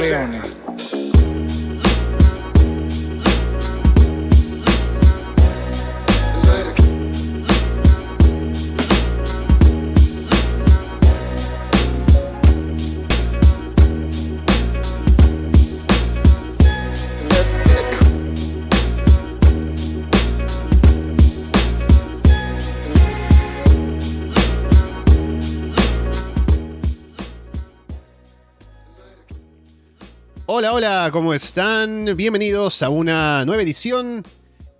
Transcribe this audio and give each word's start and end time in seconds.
Leone. 0.00 1.03
Hola, 30.64 30.72
hola, 30.72 31.10
¿cómo 31.12 31.34
están? 31.34 32.16
Bienvenidos 32.16 32.82
a 32.82 32.88
una 32.88 33.44
nueva 33.44 33.62
edición 33.62 34.24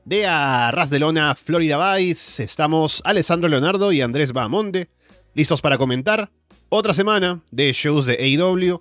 de 0.06 0.26
Arras 0.26 0.88
de 0.88 0.98
Lona 0.98 1.34
Florida 1.34 1.94
Vice. 1.94 2.42
Estamos 2.42 3.02
Alessandro 3.04 3.50
Leonardo 3.50 3.92
y 3.92 4.00
Andrés 4.00 4.32
Bahamonde, 4.32 4.88
listos 5.34 5.60
para 5.60 5.76
comentar 5.76 6.30
otra 6.70 6.94
semana 6.94 7.42
de 7.50 7.70
shows 7.74 8.06
de 8.06 8.14
AEW 8.14 8.80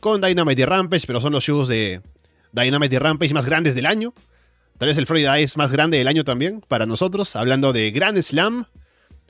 con 0.00 0.20
Dynamite 0.20 0.60
y 0.60 0.64
Rampage, 0.66 1.06
pero 1.06 1.22
son 1.22 1.32
los 1.32 1.42
shows 1.42 1.66
de 1.66 2.02
Dynamite 2.52 2.96
y 2.96 2.98
Rampage 2.98 3.32
más 3.32 3.46
grandes 3.46 3.74
del 3.74 3.86
año. 3.86 4.12
Tal 4.76 4.88
vez 4.88 4.98
el 4.98 5.06
Florida 5.06 5.36
Vice 5.36 5.56
más 5.56 5.72
grande 5.72 5.96
del 5.96 6.08
año 6.08 6.24
también 6.24 6.60
para 6.68 6.84
nosotros, 6.84 7.36
hablando 7.36 7.72
de 7.72 7.90
Grand 7.90 8.20
Slam, 8.20 8.66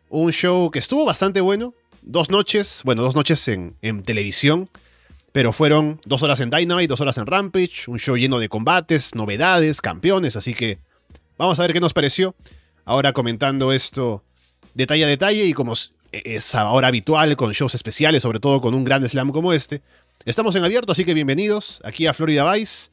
un 0.09 0.32
show 0.32 0.68
que 0.73 0.80
estuvo 0.80 1.04
bastante 1.04 1.40
bueno. 1.40 1.74
Dos 2.02 2.28
noches, 2.28 2.80
bueno, 2.84 3.02
dos 3.02 3.15
noches 3.15 3.46
en 3.46 4.02
televisión 4.02 4.68
pero 5.34 5.52
fueron 5.52 6.01
dos 6.04 6.23
horas 6.23 6.38
en 6.38 6.49
Dynamite, 6.49 6.87
dos 6.87 7.01
horas 7.01 7.18
en 7.18 7.27
Rampage, 7.27 7.88
un 7.88 7.99
show 7.99 8.16
lleno 8.16 8.38
de 8.38 8.49
combates, 8.49 9.16
novedades, 9.16 9.80
campeones, 9.80 10.37
así 10.37 10.54
que 10.54 10.79
vamos 11.37 11.59
a 11.59 11.63
ver 11.63 11.73
qué 11.73 11.80
nos 11.80 11.93
pareció. 11.93 12.37
Ahora 12.85 13.13
comentando 13.13 13.73
esto 13.73 14.23
detalle 14.74 15.04
a 15.04 15.09
detalle 15.09 15.45
y 15.45 15.52
como 15.52 15.73
es 16.13 16.54
ahora 16.54 16.87
habitual 16.87 17.35
con 17.35 17.51
shows 17.51 17.74
especiales, 17.74 18.23
sobre 18.23 18.38
todo 18.38 18.60
con 18.60 18.74
un 18.74 18.85
gran 18.85 19.09
slam 19.09 19.32
como 19.32 19.52
este. 19.52 19.82
Estamos 20.24 20.54
en 20.54 20.63
abierto, 20.63 20.93
así 20.93 21.04
que 21.04 21.15
bienvenidos 21.15 21.82
aquí 21.85 22.07
a 22.07 22.15
Florida 22.15 22.48
Vice, 22.52 22.93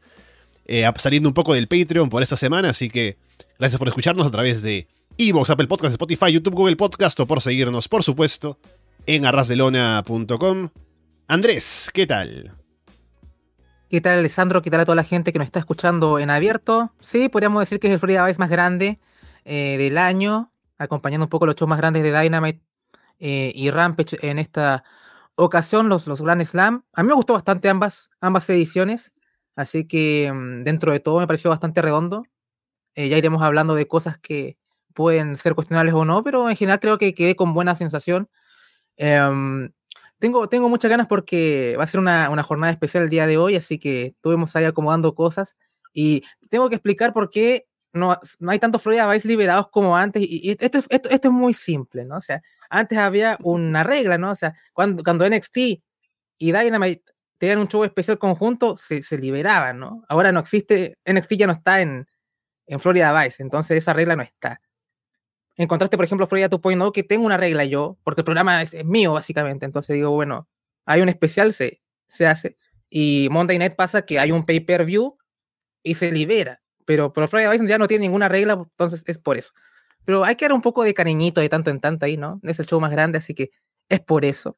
eh, 0.66 0.92
saliendo 0.98 1.30
un 1.30 1.36
poco 1.36 1.54
del 1.54 1.68
Patreon 1.68 2.10
por 2.10 2.24
esta 2.24 2.38
semana, 2.38 2.70
así 2.70 2.90
que 2.90 3.18
gracias 3.60 3.78
por 3.78 3.88
escucharnos 3.88 4.26
a 4.26 4.32
través 4.32 4.64
de 4.64 4.88
Evox, 5.20 5.52
Apple 5.52 5.68
Podcast, 5.68 5.92
Spotify, 5.92 6.32
YouTube, 6.32 6.56
Google 6.56 6.76
Podcast 6.76 7.20
o 7.20 7.28
por 7.28 7.40
seguirnos, 7.40 7.88
por 7.88 8.02
supuesto, 8.02 8.58
en 9.06 9.28
arrasdelona.com. 9.28 10.70
Andrés, 11.28 11.90
¿qué 11.94 12.06
tal? 12.06 12.56
¿Qué 13.90 14.00
tal, 14.00 14.20
Alessandro? 14.20 14.62
¿Qué 14.62 14.70
tal 14.70 14.80
a 14.80 14.86
toda 14.86 14.96
la 14.96 15.04
gente 15.04 15.34
que 15.34 15.40
nos 15.40 15.48
está 15.48 15.60
escuchando 15.60 16.18
en 16.18 16.30
abierto? 16.30 16.94
Sí, 17.02 17.28
podríamos 17.28 17.60
decir 17.62 17.80
que 17.80 17.88
es 17.88 17.94
el 17.94 18.00
Florida 18.00 18.26
Vice 18.26 18.40
más 18.40 18.50
grande 18.50 19.00
eh, 19.44 19.78
del 19.78 19.98
año, 19.98 20.52
acompañando 20.78 21.26
un 21.26 21.30
poco 21.30 21.46
los 21.46 21.56
shows 21.56 21.68
más 21.68 21.78
grandes 21.78 22.04
de 22.04 22.18
Dynamite 22.18 22.62
eh, 23.20 23.52
y 23.54 23.70
Rampage 23.70 24.18
en 24.22 24.40
esta 24.40 24.84
ocasión, 25.36 25.90
los, 25.90 26.06
Grand 26.22 26.44
Slam. 26.44 26.86
A 26.94 27.04
mí 27.04 27.08
me 27.08 27.16
gustó 27.16 27.34
bastante 27.34 27.70
ambas, 27.70 28.10
ambas 28.22 28.50
ediciones, 28.50 29.14
así 29.56 29.88
que 29.88 30.32
mm, 30.34 30.64
dentro 30.64 30.92
de 30.92 31.00
todo 31.00 31.20
me 31.20 31.28
pareció 31.28 31.50
bastante 31.50 31.82
redondo. 31.82 32.24
Eh, 32.96 33.10
ya 33.10 33.18
iremos 33.18 33.42
hablando 33.42 33.76
de 33.76 33.88
cosas 33.88 34.18
que 34.20 34.56
pueden 34.94 35.36
ser 35.38 35.56
cuestionables 35.56 35.94
o 35.94 36.06
no, 36.06 36.24
pero 36.24 36.50
en 36.50 36.56
general 36.56 36.80
creo 36.80 36.98
que 36.98 37.14
quedé 37.14 37.36
con 37.36 37.54
buena 37.54 37.76
sensación. 37.76 38.30
Em, 38.98 39.72
tengo, 40.22 40.48
tengo 40.48 40.70
muchas 40.70 40.90
ganas 40.90 41.08
porque 41.08 41.76
va 41.80 41.84
a 41.84 41.88
ser 41.88 42.00
una, 42.00 42.44
jornada 42.44 42.72
especial 42.72 43.04
el 43.04 43.10
día 43.10 43.26
de 43.26 43.38
hoy, 43.38 43.56
así 43.56 43.80
que 43.80 44.08
estuvimos 44.16 44.56
ahí 44.56 44.66
acomodando 44.66 45.16
cosas 45.16 45.58
y 45.94 46.24
tengo 46.50 46.70
que 46.70 46.76
explicar 46.76 47.12
por 47.12 47.30
qué 47.30 47.66
no, 47.92 48.18
no 48.40 48.52
hay 48.52 48.60
tantos 48.60 48.84
Florida 48.84 49.12
Vice 49.12 49.28
liberados 49.28 49.70
como 49.70 49.98
antes. 49.98 50.24
Y, 50.24 50.52
esto, 50.52 50.78
esto, 50.90 51.10
esto, 51.10 51.28
es 51.28 51.34
muy 51.34 51.54
simple, 51.54 52.06
¿no? 52.06 52.18
O 52.18 52.22
sea, 52.22 52.42
antes 52.70 52.98
había 53.00 53.38
una 53.42 53.84
regla, 53.84 54.18
¿no? 54.18 54.32
O 54.32 54.36
sea, 54.36 54.54
cuando, 54.74 55.04
cuando 55.04 55.28
NXT 55.28 55.58
y 55.58 55.82
Dynamite 56.52 57.04
tenían 57.40 57.60
un 57.60 57.68
show 57.68 57.84
especial 57.84 58.20
conjunto, 58.20 58.78
se, 58.78 59.02
se 59.02 59.18
liberaban, 59.18 59.80
¿no? 59.80 60.06
Ahora 60.08 60.32
no 60.32 60.40
existe, 60.40 61.00
NXT 61.04 61.34
ya 61.34 61.48
no 61.48 61.54
está 61.54 61.82
en, 61.82 62.08
en 62.68 62.80
Florida 62.80 63.12
Vice, 63.20 63.42
entonces 63.42 63.78
esa 63.78 63.94
regla 63.94 64.16
no 64.16 64.22
está. 64.22 64.62
Encontraste, 65.58 65.98
por 65.98 66.06
ejemplo, 66.06 66.28
Florida 66.28 66.50
2.0, 66.50 66.92
que 66.92 67.04
tengo 67.04 67.26
una 67.26 67.38
regla 67.38 67.66
yo, 67.66 67.98
porque 68.04 68.22
el 68.22 68.26
programa 68.26 68.62
es, 68.62 68.86
mío, 68.86 69.14
básicamente. 69.14 69.66
Entonces 69.66 69.96
digo, 69.96 70.12
bueno, 70.12 70.48
hay 70.86 71.02
un 71.02 71.10
especial, 71.10 71.54
se, 71.54 71.82
se 72.08 72.28
hace. 72.28 72.56
Y 72.90 73.28
Monday 73.32 73.58
Night 73.58 73.76
pasa 73.76 74.04
que 74.04 74.20
hay 74.20 74.32
un 74.32 74.44
pay-per-view 74.44 75.18
y 75.84 75.94
se 75.96 76.12
libera. 76.12 76.62
Pero, 76.86 77.14
pero 77.14 77.28
Florida 77.28 77.52
Bison 77.52 77.68
ya 77.68 77.78
no 77.78 77.88
tiene 77.88 78.04
ninguna 78.04 78.28
regla, 78.28 78.54
entonces 78.54 79.04
es 79.06 79.18
por 79.18 79.38
eso. 79.38 79.54
Pero 80.04 80.26
hay 80.26 80.36
que 80.36 80.46
dar 80.46 80.54
un 80.54 80.62
poco 80.62 80.84
de 80.84 80.94
cariñito 80.94 81.42
de 81.42 81.50
tanto 81.50 81.70
en 81.70 81.80
tanto 81.80 82.06
ahí, 82.06 82.18
¿no? 82.18 82.40
Es 82.44 82.60
el 82.60 82.66
show 82.66 82.80
más 82.80 82.92
grande, 82.92 83.20
así 83.20 83.34
que 83.34 83.52
es 83.88 84.00
por 84.00 84.26
eso. 84.26 84.58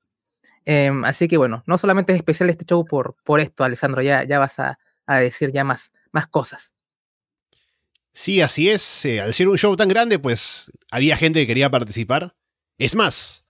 Em, 0.65 1.03
así 1.03 1.27
que 1.27 1.37
bueno, 1.37 1.63
no 1.67 1.77
solamente 1.77 2.13
es 2.13 2.17
especial 2.17 2.49
este 2.49 2.65
show 2.65 2.85
por, 2.85 3.15
por 3.23 3.39
esto, 3.39 3.63
Alessandro, 3.63 4.01
ya, 4.01 4.23
ya 4.23 4.39
vas 4.39 4.59
a, 4.59 4.79
a 5.05 5.17
decir 5.17 5.51
ya 5.51 5.63
más, 5.63 5.91
más 6.11 6.27
cosas. 6.27 6.73
Sí, 8.13 8.41
así 8.41 8.69
es. 8.69 9.05
Eh, 9.05 9.19
al 9.19 9.33
ser 9.33 9.47
un 9.47 9.57
show 9.57 9.75
tan 9.75 9.89
grande, 9.89 10.19
pues 10.19 10.71
había 10.91 11.17
gente 11.17 11.39
que 11.41 11.47
quería 11.47 11.69
participar. 11.69 12.35
Es 12.77 12.95
más, 12.95 13.45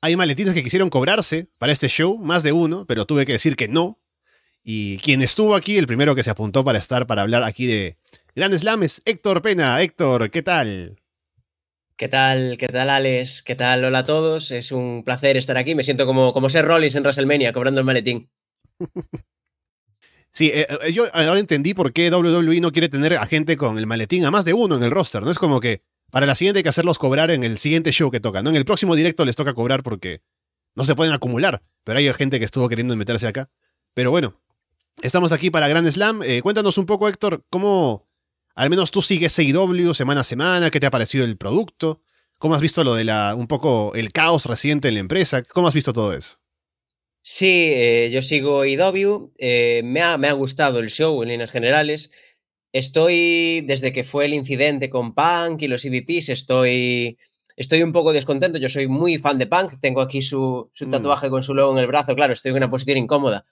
hay 0.00 0.16
maletitas 0.16 0.54
que 0.54 0.62
quisieron 0.62 0.90
cobrarse 0.90 1.48
para 1.58 1.72
este 1.72 1.88
show, 1.88 2.18
más 2.18 2.42
de 2.42 2.52
uno, 2.52 2.86
pero 2.86 3.06
tuve 3.06 3.26
que 3.26 3.32
decir 3.32 3.56
que 3.56 3.68
no. 3.68 4.00
Y 4.62 4.98
quien 4.98 5.20
estuvo 5.20 5.54
aquí, 5.54 5.76
el 5.76 5.86
primero 5.86 6.14
que 6.14 6.22
se 6.22 6.30
apuntó 6.30 6.64
para 6.64 6.78
estar, 6.78 7.06
para 7.06 7.22
hablar 7.22 7.42
aquí 7.42 7.66
de 7.66 7.98
Grand 8.34 8.56
Slam 8.56 8.82
es 8.84 9.02
Héctor 9.04 9.42
Pena. 9.42 9.82
Héctor, 9.82 10.30
¿qué 10.30 10.42
tal? 10.42 11.00
¿Qué 11.96 12.08
tal? 12.08 12.56
¿Qué 12.58 12.66
tal, 12.68 12.90
Alex? 12.90 13.42
¿Qué 13.42 13.54
tal? 13.54 13.84
Hola 13.84 14.00
a 14.00 14.04
todos. 14.04 14.50
Es 14.50 14.72
un 14.72 15.04
placer 15.04 15.36
estar 15.36 15.56
aquí. 15.56 15.74
Me 15.74 15.84
siento 15.84 16.06
como, 16.06 16.32
como 16.32 16.50
ser 16.50 16.64
Rollins 16.64 16.94
en 16.94 17.02
WrestleMania, 17.02 17.52
cobrando 17.52 17.80
el 17.80 17.86
maletín. 17.86 18.30
Sí, 20.34 20.50
eh, 20.52 20.66
eh, 20.82 20.92
yo 20.92 21.06
ahora 21.12 21.38
entendí 21.38 21.74
por 21.74 21.92
qué 21.92 22.10
WWE 22.10 22.60
no 22.60 22.72
quiere 22.72 22.88
tener 22.88 23.14
a 23.14 23.26
gente 23.26 23.56
con 23.56 23.78
el 23.78 23.86
maletín 23.86 24.24
a 24.24 24.32
más 24.32 24.44
de 24.44 24.52
uno 24.52 24.74
en 24.74 24.82
el 24.82 24.90
roster. 24.90 25.22
No 25.22 25.30
es 25.30 25.38
como 25.38 25.60
que 25.60 25.82
para 26.10 26.26
la 26.26 26.34
siguiente 26.34 26.58
hay 26.58 26.62
que 26.64 26.68
hacerlos 26.68 26.98
cobrar 26.98 27.30
en 27.30 27.44
el 27.44 27.56
siguiente 27.58 27.92
show 27.92 28.10
que 28.10 28.18
toca. 28.18 28.42
¿no? 28.42 28.50
En 28.50 28.56
el 28.56 28.64
próximo 28.64 28.96
directo 28.96 29.24
les 29.24 29.36
toca 29.36 29.54
cobrar 29.54 29.84
porque 29.84 30.22
no 30.74 30.84
se 30.84 30.96
pueden 30.96 31.14
acumular. 31.14 31.62
Pero 31.84 32.00
hay 32.00 32.12
gente 32.14 32.40
que 32.40 32.44
estuvo 32.44 32.68
queriendo 32.68 32.96
meterse 32.96 33.28
acá. 33.28 33.48
Pero 33.94 34.10
bueno, 34.10 34.40
estamos 35.02 35.30
aquí 35.30 35.50
para 35.50 35.68
Grand 35.68 35.88
Slam. 35.88 36.24
Eh, 36.24 36.42
cuéntanos 36.42 36.78
un 36.78 36.86
poco, 36.86 37.08
Héctor, 37.08 37.44
cómo 37.48 38.08
al 38.56 38.70
menos 38.70 38.90
tú 38.90 39.02
sigues 39.02 39.36
CW 39.36 39.92
semana 39.94 40.22
a 40.22 40.24
semana. 40.24 40.70
¿Qué 40.70 40.80
te 40.80 40.86
ha 40.86 40.90
parecido 40.90 41.24
el 41.24 41.36
producto? 41.36 42.00
¿Cómo 42.40 42.56
has 42.56 42.60
visto 42.60 42.82
lo 42.82 42.96
de 42.96 43.04
la 43.04 43.36
un 43.36 43.46
poco 43.46 43.92
el 43.94 44.10
caos 44.10 44.46
reciente 44.46 44.88
en 44.88 44.94
la 44.94 45.00
empresa? 45.00 45.44
¿Cómo 45.44 45.68
has 45.68 45.74
visto 45.74 45.92
todo 45.92 46.12
eso? 46.12 46.38
Sí, 47.26 47.70
eh, 47.72 48.10
yo 48.12 48.20
sigo 48.20 48.66
IW, 48.66 49.32
eh, 49.38 49.80
me, 49.82 50.02
ha, 50.02 50.18
me, 50.18 50.28
ha, 50.28 50.32
gustado 50.34 50.78
el 50.78 50.90
show 50.90 51.22
en 51.22 51.30
líneas 51.30 51.50
generales. 51.50 52.10
Estoy, 52.70 53.62
desde 53.62 53.94
que 53.94 54.04
fue 54.04 54.26
el 54.26 54.34
incidente 54.34 54.90
con 54.90 55.14
Punk 55.14 55.62
y 55.62 55.68
los 55.68 55.86
EVPs, 55.86 56.28
estoy, 56.28 57.16
estoy 57.56 57.82
un 57.82 57.92
poco 57.92 58.12
descontento. 58.12 58.58
Yo 58.58 58.68
soy 58.68 58.88
muy 58.88 59.16
fan 59.16 59.38
de 59.38 59.46
Punk, 59.46 59.80
tengo 59.80 60.02
aquí 60.02 60.20
su, 60.20 60.70
su 60.74 60.86
mm. 60.86 60.90
tatuaje 60.90 61.30
con 61.30 61.42
su 61.42 61.54
logo 61.54 61.72
en 61.72 61.78
el 61.78 61.86
brazo, 61.86 62.14
claro, 62.14 62.34
estoy 62.34 62.50
en 62.50 62.58
una 62.58 62.68
posición 62.68 62.98
incómoda. 62.98 63.46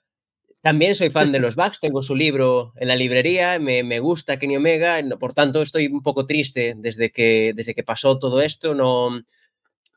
También 0.61 0.94
soy 0.94 1.09
fan 1.09 1.32
de 1.32 1.38
los 1.41 1.56
Bucks, 1.56 1.81
tengo 1.81 2.03
su 2.03 2.15
libro 2.15 2.75
en 2.77 2.88
la 2.88 2.97
librería, 2.97 3.59
me, 3.59 3.82
me, 3.84 4.00
gusta 4.00 4.38
Kenny 4.38 4.56
Omega, 4.56 5.00
por 5.19 5.32
tanto 5.32 5.62
estoy 5.62 5.87
un 5.87 6.03
poco 6.03 6.27
triste 6.27 6.75
desde 6.77 7.11
que, 7.11 7.55
desde 7.56 7.75
que 7.75 7.84
pasó 7.84 8.19
todo 8.19 8.43
esto, 8.43 8.75
no 8.75 9.25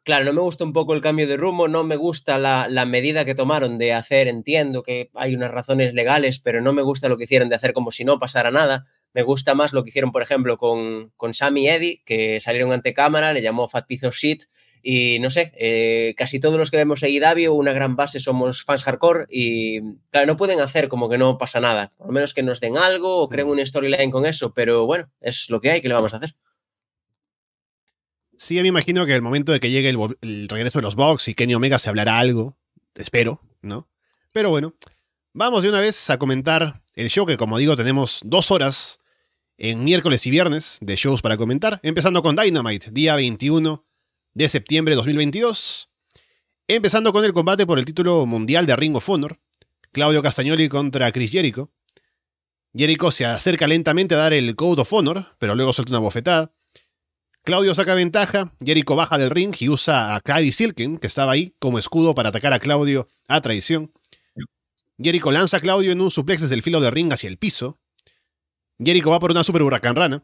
Claro, 0.06 0.24
no 0.24 0.34
me 0.34 0.42
gusta 0.42 0.64
un 0.64 0.72
poco 0.72 0.94
el 0.94 1.02
cambio 1.02 1.26
de 1.26 1.36
rumbo, 1.36 1.68
no 1.68 1.84
me 1.84 1.96
gusta 1.96 2.38
la, 2.38 2.86
medida 2.86 3.26
que 3.26 3.34
tomaron 3.34 3.80
de 3.80 3.92
hacer, 3.92 4.28
entiendo 4.28 4.84
que 4.84 5.10
hay 5.16 5.34
unas 5.34 5.50
razones 5.50 5.96
legales, 5.96 6.38
pero 6.38 6.62
no 6.62 6.74
me 6.74 6.84
gusta 6.84 7.10
lo 7.10 7.18
que 7.18 7.24
hicieron 7.24 7.50
de 7.50 7.56
hacer 7.56 7.74
como 7.74 7.90
si 7.90 8.06
no 8.06 8.20
pasara 8.20 8.52
nada. 8.52 8.86
Me 9.16 9.24
gusta 9.24 9.56
más 9.56 9.74
lo 9.74 9.84
que 9.84 9.90
hicieron, 9.90 10.12
por 10.12 10.22
ejemplo, 10.22 10.60
con, 10.60 11.12
con 11.18 11.34
Sammy 11.34 11.64
y 11.64 11.70
Eddie, 11.70 12.02
que 12.06 12.40
salieron 12.40 12.72
ante 12.72 12.94
cámara, 12.94 13.34
le 13.34 13.42
llamó 13.42 13.68
Fat 13.68 13.88
Piece 13.88 14.06
of 14.06 14.16
Shit, 14.16 14.44
y 14.84 15.18
no 15.18 15.32
sé, 15.32 15.52
eh, 15.56 16.14
casi 16.16 16.40
todos 16.40 16.60
los 16.60 16.70
que 16.70 16.78
vemos 16.78 17.02
ahí 17.02 17.18
Davio, 17.18 17.56
una 17.56 17.74
gran 17.74 17.96
base 17.96 18.20
somos 18.20 18.64
fans 18.64 18.84
hardcore 18.84 19.26
y 19.32 19.82
claro, 20.12 20.28
no 20.28 20.38
pueden 20.38 20.60
hacer 20.60 20.88
como 20.88 21.10
que 21.10 21.18
no 21.18 21.40
pasa 21.40 21.60
nada, 21.60 21.92
por 21.98 22.06
lo 22.06 22.14
menos 22.14 22.36
que 22.36 22.44
nos 22.44 22.60
den 22.62 22.78
algo 22.78 23.18
o 23.18 23.28
creen 23.28 23.48
una 23.48 23.66
storyline 23.66 24.12
con 24.12 24.28
eso, 24.28 24.54
pero 24.54 24.86
bueno, 24.86 25.10
es 25.20 25.50
lo 25.50 25.60
que 25.60 25.72
hay, 25.72 25.82
¿qué 25.82 25.88
le 25.88 25.96
vamos 25.96 26.14
a 26.14 26.18
hacer? 26.18 26.36
Sí, 28.38 28.62
me 28.62 28.68
imagino 28.68 29.06
que 29.06 29.16
el 29.16 29.22
momento 29.22 29.52
de 29.52 29.60
que 29.60 29.72
llegue 29.72 29.90
el, 29.90 30.50
regreso 30.50 30.80
de 30.80 30.84
los 30.84 30.96
Bucks 30.96 31.28
y 31.28 31.36
Kenny 31.36 31.56
Omega 31.56 31.80
se 31.80 31.90
hablará 31.90 32.20
algo. 32.20 32.58
Espero, 32.96 33.42
¿no? 33.62 33.88
Pero 34.32 34.50
bueno, 34.50 34.74
vamos 35.34 35.64
de 35.64 35.70
una 35.70 35.80
vez 35.80 36.10
a 36.10 36.18
comentar 36.18 36.82
el 36.96 37.10
show 37.10 37.26
que, 37.26 37.38
como 37.38 37.58
digo, 37.58 37.76
tenemos 37.76 38.20
dos 38.24 38.52
horas 38.52 39.00
en 39.58 39.84
miércoles 39.84 40.26
y 40.26 40.32
viernes 40.32 40.78
de 40.82 40.96
shows 40.96 41.22
para 41.22 41.38
comentar. 41.38 41.80
Empezando 41.84 42.22
con 42.22 42.36
Dynamite, 42.36 42.92
día 42.92 43.16
21 43.16 43.86
de 44.34 44.50
septiembre 44.50 44.94
de 44.94 44.98
2022. 44.98 45.90
Empezando 46.68 47.14
con 47.14 47.24
el 47.24 47.34
combate 47.34 47.66
por 47.66 47.80
el 47.80 47.86
título 47.86 48.26
mundial 48.26 48.66
de 48.66 48.76
Ring 48.76 48.96
of 48.96 49.10
Honor, 49.10 49.40
Claudio 49.92 50.22
Castagnoli 50.22 50.68
contra 50.68 51.12
Chris 51.12 51.32
Jericho. 51.32 51.72
Jericho 52.74 53.12
se 53.12 53.26
acerca 53.26 53.68
lentamente 53.68 54.16
a 54.16 54.18
dar 54.18 54.34
el 54.34 54.56
Code 54.56 54.82
of 54.82 54.92
Honor, 54.92 55.36
pero 55.40 55.56
luego 55.56 55.72
suelta 55.72 55.92
una 55.92 56.00
bofetada. 56.00 56.55
Claudio 57.46 57.76
saca 57.76 57.94
ventaja, 57.94 58.54
Jericho 58.60 58.96
baja 58.96 59.20
del 59.20 59.30
ring 59.30 59.56
y 59.60 59.70
usa 59.70 60.16
a 60.16 60.20
Kyrie 60.20 60.52
Silken, 60.52 60.98
que 60.98 61.06
estaba 61.06 61.32
ahí, 61.32 61.56
como 61.60 61.78
escudo 61.78 62.16
para 62.16 62.30
atacar 62.30 62.54
a 62.54 62.60
Claudio 62.60 63.08
a 63.28 63.40
traición. 63.40 63.94
Jericho 64.98 65.32
lanza 65.32 65.58
a 65.58 65.60
Claudio 65.60 65.92
en 65.92 66.02
un 66.02 66.10
suplex 66.10 66.42
desde 66.42 66.56
el 66.56 66.64
filo 66.64 66.82
de 66.82 66.90
ring 66.90 67.14
hacia 67.14 67.28
el 67.28 67.38
piso. 67.38 67.80
Jericho 68.84 69.12
va 69.12 69.20
por 69.20 69.30
una 69.30 69.44
super 69.44 69.62
huracán 69.62 69.96
rana. 69.96 70.24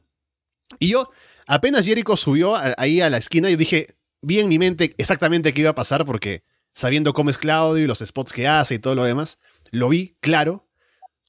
Y 0.79 0.89
yo, 0.89 1.11
apenas 1.45 1.85
Jericho 1.85 2.17
subió 2.17 2.55
ahí 2.77 3.01
a 3.01 3.09
la 3.11 3.17
esquina, 3.17 3.51
yo 3.51 3.57
dije, 3.57 3.95
vi 4.21 4.39
en 4.39 4.49
mi 4.49 4.57
mente 4.57 4.95
exactamente 4.97 5.53
qué 5.53 5.61
iba 5.61 5.69
a 5.69 5.75
pasar 5.75 6.05
porque 6.05 6.43
sabiendo 6.73 7.13
cómo 7.13 7.29
es 7.29 7.37
Claudio 7.37 7.83
y 7.83 7.87
los 7.87 7.99
spots 7.99 8.33
que 8.33 8.47
hace 8.47 8.75
y 8.75 8.79
todo 8.79 8.95
lo 8.95 9.03
demás, 9.03 9.37
lo 9.69 9.89
vi 9.89 10.15
claro 10.21 10.67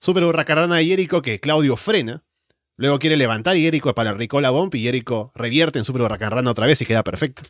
Super 0.02 0.24
hurracarrana 0.24 0.76
de 0.76 0.84
Jericho 0.84 1.22
que 1.22 1.38
Claudio 1.38 1.76
frena. 1.76 2.24
Luego 2.76 2.98
quiere 2.98 3.16
levantar 3.16 3.56
Jericho 3.56 3.94
para 3.94 4.10
el 4.10 4.18
Ricola 4.18 4.50
Bomb 4.50 4.74
y 4.74 4.82
Jericho 4.82 5.30
revierte 5.34 5.78
en 5.78 5.84
Super 5.84 6.02
hurracarrana 6.02 6.50
otra 6.50 6.66
vez 6.66 6.80
y 6.80 6.86
queda 6.86 7.04
perfecto. 7.04 7.42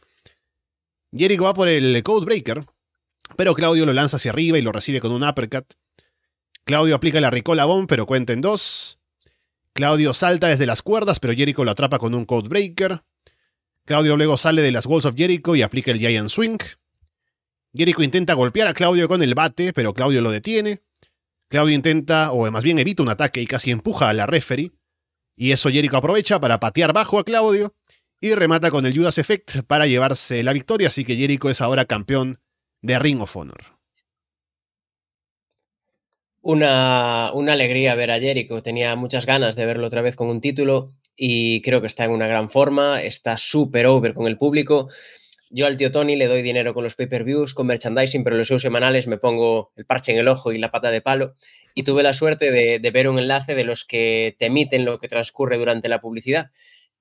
Jericho 1.16 1.44
va 1.44 1.54
por 1.54 1.68
el 1.68 2.02
Code 2.02 2.24
Breaker, 2.24 2.64
pero 3.36 3.54
Claudio 3.54 3.86
lo 3.86 3.92
lanza 3.92 4.16
hacia 4.16 4.30
arriba 4.30 4.58
y 4.58 4.62
lo 4.62 4.72
recibe 4.72 5.00
con 5.00 5.12
un 5.12 5.22
uppercut. 5.22 5.74
Claudio 6.64 6.94
aplica 6.94 7.20
la 7.20 7.30
Ricola 7.30 7.64
Bomb, 7.64 7.88
pero 7.88 8.06
cuenta 8.06 8.32
en 8.32 8.40
dos. 8.40 8.98
Claudio 9.72 10.12
salta 10.14 10.48
desde 10.48 10.66
las 10.66 10.82
cuerdas, 10.82 11.18
pero 11.18 11.34
Jericho 11.34 11.64
lo 11.64 11.70
atrapa 11.70 11.98
con 11.98 12.14
un 12.14 12.24
Code 12.24 12.48
Breaker. 12.48 13.02
Claudio 13.84 14.16
luego 14.16 14.36
sale 14.36 14.62
de 14.62 14.70
las 14.70 14.86
Walls 14.86 15.06
of 15.06 15.16
Jericho 15.16 15.56
y 15.56 15.62
aplica 15.62 15.90
el 15.90 15.98
Giant 15.98 16.28
Swing. 16.28 16.58
Jericho 17.74 18.02
intenta 18.02 18.34
golpear 18.34 18.68
a 18.68 18.74
Claudio 18.74 19.08
con 19.08 19.22
el 19.22 19.34
bate, 19.34 19.72
pero 19.72 19.94
Claudio 19.94 20.20
lo 20.20 20.30
detiene. 20.30 20.82
Claudio 21.48 21.74
intenta, 21.74 22.32
o 22.32 22.50
más 22.50 22.62
bien 22.62 22.78
evita 22.78 23.02
un 23.02 23.08
ataque 23.08 23.40
y 23.40 23.46
casi 23.46 23.70
empuja 23.70 24.08
a 24.08 24.12
la 24.12 24.26
referee. 24.26 24.72
Y 25.36 25.52
eso 25.52 25.70
Jericho 25.70 25.96
aprovecha 25.96 26.40
para 26.40 26.60
patear 26.60 26.92
bajo 26.92 27.18
a 27.18 27.24
Claudio 27.24 27.74
y 28.20 28.34
remata 28.34 28.70
con 28.70 28.86
el 28.86 28.96
Judas 28.96 29.18
Effect 29.18 29.62
para 29.66 29.86
llevarse 29.86 30.42
la 30.42 30.52
victoria, 30.52 30.88
así 30.88 31.04
que 31.04 31.16
Jericho 31.16 31.50
es 31.50 31.60
ahora 31.60 31.86
campeón 31.86 32.40
de 32.80 32.98
Ring 32.98 33.20
of 33.20 33.36
Honor. 33.36 33.78
Una, 36.40 37.30
una, 37.34 37.52
alegría 37.52 37.94
ver 37.94 38.10
a 38.10 38.18
Jericho. 38.18 38.62
Tenía 38.62 38.96
muchas 38.96 39.26
ganas 39.26 39.54
de 39.54 39.64
verlo 39.64 39.86
otra 39.86 40.02
vez 40.02 40.16
con 40.16 40.28
un 40.28 40.40
título 40.40 40.92
y 41.16 41.62
creo 41.62 41.80
que 41.80 41.86
está 41.86 42.04
en 42.04 42.10
una 42.10 42.26
gran 42.26 42.50
forma. 42.50 43.00
Está 43.02 43.36
súper 43.38 43.86
over 43.86 44.12
con 44.12 44.26
el 44.26 44.38
público. 44.38 44.88
Yo 45.54 45.66
al 45.66 45.76
tío 45.76 45.92
Tony 45.92 46.16
le 46.16 46.26
doy 46.28 46.40
dinero 46.40 46.72
con 46.72 46.82
los 46.82 46.94
pay-per-views, 46.94 47.52
con 47.52 47.66
merchandising, 47.66 48.24
pero 48.24 48.36
los 48.36 48.48
shows 48.48 48.62
semanales 48.62 49.06
me 49.06 49.18
pongo 49.18 49.70
el 49.76 49.84
parche 49.84 50.12
en 50.12 50.18
el 50.18 50.28
ojo 50.28 50.50
y 50.52 50.58
la 50.58 50.70
pata 50.70 50.90
de 50.90 51.02
palo. 51.02 51.34
Y 51.74 51.82
tuve 51.82 52.02
la 52.02 52.14
suerte 52.14 52.50
de, 52.50 52.90
ver 52.90 53.08
un 53.08 53.18
enlace 53.18 53.54
de 53.54 53.64
los 53.64 53.84
que 53.84 54.34
te 54.38 54.46
emiten 54.46 54.86
lo 54.86 54.98
que 54.98 55.08
transcurre 55.08 55.58
durante 55.58 55.88
la 55.88 56.00
publicidad. 56.00 56.50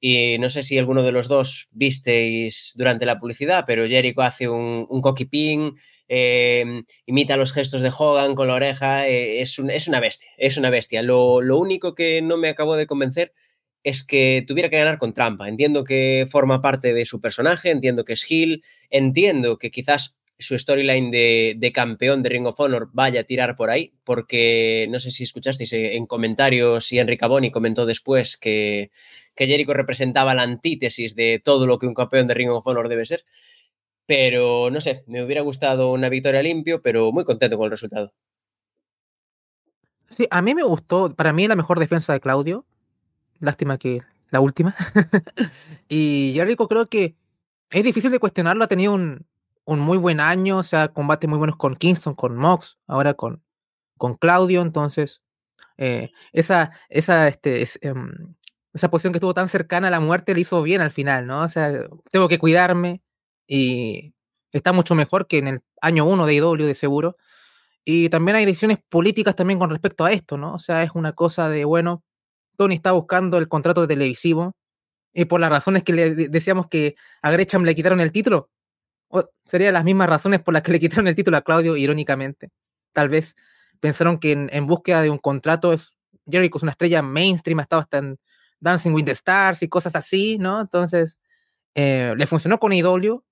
Y 0.02 0.38
no 0.40 0.50
sé 0.50 0.64
si 0.64 0.78
alguno 0.78 1.02
de 1.02 1.14
los 1.14 1.30
dos 1.30 1.70
visteis 1.72 2.74
durante 2.76 3.06
la 3.06 3.20
publicidad, 3.20 3.64
pero 3.66 3.88
Jericho 3.88 4.22
hace 4.22 4.50
un, 4.50 4.86
un 4.90 5.02
cocky 5.02 5.26
pin, 5.26 5.76
eh, 6.14 6.84
imita 7.06 7.38
los 7.38 7.54
gestos 7.54 7.80
de 7.80 7.90
Hogan 7.98 8.36
con 8.36 8.50
la 8.50 8.56
oreja, 8.56 9.08
eh, 9.08 9.40
es, 9.40 9.58
una 9.60 10.02
bestia, 10.02 10.30
es 10.36 10.58
una 10.58 10.70
bestia. 10.70 11.02
Lo, 11.04 11.38
único 11.38 11.96
que 11.96 12.22
no 12.22 12.36
me 12.36 12.50
acabó 12.50 12.76
de 12.76 12.86
convencer 12.86 13.32
es 13.84 14.04
que 14.04 14.44
tuviera 14.48 14.70
que 14.70 14.78
ganar 14.78 14.98
con 14.98 15.14
trampa. 15.14 15.48
Entiendo 15.48 15.84
que 15.84 16.28
forma 16.30 16.62
parte 16.62 16.94
de 16.94 17.06
su 17.06 17.20
personaje, 17.20 17.72
entiendo 17.72 18.06
que 18.06 18.14
es 18.14 18.30
Hill, 18.30 18.64
entiendo 18.90 19.58
que 19.58 19.72
quizás 19.72 20.18
su 20.42 20.58
storyline 20.58 21.12
de, 21.12 21.72
campeón 21.74 22.24
de 22.24 22.30
Ring 22.30 22.48
of 22.48 22.60
Honor 22.60 22.90
vaya 22.94 23.22
a 23.22 23.24
tirar 23.24 23.56
por 23.56 23.70
ahí, 23.70 23.94
porque 24.04 24.88
no 24.90 25.00
sé 25.00 25.12
si 25.12 25.24
escuchasteis 25.24 25.72
eh, 25.74 25.96
en 25.96 26.08
comentarios 26.08 26.92
y 26.92 27.00
Enrique 27.00 27.28
Boni 27.28 27.52
comentó 27.52 27.86
después 27.86 28.38
que, 28.38 28.92
que 29.36 29.48
Jericho 29.48 29.74
representaba 29.74 30.34
la 30.34 30.44
antítesis 30.44 31.16
de 31.16 31.42
todo 31.44 31.68
lo 31.68 31.78
que 31.78 31.86
un 31.86 31.94
campeón 31.94 32.28
de 32.28 32.34
Ring 32.34 32.50
of 32.50 32.66
Honor 32.66 32.90
debe 32.90 33.06
ser. 33.06 33.24
Pero 34.08 34.70
no 34.72 34.82
sé, 34.82 35.04
me 35.08 35.24
hubiera 35.24 35.42
gustado 35.42 35.92
una 35.92 36.10
victoria 36.10 36.42
limpio, 36.42 36.82
pero 36.82 37.12
muy 37.12 37.24
contento 37.24 37.58
con 37.58 37.66
el 37.66 37.72
resultado. 37.72 38.12
Sí, 40.10 40.28
a 40.30 40.42
mí 40.42 40.54
me 40.54 40.64
gustó, 40.64 41.16
para 41.16 41.32
mí 41.32 41.48
la 41.48 41.56
mejor 41.56 41.80
defensa 41.80 42.12
de 42.12 42.20
Claudio, 42.20 42.66
Lástima 43.42 43.78
que 43.78 44.02
la 44.30 44.40
última. 44.40 44.76
y 45.90 46.32
Jericho 46.34 46.68
creo 46.68 46.86
que 46.86 47.16
es 47.70 47.84
difícil 47.84 48.12
de 48.12 48.20
cuestionarlo. 48.20 48.64
Ha 48.64 48.68
tenido 48.68 48.94
un, 48.94 49.26
un, 49.66 49.80
muy 49.80 49.98
buen 49.98 50.20
año, 50.20 50.58
o 50.58 50.64
sea, 50.64 50.90
combates 50.90 51.30
muy 51.30 51.38
buenos 51.38 51.58
con 51.58 51.76
Kingston, 51.76 52.16
con 52.16 52.38
Mox, 52.38 52.78
ahora 52.88 53.14
con, 53.14 53.44
con 53.98 54.16
Claudio. 54.16 54.62
Entonces, 54.62 55.22
eh, 55.78 56.12
esa, 56.32 56.72
esa, 56.90 57.28
este, 57.28 57.68
em, 57.82 58.12
esa 58.74 58.90
posición 58.90 59.14
que 59.14 59.18
estuvo 59.18 59.34
tan 59.34 59.50
cercana 59.50 59.88
a 59.88 59.92
la 59.92 60.00
muerte 60.00 60.34
le 60.34 60.42
hizo 60.42 60.62
bien 60.62 60.82
al 60.82 60.92
final, 60.92 61.28
¿no? 61.28 61.44
O 61.44 61.50
sea, 61.50 61.72
tengo 62.12 62.28
que 62.28 62.40
cuidarme 62.40 63.00
y 63.48 64.14
está 64.52 64.74
mucho 64.74 64.96
mejor 64.96 65.28
que 65.28 65.40
en 65.40 65.48
el 65.48 65.64
año 65.82 66.06
1 66.06 66.26
de 66.26 66.36
IW 66.36 66.66
de 66.66 66.76
seguro. 66.76 67.18
Y 67.84 68.10
también 68.10 68.38
hay 68.38 68.46
decisiones 68.46 68.80
políticas 68.90 69.36
también 69.36 69.60
con 69.60 69.72
respecto 69.72 70.06
a 70.06 70.12
esto, 70.12 70.38
¿no? 70.38 70.54
O 70.54 70.60
sea, 70.60 70.84
es 70.84 70.92
una 70.94 71.14
cosa 71.14 71.50
de, 71.50 71.66
bueno, 71.66 72.04
Tony 72.62 72.76
está 72.76 72.92
buscando 72.92 73.40
el 73.40 73.48
contrato 73.48 73.88
televisivo 73.88 74.56
y 75.16 75.26
por 75.26 75.40
las 75.40 75.50
razones 75.50 75.82
que 75.82 75.94
le 75.94 76.14
decíamos 76.14 76.68
que 76.68 76.94
a 77.24 77.32
Gresham 77.32 77.64
le 77.64 77.74
quitaron 77.74 78.00
el 78.02 78.12
título, 78.12 78.52
serían 79.46 79.74
las 79.74 79.84
mismas 79.84 80.08
razones 80.08 80.42
por 80.42 80.54
las 80.54 80.62
que 80.62 80.72
le 80.72 80.80
quitaron 80.80 81.08
el 81.08 81.16
título 81.16 81.38
a 81.38 81.42
Claudio, 81.42 81.76
irónicamente. 81.76 82.50
Tal 82.94 83.10
vez 83.10 83.36
pensaron 83.80 84.20
que 84.20 84.34
en, 84.34 84.68
búsqueda 84.68 85.02
de 85.02 85.10
un 85.10 85.18
contrato, 85.18 85.74
es, 85.74 85.96
Jericho 86.30 86.58
es 86.58 86.62
una 86.62 86.74
estrella 86.74 87.02
mainstream, 87.02 87.58
ha 87.58 87.64
estado 87.64 87.82
hasta 87.82 87.98
en 87.98 88.20
Dancing 88.60 88.92
with 88.92 89.06
the 89.06 89.12
Stars 89.12 89.64
y 89.64 89.68
cosas 89.68 89.96
así, 89.96 90.38
¿no? 90.38 90.62
Entonces, 90.62 91.18
eh, 91.74 92.14
le 92.16 92.28
funcionó 92.28 92.60
con 92.60 92.74
IW 92.74 93.24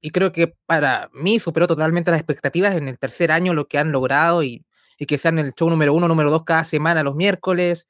y 0.00 0.10
creo 0.12 0.32
que 0.32 0.56
para 0.64 1.10
mí 1.12 1.38
superó 1.38 1.66
totalmente 1.66 2.10
las 2.10 2.20
expectativas 2.20 2.74
en 2.74 2.88
el 2.88 2.98
tercer 2.98 3.32
año 3.32 3.52
lo 3.52 3.68
que 3.68 3.76
han 3.76 3.92
logrado 3.92 4.42
y, 4.42 4.64
y 4.96 5.04
que 5.04 5.18
sean 5.18 5.38
el 5.38 5.52
show 5.52 5.68
número 5.68 5.92
uno, 5.92 6.08
número 6.08 6.30
dos 6.30 6.44
cada 6.44 6.64
semana 6.64 7.02
los 7.02 7.16
miércoles 7.16 7.86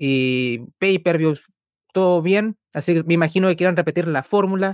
y 0.00 0.60
pay-per-views, 0.78 1.44
todo 1.92 2.22
bien, 2.22 2.56
así 2.72 2.94
que 2.94 3.04
me 3.04 3.14
imagino 3.14 3.48
que 3.48 3.56
quieran 3.56 3.76
repetir 3.76 4.08
la 4.08 4.22
fórmula. 4.22 4.72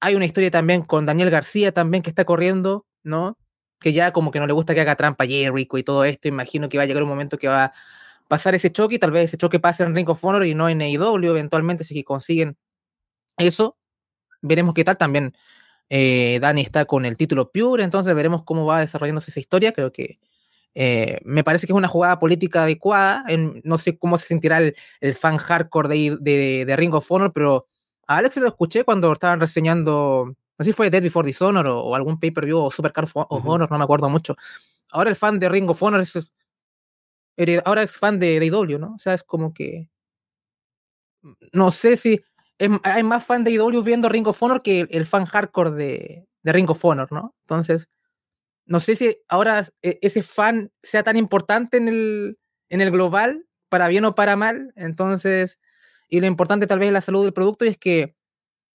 Hay 0.00 0.14
una 0.14 0.26
historia 0.26 0.50
también 0.50 0.82
con 0.84 1.06
Daniel 1.06 1.30
García 1.30 1.72
también 1.72 2.02
que 2.04 2.10
está 2.10 2.24
corriendo, 2.24 2.86
¿no? 3.02 3.36
Que 3.80 3.92
ya 3.92 4.12
como 4.12 4.30
que 4.30 4.40
no 4.40 4.46
le 4.46 4.52
gusta 4.52 4.74
que 4.74 4.80
haga 4.80 4.96
trampa 4.96 5.26
Jericho 5.26 5.78
y 5.78 5.82
todo 5.82 6.04
esto, 6.04 6.28
imagino 6.28 6.68
que 6.68 6.78
va 6.78 6.84
a 6.84 6.86
llegar 6.86 7.02
un 7.02 7.08
momento 7.08 7.36
que 7.36 7.48
va 7.48 7.64
a 7.66 7.72
pasar 8.28 8.54
ese 8.54 8.70
choque 8.72 8.96
y 8.96 8.98
tal 9.00 9.10
vez 9.10 9.24
ese 9.24 9.38
choque 9.38 9.58
pase 9.60 9.82
en 9.82 9.94
Ring 9.94 10.08
of 10.08 10.24
Honor 10.24 10.46
y 10.46 10.54
no 10.54 10.68
en 10.68 10.80
AEW 10.82 11.30
eventualmente, 11.30 11.84
si 11.84 12.04
consiguen 12.04 12.56
eso, 13.38 13.76
veremos 14.42 14.74
qué 14.74 14.84
tal 14.84 14.98
también. 14.98 15.34
Eh, 15.90 16.38
Dani 16.40 16.62
está 16.62 16.84
con 16.86 17.04
el 17.06 17.16
título 17.16 17.50
Pure, 17.52 17.84
entonces 17.84 18.14
veremos 18.14 18.44
cómo 18.44 18.66
va 18.66 18.80
desarrollándose 18.80 19.30
esa 19.32 19.40
historia. 19.40 19.72
Creo 19.72 19.92
que 19.92 20.14
eh, 20.74 21.20
me 21.24 21.44
parece 21.44 21.66
que 21.66 21.72
es 21.72 21.76
una 21.76 21.88
jugada 21.88 22.18
política 22.18 22.64
adecuada. 22.64 23.24
no 23.62 23.78
sé 23.78 23.96
cómo 23.98 24.18
se 24.18 24.26
sentirá 24.26 24.58
el, 24.58 25.14
fan 25.14 25.36
hardcore 25.36 25.88
de, 25.88 26.64
de, 26.64 26.76
Ring 26.76 26.94
of 26.94 27.10
Honor, 27.10 27.32
pero 27.32 27.66
a 28.06 28.16
Alex 28.16 28.36
lo 28.38 28.48
escuché 28.48 28.84
cuando 28.84 29.12
estaban 29.12 29.40
reseñando, 29.40 30.26
no 30.26 30.64
sé 30.64 30.64
si 30.64 30.72
fue 30.72 30.90
Dead 30.90 31.02
Before 31.02 31.26
Dishonor 31.26 31.66
o, 31.66 31.80
o 31.80 31.94
algún 31.94 32.18
pay-per-view 32.18 32.58
o 32.58 32.70
Supercar 32.70 33.04
of 33.04 33.46
Honor, 33.46 33.70
no 33.70 33.78
me 33.78 33.84
acuerdo 33.84 34.08
mucho. 34.08 34.36
Ahora 34.90 35.10
el 35.10 35.16
fan 35.16 35.38
de 35.38 35.48
Ring 35.48 35.70
of 35.70 35.82
Honor 35.82 36.00
es, 36.00 36.32
ahora 37.64 37.82
es 37.82 37.96
fan 37.96 38.18
de, 38.18 38.40
de 38.40 38.46
IW, 38.46 38.78
¿no? 38.78 38.94
O 38.94 38.98
sea, 38.98 39.14
es 39.14 39.22
como 39.22 39.54
que 39.54 39.88
no 41.52 41.70
sé 41.70 41.96
si 41.96 42.20
hay 42.82 43.02
más 43.02 43.24
fan 43.24 43.44
de 43.44 43.52
IW 43.52 43.82
viendo 43.82 44.08
Ring 44.08 44.26
of 44.26 44.42
Honor 44.42 44.62
que 44.62 44.86
el, 44.90 45.06
fan 45.06 45.24
hardcore 45.24 45.70
de, 45.70 46.28
de 46.42 46.52
Ring 46.52 46.70
of 46.70 46.84
Honor, 46.84 47.10
¿no? 47.10 47.34
Entonces, 47.42 47.88
no 48.66 48.80
sé 48.80 48.96
si 48.96 49.16
ahora 49.28 49.64
e, 49.82 49.98
ese 50.02 50.22
fan 50.22 50.72
sea 50.82 51.02
tan 51.02 51.16
importante 51.16 51.76
en 51.76 51.88
el, 51.88 52.38
en 52.68 52.80
el 52.80 52.90
global, 52.90 53.46
para 53.68 53.88
bien 53.88 54.04
o 54.04 54.14
para 54.14 54.36
mal. 54.36 54.72
Entonces, 54.76 55.60
y 56.08 56.20
lo 56.20 56.26
importante 56.26 56.66
tal 56.66 56.78
vez 56.78 56.88
es 56.88 56.92
la 56.92 57.00
salud 57.00 57.24
del 57.24 57.32
producto 57.32 57.64
y 57.64 57.68
es 57.68 57.78
que, 57.78 58.16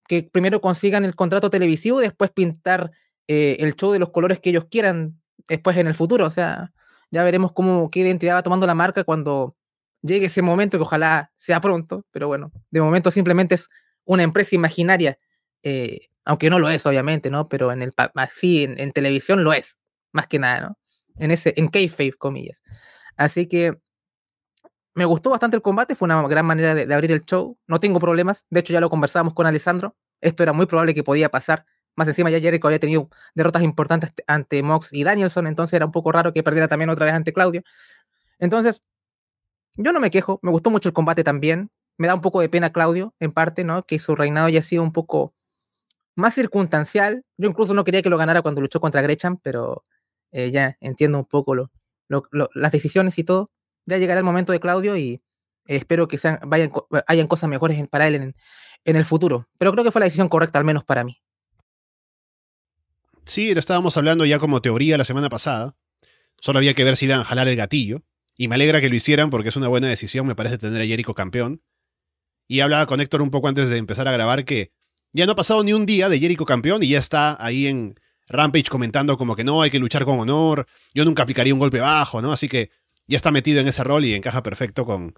que 0.08 0.22
primero 0.24 0.60
consigan 0.60 1.04
el 1.04 1.14
contrato 1.14 1.50
televisivo 1.50 2.00
y 2.00 2.04
después 2.04 2.30
pintar 2.30 2.90
eh, 3.28 3.56
el 3.60 3.74
show 3.74 3.92
de 3.92 3.98
los 3.98 4.10
colores 4.10 4.40
que 4.40 4.50
ellos 4.50 4.66
quieran 4.70 5.20
después 5.48 5.76
en 5.76 5.86
el 5.86 5.94
futuro. 5.94 6.26
O 6.26 6.30
sea, 6.30 6.72
ya 7.10 7.24
veremos 7.24 7.52
cómo, 7.52 7.90
qué 7.90 8.00
identidad 8.00 8.36
va 8.36 8.42
tomando 8.42 8.66
la 8.66 8.74
marca 8.74 9.04
cuando 9.04 9.56
llegue 10.02 10.26
ese 10.26 10.42
momento, 10.42 10.78
que 10.78 10.82
ojalá 10.82 11.32
sea 11.36 11.60
pronto, 11.60 12.06
pero 12.10 12.28
bueno, 12.28 12.52
de 12.70 12.80
momento 12.80 13.10
simplemente 13.10 13.56
es 13.56 13.68
una 14.04 14.22
empresa 14.22 14.54
imaginaria, 14.54 15.18
eh, 15.62 16.08
aunque 16.24 16.48
no 16.48 16.58
lo 16.58 16.70
es, 16.70 16.86
obviamente, 16.86 17.30
¿no? 17.30 17.48
Pero 17.48 17.70
en 17.72 17.82
el 17.82 17.92
así 18.14 18.64
en 18.64 18.92
televisión 18.92 19.44
lo 19.44 19.52
es 19.52 19.79
más 20.12 20.26
que 20.26 20.38
nada, 20.38 20.60
¿no? 20.60 20.78
En 21.16 21.30
ese, 21.30 21.54
en 21.56 21.68
kayfabe, 21.68 22.12
comillas. 22.14 22.62
Así 23.16 23.46
que 23.46 23.78
me 24.94 25.04
gustó 25.04 25.30
bastante 25.30 25.56
el 25.56 25.62
combate, 25.62 25.94
fue 25.94 26.06
una 26.06 26.20
gran 26.28 26.46
manera 26.46 26.74
de, 26.74 26.92
abrir 26.92 27.12
el 27.12 27.24
show. 27.24 27.58
No 27.66 27.80
tengo 27.80 28.00
problemas, 28.00 28.46
de 28.50 28.60
hecho 28.60 28.72
ya 28.72 28.80
lo 28.80 28.90
conversamos 28.90 29.34
con 29.34 29.46
Alessandro. 29.46 29.96
Esto 30.20 30.42
era 30.42 30.52
muy 30.52 30.66
probable 30.66 30.94
que 30.94 31.02
podía 31.02 31.30
pasar 31.30 31.64
Más 31.96 32.08
encima 32.08 32.30
ya 32.30 32.40
Jericho 32.40 32.66
había 32.66 32.78
tenido 32.78 33.08
derrotas 33.34 33.62
importantes 33.62 34.12
ante 34.26 34.62
Mox 34.62 34.92
y 34.92 35.04
Danielson, 35.04 35.46
entonces 35.46 35.74
era 35.74 35.86
un 35.86 35.92
poco 35.92 36.12
raro 36.12 36.32
que 36.32 36.42
perdiera 36.42 36.68
también 36.68 36.90
otra 36.90 37.06
vez 37.06 37.14
ante 37.14 37.32
Claudio. 37.32 37.62
Entonces, 38.38 38.82
yo 39.76 39.92
no 39.92 40.00
me 40.00 40.10
quejo, 40.10 40.38
me 40.42 40.50
gustó 40.50 40.70
mucho 40.70 40.88
el 40.88 40.92
combate 40.94 41.24
también. 41.24 41.70
Me 41.98 42.06
da 42.06 42.14
un 42.14 42.20
poco 42.22 42.40
de 42.40 42.48
pena 42.48 42.70
Claudio, 42.72 43.14
en 43.20 43.32
parte, 43.32 43.64
¿no? 43.64 43.84
Que 43.84 43.98
su 43.98 44.14
reinado 44.16 44.46
haya 44.46 44.62
sido 44.62 44.82
un 44.82 44.92
poco 44.92 45.34
más 46.16 46.34
circunstancial. 46.34 47.24
Yo 47.36 47.48
incluso 47.48 47.74
no 47.74 47.84
quería 47.84 48.02
que 48.02 48.10
lo 48.10 48.18
ganara 48.18 48.42
cuando 48.42 48.60
luchó 48.60 48.80
contra 48.80 49.02
Gresham, 49.02 49.38
pero 49.42 49.82
eh, 50.32 50.50
ya 50.50 50.76
entiendo 50.80 51.18
un 51.18 51.24
poco 51.24 51.54
lo, 51.54 51.70
las 52.54 52.72
decisiones 52.72 53.18
y 53.18 53.24
todo. 53.24 53.48
Ya 53.86 53.98
llegará 53.98 54.18
el 54.18 54.24
momento 54.24 54.52
de 54.52 54.60
Claudio 54.60 54.96
y 54.96 55.22
espero 55.66 56.08
que 56.08 56.18
sean, 56.18 56.38
vayan, 56.46 56.72
hayan 57.06 57.26
cosas 57.26 57.48
mejores 57.48 57.86
para 57.88 58.06
él 58.08 58.14
en, 58.16 58.36
en 58.84 58.96
el 58.96 59.04
futuro. 59.04 59.48
Pero 59.58 59.72
creo 59.72 59.84
que 59.84 59.90
fue 59.90 60.00
la 60.00 60.06
decisión 60.06 60.28
correcta, 60.28 60.58
al 60.58 60.64
menos 60.64 60.84
para 60.84 61.04
mí. 61.04 61.20
Sí, 63.24 63.54
lo 63.54 63.60
estábamos 63.60 63.96
hablando 63.96 64.24
ya 64.24 64.38
como 64.38 64.60
teoría 64.60 64.98
la 64.98 65.04
semana 65.04 65.28
pasada. 65.28 65.76
Solo 66.40 66.58
había 66.58 66.74
que 66.74 66.84
ver 66.84 66.96
si 66.96 67.04
iban 67.04 67.20
a 67.20 67.24
jalar 67.24 67.48
el 67.48 67.56
gatillo. 67.56 68.02
Y 68.36 68.48
me 68.48 68.54
alegra 68.54 68.80
que 68.80 68.88
lo 68.88 68.96
hicieran 68.96 69.28
porque 69.28 69.50
es 69.50 69.56
una 69.56 69.68
buena 69.68 69.86
decisión, 69.86 70.26
me 70.26 70.34
parece 70.34 70.56
tener 70.56 70.80
a 70.80 70.86
Jericho 70.86 71.14
campeón. 71.14 71.62
Y 72.48 72.60
hablaba 72.60 72.86
con 72.86 73.00
Héctor 73.00 73.22
un 73.22 73.30
poco 73.30 73.48
antes 73.48 73.68
de 73.68 73.76
empezar 73.76 74.08
a 74.08 74.12
grabar 74.12 74.44
que 74.44 74.72
ya 75.12 75.26
no 75.26 75.32
ha 75.32 75.36
pasado 75.36 75.62
ni 75.62 75.72
un 75.72 75.86
día 75.86 76.08
de 76.08 76.18
Jericho 76.18 76.46
campeón 76.46 76.82
y 76.82 76.88
ya 76.88 76.98
está 76.98 77.36
ahí 77.44 77.66
en 77.66 78.00
Rampage 78.30 78.70
comentando 78.70 79.18
como 79.18 79.36
que 79.36 79.44
no, 79.44 79.60
hay 79.62 79.70
que 79.70 79.78
luchar 79.78 80.04
con 80.04 80.18
honor, 80.18 80.66
yo 80.94 81.04
nunca 81.04 81.24
aplicaría 81.24 81.52
un 81.52 81.60
golpe 81.60 81.80
bajo, 81.80 82.22
¿no? 82.22 82.32
Así 82.32 82.48
que 82.48 82.70
ya 83.06 83.16
está 83.16 83.30
metido 83.30 83.60
en 83.60 83.68
ese 83.68 83.82
rol 83.84 84.04
y 84.04 84.14
encaja 84.14 84.42
perfecto 84.42 84.86
con 84.86 85.14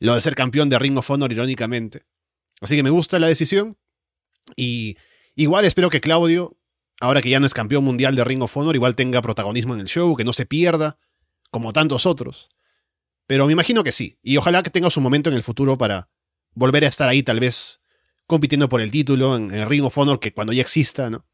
lo 0.00 0.14
de 0.14 0.20
ser 0.20 0.34
campeón 0.34 0.68
de 0.68 0.78
Ring 0.78 0.98
of 0.98 1.10
Honor, 1.10 1.32
irónicamente. 1.32 2.04
Así 2.60 2.76
que 2.76 2.82
me 2.82 2.90
gusta 2.90 3.18
la 3.18 3.28
decisión. 3.28 3.76
Y 4.56 4.96
igual 5.34 5.64
espero 5.64 5.90
que 5.90 6.00
Claudio, 6.00 6.56
ahora 7.00 7.22
que 7.22 7.30
ya 7.30 7.40
no 7.40 7.46
es 7.46 7.54
campeón 7.54 7.84
mundial 7.84 8.16
de 8.16 8.24
Ring 8.24 8.42
of 8.42 8.56
Honor, 8.56 8.74
igual 8.74 8.96
tenga 8.96 9.22
protagonismo 9.22 9.74
en 9.74 9.80
el 9.80 9.86
show, 9.86 10.16
que 10.16 10.24
no 10.24 10.32
se 10.32 10.46
pierda, 10.46 10.98
como 11.50 11.72
tantos 11.72 12.06
otros. 12.06 12.48
Pero 13.28 13.46
me 13.46 13.52
imagino 13.52 13.84
que 13.84 13.92
sí. 13.92 14.18
Y 14.22 14.36
ojalá 14.36 14.62
que 14.62 14.70
tenga 14.70 14.90
su 14.90 15.00
momento 15.00 15.30
en 15.30 15.36
el 15.36 15.42
futuro 15.42 15.78
para 15.78 16.08
volver 16.54 16.84
a 16.84 16.88
estar 16.88 17.08
ahí, 17.08 17.22
tal 17.22 17.40
vez 17.40 17.80
compitiendo 18.26 18.68
por 18.68 18.80
el 18.80 18.90
título 18.90 19.36
en, 19.36 19.52
el 19.52 19.68
Ring 19.68 19.84
of 19.84 19.96
Honor, 19.96 20.18
que 20.18 20.32
cuando 20.32 20.52
ya 20.52 20.62
exista, 20.62 21.08
¿no? 21.10 21.24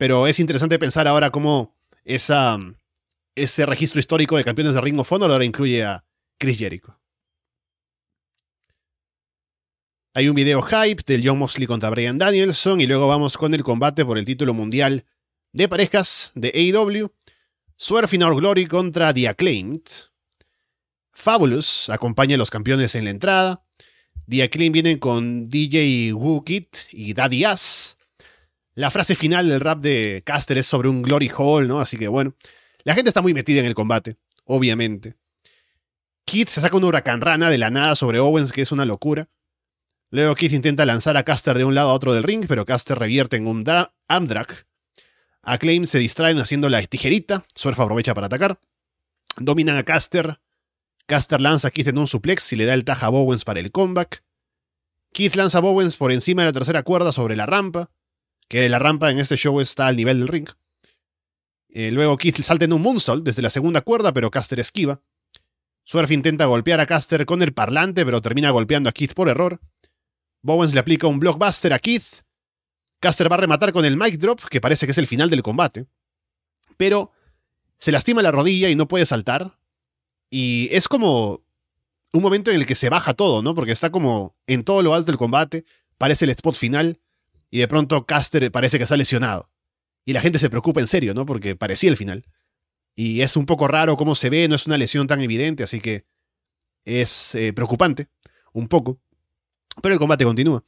Pero 0.00 0.26
es 0.26 0.40
interesante 0.40 0.78
pensar 0.78 1.06
ahora 1.06 1.28
cómo 1.28 1.76
ese 2.06 3.66
registro 3.66 4.00
histórico 4.00 4.38
de 4.38 4.44
campeones 4.44 4.74
de 4.74 4.80
Ring 4.80 4.98
of 4.98 5.12
ahora 5.12 5.44
incluye 5.44 5.84
a 5.84 6.06
Chris 6.38 6.58
Jericho. 6.58 6.98
Hay 10.14 10.30
un 10.30 10.34
video 10.34 10.62
hype 10.62 11.02
del 11.04 11.20
John 11.22 11.36
Moxley 11.36 11.66
contra 11.66 11.90
Brian 11.90 12.16
Danielson 12.16 12.80
y 12.80 12.86
luego 12.86 13.08
vamos 13.08 13.36
con 13.36 13.52
el 13.52 13.62
combate 13.62 14.06
por 14.06 14.16
el 14.16 14.24
título 14.24 14.54
mundial 14.54 15.04
de 15.52 15.68
parejas 15.68 16.32
de 16.34 16.48
AEW. 16.48 17.12
Swerve 17.76 18.16
in 18.16 18.22
Our 18.22 18.36
Glory 18.36 18.64
contra 18.64 19.12
The 19.12 19.28
Acclaimed. 19.28 19.82
Fabulous 21.12 21.90
acompaña 21.90 22.36
a 22.36 22.38
los 22.38 22.50
campeones 22.50 22.94
en 22.94 23.04
la 23.04 23.10
entrada. 23.10 23.66
The 24.26 24.44
Acclaim 24.44 24.72
vienen 24.72 24.98
con 24.98 25.50
DJ 25.50 26.14
Wookit 26.14 26.74
y 26.90 27.12
Daddy 27.12 27.44
Ass. 27.44 27.98
La 28.80 28.90
frase 28.90 29.14
final 29.14 29.46
del 29.46 29.60
rap 29.60 29.80
de 29.80 30.22
Caster 30.24 30.56
es 30.56 30.64
sobre 30.64 30.88
un 30.88 31.02
Glory 31.02 31.30
Hall, 31.36 31.68
¿no? 31.68 31.82
Así 31.82 31.98
que 31.98 32.08
bueno, 32.08 32.34
la 32.82 32.94
gente 32.94 33.10
está 33.10 33.20
muy 33.20 33.34
metida 33.34 33.60
en 33.60 33.66
el 33.66 33.74
combate, 33.74 34.16
obviamente. 34.44 35.16
Kid 36.24 36.48
se 36.48 36.62
saca 36.62 36.78
una 36.78 36.86
huracán 36.86 37.20
rana 37.20 37.50
de 37.50 37.58
la 37.58 37.68
nada 37.68 37.94
sobre 37.94 38.20
Owens, 38.20 38.52
que 38.52 38.62
es 38.62 38.72
una 38.72 38.86
locura. 38.86 39.28
Luego 40.08 40.34
Kid 40.34 40.52
intenta 40.52 40.86
lanzar 40.86 41.18
a 41.18 41.24
Caster 41.24 41.58
de 41.58 41.64
un 41.64 41.74
lado 41.74 41.90
a 41.90 41.92
otro 41.92 42.14
del 42.14 42.22
ring, 42.22 42.46
pero 42.48 42.64
Caster 42.64 42.98
revierte 42.98 43.36
en 43.36 43.48
un 43.48 43.66
Amdrag. 44.08 44.48
Acclaim 45.42 45.84
se 45.84 45.98
distraen 45.98 46.38
haciendo 46.38 46.70
la 46.70 46.82
tijerita. 46.82 47.44
Surf 47.54 47.78
aprovecha 47.78 48.14
para 48.14 48.28
atacar. 48.28 48.60
Dominan 49.36 49.76
a 49.76 49.82
Caster. 49.82 50.40
Caster 51.04 51.42
lanza 51.42 51.68
a 51.68 51.70
Keith 51.70 51.88
en 51.88 51.98
un 51.98 52.06
suplex 52.06 52.50
y 52.54 52.56
le 52.56 52.64
da 52.64 52.72
el 52.72 52.86
taja 52.86 53.08
a 53.08 53.10
Bowens 53.10 53.44
para 53.44 53.60
el 53.60 53.72
comeback. 53.72 54.24
Keith 55.12 55.34
lanza 55.34 55.58
a 55.58 55.60
Bowens 55.60 55.98
por 55.98 56.12
encima 56.12 56.40
de 56.40 56.46
la 56.46 56.52
tercera 56.52 56.82
cuerda 56.82 57.12
sobre 57.12 57.36
la 57.36 57.44
rampa, 57.44 57.90
que 58.50 58.68
la 58.68 58.80
rampa 58.80 59.12
en 59.12 59.20
este 59.20 59.36
show 59.36 59.60
está 59.60 59.86
al 59.86 59.96
nivel 59.96 60.18
del 60.18 60.28
ring. 60.28 60.48
Eh, 61.68 61.92
luego 61.92 62.16
Keith 62.16 62.42
salta 62.42 62.64
en 62.64 62.72
un 62.72 62.82
moonsault 62.82 63.24
desde 63.24 63.42
la 63.42 63.48
segunda 63.48 63.80
cuerda, 63.80 64.12
pero 64.12 64.28
Caster 64.28 64.58
esquiva. 64.58 65.00
Swerve 65.84 66.14
intenta 66.14 66.46
golpear 66.46 66.80
a 66.80 66.86
Caster 66.86 67.24
con 67.26 67.42
el 67.42 67.54
parlante, 67.54 68.04
pero 68.04 68.20
termina 68.20 68.50
golpeando 68.50 68.90
a 68.90 68.92
Keith 68.92 69.14
por 69.14 69.28
error. 69.28 69.60
Bowens 70.42 70.74
le 70.74 70.80
aplica 70.80 71.06
un 71.06 71.20
blockbuster 71.20 71.72
a 71.72 71.78
Keith. 71.78 72.24
Caster 72.98 73.30
va 73.30 73.36
a 73.36 73.38
rematar 73.38 73.72
con 73.72 73.84
el 73.84 73.96
mic 73.96 74.18
drop, 74.18 74.40
que 74.50 74.60
parece 74.60 74.84
que 74.84 74.92
es 74.92 74.98
el 74.98 75.06
final 75.06 75.30
del 75.30 75.44
combate. 75.44 75.86
Pero 76.76 77.12
se 77.78 77.92
lastima 77.92 78.20
la 78.20 78.32
rodilla 78.32 78.68
y 78.68 78.74
no 78.74 78.88
puede 78.88 79.06
saltar. 79.06 79.58
Y 80.28 80.68
es 80.72 80.88
como 80.88 81.44
un 82.12 82.20
momento 82.20 82.50
en 82.50 82.56
el 82.56 82.66
que 82.66 82.74
se 82.74 82.88
baja 82.88 83.14
todo, 83.14 83.42
¿no? 83.42 83.54
Porque 83.54 83.70
está 83.70 83.90
como 83.90 84.34
en 84.48 84.64
todo 84.64 84.82
lo 84.82 84.92
alto 84.92 85.12
el 85.12 85.18
combate, 85.18 85.64
parece 85.98 86.24
el 86.24 86.32
spot 86.32 86.56
final, 86.56 86.98
y 87.50 87.58
de 87.58 87.68
pronto 87.68 88.06
Caster 88.06 88.50
parece 88.50 88.78
que 88.78 88.84
está 88.84 88.96
lesionado. 88.96 89.50
Y 90.04 90.12
la 90.12 90.20
gente 90.20 90.38
se 90.38 90.50
preocupa 90.50 90.80
en 90.80 90.86
serio, 90.86 91.14
¿no? 91.14 91.26
Porque 91.26 91.56
parecía 91.56 91.90
el 91.90 91.96
final. 91.96 92.24
Y 92.94 93.22
es 93.22 93.36
un 93.36 93.46
poco 93.46 93.68
raro 93.68 93.96
cómo 93.96 94.14
se 94.14 94.30
ve, 94.30 94.48
no 94.48 94.56
es 94.56 94.66
una 94.66 94.78
lesión 94.78 95.06
tan 95.06 95.20
evidente, 95.20 95.62
así 95.62 95.80
que 95.80 96.04
es 96.84 97.34
eh, 97.34 97.52
preocupante, 97.52 98.08
un 98.52 98.68
poco. 98.68 99.00
Pero 99.82 99.92
el 99.94 99.98
combate 99.98 100.24
continúa. 100.24 100.64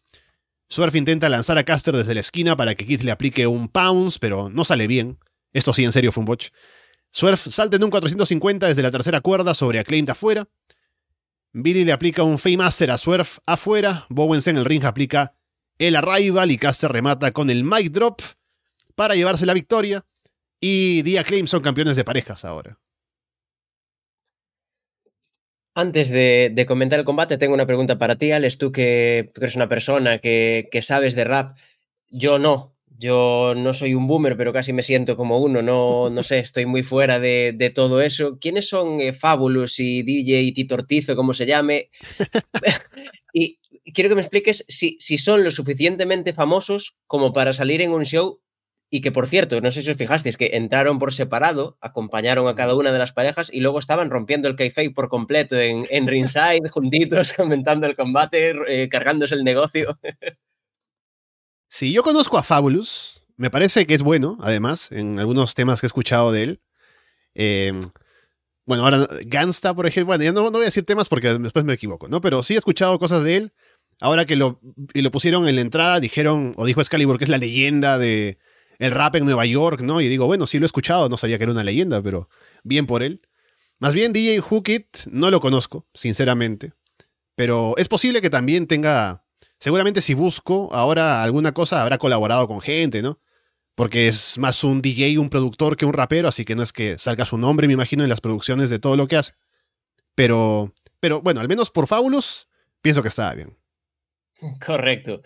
Swerve 0.68 0.98
intenta 0.98 1.28
lanzar 1.28 1.58
a 1.58 1.64
Caster 1.64 1.94
desde 1.94 2.14
la 2.14 2.20
esquina 2.20 2.56
para 2.56 2.74
que 2.74 2.86
Keith 2.86 3.02
le 3.02 3.10
aplique 3.10 3.46
un 3.46 3.68
pounce, 3.68 4.18
pero 4.18 4.48
no 4.48 4.64
sale 4.64 4.86
bien. 4.86 5.18
Esto 5.52 5.72
sí, 5.72 5.84
en 5.84 5.92
serio, 5.92 6.12
fue 6.12 6.22
un 6.22 6.26
botch. 6.26 6.48
Swerve 7.10 7.36
salta 7.36 7.76
en 7.76 7.84
un 7.84 7.90
450 7.90 8.68
desde 8.68 8.82
la 8.82 8.90
tercera 8.90 9.20
cuerda 9.20 9.52
sobre 9.52 9.78
Acclaimed 9.78 10.08
afuera. 10.08 10.48
Billy 11.52 11.84
le 11.84 11.92
aplica 11.92 12.22
un 12.22 12.38
Master 12.56 12.90
a 12.90 12.96
Swerve 12.96 13.28
afuera. 13.44 14.06
Bowens 14.08 14.46
en 14.46 14.56
el 14.56 14.64
ring 14.64 14.84
aplica 14.84 15.34
el 15.78 15.96
Arrival 15.96 16.50
y 16.50 16.58
Caster 16.58 16.92
remata 16.92 17.32
con 17.32 17.50
el 17.50 17.64
Mic 17.64 17.90
Drop 17.90 18.20
para 18.94 19.14
llevarse 19.14 19.46
la 19.46 19.54
victoria. 19.54 20.04
Y 20.60 21.02
The 21.02 21.18
Acclaim 21.18 21.46
son 21.46 21.60
campeones 21.60 21.96
de 21.96 22.04
parejas 22.04 22.44
ahora. 22.44 22.78
Antes 25.74 26.10
de, 26.10 26.64
comentar 26.68 26.98
el 26.98 27.04
combate, 27.04 27.38
tengo 27.38 27.54
una 27.54 27.66
pregunta 27.66 27.98
para 27.98 28.16
ti, 28.16 28.30
Alex. 28.30 28.58
Tú 28.58 28.70
que, 28.70 29.32
eres 29.34 29.56
una 29.56 29.68
persona 29.68 30.18
que, 30.18 30.68
que 30.70 30.82
sabes 30.82 31.14
de 31.14 31.24
rap, 31.24 31.56
yo 32.10 32.38
no. 32.38 32.72
Yo 32.98 33.54
no 33.56 33.72
soy 33.72 33.94
un 33.94 34.06
boomer, 34.06 34.36
pero 34.36 34.52
casi 34.52 34.72
me 34.72 34.84
siento 34.84 35.16
como 35.16 35.38
uno, 35.38 35.60
no, 35.60 36.08
no 36.08 36.22
sé, 36.22 36.38
estoy 36.38 36.66
muy 36.66 36.84
fuera 36.84 37.18
de, 37.18 37.72
todo 37.74 38.00
eso. 38.00 38.38
¿Quiénes 38.38 38.68
son 38.68 39.00
eh, 39.00 39.12
Fabulous 39.12 39.80
y 39.80 40.04
DJ 40.04 40.42
y 40.42 40.52
Titortizo, 40.52 41.16
como 41.16 41.32
se 41.32 41.46
llame? 41.46 41.90
y 43.32 43.58
quiero 43.92 44.08
que 44.08 44.14
me 44.14 44.20
expliques 44.20 44.64
si, 44.68 44.96
si 45.00 45.18
son 45.18 45.44
lo 45.44 45.50
suficientemente 45.50 46.32
famosos 46.32 46.96
como 47.06 47.32
para 47.32 47.52
salir 47.52 47.80
en 47.82 47.92
un 47.92 48.04
show 48.04 48.40
y 48.94 49.00
que, 49.00 49.10
por 49.10 49.26
cierto, 49.26 49.58
no 49.62 49.72
sé 49.72 49.80
si 49.80 49.90
os 49.90 49.96
fijasteis, 49.96 50.36
que 50.36 50.50
entraron 50.52 50.98
por 50.98 51.14
separado, 51.14 51.78
acompañaron 51.80 52.46
a 52.46 52.54
cada 52.54 52.74
una 52.74 52.92
de 52.92 52.98
las 52.98 53.12
parejas 53.12 53.48
y 53.50 53.60
luego 53.60 53.78
estaban 53.78 54.10
rompiendo 54.10 54.48
el 54.48 54.56
kayfabe 54.56 54.90
por 54.90 55.08
completo 55.08 55.58
en, 55.58 55.86
en 55.88 56.06
ringside, 56.06 56.68
juntitos, 56.70 57.32
comentando 57.32 57.86
el 57.86 57.96
combate, 57.96 58.52
eh, 58.68 58.90
cargándose 58.90 59.34
el 59.34 59.44
negocio. 59.44 59.98
Sí, 61.68 61.90
yo 61.90 62.02
conozco 62.02 62.36
a 62.36 62.42
Fabulous. 62.42 63.24
Me 63.38 63.50
parece 63.50 63.86
que 63.86 63.94
es 63.94 64.02
bueno, 64.02 64.36
además, 64.42 64.92
en 64.92 65.18
algunos 65.18 65.54
temas 65.54 65.80
que 65.80 65.86
he 65.86 65.88
escuchado 65.88 66.30
de 66.30 66.42
él. 66.42 66.60
Em, 67.34 67.90
bueno, 68.66 68.84
ahora 68.84 69.08
Gansta, 69.24 69.72
por 69.72 69.86
ejemplo. 69.86 70.08
Bueno, 70.08 70.24
ya 70.24 70.32
no, 70.32 70.50
voy 70.50 70.62
a 70.62 70.66
decir 70.66 70.84
temas 70.84 71.08
porque 71.08 71.32
después 71.38 71.64
me 71.64 71.72
equivoco, 71.72 72.08
¿no? 72.08 72.20
Pero 72.20 72.42
sí 72.42 72.54
he 72.54 72.58
escuchado 72.58 72.98
cosas 72.98 73.24
de 73.24 73.36
él. 73.36 73.52
Ahora 74.02 74.24
que 74.24 74.34
lo, 74.34 74.60
y 74.94 75.02
lo 75.02 75.12
pusieron 75.12 75.46
en 75.46 75.54
la 75.54 75.60
entrada, 75.60 76.00
dijeron, 76.00 76.54
o 76.56 76.66
dijo 76.66 76.80
Excalibur 76.80 77.18
que 77.18 77.24
es 77.24 77.30
la 77.30 77.38
leyenda 77.38 77.98
de 77.98 78.36
el 78.80 78.90
rap 78.90 79.14
en 79.14 79.24
Nueva 79.24 79.46
York, 79.46 79.80
¿no? 79.80 80.00
Y 80.00 80.08
digo, 80.08 80.26
bueno, 80.26 80.48
sí 80.48 80.58
lo 80.58 80.64
he 80.64 80.66
escuchado, 80.66 81.08
no 81.08 81.16
sabía 81.16 81.38
que 81.38 81.44
era 81.44 81.52
una 81.52 81.62
leyenda, 81.62 82.02
pero 82.02 82.28
bien 82.64 82.88
por 82.88 83.04
él. 83.04 83.20
Más 83.78 83.94
bien, 83.94 84.12
DJ 84.12 84.40
Hookit 84.40 85.06
no 85.06 85.30
lo 85.30 85.40
conozco, 85.40 85.86
sinceramente. 85.94 86.72
Pero 87.36 87.74
es 87.76 87.86
posible 87.86 88.20
que 88.20 88.28
también 88.28 88.66
tenga 88.66 89.24
seguramente 89.60 90.00
si 90.00 90.14
busco 90.14 90.68
ahora 90.74 91.22
alguna 91.22 91.52
cosa 91.52 91.80
habrá 91.80 91.96
colaborado 91.96 92.48
con 92.48 92.60
gente, 92.60 93.02
¿no? 93.02 93.20
Porque 93.76 94.08
es 94.08 94.36
más 94.36 94.64
un 94.64 94.82
DJ, 94.82 95.16
un 95.20 95.30
productor 95.30 95.76
que 95.76 95.86
un 95.86 95.92
rapero, 95.92 96.26
así 96.26 96.44
que 96.44 96.56
no 96.56 96.64
es 96.64 96.72
que 96.72 96.98
salga 96.98 97.24
su 97.24 97.38
nombre, 97.38 97.68
me 97.68 97.74
imagino, 97.74 98.02
en 98.02 98.10
las 98.10 98.20
producciones 98.20 98.68
de 98.68 98.80
todo 98.80 98.96
lo 98.96 99.06
que 99.06 99.16
hace. 99.16 99.34
Pero, 100.16 100.74
pero 100.98 101.22
bueno, 101.22 101.40
al 101.40 101.46
menos 101.46 101.70
por 101.70 101.86
Fabulous, 101.86 102.48
pienso 102.80 103.00
que 103.02 103.08
estaba 103.08 103.32
bien. 103.34 103.61
Correcto. 104.64 105.22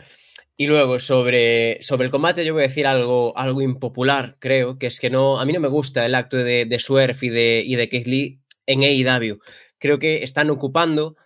Y 0.56 0.66
luego, 0.66 0.98
sobre, 0.98 1.82
sobre 1.82 2.06
el 2.06 2.10
combate, 2.10 2.44
yo 2.44 2.54
voy 2.54 2.64
a 2.64 2.68
decir 2.68 2.86
algo, 2.86 3.36
algo 3.36 3.60
impopular, 3.60 4.36
creo, 4.38 4.78
que 4.78 4.86
es 4.86 4.98
que 4.98 5.10
no, 5.10 5.38
a 5.38 5.44
mí 5.44 5.52
no 5.52 5.60
me 5.60 5.68
gusta 5.68 6.06
el 6.06 6.14
acto 6.14 6.38
de, 6.38 6.64
de 6.64 6.78
Swerve 6.78 7.18
y 7.20 7.28
de, 7.28 7.62
y 7.66 7.76
de 7.76 7.88
Keith 7.90 8.06
Lee 8.06 8.40
en 8.66 8.82
AEW. 8.82 9.38
Creo 9.78 9.98
que 9.98 10.22
están 10.22 10.48
ocupando 10.48 11.16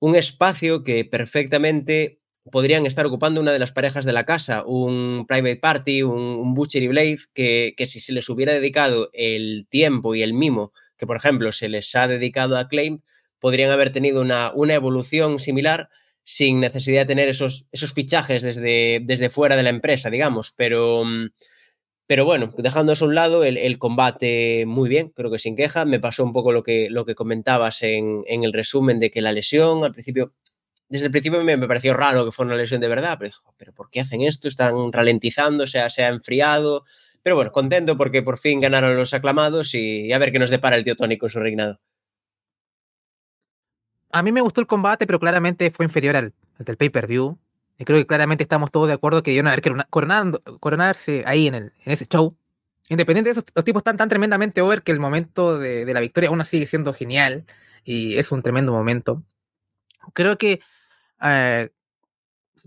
un 0.00 0.16
espacio 0.16 0.84
que 0.84 1.06
perfectamente 1.06 2.20
podrían 2.50 2.84
estar 2.84 3.06
ocupando 3.06 3.40
una 3.40 3.52
de 3.52 3.58
las 3.58 3.72
parejas 3.72 4.04
de 4.04 4.12
la 4.12 4.26
casa, 4.26 4.64
un 4.66 5.24
Private 5.26 5.56
Party, 5.56 6.02
un, 6.02 6.20
un 6.20 6.52
Butchery 6.52 6.88
Blade, 6.88 7.20
que, 7.32 7.72
que, 7.78 7.86
si 7.86 8.00
se 8.00 8.12
les 8.12 8.28
hubiera 8.28 8.52
dedicado 8.52 9.08
el 9.14 9.66
tiempo 9.70 10.14
y 10.14 10.22
el 10.22 10.34
mimo 10.34 10.74
que, 10.98 11.06
por 11.06 11.16
ejemplo, 11.16 11.52
se 11.52 11.70
les 11.70 11.94
ha 11.94 12.06
dedicado 12.06 12.58
a 12.58 12.68
Claim, 12.68 13.00
podrían 13.38 13.70
haber 13.70 13.92
tenido 13.92 14.20
una, 14.20 14.52
una 14.54 14.74
evolución 14.74 15.38
similar 15.38 15.88
sin 16.24 16.60
necesidad 16.60 17.02
de 17.02 17.06
tener 17.06 17.28
esos, 17.28 17.66
esos 17.70 17.92
fichajes 17.92 18.42
desde, 18.42 19.00
desde 19.02 19.30
fuera 19.30 19.56
de 19.56 19.62
la 19.62 19.70
empresa, 19.70 20.10
digamos, 20.10 20.52
pero... 20.52 21.04
Pero 22.06 22.26
bueno, 22.26 22.52
dejando 22.58 22.92
eso 22.92 23.06
a 23.06 23.08
un 23.08 23.14
lado, 23.14 23.44
el, 23.44 23.78
combate 23.78 24.64
muy 24.66 24.90
bien, 24.90 25.08
creo 25.08 25.30
que 25.30 25.38
sin 25.38 25.56
queja. 25.56 25.86
Me 25.86 26.00
pasó 26.00 26.22
un 26.22 26.34
poco 26.34 26.52
lo 26.52 26.62
que, 26.62 26.88
lo 26.90 27.06
que 27.06 27.14
comentabas 27.14 27.82
en, 27.82 28.24
en, 28.26 28.44
el 28.44 28.52
resumen 28.52 29.00
de 29.00 29.10
que 29.10 29.22
la 29.22 29.32
lesión 29.32 29.84
al 29.84 29.92
principio 29.92 30.34
desde 30.88 31.06
el 31.06 31.12
principio 31.12 31.42
me, 31.42 31.58
pareció 31.66 31.94
raro 31.94 32.24
que 32.24 32.32
fuera 32.32 32.52
una 32.52 32.56
lesión 32.60 32.80
de 32.80 32.88
verdad, 32.88 33.16
pero, 33.18 33.34
pero 33.56 33.72
¿por 33.72 33.90
qué 33.90 34.00
hacen 34.00 34.20
esto? 34.22 34.48
Están 34.48 34.92
ralentizando, 34.92 35.64
o 35.64 35.66
sea, 35.66 35.90
se 35.90 36.04
ha 36.04 36.08
enfriado. 36.08 36.84
Pero 37.22 37.36
bueno, 37.36 37.52
contento 37.52 37.96
porque 37.96 38.22
por 38.22 38.38
fin 38.38 38.60
ganaron 38.60 38.96
los 38.96 39.14
aclamados 39.14 39.74
y 39.74 40.12
a 40.12 40.18
ver 40.18 40.30
qué 40.30 40.38
nos 40.38 40.50
depara 40.50 40.76
el 40.76 40.84
tío 40.84 40.94
Tony 40.94 41.16
con 41.18 41.30
su 41.30 41.40
reinado. 41.40 41.80
A 44.14 44.22
mí 44.22 44.30
me 44.30 44.40
gustó 44.40 44.60
el 44.60 44.68
combate, 44.68 45.08
pero 45.08 45.18
claramente 45.18 45.72
fue 45.72 45.86
inferior 45.86 46.14
al, 46.14 46.32
del 46.60 46.76
pay-per-view. 46.76 47.36
Y 47.76 47.84
creo 47.84 47.98
que 47.98 48.06
claramente 48.06 48.44
estamos 48.44 48.70
todos 48.70 48.86
de 48.86 48.94
acuerdo 48.94 49.24
que 49.24 49.32
debieron 49.32 49.48
haber 49.48 49.88
coronando, 49.90 50.40
coronarse 50.60 51.24
ahí 51.26 51.48
en, 51.48 51.56
el, 51.56 51.72
en 51.84 51.92
ese 51.92 52.06
show. 52.06 52.32
Independiente 52.88 53.30
de 53.30 53.32
eso, 53.32 53.44
los 53.52 53.64
tipos 53.64 53.80
están 53.80 53.96
tan 53.96 54.08
tremendamente 54.08 54.62
over 54.62 54.84
que 54.84 54.92
el 54.92 55.00
momento 55.00 55.58
de, 55.58 55.84
de 55.84 55.92
la 55.92 55.98
victoria 55.98 56.28
aún 56.28 56.44
sigue 56.44 56.66
siendo 56.66 56.94
genial. 56.94 57.44
Y 57.82 58.16
es 58.16 58.30
un 58.30 58.40
tremendo 58.40 58.70
momento. 58.70 59.24
Creo 60.12 60.38
que 60.38 60.60
eh, 61.20 61.70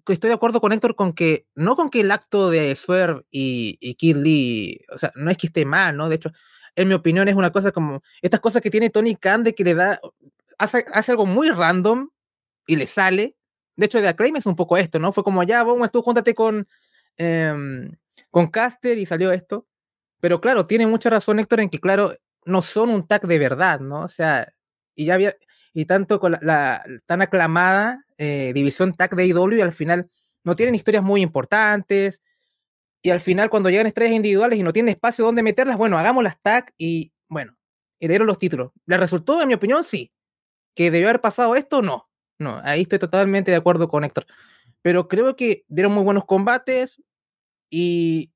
estoy 0.05 0.27
de 0.27 0.33
acuerdo 0.33 0.59
con 0.59 0.73
Héctor 0.73 0.97
con 0.97 1.13
que, 1.13 1.47
no 1.55 1.77
con 1.77 1.89
que 1.89 2.01
el 2.01 2.11
acto 2.11 2.49
de 2.49 2.75
Swerve 2.75 3.23
y, 3.31 3.77
y 3.79 3.95
Kid 3.95 4.17
Lee, 4.17 4.81
o 4.93 4.97
sea, 4.97 5.13
no 5.15 5.31
es 5.31 5.37
que 5.37 5.47
esté 5.47 5.63
mal, 5.63 5.95
¿no? 5.95 6.09
De 6.09 6.15
hecho, 6.15 6.29
en 6.75 6.89
mi 6.89 6.93
opinión 6.93 7.29
es 7.29 7.35
una 7.35 7.53
cosa 7.53 7.71
como, 7.71 8.03
estas 8.21 8.41
cosas 8.41 8.61
que 8.61 8.69
tiene 8.69 8.89
Tony 8.89 9.15
Khan 9.15 9.43
de 9.43 9.55
que 9.55 9.63
le 9.63 9.75
da, 9.75 10.01
hace, 10.57 10.85
hace 10.91 11.11
algo 11.11 11.25
muy 11.25 11.49
random 11.49 12.09
y 12.65 12.75
le 12.75 12.87
sale. 12.87 13.35
De 13.75 13.85
hecho, 13.85 14.01
de 14.01 14.07
Acclaim 14.07 14.35
es 14.35 14.45
un 14.45 14.55
poco 14.55 14.77
esto, 14.77 14.99
¿no? 14.99 15.11
Fue 15.13 15.23
como, 15.23 15.43
ya, 15.43 15.63
vamos, 15.63 15.91
tú 15.91 16.01
júntate 16.01 16.33
con, 16.33 16.67
eh, 17.17 17.89
con 18.31 18.47
Caster 18.47 18.97
y 18.97 19.05
salió 19.05 19.31
esto. 19.31 19.67
Pero 20.19 20.41
claro, 20.41 20.65
tiene 20.65 20.87
mucha 20.87 21.09
razón 21.09 21.39
Héctor 21.39 21.59
en 21.59 21.69
que, 21.69 21.79
claro, 21.79 22.13
no 22.45 22.61
son 22.61 22.89
un 22.89 23.07
tag 23.07 23.27
de 23.27 23.39
verdad, 23.39 23.79
¿no? 23.79 24.01
O 24.01 24.07
sea, 24.07 24.51
y 24.95 25.05
ya 25.05 25.13
había, 25.13 25.35
y 25.73 25.85
tanto 25.85 26.19
con 26.19 26.33
la, 26.33 26.39
la 26.41 26.83
tan 27.05 27.21
aclamada 27.21 28.05
eh, 28.17 28.51
división 28.53 28.93
tag 28.93 29.15
de 29.15 29.27
IW 29.27 29.57
y 29.57 29.61
al 29.61 29.71
final 29.73 30.09
no 30.43 30.55
tienen 30.55 30.75
historias 30.75 31.03
muy 31.03 31.21
importantes. 31.21 32.23
Y 33.03 33.11
al 33.11 33.19
final, 33.19 33.49
cuando 33.49 33.69
llegan 33.69 33.87
estrellas 33.87 34.15
individuales 34.15 34.59
y 34.59 34.63
no 34.63 34.73
tienen 34.73 34.89
espacio 34.89 35.25
donde 35.25 35.43
meterlas, 35.43 35.77
bueno, 35.77 35.97
hagamos 35.99 36.23
las 36.23 36.41
tag 36.41 36.73
y 36.77 37.11
bueno, 37.29 37.55
y 37.99 38.07
dieron 38.07 38.27
los 38.27 38.37
títulos. 38.37 38.71
¿Le 38.85 38.97
resultó, 38.97 39.41
en 39.41 39.47
mi 39.49 39.53
opinión? 39.53 39.83
Sí. 39.83 40.09
¿Que 40.77 40.91
debió 40.91 41.09
haber 41.09 41.21
pasado 41.21 41.55
esto? 41.55 41.81
No. 41.81 42.05
No, 42.37 42.61
ahí 42.63 42.83
estoy 42.83 42.99
totalmente 42.99 43.49
de 43.49 43.57
acuerdo 43.57 43.87
con 43.87 44.03
Héctor. 44.03 44.27
Pero 44.83 45.07
creo 45.07 45.35
que 45.35 45.65
dieron 45.67 45.91
muy 45.91 46.03
buenos 46.03 46.23
combates 46.23 47.01
y 47.71 48.31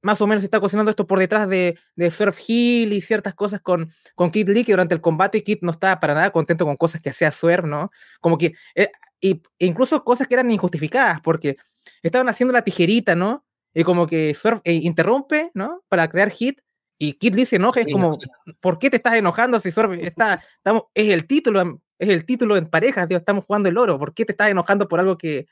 más 0.00 0.18
o 0.22 0.26
menos 0.26 0.40
se 0.40 0.46
está 0.46 0.60
cocinando 0.60 0.88
esto 0.88 1.06
por 1.06 1.18
detrás 1.18 1.46
de, 1.46 1.78
de 1.94 2.10
Surf 2.10 2.38
Hill 2.48 2.94
y 2.94 3.02
ciertas 3.02 3.34
cosas 3.34 3.60
con, 3.60 3.92
con 4.14 4.30
Kid 4.30 4.48
Lee, 4.48 4.64
que 4.64 4.72
durante 4.72 4.94
el 4.94 5.02
combate 5.02 5.42
Kid 5.42 5.58
no 5.60 5.72
estaba 5.72 6.00
para 6.00 6.14
nada 6.14 6.30
contento 6.30 6.64
con 6.64 6.76
cosas 6.76 7.02
que 7.02 7.10
hacía 7.10 7.30
Swerve, 7.30 7.68
¿no? 7.68 7.90
Como 8.18 8.38
que 8.38 8.54
eh, 8.74 8.90
y, 9.20 9.42
incluso 9.58 10.04
cosas 10.04 10.26
que 10.26 10.34
eran 10.34 10.50
injustificadas, 10.50 11.20
porque 11.20 11.56
estaban 12.02 12.30
haciendo 12.30 12.54
la 12.54 12.62
tijerita, 12.62 13.14
¿no? 13.14 13.44
Y 13.74 13.84
como 13.84 14.06
que 14.06 14.32
Surf 14.32 14.60
eh, 14.64 14.72
interrumpe, 14.72 15.50
¿no? 15.52 15.82
Para 15.88 16.08
crear 16.08 16.30
hit, 16.30 16.60
y 16.98 17.14
Kid 17.14 17.34
Lee 17.34 17.46
se 17.46 17.56
enoja, 17.56 17.80
es 17.80 17.86
como, 17.92 18.18
¿por 18.60 18.78
qué 18.78 18.90
te 18.90 18.96
estás 18.96 19.14
enojando 19.14 19.58
si 19.58 19.70
Surf 19.70 19.92
está, 20.00 20.42
estamos, 20.56 20.84
es 20.94 21.08
el 21.08 21.26
título, 21.26 21.80
es 21.98 22.08
el 22.08 22.24
título 22.24 22.56
en 22.56 22.66
parejas, 22.68 23.08
Dios, 23.08 23.20
estamos 23.20 23.44
jugando 23.44 23.68
el 23.68 23.78
oro, 23.78 23.98
¿por 23.98 24.14
qué 24.14 24.24
te 24.24 24.32
estás 24.32 24.48
enojando 24.50 24.88
por 24.88 25.00
algo 25.00 25.18
que 25.18 25.46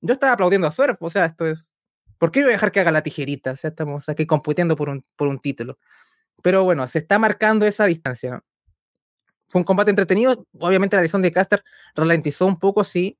yo 0.00 0.12
estaba 0.12 0.32
aplaudiendo 0.32 0.66
a 0.66 0.70
Surf? 0.70 0.96
O 1.00 1.10
sea, 1.10 1.26
esto 1.26 1.46
es, 1.46 1.70
¿por 2.18 2.30
qué 2.30 2.40
voy 2.40 2.50
a 2.50 2.52
dejar 2.52 2.72
que 2.72 2.80
haga 2.80 2.90
la 2.90 3.02
tijerita? 3.02 3.52
O 3.52 3.56
sea, 3.56 3.70
estamos 3.70 4.08
aquí 4.08 4.26
compitiendo 4.26 4.76
por 4.76 4.88
un, 4.88 5.04
por 5.16 5.28
un 5.28 5.38
título. 5.38 5.78
Pero 6.42 6.64
bueno, 6.64 6.86
se 6.86 6.98
está 6.98 7.18
marcando 7.18 7.66
esa 7.66 7.86
distancia, 7.86 8.30
¿no? 8.30 8.44
Fue 9.48 9.60
un 9.60 9.64
combate 9.64 9.90
entretenido. 9.90 10.46
Obviamente 10.58 10.96
la 10.96 11.02
lesión 11.02 11.22
de 11.22 11.32
Caster 11.32 11.62
ralentizó 11.94 12.46
un 12.46 12.58
poco, 12.58 12.84
sí, 12.84 13.18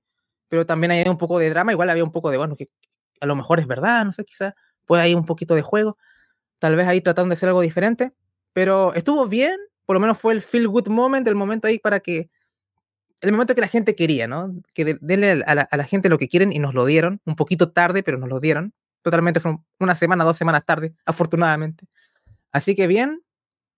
pero 0.49 0.67
también 0.67 0.91
hay 0.91 1.05
un 1.09 1.19
poco 1.19 1.39
de 1.39 1.51
drama. 1.51 1.73
Igual 1.73 1.91
había 1.91 2.05
un 2.05 2.13
poco 2.13 2.31
de, 2.31 2.37
bueno, 2.37 2.57
que 2.57 2.69
a 3.21 3.27
lo 3.27 3.37
mejor 3.37 3.61
es 3.61 3.67
verdad, 3.67 4.05
no 4.05 4.13
sé, 4.13 4.25
quizás 4.25 4.55
puede 4.85 5.03
haber 5.03 5.17
un 5.17 5.25
poquito 5.25 5.55
de 5.55 5.63
juego. 5.63 5.97
Tal 6.59 6.77
vez 6.77 6.87
ahí 6.87 7.01
tratando 7.01 7.31
de 7.31 7.35
hacer 7.35 7.49
algo 7.49 7.61
diferente. 7.61 8.13
Pero 8.53 8.95
estuvo 8.95 9.27
bien, 9.27 9.57
por 9.85 9.95
lo 9.95 10.01
menos 10.01 10.19
fue 10.19 10.33
el 10.33 10.43
feel 10.43 10.69
good 10.69 10.89
moment, 10.89 11.27
el 11.27 11.35
momento 11.35 11.69
ahí 11.69 11.79
para 11.79 12.01
que. 12.01 12.31
El 13.23 13.33
momento 13.33 13.55
que 13.55 13.63
la 13.63 13.69
gente 13.69 13.95
quería, 13.95 14.29
¿no? 14.29 14.55
Que 14.75 14.85
de, 14.85 14.99
denle 15.01 15.43
a 15.47 15.55
la, 15.55 15.63
a 15.63 15.77
la, 15.77 15.85
gente 15.85 16.09
lo 16.09 16.19
que 16.19 16.29
quieren 16.29 16.53
y 16.53 16.59
nos 16.59 16.75
lo 16.75 16.85
dieron. 16.85 17.21
Un 17.25 17.37
poquito 17.37 17.73
tarde, 17.73 18.03
pero 18.03 18.19
nos 18.19 18.29
lo 18.29 18.41
dieron. 18.41 18.75
Totalmente 19.03 19.41
fue 19.41 19.57
una 19.81 19.95
semana, 19.95 20.25
dos 20.25 20.37
semanas 20.37 20.65
tarde, 20.67 20.95
afortunadamente. 21.07 21.87
Así 22.53 22.75
que 22.75 22.87
bien, 22.87 23.23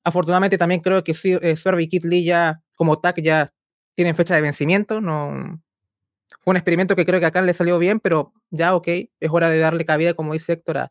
Afortunadamente 0.08 0.56
también 0.56 0.80
creo 0.80 1.04
que 1.04 1.12
eh, 1.12 1.56
Swerve 1.56 1.82
y 1.82 1.88
Kid 1.88 2.04
Lee 2.04 2.24
ya 2.24 2.62
como 2.74 2.98
tag 2.98 3.20
ya 3.20 3.52
tienen 3.94 4.14
fecha 4.14 4.34
de 4.34 4.40
vencimiento. 4.40 5.02
No, 5.02 5.60
fue 6.40 6.52
un 6.52 6.56
experimento 6.56 6.96
que 6.96 7.04
creo 7.04 7.20
que 7.20 7.26
acá 7.26 7.42
le 7.42 7.52
salió 7.52 7.78
bien, 7.78 8.00
pero 8.00 8.32
ya 8.50 8.74
ok, 8.74 8.88
es 8.88 9.30
hora 9.30 9.50
de 9.50 9.58
darle 9.58 9.84
cabida, 9.84 10.14
como 10.14 10.32
dice 10.32 10.54
Héctor, 10.54 10.88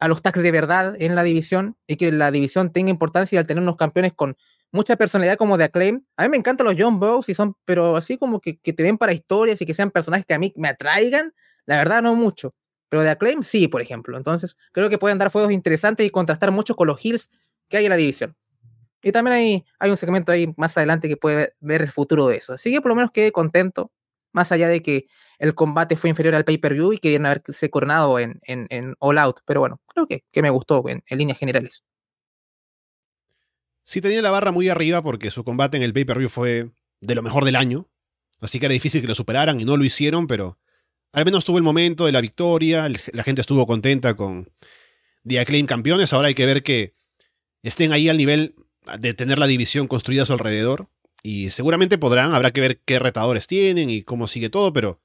a 0.00 0.08
los 0.08 0.22
tags 0.22 0.42
de 0.42 0.50
verdad 0.50 0.96
en 0.98 1.14
la 1.14 1.22
división 1.22 1.76
y 1.86 1.96
que 1.96 2.10
la 2.10 2.30
división 2.30 2.72
tenga 2.72 2.90
importancia 2.90 3.38
al 3.38 3.46
tener 3.46 3.62
unos 3.62 3.76
campeones 3.76 4.14
con 4.14 4.36
mucha 4.72 4.96
personalidad 4.96 5.36
como 5.36 5.58
de 5.58 5.64
Acclaim. 5.64 6.04
A 6.16 6.24
mí 6.24 6.30
me 6.30 6.36
encantan 6.38 6.66
los 6.66 6.74
John 6.78 6.98
Bows 6.98 7.28
y 7.28 7.34
son, 7.34 7.54
pero 7.64 7.96
así 7.96 8.16
como 8.16 8.40
que, 8.40 8.58
que, 8.58 8.72
te 8.72 8.82
den 8.82 8.98
para 8.98 9.12
historias 9.12 9.60
y 9.60 9.66
que 9.66 9.74
sean 9.74 9.90
personajes 9.90 10.24
que 10.24 10.34
a 10.34 10.38
mí 10.38 10.52
me 10.56 10.68
atraigan, 10.68 11.34
la 11.66 11.76
verdad 11.76 12.02
no 12.02 12.14
mucho. 12.14 12.54
Pero 12.88 13.02
de 13.02 13.10
Acclaim 13.10 13.42
sí, 13.42 13.68
por 13.68 13.82
ejemplo. 13.82 14.16
Entonces 14.16 14.56
creo 14.72 14.88
que 14.88 14.98
pueden 14.98 15.18
dar 15.18 15.30
fuegos 15.30 15.52
interesantes 15.52 16.06
y 16.06 16.10
contrastar 16.10 16.50
mucho 16.50 16.74
con 16.74 16.88
los 16.88 17.04
Hills 17.04 17.30
que 17.68 17.76
hay 17.76 17.84
en 17.84 17.90
la 17.90 17.96
división. 17.96 18.34
Y 19.02 19.12
también 19.12 19.36
hay, 19.36 19.64
hay 19.78 19.90
un 19.90 19.96
segmento 19.96 20.32
ahí 20.32 20.52
más 20.56 20.76
adelante 20.76 21.08
que 21.08 21.16
puede 21.16 21.54
ver 21.60 21.82
el 21.82 21.90
futuro 21.90 22.26
de 22.26 22.36
eso. 22.36 22.54
Así 22.54 22.70
que 22.70 22.80
por 22.80 22.90
lo 22.90 22.96
menos 22.96 23.10
quedé 23.12 23.32
contento, 23.32 23.92
más 24.32 24.52
allá 24.52 24.68
de 24.68 24.82
que 24.82 25.04
el 25.38 25.54
combate 25.54 25.96
fue 25.96 26.10
inferior 26.10 26.34
al 26.34 26.44
pay-per-view 26.44 26.92
y 26.92 26.98
querían 26.98 27.26
haberse 27.26 27.70
coronado 27.70 28.18
en, 28.18 28.40
en, 28.42 28.66
en, 28.70 28.94
All 28.98 29.18
Out. 29.18 29.40
Pero 29.46 29.60
bueno, 29.60 29.80
creo 29.86 30.06
que, 30.06 30.24
que 30.30 30.42
me 30.42 30.50
gustó 30.50 30.86
en, 30.88 31.02
en, 31.06 31.18
líneas 31.18 31.38
generales. 31.38 31.82
Sí 33.82 34.00
tenía 34.00 34.22
la 34.22 34.30
barra 34.30 34.52
muy 34.52 34.68
arriba 34.68 35.02
porque 35.02 35.30
su 35.30 35.42
combate 35.42 35.76
en 35.76 35.82
el 35.82 35.92
pay-per-view 35.92 36.28
fue 36.28 36.70
de 37.00 37.14
lo 37.14 37.22
mejor 37.22 37.44
del 37.44 37.56
año. 37.56 37.88
Así 38.40 38.58
que 38.58 38.66
era 38.66 38.72
difícil 38.72 39.00
que 39.00 39.08
lo 39.08 39.14
superaran 39.14 39.60
y 39.60 39.64
no 39.64 39.76
lo 39.76 39.84
hicieron, 39.84 40.26
pero 40.26 40.58
al 41.12 41.24
menos 41.24 41.44
tuvo 41.44 41.58
el 41.58 41.64
momento 41.64 42.06
de 42.06 42.12
la 42.12 42.20
victoria, 42.20 42.88
la 43.12 43.22
gente 43.22 43.40
estuvo 43.40 43.66
contenta 43.66 44.14
con 44.14 44.50
The 45.26 45.40
Acclaim 45.40 45.66
campeones. 45.66 46.12
Ahora 46.12 46.28
hay 46.28 46.34
que 46.34 46.46
ver 46.46 46.62
que 46.62 46.94
estén 47.62 47.92
ahí 47.92 48.08
al 48.08 48.16
nivel 48.16 48.54
de 48.98 49.14
tener 49.14 49.38
la 49.38 49.46
división 49.46 49.88
construida 49.88 50.22
a 50.22 50.26
su 50.26 50.32
alrededor. 50.32 50.88
Y 51.22 51.50
seguramente 51.50 51.98
podrán, 51.98 52.34
habrá 52.34 52.50
que 52.50 52.60
ver 52.60 52.80
qué 52.84 52.98
retadores 52.98 53.46
tienen 53.46 53.90
y 53.90 54.02
cómo 54.02 54.26
sigue 54.28 54.48
todo, 54.48 54.72
pero 54.72 55.00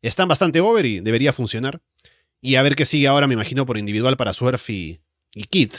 están 0.00 0.28
bastante 0.28 0.60
over 0.60 0.86
y 0.86 1.00
debería 1.00 1.32
funcionar. 1.32 1.80
Y 2.40 2.56
a 2.56 2.62
ver 2.62 2.74
qué 2.74 2.86
sigue 2.86 3.06
ahora, 3.06 3.26
me 3.26 3.34
imagino, 3.34 3.66
por 3.66 3.78
individual 3.78 4.16
para 4.16 4.32
Surf 4.32 4.70
y, 4.70 5.00
y 5.34 5.44
Kid. 5.44 5.72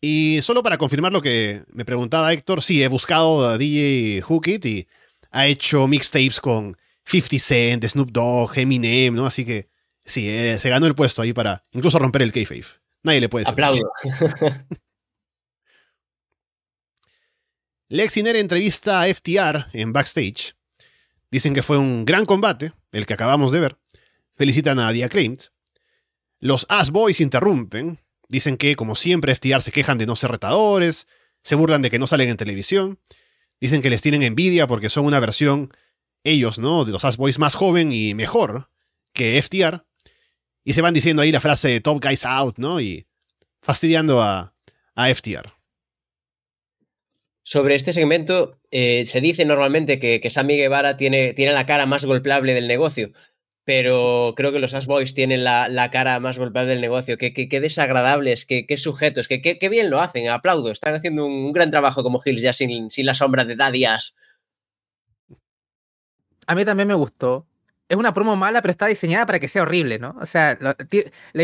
Y 0.00 0.40
solo 0.42 0.62
para 0.62 0.78
confirmar 0.78 1.12
lo 1.12 1.20
que 1.20 1.62
me 1.68 1.84
preguntaba 1.84 2.32
Héctor, 2.32 2.62
sí, 2.62 2.82
he 2.82 2.88
buscado 2.88 3.46
a 3.46 3.58
DJ 3.58 4.22
Hookit 4.22 4.64
y 4.64 4.88
ha 5.30 5.46
hecho 5.46 5.86
mixtapes 5.86 6.40
con 6.40 6.76
50 7.04 7.38
Cent, 7.38 7.84
Snoop 7.84 8.10
Dogg, 8.10 8.58
Eminem, 8.58 9.14
¿no? 9.14 9.26
Así 9.26 9.44
que 9.44 9.68
sí, 10.04 10.28
eh, 10.28 10.58
se 10.58 10.70
ganó 10.70 10.86
el 10.86 10.94
puesto 10.94 11.22
ahí 11.22 11.32
para 11.32 11.64
incluso 11.72 11.98
romper 11.98 12.22
el 12.22 12.32
kayfabe. 12.32 12.64
Nadie 13.02 13.20
le 13.20 13.28
puede 13.28 13.42
decir. 13.44 13.52
Aplaudo. 13.52 13.92
Lexiner 17.92 18.36
entrevista 18.36 19.02
a 19.02 19.12
FTR 19.12 19.66
en 19.72 19.92
backstage. 19.92 20.54
Dicen 21.28 21.52
que 21.52 21.64
fue 21.64 21.76
un 21.76 22.04
gran 22.04 22.24
combate, 22.24 22.72
el 22.92 23.04
que 23.04 23.14
acabamos 23.14 23.50
de 23.50 23.58
ver. 23.58 23.78
Felicitan 24.36 24.78
a 24.78 24.92
The 24.92 25.02
Acclaimed. 25.02 25.40
Los 26.38 26.66
Ass 26.68 26.90
Boys 26.90 27.20
interrumpen. 27.20 27.98
Dicen 28.28 28.58
que, 28.58 28.76
como 28.76 28.94
siempre, 28.94 29.34
FTR 29.34 29.60
se 29.60 29.72
quejan 29.72 29.98
de 29.98 30.06
no 30.06 30.14
ser 30.14 30.30
retadores, 30.30 31.08
se 31.42 31.56
burlan 31.56 31.82
de 31.82 31.90
que 31.90 31.98
no 31.98 32.06
salen 32.06 32.28
en 32.28 32.36
televisión. 32.36 33.00
Dicen 33.60 33.82
que 33.82 33.90
les 33.90 34.02
tienen 34.02 34.22
envidia 34.22 34.68
porque 34.68 34.88
son 34.88 35.04
una 35.04 35.18
versión, 35.18 35.72
ellos, 36.22 36.60
¿no? 36.60 36.84
De 36.84 36.92
los 36.92 37.04
Ass 37.04 37.16
Boys 37.16 37.40
más 37.40 37.56
joven 37.56 37.90
y 37.90 38.14
mejor 38.14 38.70
que 39.12 39.42
FTR. 39.42 39.84
Y 40.62 40.74
se 40.74 40.80
van 40.80 40.94
diciendo 40.94 41.22
ahí 41.22 41.32
la 41.32 41.40
frase 41.40 41.66
de 41.66 41.80
Top 41.80 42.00
Guys 42.00 42.24
Out, 42.24 42.56
¿no? 42.56 42.80
Y 42.80 43.08
fastidiando 43.60 44.22
a, 44.22 44.54
a 44.94 45.12
FTR. 45.12 45.59
Sobre 47.42 47.74
este 47.74 47.92
segmento, 47.92 48.60
eh, 48.70 49.06
se 49.06 49.20
dice 49.20 49.44
normalmente 49.44 49.98
que, 49.98 50.20
que 50.20 50.30
Sammy 50.30 50.56
Guevara 50.56 50.96
tiene, 50.96 51.32
tiene 51.32 51.52
la 51.52 51.66
cara 51.66 51.86
más 51.86 52.04
golpeable 52.04 52.54
del 52.54 52.68
negocio, 52.68 53.12
pero 53.64 54.34
creo 54.36 54.52
que 54.52 54.58
los 54.58 54.74
Ash 54.74 54.84
Boys 54.86 55.14
tienen 55.14 55.44
la, 55.44 55.68
la 55.68 55.92
cara 55.92 56.18
más 56.18 56.38
golpeable 56.38 56.72
del 56.72 56.80
negocio. 56.80 57.16
Qué, 57.18 57.32
qué, 57.32 57.60
desagradables, 57.60 58.44
qué, 58.44 58.66
qué 58.66 58.76
sujetos, 58.76 59.28
qué, 59.28 59.68
bien 59.70 59.90
lo 59.90 60.00
hacen, 60.00 60.28
aplaudo. 60.28 60.72
Están 60.72 60.94
haciendo 60.94 61.24
un, 61.24 61.52
gran 61.52 61.70
trabajo 61.70 62.02
como 62.02 62.20
Hills 62.24 62.42
ya 62.42 62.52
sin, 62.52 62.90
sin, 62.90 63.06
la 63.06 63.14
sombra 63.14 63.44
de 63.44 63.54
Daddy. 63.56 63.84
A 63.84 64.00
mí 66.54 66.64
también 66.64 66.88
me 66.88 66.94
gustó. 66.94 67.46
Es 67.88 67.96
una 67.96 68.12
promo 68.12 68.34
mala, 68.36 68.60
pero 68.60 68.72
está 68.72 68.86
diseñada 68.86 69.26
para 69.26 69.38
que 69.38 69.46
sea 69.48 69.62
horrible, 69.62 70.00
¿no? 70.00 70.16
O 70.20 70.26
sea, 70.26 70.58
la 70.60 70.74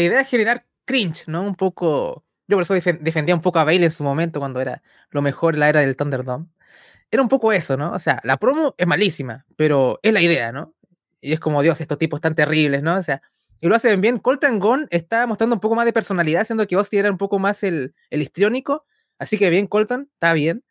idea 0.00 0.20
es 0.20 0.28
generar 0.28 0.66
cringe, 0.84 1.28
¿no? 1.28 1.42
Un 1.42 1.54
poco... 1.54 2.24
Yo 2.48 2.56
por 2.56 2.62
eso 2.62 2.74
defendía 2.74 3.34
un 3.34 3.42
poco 3.42 3.58
a 3.58 3.64
Bailey 3.64 3.86
en 3.86 3.90
su 3.90 4.04
momento, 4.04 4.38
cuando 4.40 4.60
era 4.60 4.82
lo 5.10 5.22
mejor 5.22 5.56
la 5.56 5.68
era 5.68 5.80
del 5.80 5.96
Thunderdome. 5.96 6.46
Era 7.10 7.22
un 7.22 7.28
poco 7.28 7.52
eso, 7.52 7.76
¿no? 7.76 7.92
O 7.92 7.98
sea, 7.98 8.20
la 8.24 8.36
promo 8.36 8.74
es 8.78 8.86
malísima, 8.86 9.46
pero 9.56 9.98
es 10.02 10.12
la 10.12 10.20
idea, 10.20 10.52
¿no? 10.52 10.74
Y 11.20 11.32
es 11.32 11.40
como, 11.40 11.62
Dios, 11.62 11.80
estos 11.80 11.98
tipos 11.98 12.20
tan 12.20 12.34
terribles, 12.34 12.82
¿no? 12.82 12.96
O 12.96 13.02
sea, 13.02 13.22
y 13.60 13.68
lo 13.68 13.74
hacen 13.74 14.00
bien. 14.00 14.18
Colton 14.18 14.58
Gunn 14.60 14.86
está 14.90 15.26
mostrando 15.26 15.54
un 15.54 15.60
poco 15.60 15.74
más 15.74 15.86
de 15.86 15.92
personalidad, 15.92 16.44
siendo 16.44 16.66
que 16.66 16.74
Austin 16.74 17.00
era 17.00 17.10
un 17.10 17.18
poco 17.18 17.38
más 17.38 17.62
el, 17.62 17.94
el 18.10 18.22
histriónico. 18.22 18.84
Así 19.18 19.38
que 19.38 19.50
bien, 19.50 19.66
Colton, 19.66 20.10
está 20.14 20.32
bien. 20.34 20.64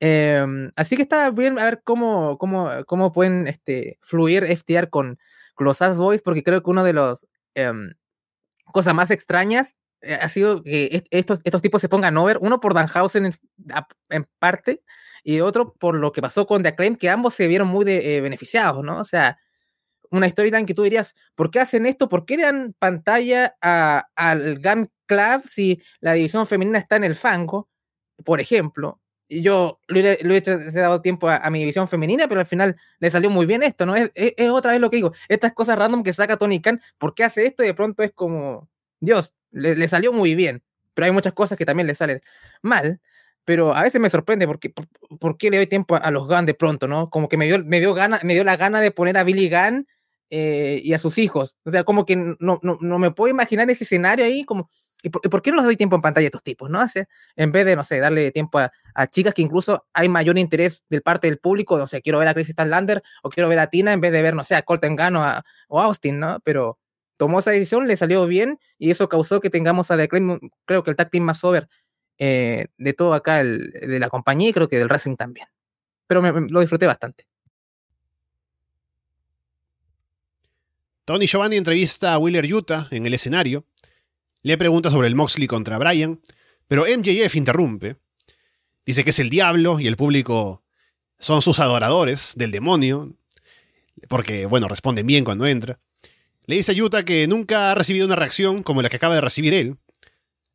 Eh, 0.00 0.44
así 0.74 0.96
que 0.96 1.02
está 1.02 1.30
bien 1.30 1.58
a 1.60 1.64
ver 1.64 1.82
cómo, 1.84 2.38
cómo, 2.38 2.70
cómo 2.86 3.12
pueden 3.12 3.46
este, 3.46 3.98
fluir 4.02 4.44
FTR 4.44 4.88
con, 4.90 5.18
con 5.54 5.64
los 5.64 5.82
Ass 5.82 5.98
Boys, 5.98 6.22
porque 6.22 6.42
creo 6.42 6.62
que 6.62 6.70
uno 6.70 6.82
de 6.82 6.92
los 6.92 7.28
eh, 7.54 7.72
cosas 8.72 8.94
más 8.94 9.10
extrañas 9.10 9.76
ha 10.20 10.28
sido 10.28 10.62
que 10.62 11.04
estos, 11.10 11.40
estos 11.44 11.62
tipos 11.62 11.80
se 11.80 11.88
pongan 11.88 12.16
over, 12.16 12.38
uno 12.40 12.60
por 12.60 12.74
Danhausen 12.74 13.32
en, 14.10 14.28
parte 14.38 14.82
y 15.22 15.40
otro 15.40 15.74
por 15.74 15.94
lo 15.94 16.12
que 16.12 16.22
pasó 16.22 16.46
con 16.46 16.62
The 16.62 16.70
Acclaim, 16.70 16.96
que 16.96 17.10
ambos 17.10 17.34
se 17.34 17.46
vieron 17.46 17.68
muy 17.68 17.84
eh, 17.88 18.20
beneficiados, 18.20 18.84
¿no? 18.84 18.98
O 18.98 19.04
sea, 19.04 19.38
una 20.10 20.28
storyline 20.28 20.66
que 20.66 20.74
tú 20.74 20.82
dirías, 20.82 21.14
¿por 21.34 21.50
qué 21.50 21.60
hacen 21.60 21.86
esto? 21.86 22.08
¿Por 22.08 22.26
qué 22.26 22.36
dan 22.36 22.74
pantalla 22.78 23.56
al 23.60 24.60
Gun 24.60 24.90
Club 25.06 25.42
si 25.48 25.82
la 26.00 26.12
división 26.12 26.46
femenina 26.46 26.78
está 26.78 26.96
en 26.96 27.04
el 27.04 27.14
fango? 27.14 27.70
Por 28.24 28.40
ejemplo, 28.40 29.00
yo 29.28 29.80
le, 29.88 30.18
le 30.22 30.36
he 30.36 30.72
dado 30.72 31.00
tiempo 31.00 31.28
a, 31.30 31.48
mi 31.50 31.60
división 31.60 31.88
femenina, 31.88 32.28
pero 32.28 32.40
al 32.40 32.46
final 32.46 32.76
le 32.98 33.10
salió 33.10 33.30
muy 33.30 33.46
bien 33.46 33.62
esto, 33.62 33.86
¿no? 33.86 33.96
Es, 33.96 34.10
es, 34.14 34.34
es, 34.36 34.50
otra 34.50 34.72
vez 34.72 34.80
lo 34.80 34.90
que 34.90 34.96
digo, 34.96 35.12
estas 35.28 35.52
cosas 35.54 35.78
random 35.78 36.02
que 36.02 36.12
saca 36.12 36.36
Tony 36.36 36.60
Khan, 36.60 36.80
¿por 36.98 37.14
qué 37.14 37.24
hace 37.24 37.46
esto? 37.46 37.62
Y 37.62 37.66
de 37.68 37.74
pronto 37.74 38.02
es 38.02 38.12
como, 38.12 38.68
Dios, 39.00 39.34
le, 39.52 39.88
salió 39.88 40.12
muy 40.12 40.34
bien, 40.34 40.62
pero 40.94 41.06
hay 41.06 41.12
muchas 41.12 41.32
cosas 41.32 41.56
que 41.56 41.64
también 41.64 41.86
le 41.86 41.94
salen 41.94 42.20
mal, 42.62 43.00
pero 43.44 43.74
a 43.74 43.82
veces 43.82 44.00
me 44.00 44.10
sorprende 44.10 44.46
porque 44.46 44.70
por, 44.70 45.36
le 45.42 45.56
doy 45.56 45.66
tiempo 45.66 45.96
a, 45.96 46.10
los 46.10 46.26
Gunn 46.26 46.46
de 46.46 46.54
pronto, 46.54 46.88
¿no? 46.88 47.10
Como 47.10 47.28
que 47.28 47.36
me 47.36 47.46
dio, 47.46 47.64
me 47.64 47.80
dio, 47.80 47.94
gana, 47.94 48.18
me 48.22 48.34
dio 48.34 48.44
la 48.44 48.56
gana 48.56 48.80
de 48.80 48.90
poner 48.90 49.16
a 49.16 49.24
Billy 49.24 49.48
Gunn 49.48 49.86
eh, 50.30 50.80
y 50.82 50.92
a 50.92 50.98
sus 50.98 51.18
hijos. 51.18 51.56
O 51.64 51.70
sea, 51.70 51.84
como 51.84 52.06
que 52.06 52.16
no, 52.16 52.36
no, 52.38 52.78
no, 52.80 52.98
me 52.98 53.10
puedo 53.10 53.30
imaginar 53.30 53.68
ese 53.70 53.84
escenario 53.84 54.24
ahí, 54.24 54.44
como, 54.44 54.68
¿y 55.02 55.10
por, 55.10 55.20
¿y 55.24 55.28
por, 55.28 55.42
qué 55.42 55.50
no 55.50 55.56
les 55.56 55.66
doy 55.66 55.76
tiempo 55.76 55.96
en 55.96 56.02
pantalla 56.02 56.26
a 56.26 56.28
estos 56.28 56.42
tipos? 56.42 56.70
¿no? 56.70 56.80
O 56.80 56.86
en 57.36 57.52
vez 57.52 57.66
de, 57.66 57.76
no 57.76 57.84
sé, 57.84 57.98
darle 57.98 58.30
tiempo 58.30 58.58
a, 58.58 58.72
a, 58.94 59.06
chicas 59.08 59.34
que 59.34 59.42
incluso 59.42 59.86
hay 59.92 60.08
mayor 60.08 60.38
interés 60.38 60.84
del 60.88 61.02
parte 61.02 61.26
del 61.26 61.38
público, 61.38 61.76
no 61.76 61.86
sé, 61.86 62.00
quiero 62.00 62.18
ver 62.18 62.28
a 62.28 62.34
Chris 62.34 62.54
Lander 62.56 63.02
o 63.22 63.28
quiero 63.28 63.48
ver 63.48 63.58
a 63.58 63.66
Tina 63.66 63.92
en 63.92 64.00
vez 64.00 64.12
de 64.12 64.22
ver, 64.22 64.34
no 64.34 64.44
sé, 64.44 64.54
a 64.54 64.62
Colton 64.62 64.96
Gunn 64.96 65.16
o 65.16 65.24
a, 65.24 65.44
o 65.68 65.80
a 65.80 65.84
Austin, 65.84 66.20
¿no? 66.20 66.40
Pero 66.44 66.78
tomó 67.22 67.38
esa 67.38 67.52
decisión, 67.52 67.86
le 67.86 67.96
salió 67.96 68.26
bien 68.26 68.58
y 68.80 68.90
eso 68.90 69.08
causó 69.08 69.38
que 69.38 69.48
tengamos 69.48 69.92
a 69.92 70.08
Claim, 70.08 70.40
creo 70.64 70.82
que 70.82 70.90
el 70.90 70.96
tag 70.96 71.08
más 71.20 71.44
over 71.44 71.68
eh, 72.18 72.66
de 72.76 72.92
todo 72.94 73.14
acá, 73.14 73.38
el, 73.38 73.70
de 73.70 74.00
la 74.00 74.08
compañía 74.08 74.48
y 74.48 74.52
creo 74.52 74.68
que 74.68 74.76
del 74.76 74.88
wrestling 74.88 75.14
también. 75.14 75.46
Pero 76.08 76.20
lo 76.20 76.58
disfruté 76.58 76.88
bastante. 76.88 77.28
Tony 81.04 81.28
Giovanni 81.28 81.58
entrevista 81.58 82.12
a 82.12 82.18
Wheeler 82.18 82.52
Utah 82.52 82.88
en 82.90 83.06
el 83.06 83.14
escenario. 83.14 83.66
Le 84.42 84.58
pregunta 84.58 84.90
sobre 84.90 85.06
el 85.06 85.14
Moxley 85.14 85.46
contra 85.46 85.78
Bryan, 85.78 86.20
pero 86.66 86.86
MJF 86.86 87.36
interrumpe. 87.36 87.98
Dice 88.84 89.04
que 89.04 89.10
es 89.10 89.20
el 89.20 89.30
diablo 89.30 89.78
y 89.78 89.86
el 89.86 89.96
público 89.96 90.64
son 91.20 91.40
sus 91.40 91.60
adoradores 91.60 92.32
del 92.34 92.50
demonio, 92.50 93.14
porque, 94.08 94.44
bueno, 94.46 94.66
responden 94.66 95.06
bien 95.06 95.22
cuando 95.22 95.46
entra. 95.46 95.78
Le 96.46 96.56
dice 96.56 96.72
a 96.72 96.74
Utah 96.74 97.04
que 97.04 97.26
nunca 97.28 97.70
ha 97.70 97.74
recibido 97.74 98.06
una 98.06 98.16
reacción 98.16 98.62
como 98.62 98.82
la 98.82 98.88
que 98.88 98.96
acaba 98.96 99.14
de 99.14 99.20
recibir 99.20 99.54
él. 99.54 99.78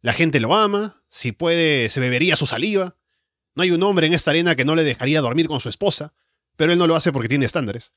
La 0.02 0.14
gente 0.14 0.40
lo 0.40 0.54
ama, 0.56 1.02
si 1.10 1.32
puede 1.32 1.90
se 1.90 2.00
bebería 2.00 2.36
su 2.36 2.46
saliva. 2.46 2.98
No 3.56 3.64
hay 3.64 3.72
un 3.72 3.82
hombre 3.84 4.08
en 4.08 4.14
esta 4.14 4.32
arena 4.32 4.56
que 4.56 4.66
no 4.66 4.76
le 4.76 4.84
dejaría 4.84 5.22
dormir 5.22 5.48
con 5.48 5.60
su 5.60 5.70
esposa, 5.70 6.14
pero 6.56 6.72
él 6.72 6.80
no 6.80 6.88
lo 6.88 6.96
hace 6.96 7.12
porque 7.12 7.30
tiene 7.30 7.46
estándares. 7.46 7.94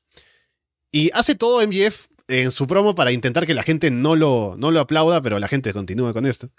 Y 0.91 1.11
hace 1.13 1.35
todo 1.35 1.65
MJF 1.65 2.07
en 2.27 2.51
su 2.51 2.67
promo 2.67 2.95
para 2.95 3.11
intentar 3.11 3.45
que 3.45 3.53
la 3.53 3.63
gente 3.63 3.91
no 3.91 4.15
lo, 4.15 4.55
no 4.57 4.71
lo 4.71 4.79
aplauda, 4.79 5.21
pero 5.21 5.39
la 5.39 5.47
gente 5.47 5.73
continúa 5.73 6.13
con 6.13 6.25
esto. 6.25 6.49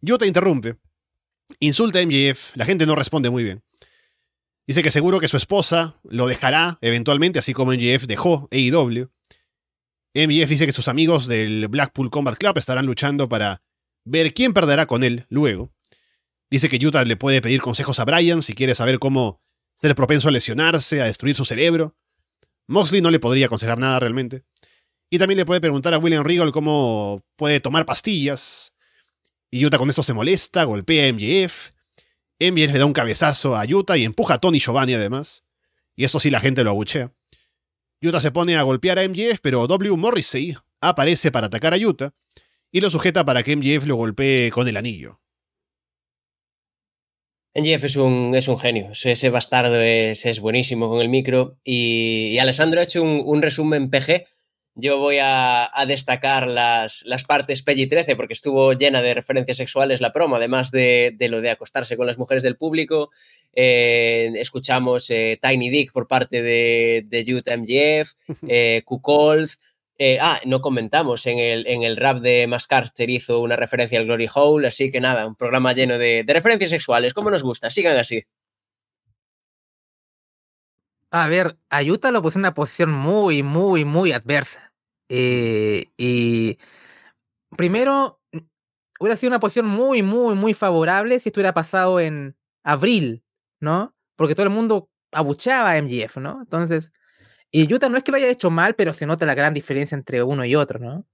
Yuta 0.00 0.26
interrumpe, 0.26 0.76
insulta 1.60 1.98
a 1.98 2.06
MJF, 2.06 2.56
la 2.56 2.64
gente 2.64 2.86
no 2.86 2.94
responde 2.94 3.30
muy 3.30 3.44
bien. 3.44 3.62
Dice 4.66 4.82
que 4.82 4.90
seguro 4.90 5.20
que 5.20 5.28
su 5.28 5.36
esposa 5.36 6.00
lo 6.02 6.26
dejará 6.26 6.78
eventualmente, 6.80 7.38
así 7.38 7.54
como 7.54 7.72
MJF 7.72 8.06
dejó 8.06 8.48
AEW. 8.50 9.10
MJF 10.16 10.48
dice 10.48 10.66
que 10.66 10.72
sus 10.72 10.88
amigos 10.88 11.26
del 11.26 11.68
Blackpool 11.68 12.10
Combat 12.10 12.38
Club 12.38 12.56
estarán 12.56 12.86
luchando 12.86 13.28
para 13.28 13.62
ver 14.06 14.32
quién 14.32 14.54
perderá 14.54 14.86
con 14.86 15.04
él 15.04 15.26
luego. 15.28 15.74
Dice 16.48 16.70
que 16.70 16.84
Utah 16.84 17.04
le 17.04 17.16
puede 17.16 17.42
pedir 17.42 17.60
consejos 17.60 17.98
a 17.98 18.06
Brian 18.06 18.40
si 18.40 18.54
quiere 18.54 18.74
saber 18.74 18.98
cómo 18.98 19.42
ser 19.74 19.94
propenso 19.94 20.28
a 20.28 20.30
lesionarse, 20.30 21.02
a 21.02 21.04
destruir 21.04 21.36
su 21.36 21.44
cerebro. 21.44 21.96
Moxley 22.66 23.02
no 23.02 23.10
le 23.10 23.20
podría 23.20 23.46
aconsejar 23.46 23.76
nada 23.76 24.00
realmente. 24.00 24.44
Y 25.10 25.18
también 25.18 25.36
le 25.36 25.44
puede 25.44 25.60
preguntar 25.60 25.92
a 25.92 25.98
William 25.98 26.24
Regal 26.24 26.50
cómo 26.50 27.22
puede 27.36 27.60
tomar 27.60 27.84
pastillas. 27.84 28.72
Y 29.50 29.66
Utah 29.66 29.76
con 29.76 29.90
esto 29.90 30.02
se 30.02 30.14
molesta, 30.14 30.64
golpea 30.64 31.08
a 31.08 31.12
MJF. 31.12 31.72
MJF 32.40 32.72
le 32.72 32.78
da 32.78 32.86
un 32.86 32.94
cabezazo 32.94 33.54
a 33.54 33.66
Utah 33.66 33.98
y 33.98 34.04
empuja 34.04 34.34
a 34.34 34.38
Tony 34.38 34.60
Giovanni 34.60 34.94
además. 34.94 35.44
Y 35.94 36.04
eso 36.04 36.18
sí 36.20 36.30
la 36.30 36.40
gente 36.40 36.64
lo 36.64 36.70
abuchea. 36.70 37.12
Utah 38.06 38.20
se 38.20 38.30
pone 38.30 38.56
a 38.56 38.62
golpear 38.62 38.98
a 38.98 39.08
MJF, 39.08 39.40
pero 39.42 39.66
W. 39.66 39.96
Morrissey 39.96 40.56
aparece 40.80 41.30
para 41.30 41.46
atacar 41.48 41.74
a 41.74 41.78
Utah 41.78 42.12
y 42.70 42.80
lo 42.80 42.90
sujeta 42.90 43.24
para 43.24 43.42
que 43.42 43.56
MJF 43.56 43.86
lo 43.86 43.96
golpee 43.96 44.50
con 44.50 44.68
el 44.68 44.76
anillo. 44.76 45.20
MJF 47.54 47.84
es 47.84 47.96
un, 47.96 48.34
es 48.34 48.48
un 48.48 48.58
genio, 48.58 48.90
ese 48.92 49.30
bastardo 49.30 49.80
es, 49.80 50.26
es 50.26 50.40
buenísimo 50.40 50.90
con 50.90 51.00
el 51.00 51.08
micro 51.08 51.58
y, 51.64 52.28
y 52.32 52.38
Alessandro 52.38 52.80
ha 52.80 52.84
hecho 52.84 53.02
un, 53.02 53.22
un 53.24 53.40
resumen 53.40 53.88
PG 53.88 54.26
yo 54.76 54.98
voy 54.98 55.18
a, 55.18 55.68
a 55.72 55.86
destacar 55.86 56.46
las, 56.46 57.02
las, 57.06 57.24
partes 57.24 57.62
PG 57.62 57.88
13 57.88 58.14
porque 58.14 58.34
estuvo 58.34 58.74
llena 58.74 59.00
de 59.00 59.14
referencias 59.14 59.56
sexuales 59.56 60.02
la 60.02 60.12
promo, 60.12 60.36
además 60.36 60.70
de, 60.70 61.14
de 61.16 61.28
lo 61.30 61.40
de 61.40 61.50
acostarse 61.50 61.96
con 61.96 62.06
las 62.06 62.18
mujeres 62.18 62.42
del 62.42 62.56
público. 62.56 63.10
Eh, 63.54 64.32
escuchamos 64.36 65.08
eh, 65.08 65.38
Tiny 65.40 65.70
Dick 65.70 65.92
por 65.92 66.06
parte 66.06 66.42
de, 66.42 67.04
de 67.06 67.24
Youth 67.24 67.48
MGF, 67.48 68.12
eh, 68.48 68.82
Kukold. 68.84 69.48
Eh, 69.98 70.18
ah, 70.20 70.38
no 70.44 70.60
comentamos, 70.60 71.26
en 71.26 71.38
el, 71.38 71.66
en 71.66 71.82
el 71.82 71.96
rap 71.96 72.18
de 72.18 72.46
Mascarter 72.46 73.08
hizo 73.08 73.40
una 73.40 73.56
referencia 73.56 73.98
al 73.98 74.04
Glory 74.04 74.28
Hole, 74.32 74.68
así 74.68 74.90
que 74.90 75.00
nada, 75.00 75.26
un 75.26 75.36
programa 75.36 75.72
lleno 75.72 75.96
de, 75.96 76.22
de 76.22 76.32
referencias 76.34 76.70
sexuales, 76.70 77.14
como 77.14 77.30
nos 77.30 77.42
gusta, 77.42 77.70
sigan 77.70 77.96
así. 77.96 78.24
A 81.24 81.28
ver, 81.28 81.58
a 81.70 81.82
Utah 81.82 82.10
lo 82.10 82.20
puse 82.20 82.38
en 82.38 82.40
una 82.42 82.52
posición 82.54 82.92
muy, 82.92 83.42
muy, 83.42 83.86
muy 83.86 84.12
adversa. 84.12 84.74
Eh, 85.08 85.86
y 85.96 86.58
primero, 87.56 88.20
hubiera 89.00 89.16
sido 89.16 89.30
una 89.30 89.40
posición 89.40 89.66
muy, 89.66 90.02
muy, 90.02 90.34
muy 90.34 90.54
favorable 90.54 91.18
si 91.18 91.30
esto 91.30 91.40
hubiera 91.40 91.54
pasado 91.54 92.00
en 92.00 92.36
abril, 92.64 93.24
¿no? 93.60 93.94
Porque 94.16 94.34
todo 94.34 94.44
el 94.44 94.52
mundo 94.52 94.90
abuchaba 95.12 95.70
a 95.70 95.78
MGF, 95.78 96.18
¿no? 96.18 96.40
Entonces, 96.42 96.92
y 97.50 97.72
Utah 97.72 97.88
no 97.88 97.96
es 97.98 98.04
que 98.04 98.10
lo 98.12 98.18
haya 98.18 98.28
hecho 98.28 98.50
mal, 98.50 98.74
pero 98.74 98.92
se 98.92 99.06
nota 99.06 99.26
la 99.26 99.34
gran 99.34 99.54
diferencia 99.54 99.96
entre 99.96 100.22
uno 100.22 100.44
y 100.44 100.56
otro, 100.56 100.78
¿no? 100.80 101.06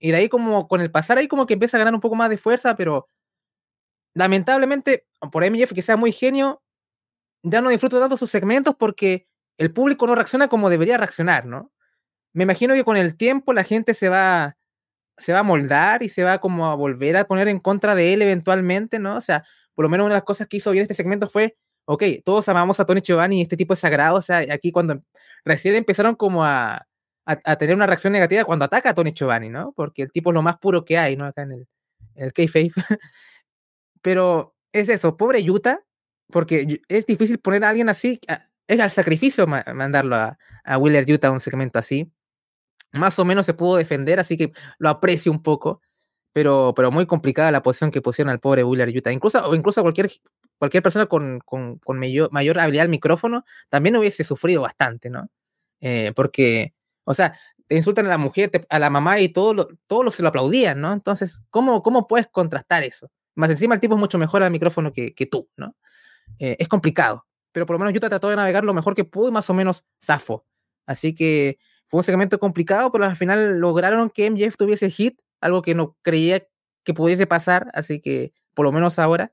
Y 0.00 0.10
de 0.12 0.18
ahí 0.18 0.28
como 0.28 0.68
con 0.68 0.82
el 0.82 0.90
pasar 0.90 1.18
ahí 1.18 1.28
como 1.28 1.46
que 1.46 1.54
empieza 1.54 1.78
a 1.78 1.80
ganar 1.80 1.94
un 1.94 2.00
poco 2.00 2.16
más 2.16 2.30
de 2.30 2.38
fuerza, 2.38 2.76
pero 2.76 3.08
lamentablemente 4.14 5.06
por 5.32 5.44
MGF 5.44 5.72
que 5.74 5.82
sea 5.82 5.96
muy 5.96 6.12
genio, 6.12 6.62
ya 7.42 7.62
no 7.62 7.70
disfruto 7.70 8.00
tanto 8.00 8.16
sus 8.16 8.30
segmentos 8.30 8.74
porque 8.78 9.29
el 9.60 9.72
público 9.72 10.06
no 10.06 10.16
reacciona 10.16 10.48
como 10.48 10.70
debería 10.70 10.96
reaccionar, 10.98 11.46
¿no? 11.46 11.70
me 12.32 12.44
imagino 12.44 12.74
que 12.74 12.84
con 12.84 12.96
el 12.96 13.16
tiempo 13.16 13.52
la 13.52 13.64
gente 13.64 13.94
se 13.94 14.08
va, 14.08 14.56
se 15.18 15.32
va 15.32 15.40
a 15.40 15.42
moldar 15.42 16.02
y 16.02 16.08
se 16.08 16.24
va 16.24 16.38
como 16.38 16.66
a 16.66 16.74
volver 16.74 17.16
a 17.16 17.24
poner 17.24 17.48
en 17.48 17.60
contra 17.60 17.94
de 17.94 18.12
él 18.12 18.22
eventualmente, 18.22 18.98
¿no? 18.98 19.16
O 19.16 19.20
sea, 19.20 19.44
por 19.74 19.84
lo 19.84 19.88
menos 19.88 20.06
una 20.06 20.14
de 20.14 20.20
las 20.20 20.24
cosas 20.24 20.46
que 20.48 20.58
hizo 20.58 20.70
bien 20.70 20.82
este 20.82 20.94
segmento 20.94 21.28
fue, 21.28 21.56
ok, 21.86 22.04
todos 22.24 22.48
amamos 22.48 22.78
a 22.80 22.86
Tony 22.86 23.00
Giovanni 23.00 23.40
y 23.40 23.42
este 23.42 23.56
tipo 23.56 23.74
es 23.74 23.80
sagrado, 23.80 24.16
o 24.16 24.22
sea, 24.22 24.38
aquí 24.52 24.72
cuando 24.72 25.02
recién 25.44 25.74
empezaron 25.74 26.14
como 26.14 26.44
a, 26.44 26.86
a, 27.26 27.40
a 27.44 27.56
tener 27.56 27.74
una 27.74 27.86
reacción 27.86 28.12
negativa 28.12 28.44
cuando 28.44 28.64
ataca 28.64 28.90
a 28.90 28.94
Tony 28.94 29.12
Giovanni, 29.12 29.48
¿no? 29.50 29.72
Porque 29.72 30.02
el 30.02 30.12
tipo 30.12 30.30
es 30.30 30.34
lo 30.34 30.42
más 30.42 30.58
puro 30.58 30.84
que 30.84 30.98
hay, 30.98 31.16
¿no? 31.16 31.24
Acá 31.26 31.42
en 31.42 31.52
el, 31.52 31.68
en 32.14 32.24
el 32.26 32.32
K-Fape. 32.32 32.72
Pero 34.02 34.54
es 34.72 34.88
eso, 34.88 35.16
pobre 35.16 35.42
Utah, 35.50 35.80
porque 36.30 36.80
es 36.88 37.06
difícil 37.06 37.38
poner 37.38 37.64
a 37.64 37.70
alguien 37.70 37.88
así, 37.88 38.20
es 38.66 38.80
al 38.80 38.90
sacrificio 38.90 39.46
mandarlo 39.46 40.16
a, 40.16 40.38
a 40.64 40.78
Willer 40.78 41.04
Utah 41.10 41.28
a 41.28 41.32
un 41.32 41.40
segmento 41.40 41.78
así. 41.78 42.12
Más 42.92 43.18
o 43.18 43.24
menos 43.24 43.46
se 43.46 43.54
pudo 43.54 43.76
defender, 43.76 44.18
así 44.20 44.36
que 44.36 44.52
lo 44.78 44.88
aprecio 44.88 45.30
un 45.30 45.42
poco, 45.42 45.80
pero, 46.32 46.72
pero 46.74 46.90
muy 46.90 47.06
complicada 47.06 47.50
la 47.50 47.62
posición 47.62 47.90
que 47.90 48.02
pusieron 48.02 48.30
al 48.30 48.40
pobre 48.40 48.64
Willer 48.64 48.88
Utah. 48.88 49.12
Incluso, 49.12 49.44
o 49.48 49.54
incluso 49.54 49.82
cualquier, 49.82 50.10
cualquier 50.58 50.82
persona 50.82 51.06
con, 51.06 51.40
con, 51.40 51.98
mayor, 51.98 52.30
habilidad 52.60 52.84
al 52.84 52.88
micrófono 52.88 53.44
también 53.68 53.96
hubiese 53.96 54.24
sufrido 54.24 54.62
bastante, 54.62 55.10
¿no? 55.10 55.28
Eh, 55.80 56.12
porque, 56.14 56.74
o 57.04 57.14
sea, 57.14 57.34
te 57.66 57.76
insultan 57.76 58.06
a 58.06 58.10
la 58.10 58.18
mujer, 58.18 58.50
a 58.68 58.78
la 58.78 58.90
mamá 58.90 59.20
y 59.20 59.28
todos 59.28 59.54
lo, 59.56 60.10
se 60.10 60.22
lo 60.22 60.28
aplaudían, 60.28 60.80
¿no? 60.80 60.92
Entonces, 60.92 61.42
¿cómo, 61.50 61.82
¿cómo 61.82 62.06
puedes 62.08 62.26
contrastar 62.28 62.82
eso? 62.82 63.10
Más 63.36 63.50
encima 63.50 63.74
el 63.74 63.80
tipo 63.80 63.94
es 63.94 64.00
mucho 64.00 64.18
mejor 64.18 64.42
al 64.42 64.50
micrófono 64.50 64.92
que, 64.92 65.14
que 65.14 65.26
tú, 65.26 65.48
¿no? 65.56 65.76
Eh, 66.38 66.56
es 66.58 66.68
complicado, 66.68 67.26
pero 67.52 67.66
por 67.66 67.74
lo 67.74 67.80
menos 67.80 67.94
Utah 67.94 68.08
trató 68.08 68.28
de 68.28 68.36
navegar 68.36 68.64
lo 68.64 68.74
mejor 68.74 68.94
que 68.94 69.04
pudo 69.04 69.28
y 69.28 69.32
más 69.32 69.48
o 69.50 69.54
menos 69.54 69.84
zafo. 70.02 70.46
Así 70.86 71.14
que 71.14 71.58
fue 71.86 71.98
un 71.98 72.04
segmento 72.04 72.38
complicado, 72.38 72.92
pero 72.92 73.04
al 73.04 73.16
final 73.16 73.58
lograron 73.58 74.10
que 74.10 74.30
MJF 74.30 74.56
tuviese 74.56 74.90
hit, 74.90 75.20
algo 75.40 75.62
que 75.62 75.74
no 75.74 75.96
creía 76.02 76.46
que 76.84 76.94
pudiese 76.94 77.26
pasar, 77.26 77.70
así 77.74 78.00
que 78.00 78.32
por 78.54 78.64
lo 78.64 78.72
menos 78.72 78.98
ahora. 78.98 79.32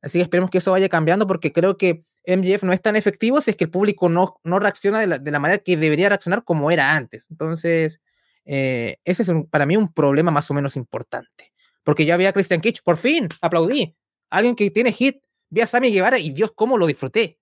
Así 0.00 0.18
que 0.18 0.22
esperemos 0.22 0.50
que 0.50 0.58
eso 0.58 0.70
vaya 0.70 0.88
cambiando 0.88 1.26
porque 1.26 1.52
creo 1.52 1.76
que 1.76 2.04
MJF 2.26 2.62
no 2.64 2.72
es 2.72 2.82
tan 2.82 2.94
efectivo 2.96 3.40
si 3.40 3.50
es 3.50 3.56
que 3.56 3.64
el 3.64 3.70
público 3.70 4.08
no, 4.08 4.38
no 4.44 4.58
reacciona 4.58 5.00
de 5.00 5.30
la, 5.30 5.38
manera 5.38 5.58
que 5.58 5.76
debería 5.76 6.08
reaccionar 6.08 6.44
como 6.44 6.70
era 6.70 6.94
antes. 6.94 7.26
Entonces, 7.30 8.00
eh, 8.44 8.98
ese 9.04 9.22
es 9.22 9.32
para 9.50 9.66
mí 9.66 9.76
un 9.76 9.92
problema 9.92 10.30
más 10.30 10.50
o 10.50 10.54
menos 10.54 10.76
importante. 10.76 11.52
Porque 11.82 12.04
ya 12.04 12.14
había 12.14 12.28
a 12.28 12.32
Christian 12.32 12.60
Kitsch, 12.60 12.82
por 12.82 12.98
fin, 12.98 13.28
aplaudí. 13.40 13.96
Alguien 14.30 14.54
que 14.54 14.70
tiene 14.70 14.92
hit, 14.92 15.22
vi 15.48 15.62
a 15.62 15.66
Sammy 15.66 15.90
Guevara 15.90 16.18
y 16.18 16.30
Dios, 16.30 16.52
cómo 16.54 16.76
lo 16.76 16.86
disfruté. 16.86 17.38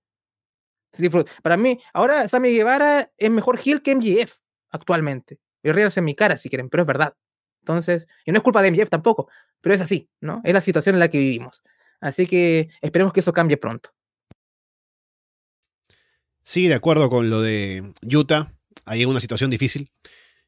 Para 1.42 1.56
mí, 1.56 1.80
ahora 1.92 2.28
Sammy 2.28 2.50
Guevara 2.50 3.10
es 3.16 3.30
mejor 3.30 3.58
heel 3.64 3.82
que 3.82 3.94
MJF 3.94 4.34
actualmente. 4.70 5.38
Y 5.62 5.72
ríanse 5.72 6.00
en 6.00 6.04
mi 6.04 6.14
cara 6.14 6.36
si 6.36 6.48
quieren, 6.48 6.68
pero 6.68 6.82
es 6.82 6.86
verdad. 6.86 7.14
Entonces, 7.60 8.06
y 8.24 8.32
no 8.32 8.38
es 8.38 8.44
culpa 8.44 8.62
de 8.62 8.70
MJF 8.70 8.88
tampoco, 8.88 9.28
pero 9.60 9.74
es 9.74 9.80
así, 9.80 10.08
¿no? 10.20 10.40
Es 10.44 10.54
la 10.54 10.60
situación 10.60 10.94
en 10.94 11.00
la 11.00 11.08
que 11.08 11.18
vivimos. 11.18 11.62
Así 12.00 12.26
que 12.26 12.68
esperemos 12.80 13.12
que 13.12 13.20
eso 13.20 13.32
cambie 13.32 13.56
pronto. 13.56 13.90
Sí, 16.42 16.68
de 16.68 16.74
acuerdo 16.74 17.10
con 17.10 17.28
lo 17.28 17.40
de 17.40 17.92
Utah. 18.02 18.52
Ahí 18.84 19.00
hay 19.00 19.04
una 19.04 19.20
situación 19.20 19.50
difícil. 19.50 19.90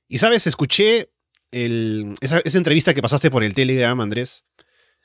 Y 0.07 0.19
sabes, 0.19 0.47
escuché 0.47 1.11
esa, 1.51 2.41
entrevista 2.45 2.95
que 2.95 3.03
pasaste 3.03 3.31
por 3.31 3.43
el 3.43 3.55
Telegram, 3.55 4.01
Andrés, 4.01 4.45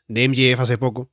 de 0.08 0.28
MJF 0.28 0.60
hace 0.60 0.78
poco. 0.78 1.10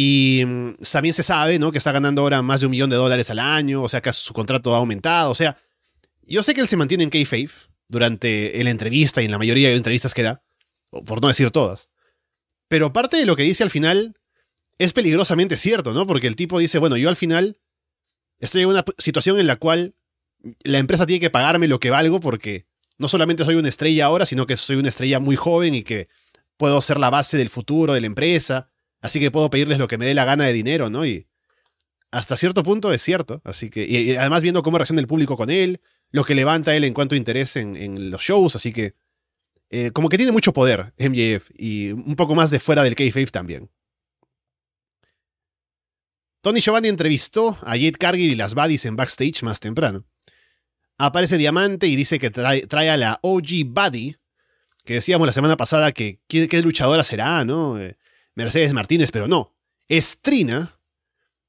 Y 0.00 0.44
mm, 0.46 0.74
también 0.92 1.12
se 1.12 1.24
sabe, 1.24 1.58
¿no? 1.58 1.72
Que 1.72 1.78
está 1.78 1.90
ganando 1.90 2.22
ahora 2.22 2.40
más 2.40 2.60
de 2.60 2.66
un 2.66 2.70
millón 2.70 2.88
de 2.88 2.94
dólares 2.94 3.30
al 3.30 3.40
año, 3.40 3.82
o 3.82 3.88
sea 3.88 4.00
que 4.00 4.12
su 4.12 4.32
contrato 4.32 4.72
ha 4.72 4.78
aumentado. 4.78 5.32
O 5.32 5.34
sea, 5.34 5.58
yo 6.22 6.44
sé 6.44 6.54
que 6.54 6.60
él 6.60 6.68
se 6.68 6.76
mantiene 6.76 7.02
en 7.02 7.10
K-Faith 7.10 7.50
durante 7.88 8.62
la 8.62 8.70
entrevista 8.70 9.20
y 9.20 9.24
en 9.24 9.32
la 9.32 9.38
mayoría 9.38 9.70
de 9.70 9.74
entrevistas 9.74 10.14
que 10.14 10.22
da, 10.22 10.44
por 11.04 11.20
no 11.20 11.26
decir 11.26 11.50
todas. 11.50 11.90
Pero 12.68 12.92
parte 12.92 13.16
de 13.16 13.26
lo 13.26 13.34
que 13.34 13.42
dice 13.42 13.64
al 13.64 13.70
final 13.70 14.14
es 14.78 14.92
peligrosamente 14.92 15.56
cierto, 15.56 15.92
¿no? 15.92 16.06
Porque 16.06 16.28
el 16.28 16.36
tipo 16.36 16.60
dice, 16.60 16.78
bueno, 16.78 16.96
yo 16.96 17.08
al 17.08 17.16
final 17.16 17.58
estoy 18.38 18.62
en 18.62 18.68
una 18.68 18.84
situación 18.98 19.40
en 19.40 19.48
la 19.48 19.56
cual 19.56 19.96
la 20.62 20.78
empresa 20.78 21.06
tiene 21.06 21.18
que 21.18 21.30
pagarme 21.30 21.66
lo 21.66 21.80
que 21.80 21.90
valgo 21.90 22.20
porque 22.20 22.68
no 22.98 23.08
solamente 23.08 23.44
soy 23.44 23.56
una 23.56 23.68
estrella 23.68 24.06
ahora, 24.06 24.26
sino 24.26 24.46
que 24.46 24.56
soy 24.56 24.76
una 24.76 24.90
estrella 24.90 25.18
muy 25.18 25.34
joven 25.34 25.74
y 25.74 25.82
que 25.82 26.08
puedo 26.56 26.80
ser 26.82 27.00
la 27.00 27.10
base 27.10 27.36
del 27.36 27.50
futuro 27.50 27.94
de 27.94 28.00
la 28.00 28.06
empresa, 28.06 28.70
así 29.00 29.20
que 29.20 29.30
puedo 29.30 29.50
pedirles 29.50 29.78
lo 29.78 29.88
que 29.88 29.98
me 29.98 30.06
dé 30.06 30.14
la 30.14 30.24
gana 30.24 30.44
de 30.44 30.52
dinero, 30.52 30.90
¿no? 30.90 31.06
Y 31.06 31.26
hasta 32.10 32.36
cierto 32.36 32.62
punto 32.62 32.92
es 32.92 33.02
cierto, 33.02 33.40
así 33.44 33.70
que, 33.70 33.86
y, 33.86 34.16
además 34.16 34.42
viendo 34.42 34.62
cómo 34.62 34.78
reacciona 34.78 35.00
el 35.00 35.06
público 35.06 35.36
con 35.36 35.50
él, 35.50 35.80
lo 36.10 36.24
que 36.24 36.34
levanta 36.34 36.74
él 36.74 36.84
en 36.84 36.94
cuanto 36.94 37.14
a 37.14 37.18
interés 37.18 37.56
en, 37.56 38.10
los 38.10 38.22
shows, 38.22 38.56
así 38.56 38.72
que 38.72 38.94
eh, 39.70 39.90
como 39.90 40.08
que 40.08 40.16
tiene 40.16 40.32
mucho 40.32 40.52
poder 40.54 40.94
MJF 40.96 41.50
y 41.54 41.92
un 41.92 42.16
poco 42.16 42.34
más 42.34 42.50
de 42.50 42.60
fuera 42.60 42.82
del 42.82 42.94
kayfabe 42.94 43.26
también. 43.26 43.70
Tony 46.40 46.60
Giovanni 46.60 46.88
entrevistó 46.88 47.58
a 47.62 47.72
Jade 47.72 47.92
Cargill 47.92 48.30
y 48.30 48.36
las 48.36 48.54
Buddies 48.54 48.86
en 48.86 48.96
backstage 48.96 49.42
más 49.42 49.60
temprano. 49.60 50.04
Aparece 50.96 51.36
Diamante 51.36 51.86
y 51.86 51.96
dice 51.96 52.18
que 52.18 52.30
trae, 52.30 52.90
a 52.90 52.96
la 52.96 53.18
OG 53.22 53.66
Buddy, 53.66 54.16
que 54.84 54.94
decíamos 54.94 55.26
la 55.26 55.32
semana 55.32 55.56
pasada 55.56 55.92
que 55.92 56.20
qué, 56.26 56.62
luchadora 56.62 57.04
será, 57.04 57.44
¿no? 57.44 57.78
Eh, 57.78 57.98
Mercedes 58.38 58.72
Martínez, 58.72 59.10
pero 59.10 59.26
no. 59.26 59.56
Es 59.88 60.20
Trina, 60.22 60.78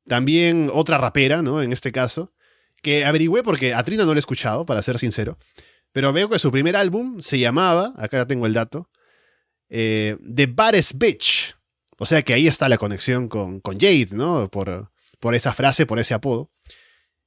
también 0.08 0.72
otra 0.74 0.98
rapera, 0.98 1.44
¿no? 1.44 1.62
En 1.62 1.72
este 1.72 1.92
caso, 1.92 2.34
que 2.82 3.06
averigüé 3.06 3.44
porque 3.44 3.76
a 3.76 3.84
Trina 3.84 4.06
no 4.06 4.14
la 4.16 4.18
he 4.18 4.20
escuchado, 4.20 4.66
para 4.66 4.82
ser 4.82 4.98
sincero, 4.98 5.38
pero 5.92 6.12
veo 6.14 6.30
que 6.30 6.40
su 6.40 6.52
primer 6.52 6.76
álbum 6.76 7.22
se 7.22 7.38
llamaba, 7.38 7.94
acá 7.96 8.26
tengo 8.26 8.48
el 8.48 8.54
dato, 8.54 8.90
eh, 9.70 10.18
The 10.34 10.48
Baddest 10.48 10.94
Bitch. 10.96 11.56
O 12.00 12.08
sea 12.08 12.24
que 12.24 12.34
ahí 12.34 12.48
está 12.48 12.68
la 12.68 12.80
conexión 12.80 13.28
con, 13.28 13.60
con 13.60 13.78
Jade, 13.78 14.10
¿no? 14.14 14.50
Por, 14.50 14.92
por 15.20 15.36
esa 15.36 15.54
frase, 15.54 15.86
por 15.86 16.00
ese 16.00 16.16
apodo. 16.16 16.50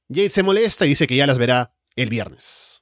Jade 0.09 0.29
se 0.29 0.43
molesta 0.43 0.85
y 0.85 0.89
dice 0.89 1.07
que 1.07 1.15
ya 1.15 1.25
las 1.25 1.37
verá 1.37 1.73
el 1.95 2.09
viernes. 2.09 2.72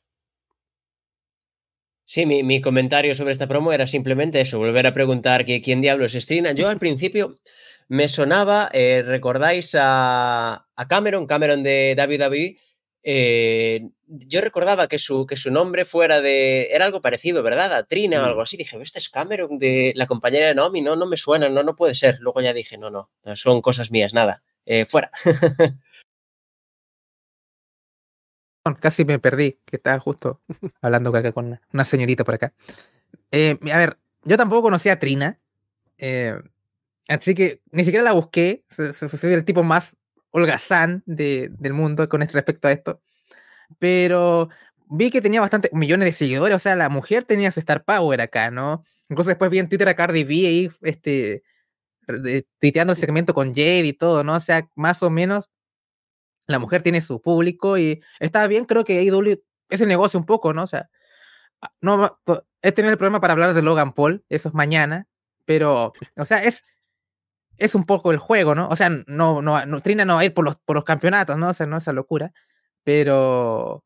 Sí, 2.12 2.26
mi, 2.26 2.60
comentario 2.60 3.16
sobre 3.16 3.32
esta 3.32 3.48
promo 3.48 3.72
era 3.72 3.88
simplemente 3.88 4.42
eso, 4.42 4.58
volver 4.58 4.86
a 4.86 4.94
preguntar 4.94 5.46
que 5.46 5.62
quién 5.62 5.80
diablos 5.80 6.14
es 6.14 6.26
Trina. 6.26 6.52
Yo 6.52 6.68
al 6.68 6.78
principio 6.78 7.40
me 7.88 8.10
sonaba, 8.10 8.70
eh, 8.74 9.02
¿recordáis 9.02 9.78
a, 9.80 10.68
a, 10.76 10.88
Cameron, 10.90 11.26
Cameron 11.26 11.64
de 11.64 11.96
WWE? 11.98 12.58
Eh, 13.04 13.88
yo 14.08 14.42
recordaba 14.42 14.90
que 14.90 15.00
su, 15.00 15.26
que 15.26 15.38
su 15.38 15.52
nombre 15.52 15.86
fuera 15.86 16.20
de. 16.20 16.68
Era 16.74 16.84
algo 16.84 17.02
parecido, 17.02 17.44
¿verdad? 17.44 17.72
A 17.72 17.84
Trina 17.84 18.20
o 18.20 18.24
mm. 18.24 18.26
algo 18.26 18.42
así. 18.42 18.58
Dije, 18.58 18.78
este 18.82 19.00
es 19.00 19.08
Cameron 19.08 19.58
de 19.58 19.94
la 19.96 20.06
compañera 20.06 20.48
de 20.48 20.56
Naomi. 20.56 20.82
No, 20.82 20.98
no 20.98 21.06
me 21.06 21.16
suena, 21.16 21.48
no, 21.48 21.64
no 21.64 21.78
puede 21.78 21.96
ser. 21.96 22.18
Luego 22.20 22.42
ya 22.42 22.52
dije, 22.52 22.78
no, 22.78 22.90
no, 22.90 23.10
son 23.38 23.62
cosas 23.62 23.90
mías, 23.90 24.14
nada. 24.14 24.44
Eh, 24.66 24.86
fuera. 24.86 25.12
Casi 28.80 29.06
me 29.06 29.20
perdí, 29.20 29.60
que 29.66 29.78
estaba 29.78 30.00
justo 30.00 30.42
hablando 30.82 31.16
acá 31.16 31.32
con 31.32 31.60
una 31.74 31.86
señorita 31.86 32.24
por 32.24 32.36
acá. 32.36 32.54
Eh, 33.32 33.58
a 33.72 33.78
ver, 33.78 33.98
yo 34.24 34.38
tampoco 34.38 34.64
conocía 34.64 34.94
a 34.94 35.00
Trina. 35.00 35.40
así 37.08 37.34
que 37.34 37.62
ni 37.72 37.84
siquiera 37.84 38.04
la 38.04 38.14
busqué. 38.14 38.64
Soy 38.70 39.34
el 39.34 39.46
tipo 39.46 39.64
más 39.64 39.98
holgazán 40.32 41.04
de, 41.06 41.50
del 41.60 41.74
mundo 41.74 42.08
con 42.10 42.22
respecto 42.22 42.68
a 42.68 42.72
esto. 42.72 43.02
Pero 43.80 44.50
vi 44.92 45.10
que 45.10 45.22
tenía 45.22 45.42
bastantes 45.42 45.72
millones 45.74 46.06
de 46.06 46.14
seguidores, 46.14 46.56
o 46.56 46.60
sea, 46.60 46.76
la 46.76 46.90
mujer 46.90 47.24
tenía 47.24 47.52
su 47.52 47.62
star 47.62 47.84
power 47.84 48.20
acá, 48.22 48.52
¿no? 48.52 48.84
Incluso 49.10 49.30
después 49.30 49.50
vi 49.50 49.60
en 49.60 49.70
Twitter 49.70 49.88
a 49.88 49.96
Cardi 49.96 50.24
B 50.24 50.34
ahí, 50.48 50.70
este, 50.82 51.44
tuiteando 52.60 52.94
el 52.94 52.98
segmento 52.98 53.34
con 53.34 53.54
Jade 53.54 53.86
y 53.86 53.94
todo, 53.94 54.24
¿no? 54.24 54.36
O 54.36 54.40
sea, 54.40 54.68
más 54.76 55.02
o 55.04 55.10
menos 55.10 55.50
la 56.52 56.60
mujer 56.60 56.82
tiene 56.82 57.02
su 57.02 57.22
público 57.22 57.78
y 57.78 58.02
está 58.20 58.48
bien, 58.48 58.66
creo 58.66 58.84
que 58.84 59.00
AEW 59.00 59.42
es 59.70 59.82
el 59.82 59.88
negocio 59.88 60.20
un 60.20 60.26
poco, 60.26 60.54
¿no? 60.54 60.64
O 60.64 60.68
sea, 60.68 60.90
ah, 61.62 61.72
no, 61.82 62.20
he 62.62 62.72
tenido 62.72 62.92
el 62.92 62.98
problema 62.98 63.22
para 63.22 63.34
hablar 63.34 63.54
de 63.54 63.62
Logan 63.62 63.94
Paul, 63.94 64.24
eso 64.30 64.50
es 64.50 64.56
mañana, 64.56 65.08
pero, 65.46 65.94
o 66.18 66.26
sea, 66.26 66.38
es, 66.44 66.66
es 67.58 67.76
un 67.76 67.86
poco 67.86 68.12
el 68.12 68.18
juego, 68.18 68.56
¿no? 68.56 68.68
O 68.70 68.76
sea, 68.76 68.90
no, 68.90 69.42
no, 69.42 69.80
Trina 69.82 70.06
no 70.06 70.16
va 70.16 70.22
a 70.22 70.26
ir 70.26 70.34
por 70.34 70.44
los, 70.46 70.58
por 70.58 70.76
los 70.76 70.84
campeonatos, 70.84 71.38
¿no? 71.38 71.50
O 71.50 71.54
sea, 71.54 71.68
no 71.68 71.78
esa 71.78 71.94
locura. 71.94 72.34
Pero 72.84 73.84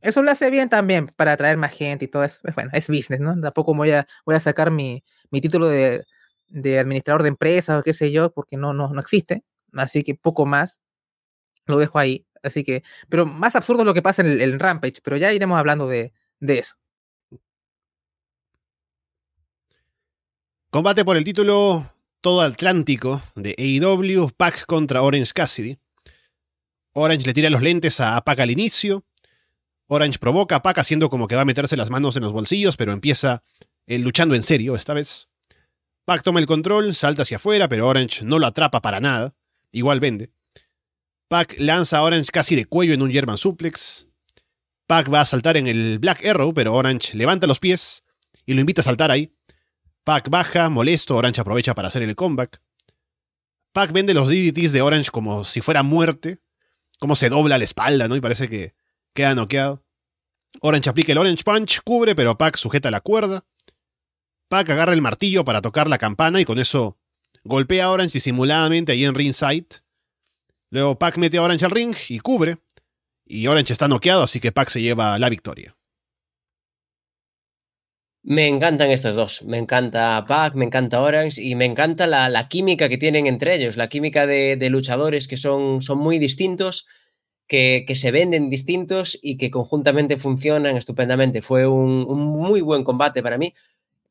eso 0.00 0.22
lo 0.22 0.30
hace 0.30 0.50
bien 0.50 0.68
también 0.68 1.06
para 1.08 1.32
atraer 1.32 1.56
más 1.56 1.72
gente 1.72 2.06
y 2.06 2.08
todo 2.08 2.24
eso. 2.24 2.40
Bueno, 2.54 2.70
es 2.72 2.88
business, 2.88 3.20
¿no? 3.20 3.38
Tampoco 3.40 3.74
voy 3.74 3.92
a, 3.92 4.06
voy 4.26 4.34
a 4.34 4.40
sacar 4.40 4.70
mi, 4.70 5.04
mi 5.30 5.40
título 5.40 5.68
de, 5.68 6.04
de, 6.48 6.78
administrador 6.80 7.22
de 7.22 7.28
empresas 7.28 7.78
o 7.78 7.82
qué 7.82 7.92
sé 7.92 8.10
yo, 8.10 8.32
porque 8.32 8.56
no, 8.56 8.72
no, 8.72 8.88
no 8.92 9.00
existe. 9.00 9.44
Así 9.74 10.02
que 10.02 10.14
poco 10.14 10.46
más. 10.46 10.81
Lo 11.66 11.78
dejo 11.78 11.98
ahí. 11.98 12.26
Así 12.42 12.64
que, 12.64 12.82
pero 13.08 13.24
más 13.24 13.54
absurdo 13.54 13.82
es 13.82 13.86
lo 13.86 13.94
que 13.94 14.02
pasa 14.02 14.22
en 14.22 14.40
el, 14.40 14.58
Rampage, 14.58 15.00
pero 15.02 15.16
ya 15.16 15.32
iremos 15.32 15.58
hablando 15.58 15.86
de, 15.86 16.12
de 16.40 16.58
eso. 16.58 16.76
Combate 20.70 21.04
por 21.04 21.16
el 21.16 21.24
título 21.24 21.92
todo 22.20 22.40
Atlántico 22.40 23.22
de 23.34 23.54
AEW, 23.58 24.30
Pac 24.36 24.64
contra 24.66 25.02
Orange 25.02 25.32
Cassidy. 25.34 25.78
Orange 26.94 27.26
le 27.26 27.34
tira 27.34 27.50
los 27.50 27.62
lentes 27.62 28.00
a 28.00 28.20
Pac 28.22 28.40
al 28.40 28.50
inicio. 28.50 29.04
Orange 29.86 30.18
provoca 30.18 30.56
a 30.56 30.62
Pac 30.62 30.78
haciendo 30.78 31.10
como 31.10 31.28
que 31.28 31.34
va 31.34 31.42
a 31.42 31.44
meterse 31.44 31.76
las 31.76 31.90
manos 31.90 32.16
en 32.16 32.22
los 32.22 32.32
bolsillos, 32.32 32.76
pero 32.76 32.92
empieza 32.92 33.42
eh, 33.86 33.98
luchando 33.98 34.34
en 34.34 34.42
serio 34.42 34.74
esta 34.74 34.94
vez. 34.94 35.28
Pac 36.04 36.22
toma 36.22 36.40
el 36.40 36.46
control, 36.46 36.94
salta 36.94 37.22
hacia 37.22 37.36
afuera, 37.36 37.68
pero 37.68 37.86
Orange 37.86 38.24
no 38.24 38.38
lo 38.38 38.46
atrapa 38.46 38.80
para 38.80 39.00
nada. 39.00 39.34
Igual 39.70 40.00
vende. 40.00 40.30
Pac 41.32 41.56
lanza 41.58 41.96
a 41.96 42.02
Orange 42.02 42.30
casi 42.30 42.54
de 42.54 42.66
cuello 42.66 42.92
en 42.92 43.00
un 43.00 43.10
German 43.10 43.38
suplex. 43.38 44.06
Pac 44.86 45.10
va 45.10 45.22
a 45.22 45.24
saltar 45.24 45.56
en 45.56 45.66
el 45.66 45.98
Black 45.98 46.26
Arrow, 46.26 46.52
pero 46.52 46.74
Orange 46.74 47.16
levanta 47.16 47.46
los 47.46 47.58
pies 47.58 48.04
y 48.44 48.52
lo 48.52 48.60
invita 48.60 48.82
a 48.82 48.84
saltar 48.84 49.10
ahí. 49.10 49.34
Pac 50.04 50.28
baja, 50.28 50.68
molesto, 50.68 51.16
Orange 51.16 51.40
aprovecha 51.40 51.74
para 51.74 51.88
hacer 51.88 52.02
el 52.02 52.14
comeback. 52.14 52.60
Pac 53.72 53.92
vende 53.92 54.12
los 54.12 54.28
DDTs 54.28 54.72
de 54.72 54.82
Orange 54.82 55.10
como 55.10 55.42
si 55.46 55.62
fuera 55.62 55.82
muerte, 55.82 56.42
como 56.98 57.16
se 57.16 57.30
dobla 57.30 57.56
la 57.56 57.64
espalda, 57.64 58.08
¿no? 58.08 58.16
Y 58.16 58.20
parece 58.20 58.50
que 58.50 58.74
queda 59.14 59.34
noqueado. 59.34 59.82
Orange 60.60 60.90
aplica 60.90 61.12
el 61.12 61.18
Orange 61.18 61.44
Punch, 61.44 61.80
cubre, 61.82 62.14
pero 62.14 62.36
Pac 62.36 62.58
sujeta 62.58 62.90
la 62.90 63.00
cuerda. 63.00 63.46
Pac 64.50 64.68
agarra 64.68 64.92
el 64.92 65.00
martillo 65.00 65.46
para 65.46 65.62
tocar 65.62 65.88
la 65.88 65.96
campana 65.96 66.42
y 66.42 66.44
con 66.44 66.58
eso 66.58 66.98
golpea 67.42 67.86
a 67.86 67.90
Orange 67.90 68.18
disimuladamente 68.18 68.92
ahí 68.92 69.06
en 69.06 69.14
ringside. 69.14 69.82
Luego 70.72 70.98
Pac 70.98 71.18
mete 71.18 71.36
a 71.36 71.42
Orange 71.42 71.66
al 71.66 71.70
ring 71.70 71.94
y 72.08 72.18
cubre. 72.18 72.56
Y 73.26 73.46
Orange 73.46 73.74
está 73.74 73.88
noqueado, 73.88 74.22
así 74.22 74.40
que 74.40 74.52
Pac 74.52 74.70
se 74.70 74.80
lleva 74.80 75.18
la 75.18 75.28
victoria. 75.28 75.76
Me 78.22 78.46
encantan 78.46 78.90
estos 78.90 79.14
dos. 79.14 79.42
Me 79.42 79.58
encanta 79.58 80.24
Pac, 80.26 80.54
me 80.54 80.64
encanta 80.64 81.02
Orange 81.02 81.42
y 81.42 81.56
me 81.56 81.66
encanta 81.66 82.06
la, 82.06 82.48
química 82.48 82.88
que 82.88 82.96
tienen 82.96 83.26
entre 83.26 83.54
ellos, 83.54 83.76
la 83.76 83.90
química 83.90 84.26
de, 84.26 84.56
luchadores 84.70 85.28
que 85.28 85.36
son, 85.36 85.80
muy 85.94 86.18
distintos, 86.18 86.86
que, 87.46 87.84
se 87.94 88.10
venden 88.10 88.48
distintos 88.48 89.18
y 89.20 89.36
que 89.36 89.50
conjuntamente 89.50 90.16
funcionan 90.16 90.78
estupendamente. 90.78 91.42
Fue 91.42 91.66
un 91.66 92.06
muy 92.06 92.62
buen 92.62 92.82
combate 92.82 93.22
para 93.22 93.36
mí 93.36 93.52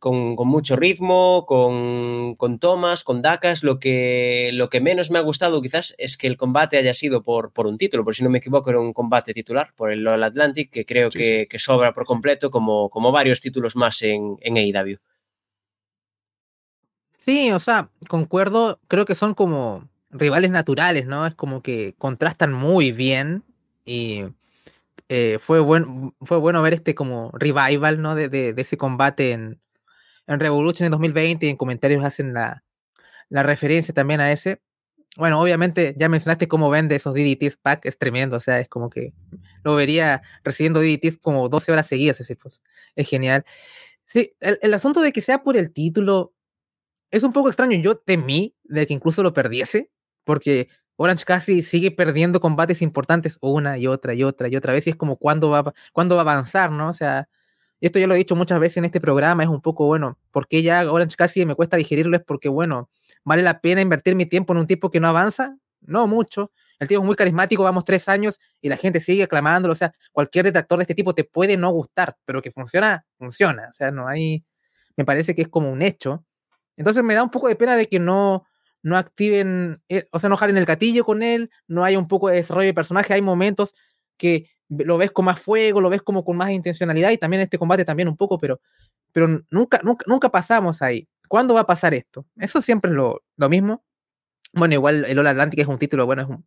con, 0.01 0.35
con 0.35 0.47
mucho 0.47 0.75
ritmo, 0.75 1.45
con, 1.47 2.33
con, 2.33 2.57
tomas, 2.57 3.03
con 3.03 3.21
dacas. 3.21 3.63
Lo 3.63 3.77
que, 3.77 4.49
lo 4.51 4.67
que 4.67 4.81
menos 4.81 5.11
me 5.11 5.19
ha 5.19 5.21
gustado 5.21 5.61
quizás 5.61 5.93
es 5.99 6.17
que 6.17 6.25
el 6.25 6.37
combate 6.37 6.77
haya 6.77 6.95
sido 6.95 7.21
por, 7.21 7.51
por 7.53 7.67
un 7.67 7.77
título, 7.77 8.03
por 8.03 8.15
si 8.15 8.23
no 8.23 8.31
me 8.31 8.39
equivoco 8.39 8.71
era 8.71 8.79
un 8.79 8.93
combate 8.93 9.31
titular 9.31 9.73
por 9.75 9.91
el 9.91 10.05
All 10.07 10.23
Atlantic, 10.23 10.71
que 10.71 10.87
creo 10.87 11.11
sí, 11.11 11.19
que, 11.19 11.41
sí. 11.41 11.47
que, 11.47 11.59
sobra 11.59 11.93
por 11.93 12.05
completo 12.05 12.49
como, 12.49 12.89
como 12.89 13.11
varios 13.11 13.41
títulos 13.41 13.75
más 13.75 14.01
en, 14.01 14.37
en 14.41 14.57
AEW. 14.57 14.97
Sí, 17.19 17.51
o 17.51 17.59
sea, 17.59 17.91
concuerdo, 18.07 18.79
creo 18.87 19.05
que 19.05 19.13
son 19.13 19.35
como 19.35 19.87
rivales 20.09 20.49
naturales, 20.49 21.05
¿no? 21.05 21.27
Es 21.27 21.35
como 21.35 21.61
que 21.61 21.93
contrastan 21.99 22.53
muy 22.53 22.91
bien 22.91 23.43
y 23.85 24.23
eh, 25.09 25.37
fue, 25.39 25.59
buen, 25.59 26.15
fue 26.23 26.39
bueno 26.39 26.59
ver 26.63 26.73
este 26.73 26.95
como 26.95 27.29
revival, 27.33 28.01
¿no? 28.01 28.15
De, 28.15 28.29
de, 28.29 28.53
de 28.53 28.61
ese 28.63 28.77
combate 28.77 29.33
en, 29.33 29.61
en 30.27 30.39
Revolution 30.39 30.85
en 30.85 30.91
2020 30.91 31.45
y 31.45 31.49
en 31.49 31.57
comentarios 31.57 32.03
hacen 32.03 32.33
la, 32.33 32.63
la, 33.29 33.43
referencia 33.43 33.93
también 33.93 34.21
a 34.21 34.31
ese. 34.31 34.61
Bueno, 35.17 35.41
obviamente 35.41 35.93
ya 35.97 36.07
mencionaste 36.09 36.47
cómo 36.47 36.69
vende 36.69 36.95
esos 36.95 37.13
DDTs 37.13 37.57
pack, 37.57 37.85
es 37.85 37.97
tremendo, 37.97 38.37
o 38.37 38.39
sea, 38.39 38.59
es 38.59 38.69
como 38.69 38.89
que 38.89 39.13
lo 39.63 39.75
vería 39.75 40.21
recibiendo 40.43 40.79
DDTs 40.79 41.17
como 41.17 41.49
12 41.49 41.71
horas 41.71 41.87
seguidas, 41.87 42.19
es 42.21 42.37
pues 42.41 42.63
es 42.95 43.09
genial. 43.09 43.43
Sí, 44.05 44.33
el, 44.39 44.57
el, 44.61 44.73
asunto 44.73 45.01
de 45.01 45.11
que 45.11 45.21
sea 45.21 45.43
por 45.43 45.57
el 45.57 45.73
título 45.73 46.33
es 47.11 47.23
un 47.23 47.33
poco 47.33 47.49
extraño, 47.49 47.77
yo 47.77 47.97
temí 47.97 48.55
de 48.63 48.87
que 48.87 48.93
incluso 48.93 49.21
lo 49.23 49.33
perdiese, 49.33 49.91
porque 50.23 50.69
Orange 50.95 51.25
casi 51.25 51.63
sigue 51.63 51.91
perdiendo 51.91 52.39
combates 52.39 52.81
importantes 52.81 53.37
una 53.41 53.77
y 53.77 53.87
otra 53.87 54.13
y 54.13 54.23
otra 54.23 54.47
y 54.47 54.55
otra 54.55 54.73
vez 54.73 54.85
y 54.85 54.91
es 54.91 54.95
como 54.95 55.17
cuándo 55.17 55.49
va, 55.49 55.73
cuándo 55.93 56.15
va 56.15 56.21
a 56.21 56.23
avanzar, 56.23 56.71
¿no? 56.71 56.89
O 56.89 56.93
sea, 56.93 57.27
y 57.81 57.87
esto 57.87 57.97
ya 57.97 58.05
lo 58.05 58.13
he 58.13 58.17
dicho 58.17 58.35
muchas 58.35 58.59
veces 58.59 58.77
en 58.77 58.85
este 58.85 59.01
programa, 59.01 59.41
es 59.41 59.49
un 59.49 59.59
poco, 59.59 59.87
bueno, 59.87 60.19
porque 60.29 60.61
ya 60.61 60.89
Orange 60.89 61.15
casi 61.17 61.45
me 61.47 61.55
cuesta 61.55 61.77
digerirlo, 61.77 62.15
es 62.15 62.23
porque, 62.23 62.47
bueno, 62.47 62.91
vale 63.23 63.41
la 63.41 63.59
pena 63.59 63.81
invertir 63.81 64.15
mi 64.15 64.27
tiempo 64.27 64.53
en 64.53 64.59
un 64.59 64.67
tipo 64.67 64.91
que 64.91 64.99
no 64.99 65.07
avanza, 65.07 65.57
no 65.81 66.05
mucho. 66.05 66.51
El 66.79 66.87
tipo 66.87 67.01
es 67.01 67.05
muy 67.07 67.15
carismático, 67.15 67.63
vamos 67.63 67.83
tres 67.83 68.07
años 68.07 68.39
y 68.61 68.69
la 68.69 68.77
gente 68.77 68.99
sigue 68.99 69.23
aclamándolo, 69.23 69.71
o 69.71 69.75
sea, 69.75 69.93
cualquier 70.11 70.45
detractor 70.45 70.77
de 70.77 70.83
este 70.83 70.93
tipo 70.93 71.15
te 71.15 71.23
puede 71.23 71.57
no 71.57 71.71
gustar, 71.71 72.15
pero 72.23 72.39
que 72.43 72.51
funciona, 72.51 73.03
funciona, 73.17 73.67
o 73.69 73.73
sea, 73.73 73.89
no 73.89 74.07
hay, 74.07 74.45
me 74.95 75.03
parece 75.03 75.33
que 75.33 75.41
es 75.41 75.47
como 75.47 75.71
un 75.71 75.81
hecho. 75.81 76.23
Entonces 76.77 77.03
me 77.03 77.15
da 77.15 77.23
un 77.23 77.31
poco 77.31 77.47
de 77.47 77.55
pena 77.55 77.75
de 77.75 77.87
que 77.87 77.97
no, 77.97 78.45
no 78.83 78.95
activen, 78.95 79.81
eh, 79.89 80.07
o 80.11 80.19
sea, 80.19 80.29
no 80.29 80.37
jalen 80.37 80.57
el 80.57 80.65
gatillo 80.65 81.03
con 81.03 81.23
él, 81.23 81.49
no 81.67 81.83
haya 81.83 81.97
un 81.97 82.07
poco 82.07 82.29
de 82.29 82.35
desarrollo 82.35 82.67
de 82.67 82.75
personaje, 82.75 83.15
hay 83.15 83.23
momentos 83.23 83.73
que 84.17 84.51
lo 84.77 84.97
ves 84.97 85.11
con 85.11 85.25
más 85.25 85.39
fuego, 85.39 85.81
lo 85.81 85.89
ves 85.89 86.01
como 86.01 86.23
con 86.23 86.37
más 86.37 86.51
intencionalidad 86.51 87.11
y 87.11 87.17
también 87.17 87.41
este 87.41 87.57
combate 87.57 87.85
también 87.85 88.07
un 88.07 88.17
poco, 88.17 88.37
pero, 88.37 88.59
pero 89.11 89.27
nunca, 89.49 89.81
nunca, 89.83 90.05
nunca 90.07 90.29
pasamos 90.29 90.81
ahí. 90.81 91.07
¿Cuándo 91.27 91.53
va 91.53 91.61
a 91.61 91.67
pasar 91.67 91.93
esto? 91.93 92.25
Eso 92.37 92.61
siempre 92.61 92.91
es 92.91 92.97
lo, 92.97 93.23
lo 93.37 93.49
mismo. 93.49 93.83
Bueno, 94.53 94.73
igual 94.73 95.05
el 95.05 95.19
All 95.19 95.27
Atlantic 95.27 95.59
es 95.59 95.67
un 95.67 95.77
título, 95.77 96.05
bueno, 96.05 96.21
es 96.23 96.27
un... 96.27 96.45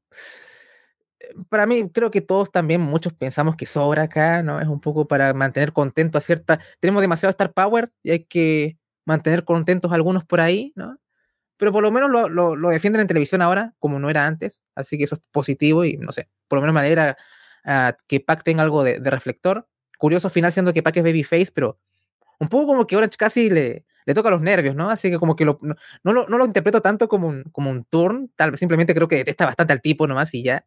Para 1.48 1.66
mí, 1.66 1.88
creo 1.90 2.10
que 2.10 2.20
todos 2.20 2.52
también, 2.52 2.82
muchos 2.82 3.14
pensamos 3.14 3.56
que 3.56 3.64
sobra 3.64 4.02
acá, 4.04 4.42
¿no? 4.42 4.60
Es 4.60 4.68
un 4.68 4.80
poco 4.80 5.08
para 5.08 5.32
mantener 5.32 5.72
contento 5.72 6.18
a 6.18 6.20
cierta... 6.20 6.60
Tenemos 6.80 7.00
demasiado 7.00 7.30
Star 7.30 7.52
Power 7.52 7.90
y 8.02 8.10
hay 8.10 8.24
que 8.24 8.78
mantener 9.06 9.44
contentos 9.44 9.90
a 9.90 9.94
algunos 9.94 10.24
por 10.24 10.40
ahí, 10.40 10.72
¿no? 10.76 10.98
Pero 11.56 11.72
por 11.72 11.82
lo 11.82 11.90
menos 11.90 12.10
lo, 12.10 12.28
lo, 12.28 12.56
lo 12.56 12.68
defienden 12.70 13.00
en 13.00 13.06
televisión 13.06 13.40
ahora, 13.40 13.74
como 13.78 13.98
no 13.98 14.10
era 14.10 14.26
antes, 14.26 14.62
así 14.74 14.98
que 14.98 15.04
eso 15.04 15.14
es 15.14 15.22
positivo 15.30 15.84
y 15.84 15.96
no 15.96 16.12
sé, 16.12 16.28
por 16.48 16.58
lo 16.58 16.62
menos 16.62 16.74
me 16.74 16.80
alegra 16.80 17.16
uh, 17.66 17.92
que 18.06 18.20
Pac 18.20 18.42
tenga 18.42 18.62
algo 18.62 18.84
de, 18.84 19.00
de, 19.00 19.10
reflector. 19.10 19.68
Curioso 19.98 20.30
final 20.30 20.52
siendo 20.52 20.72
que 20.72 20.82
Pac 20.82 20.96
es 20.96 21.02
babyface, 21.02 21.50
pero 21.52 21.78
un 22.38 22.48
poco 22.48 22.66
como 22.66 22.86
que 22.86 22.96
Orange 22.96 23.16
casi 23.16 23.50
le, 23.50 23.84
le 24.06 24.14
toca 24.14 24.30
los 24.30 24.40
nervios, 24.40 24.74
¿no? 24.74 24.90
Así 24.90 25.10
que 25.10 25.18
como 25.18 25.36
que 25.36 25.44
lo, 25.44 25.58
no, 25.62 25.74
no, 26.02 26.12
lo, 26.12 26.28
no, 26.28 26.38
lo, 26.38 26.46
interpreto 26.46 26.80
tanto 26.80 27.08
como 27.08 27.28
un, 27.28 27.44
como 27.52 27.70
un 27.70 27.84
turn, 27.84 28.30
tal 28.36 28.50
vez 28.50 28.60
simplemente 28.60 28.94
creo 28.94 29.08
que 29.08 29.16
detesta 29.16 29.46
bastante 29.46 29.72
al 29.72 29.80
tipo 29.80 30.06
nomás 30.06 30.34
y 30.34 30.42
ya. 30.42 30.64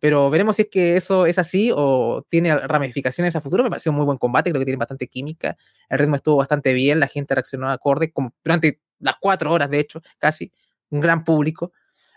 Pero 0.00 0.28
veremos 0.28 0.56
si 0.56 0.62
es 0.62 0.68
que 0.70 0.96
eso 0.96 1.24
es 1.24 1.38
así 1.38 1.70
o 1.74 2.26
tiene 2.28 2.56
ramificaciones 2.56 3.36
a 3.36 3.40
futuro. 3.40 3.62
Me 3.62 3.70
pareció 3.70 3.92
un 3.92 3.96
muy 3.96 4.04
buen 4.04 4.18
combate, 4.18 4.50
creo 4.50 4.60
que 4.60 4.66
tiene 4.66 4.78
bastante 4.78 5.06
química. 5.06 5.56
El 5.88 5.98
ritmo 5.98 6.16
estuvo 6.16 6.36
bastante 6.36 6.72
bien, 6.74 7.00
la 7.00 7.06
gente 7.06 7.34
reaccionó 7.34 7.70
acorde 7.70 8.12
como 8.12 8.34
durante 8.42 8.80
las 8.98 9.16
cuatro 9.20 9.52
horas, 9.52 9.70
de 9.70 9.78
hecho, 9.78 10.02
casi. 10.18 10.52
Un 10.90 11.00
gran 11.00 11.24
público. 11.24 11.72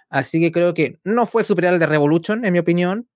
Así 0.09 0.39
que 0.39 0.51
creo 0.51 0.73
que 0.73 0.99
no 1.03 1.25
fue 1.25 1.43
superior 1.43 1.73
al 1.73 1.79
de 1.79 1.85
Revolution, 1.85 2.45
en 2.45 2.53
mi 2.53 2.59
opinión, 2.59 3.07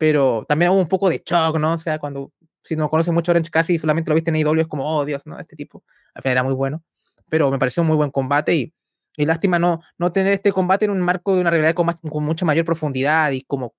pero 0.00 0.46
también 0.48 0.70
hubo 0.70 0.80
un 0.80 0.88
poco 0.88 1.10
de 1.10 1.22
shock, 1.22 1.58
¿no? 1.58 1.74
O 1.74 1.78
sea, 1.78 1.98
cuando 1.98 2.32
si 2.62 2.74
no 2.74 2.88
conoces 2.88 3.12
mucho 3.12 3.32
Orange 3.32 3.50
casi 3.50 3.76
solamente 3.76 4.10
lo 4.10 4.14
viste 4.14 4.30
en 4.30 4.36
AEW 4.36 4.66
como, 4.66 4.82
oh 4.82 5.04
Dios, 5.04 5.26
¿no? 5.26 5.38
Este 5.38 5.56
tipo 5.56 5.84
al 6.14 6.22
final 6.22 6.32
era 6.32 6.42
muy 6.42 6.54
bueno. 6.54 6.82
Pero 7.28 7.50
me 7.50 7.58
pareció 7.58 7.82
un 7.82 7.88
muy 7.88 7.96
buen 7.98 8.10
combate 8.10 8.54
y, 8.54 8.74
y 9.18 9.26
lástima 9.26 9.58
no, 9.58 9.82
no 9.98 10.10
tener 10.10 10.32
este 10.32 10.52
combate 10.52 10.86
en 10.86 10.92
un 10.92 11.02
marco 11.02 11.34
de 11.34 11.42
una 11.42 11.50
realidad 11.50 11.74
con, 11.74 11.84
más, 11.84 11.96
con 11.96 12.24
mucha 12.24 12.46
mayor 12.46 12.64
profundidad 12.64 13.30
y 13.32 13.42
como, 13.42 13.74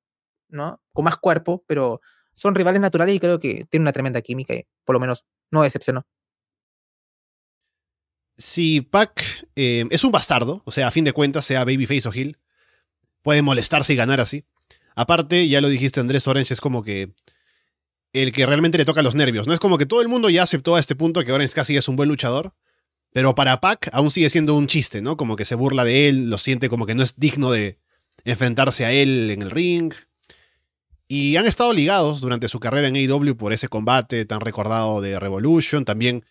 ¿no? 0.48 0.80
Con 0.94 1.06
más 1.06 1.18
cuerpo, 1.18 1.64
pero 1.66 2.02
son 2.36 2.54
rivales 2.54 2.82
naturales 2.82 3.16
y 3.16 3.20
creo 3.20 3.40
que 3.40 3.66
tienen 3.68 3.86
una 3.86 3.92
tremenda 3.92 4.22
química 4.22 4.54
y 4.54 4.68
por 4.86 4.94
lo 4.94 5.00
menos 5.00 5.26
no 5.50 5.64
decepcionó. 5.64 6.06
Si 8.38 8.82
Pac 8.82 9.24
eh, 9.56 9.86
es 9.90 10.04
un 10.04 10.12
bastardo, 10.12 10.62
o 10.66 10.72
sea, 10.72 10.88
a 10.88 10.92
fin 10.92 11.04
de 11.04 11.14
cuentas, 11.14 11.46
sea 11.46 11.66
Babyface 11.66 12.08
o 12.08 12.14
Hill, 12.14 12.38
puede 13.24 13.42
molestarse 13.42 13.94
y 13.94 13.96
ganar 13.96 14.20
así. 14.20 14.46
Aparte, 14.96 15.48
ya 15.48 15.62
lo 15.62 15.70
dijiste 15.70 16.00
Andrés 16.00 16.28
Orange, 16.28 16.54
es 16.54 16.62
como 16.62 16.84
que 16.84 17.14
el 18.14 18.32
que 18.32 18.46
realmente 18.46 18.78
le 18.78 18.86
toca 18.86 19.02
los 19.02 19.16
nervios. 19.16 19.48
No 19.48 19.54
es 19.54 19.60
como 19.60 19.78
que 19.78 19.86
todo 19.86 20.02
el 20.02 20.08
mundo 20.08 20.30
ya 20.30 20.44
aceptó 20.44 20.76
a 20.76 20.80
este 20.80 20.96
punto 20.96 21.24
que 21.24 21.32
Orange 21.32 21.54
casi 21.54 21.78
es 21.78 21.88
un 21.88 21.96
buen 21.96 22.10
luchador. 22.10 22.54
Pero 23.14 23.36
para 23.36 23.60
Pac 23.60 23.90
aún 23.92 24.10
sigue 24.10 24.30
siendo 24.30 24.56
un 24.56 24.68
chiste, 24.68 25.02
¿no? 25.02 25.18
Como 25.18 25.36
que 25.36 25.46
se 25.46 25.56
burla 25.56 25.84
de 25.84 26.08
él, 26.08 26.30
lo 26.30 26.38
siente 26.38 26.70
como 26.70 26.86
que 26.86 26.96
no 26.96 27.04
es 27.04 27.16
digno 27.18 27.52
de 27.52 27.78
enfrentarse 28.24 28.86
a 28.86 28.92
él 28.92 29.30
en 29.32 29.42
el 29.42 29.52
ring. 29.52 29.94
Y 31.08 31.36
han 31.36 31.46
estado 31.46 31.74
ligados 31.74 32.22
durante 32.22 32.48
su 32.48 32.62
carrera 32.62 32.88
en 32.88 32.96
AEW 32.96 33.36
por 33.36 33.52
ese 33.52 33.68
combate 33.68 34.26
tan 34.26 34.40
recordado 34.40 35.02
de 35.02 35.20
Revolution. 35.20 35.84
También 35.84 36.24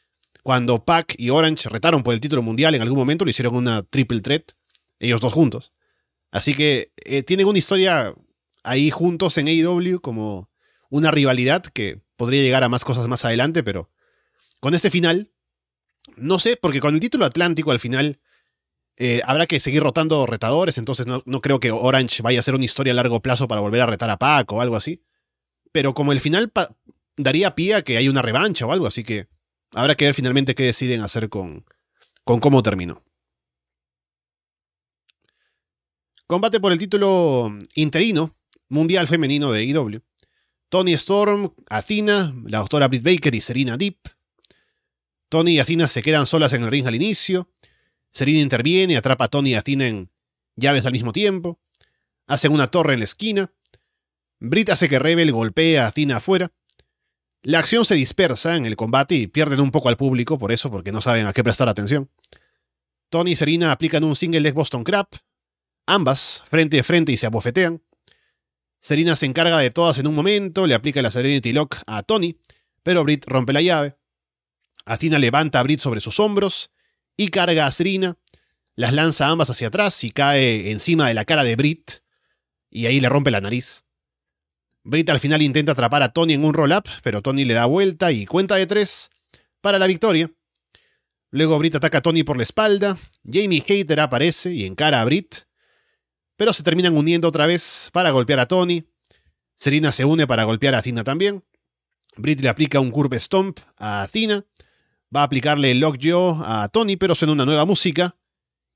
cuando 0.43 0.85
Pac 0.85 1.15
y 1.19 1.29
Orange 1.29 1.69
retaron 1.69 2.03
por 2.03 2.15
el 2.15 2.21
título 2.21 2.41
mundial 2.41 2.75
en 2.75 2.81
algún 2.81 2.99
momento, 2.99 3.27
lo 3.27 3.31
hicieron 3.31 3.55
una 3.55 3.83
triple 3.83 4.21
threat, 4.21 4.53
ellos 4.99 5.21
dos 5.21 5.35
juntos. 5.35 5.73
Así 6.31 6.55
que 6.55 6.93
eh, 7.05 7.23
tienen 7.23 7.47
una 7.47 7.59
historia 7.59 8.15
ahí 8.63 8.91
juntos 8.91 9.39
en 9.39 9.49
AEW 9.49 10.01
como 10.01 10.51
una 10.89 11.11
rivalidad 11.11 11.63
que 11.63 12.03
podría 12.17 12.43
llegar 12.43 12.65
a 12.65 12.69
más 12.69 12.85
cosas 12.85 13.09
más 13.09 13.25
adelante, 13.25 13.63
pero 13.63 13.91
con 14.61 14.75
este 14.75 14.91
final, 14.91 15.31
no 16.17 16.39
sé, 16.39 16.57
porque 16.57 16.81
con 16.81 16.95
el 16.95 17.01
título 17.01 17.25
Atlántico 17.25 17.71
al 17.71 17.81
final 17.81 18.21
eh, 18.97 19.23
habrá 19.25 19.47
que 19.47 19.61
seguir 19.61 19.83
rotando 19.83 20.27
retadores, 20.27 20.77
entonces 20.77 21.07
no, 21.07 21.23
no, 21.25 21.41
creo 21.41 21.61
que 21.61 21.71
Orange 21.71 22.23
vaya 22.23 22.41
a 22.41 22.43
ser 22.43 22.55
una 22.55 22.65
historia 22.65 22.93
a 22.93 22.97
largo 22.97 23.21
plazo 23.21 23.49
para 23.49 23.63
volver 23.63 23.81
a 23.81 23.87
retar 23.87 24.11
a 24.11 24.19
Pac 24.19 24.53
o 24.53 24.61
algo 24.61 24.77
así. 24.77 25.03
Pero 25.73 25.95
como 25.95 26.13
el 26.13 26.21
final 26.21 26.53
daría 27.17 27.55
pie 27.55 27.77
a 27.77 27.83
que 27.83 27.97
haya 27.97 28.11
una 28.11 28.23
revancha 28.23 28.67
o 28.67 28.73
algo, 28.73 28.87
así 28.87 29.05
que 29.05 29.29
habrá 29.75 29.95
que 29.95 30.05
ver 30.05 30.15
finalmente 30.15 30.55
qué 30.55 30.65
deciden 30.65 31.01
hacer 31.01 31.29
con, 31.29 31.65
con 32.25 32.41
cómo 32.41 32.63
terminó. 32.63 33.03
Combate 36.27 36.61
por 36.61 36.73
el 36.73 36.79
título 36.79 37.53
interino 37.75 38.37
mundial 38.71 39.07
femenino 39.07 39.53
de 39.53 39.65
IW. 39.65 40.01
Tony 40.71 40.93
Storm, 40.95 41.53
Athena, 41.69 42.35
la 42.47 42.59
doctora 42.59 42.89
Britt 42.89 43.03
Baker 43.03 43.35
y 43.35 43.41
Serena 43.41 43.77
Deep. 43.77 43.99
Tony 45.29 45.53
y 45.53 45.59
Athena 45.59 45.87
se 45.89 46.01
quedan 46.01 46.27
solas 46.27 46.53
en 46.53 46.63
el 46.63 46.71
ring 46.71 46.87
al 46.87 46.95
inicio. 46.95 47.51
Serena 48.11 48.41
interviene, 48.41 48.97
atrapa 48.97 49.25
a 49.25 49.29
Tony 49.29 49.51
y 49.51 49.55
Athena 49.55 49.87
en 49.87 50.11
llaves 50.57 50.87
al 50.87 50.93
mismo 50.93 51.13
tiempo. 51.13 51.61
Hacen 52.27 52.53
una 52.53 52.69
torre 52.69 52.95
en 52.95 53.01
la 53.01 53.05
esquina. 53.05 53.53
Britt 54.39 54.71
hace 54.71 54.89
que 54.89 54.99
Rebel 54.99 55.33
golpee 55.33 55.79
a 55.79 55.89
Athena 55.89 56.17
afuera. 56.17 56.53
La 57.43 57.59
acción 57.59 57.85
se 57.85 57.95
dispersa 57.95 58.57
en 58.57 58.67
el 58.67 58.77
combate 58.77 59.15
y 59.15 59.27
pierden 59.27 59.61
un 59.61 59.71
poco 59.71 59.89
al 59.89 59.97
público 59.97 60.39
por 60.39 60.53
eso, 60.53 60.71
porque 60.71 60.93
no 60.93 61.01
saben 61.01 61.27
a 61.27 61.33
qué 61.33 61.43
prestar 61.43 61.69
atención. 61.69 62.11
Tony 63.09 63.33
y 63.33 63.37
Serena 63.37 63.73
aplican 63.73 64.05
un 64.05 64.15
single 64.15 64.41
leg 64.41 64.55
Boston 64.55 64.85
Crab. 64.85 65.09
ambas 65.87 66.43
frente 66.47 66.79
a 66.79 66.85
frente 66.85 67.13
y 67.13 67.17
se 67.17 67.27
abofetean. 67.27 67.83
Serena 68.81 69.15
se 69.15 69.27
encarga 69.27 69.59
de 69.59 69.71
todas 69.71 69.99
en 69.99 70.07
un 70.07 70.15
momento, 70.15 70.67
le 70.67 70.75
aplica 70.75 71.03
la 71.03 71.11
Serenity 71.11 71.53
Lock 71.53 71.77
a 71.87 72.03
Tony, 72.03 72.39
pero 72.83 73.05
Brit 73.05 73.27
rompe 73.27 73.53
la 73.53 73.61
llave. 73.61 73.97
Athena 74.87 75.19
levanta 75.19 75.61
a 75.61 75.63
Brit 75.63 75.81
sobre 75.81 76.01
sus 76.01 76.19
hombros 76.19 76.73
y 77.17 77.29
carga 77.29 77.67
a 77.67 77.71
Serena, 77.71 78.17
las 78.75 78.95
lanza 78.95 79.29
ambas 79.29 79.51
hacia 79.51 79.69
atrás 79.69 80.03
y 80.03 80.11
cae 80.11 80.71
encima 80.71 81.07
de 81.09 81.15
la 81.15 81.27
cara 81.27 81.45
de 81.45 81.57
Brit, 81.57 82.03
y 82.71 82.87
ahí 82.87 83.01
le 83.01 83.11
rompe 83.11 83.31
la 83.31 83.43
nariz. 83.43 83.85
Brit 84.83 85.11
al 85.11 85.21
final 85.21 85.43
intenta 85.43 85.73
atrapar 85.73 86.03
a 86.03 86.15
Tony 86.15 86.33
en 86.33 86.45
un 86.45 86.55
roll-up, 86.55 86.89
pero 87.03 87.21
Tony 87.21 87.45
le 87.45 87.53
da 87.53 87.67
vuelta 87.67 88.11
y 88.13 88.25
cuenta 88.25 88.55
de 88.55 88.67
tres 88.67 89.11
para 89.61 89.79
la 89.79 89.87
victoria. 89.87 90.33
Luego 91.31 91.59
Brit 91.59 91.75
ataca 91.75 91.99
a 91.99 92.03
Tony 92.03 92.23
por 92.23 92.39
la 92.39 92.45
espalda, 92.45 92.99
Jamie 93.31 93.61
Hater 93.61 94.01
aparece 94.01 94.55
y 94.55 94.65
encara 94.65 95.03
a 95.03 95.05
Brit, 95.05 95.50
pero 96.41 96.55
se 96.55 96.63
terminan 96.63 96.97
uniendo 96.97 97.29
otra 97.29 97.47
vez 97.47 97.91
para 97.93 98.13
golpear 98.13 98.41
a 98.41 98.49
Tony. 98.49 98.83
Serena 99.57 99.93
se 99.93 100.07
une 100.07 100.27
para 100.27 100.45
golpear 100.45 100.75
a 100.75 100.79
Athena 100.79 101.05
también. 101.05 101.45
Brit 102.17 102.41
le 102.41 102.49
aplica 102.49 102.81
un 102.81 102.91
curve 102.91 103.21
stomp 103.21 103.59
a 103.77 104.01
Athena. 104.01 104.47
Va 105.15 105.21
a 105.21 105.25
aplicarle 105.25 105.71
el 105.71 105.81
lockjaw 105.81 106.43
a 106.43 106.71
Tony, 106.71 106.97
pero 106.97 107.15
suena 107.15 107.35
una 107.35 107.45
nueva 107.45 107.67
música. 107.67 108.17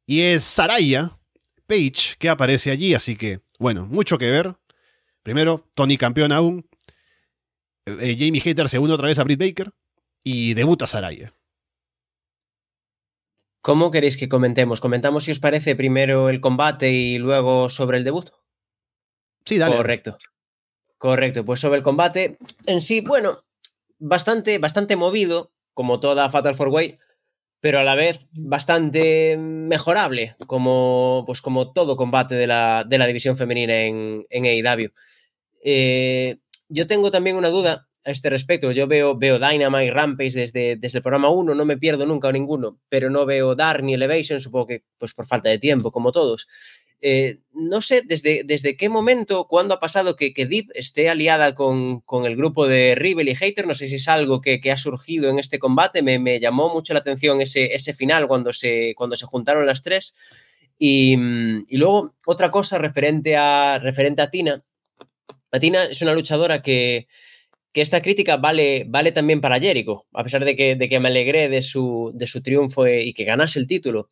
Y 0.04 0.20
es 0.20 0.44
Saraya 0.44 1.18
Page 1.66 2.16
que 2.18 2.28
aparece 2.28 2.70
allí, 2.70 2.92
así 2.92 3.16
que, 3.16 3.40
bueno, 3.58 3.86
mucho 3.86 4.18
que 4.18 4.30
ver. 4.30 4.54
Primero, 5.22 5.66
Tony 5.72 5.96
campeón 5.96 6.32
aún. 6.32 6.68
Eh, 7.86 8.14
Jamie 8.18 8.42
Hater 8.42 8.68
se 8.68 8.78
une 8.78 8.92
otra 8.92 9.08
vez 9.08 9.18
a 9.18 9.24
Britt 9.24 9.40
Baker. 9.40 9.72
Y 10.22 10.52
debuta 10.52 10.86
Saraya. 10.86 11.32
¿Cómo 13.64 13.90
queréis 13.90 14.18
que 14.18 14.28
comentemos? 14.28 14.82
¿Comentamos 14.82 15.24
si 15.24 15.30
os 15.30 15.38
parece 15.38 15.74
primero 15.74 16.28
el 16.28 16.42
combate 16.42 16.92
y 16.92 17.16
luego 17.16 17.70
sobre 17.70 17.96
el 17.96 18.04
debut? 18.04 18.28
Sí, 19.46 19.56
dale. 19.56 19.78
Correcto. 19.78 20.18
Correcto, 20.98 21.46
pues 21.46 21.60
sobre 21.60 21.78
el 21.78 21.82
combate 21.82 22.36
en 22.66 22.82
sí, 22.82 23.00
bueno, 23.00 23.42
bastante, 23.98 24.58
bastante 24.58 24.96
movido, 24.96 25.50
como 25.72 25.98
toda 25.98 26.28
Fatal 26.28 26.54
Four 26.54 26.68
Way, 26.68 26.98
pero 27.60 27.78
a 27.78 27.84
la 27.84 27.94
vez 27.94 28.26
bastante 28.32 29.38
mejorable, 29.38 30.36
como, 30.46 31.24
pues 31.26 31.40
como 31.40 31.72
todo 31.72 31.96
combate 31.96 32.34
de 32.34 32.46
la, 32.46 32.84
de 32.86 32.98
la 32.98 33.06
división 33.06 33.38
femenina 33.38 33.80
en, 33.80 34.26
en 34.28 34.44
AEW. 34.44 34.92
Eh, 35.64 36.36
yo 36.68 36.86
tengo 36.86 37.10
también 37.10 37.36
una 37.36 37.48
duda 37.48 37.88
a 38.04 38.10
este 38.10 38.30
respecto. 38.30 38.70
Yo 38.72 38.86
veo, 38.86 39.16
veo 39.16 39.38
Dynamite, 39.38 39.90
Rampage 39.90 40.32
desde, 40.32 40.76
desde 40.76 40.98
el 40.98 41.02
programa 41.02 41.30
1, 41.30 41.54
no 41.54 41.64
me 41.64 41.78
pierdo 41.78 42.06
nunca 42.06 42.30
ninguno, 42.30 42.78
pero 42.88 43.10
no 43.10 43.24
veo 43.24 43.54
Dark 43.54 43.82
ni 43.82 43.94
Elevation, 43.94 44.40
supongo 44.40 44.66
que 44.66 44.84
pues 44.98 45.14
por 45.14 45.26
falta 45.26 45.48
de 45.48 45.58
tiempo, 45.58 45.90
como 45.90 46.12
todos. 46.12 46.46
Eh, 47.06 47.40
no 47.52 47.82
sé 47.82 48.00
desde, 48.02 48.44
desde 48.44 48.78
qué 48.78 48.88
momento, 48.88 49.46
cuándo 49.46 49.74
ha 49.74 49.80
pasado 49.80 50.16
que, 50.16 50.32
que 50.32 50.46
Deep 50.46 50.70
esté 50.74 51.10
aliada 51.10 51.54
con, 51.54 52.00
con, 52.00 52.24
el 52.24 52.34
grupo 52.34 52.66
de 52.66 52.94
Rebel 52.94 53.28
y 53.28 53.34
Hater. 53.34 53.66
No 53.66 53.74
sé 53.74 53.88
si 53.88 53.96
es 53.96 54.08
algo 54.08 54.40
que, 54.40 54.58
que 54.58 54.72
ha 54.72 54.78
surgido 54.78 55.28
en 55.28 55.38
este 55.38 55.58
combate. 55.58 56.02
Me, 56.02 56.18
me, 56.18 56.40
llamó 56.40 56.72
mucho 56.72 56.94
la 56.94 57.00
atención 57.00 57.42
ese, 57.42 57.74
ese 57.74 57.92
final 57.92 58.26
cuando 58.26 58.54
se, 58.54 58.94
cuando 58.96 59.16
se 59.16 59.26
juntaron 59.26 59.66
las 59.66 59.82
tres. 59.82 60.16
Y, 60.78 61.14
y, 61.68 61.76
luego, 61.76 62.14
otra 62.24 62.50
cosa 62.50 62.78
referente 62.78 63.36
a, 63.36 63.78
referente 63.78 64.22
a 64.22 64.30
Tina. 64.30 64.64
A 65.52 65.60
Tina 65.60 65.84
es 65.84 66.00
una 66.00 66.14
luchadora 66.14 66.62
que, 66.62 67.06
que 67.74 67.82
esta 67.82 68.00
crítica 68.00 68.36
vale, 68.36 68.84
vale 68.88 69.10
también 69.10 69.40
para 69.40 69.58
Jericho, 69.58 70.06
a 70.12 70.22
pesar 70.22 70.44
de 70.44 70.54
que, 70.54 70.76
de 70.76 70.88
que 70.88 71.00
me 71.00 71.08
alegré 71.08 71.48
de 71.48 71.60
su, 71.60 72.12
de 72.14 72.28
su 72.28 72.40
triunfo 72.40 72.86
y 72.86 73.12
que 73.12 73.24
ganase 73.24 73.58
el 73.58 73.66
título. 73.66 74.10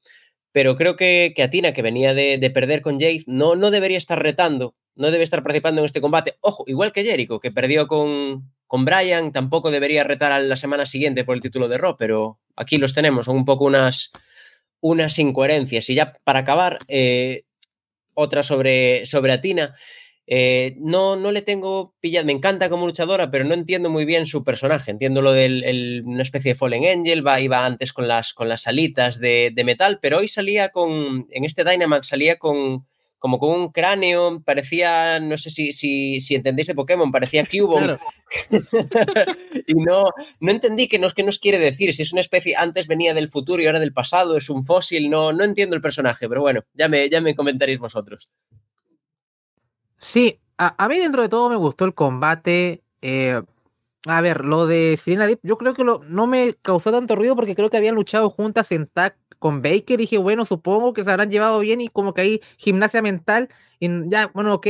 Pero 0.50 0.76
creo 0.76 0.96
que, 0.96 1.32
que 1.34 1.44
Atina, 1.44 1.72
que 1.72 1.80
venía 1.80 2.12
de, 2.12 2.38
de, 2.38 2.50
perder 2.50 2.82
con 2.82 2.98
Jade, 2.98 3.22
no, 3.28 3.54
no 3.54 3.70
debería 3.70 3.98
estar 3.98 4.20
retando, 4.20 4.74
no 4.96 5.12
debe 5.12 5.22
estar 5.22 5.44
participando 5.44 5.80
en 5.80 5.86
este 5.86 6.00
combate. 6.00 6.34
Ojo, 6.40 6.64
igual 6.66 6.92
que 6.92 7.04
Jericho, 7.04 7.38
que 7.38 7.52
perdió 7.52 7.86
con, 7.86 8.52
con 8.66 8.84
Brian, 8.84 9.30
tampoco 9.30 9.70
debería 9.70 10.02
retar 10.02 10.32
a 10.32 10.40
la 10.40 10.56
semana 10.56 10.84
siguiente 10.84 11.24
por 11.24 11.36
el 11.36 11.40
título 11.40 11.68
de 11.68 11.78
Raw, 11.78 11.96
pero 11.96 12.40
aquí 12.56 12.78
los 12.78 12.94
tenemos, 12.94 13.26
son 13.26 13.36
un 13.36 13.44
poco 13.44 13.64
unas, 13.64 14.10
unas 14.80 15.16
incoherencias. 15.20 15.88
Y 15.88 15.94
ya 15.94 16.14
para 16.24 16.40
acabar, 16.40 16.80
eh, 16.88 17.44
otra 18.14 18.42
sobre, 18.42 19.06
sobre 19.06 19.32
Atina. 19.32 19.76
Eh, 20.26 20.76
no, 20.78 21.16
no 21.16 21.32
le 21.32 21.42
tengo 21.42 21.94
pillado, 22.00 22.26
me 22.26 22.32
encanta 22.32 22.70
como 22.70 22.86
luchadora, 22.86 23.30
pero 23.30 23.44
no 23.44 23.54
entiendo 23.54 23.90
muy 23.90 24.04
bien 24.04 24.26
su 24.26 24.44
personaje. 24.44 24.90
Entiendo 24.90 25.20
lo 25.20 25.32
de 25.32 26.02
una 26.04 26.22
especie 26.22 26.52
de 26.52 26.54
Fallen 26.54 26.86
Angel, 26.86 27.26
va, 27.26 27.40
iba 27.40 27.66
antes 27.66 27.92
con 27.92 28.08
las, 28.08 28.32
con 28.32 28.48
las 28.48 28.66
alitas 28.66 29.18
de, 29.18 29.50
de, 29.54 29.64
metal, 29.64 29.98
pero 30.00 30.18
hoy 30.18 30.28
salía 30.28 30.70
con, 30.70 31.26
en 31.30 31.44
este 31.44 31.64
Dynamite 31.64 32.02
salía 32.02 32.38
con 32.38 32.84
como 33.22 33.38
con 33.38 33.50
un 33.50 33.68
cráneo, 33.70 34.42
parecía, 34.44 35.20
no 35.20 35.36
sé 35.36 35.50
si, 35.50 35.70
si, 35.70 36.20
si 36.20 36.34
entendéis 36.34 36.66
de 36.66 36.74
Pokémon, 36.74 37.12
parecía 37.12 37.46
Cubone. 37.50 37.86
Claro. 37.86 38.00
y 39.68 39.74
no, 39.74 40.06
no 40.40 40.50
entendí 40.50 40.88
qué 40.88 40.98
nos, 40.98 41.14
qué 41.14 41.22
nos 41.22 41.38
quiere 41.38 41.60
decir, 41.60 41.94
si 41.94 42.02
es 42.02 42.12
una 42.12 42.20
especie, 42.20 42.56
antes 42.56 42.88
venía 42.88 43.14
del 43.14 43.28
futuro 43.28 43.62
y 43.62 43.66
ahora 43.66 43.78
del 43.78 43.92
pasado, 43.92 44.36
es 44.36 44.50
un 44.50 44.66
fósil, 44.66 45.08
no, 45.08 45.32
no 45.32 45.44
entiendo 45.44 45.76
el 45.76 45.82
personaje, 45.82 46.28
pero 46.28 46.40
bueno, 46.40 46.64
ya 46.74 46.88
me, 46.88 47.08
ya 47.08 47.20
me 47.20 47.36
comentaréis 47.36 47.78
vosotros. 47.78 48.28
Sí, 50.02 50.40
a, 50.58 50.88
mí 50.88 50.98
dentro 50.98 51.22
de 51.22 51.28
todo 51.28 51.48
me 51.48 51.54
gustó 51.56 51.84
el 51.84 51.94
combate. 51.94 52.82
Eh, 53.02 53.40
a 54.08 54.20
ver, 54.20 54.44
lo 54.44 54.66
de 54.66 54.96
Serena 54.96 55.28
Deep, 55.28 55.38
yo 55.44 55.56
creo 55.58 55.74
que 55.74 55.84
lo, 55.84 56.00
no 56.08 56.26
me 56.26 56.54
causó 56.54 56.90
tanto 56.90 57.14
ruido 57.14 57.36
porque 57.36 57.54
creo 57.54 57.70
que 57.70 57.76
habían 57.76 57.94
luchado 57.94 58.28
juntas 58.28 58.72
en 58.72 58.86
tag 58.88 59.16
con 59.38 59.62
Baker. 59.62 59.98
Dije, 59.98 60.18
bueno, 60.18 60.44
supongo 60.44 60.92
que 60.92 61.04
se 61.04 61.10
habrán 61.12 61.30
llevado 61.30 61.60
bien 61.60 61.80
y 61.80 61.88
como 61.88 62.14
que 62.14 62.22
hay 62.22 62.40
gimnasia 62.58 63.00
mental. 63.00 63.48
Y 63.78 63.88
ya, 64.10 64.28
bueno, 64.34 64.54
ok, 64.54 64.66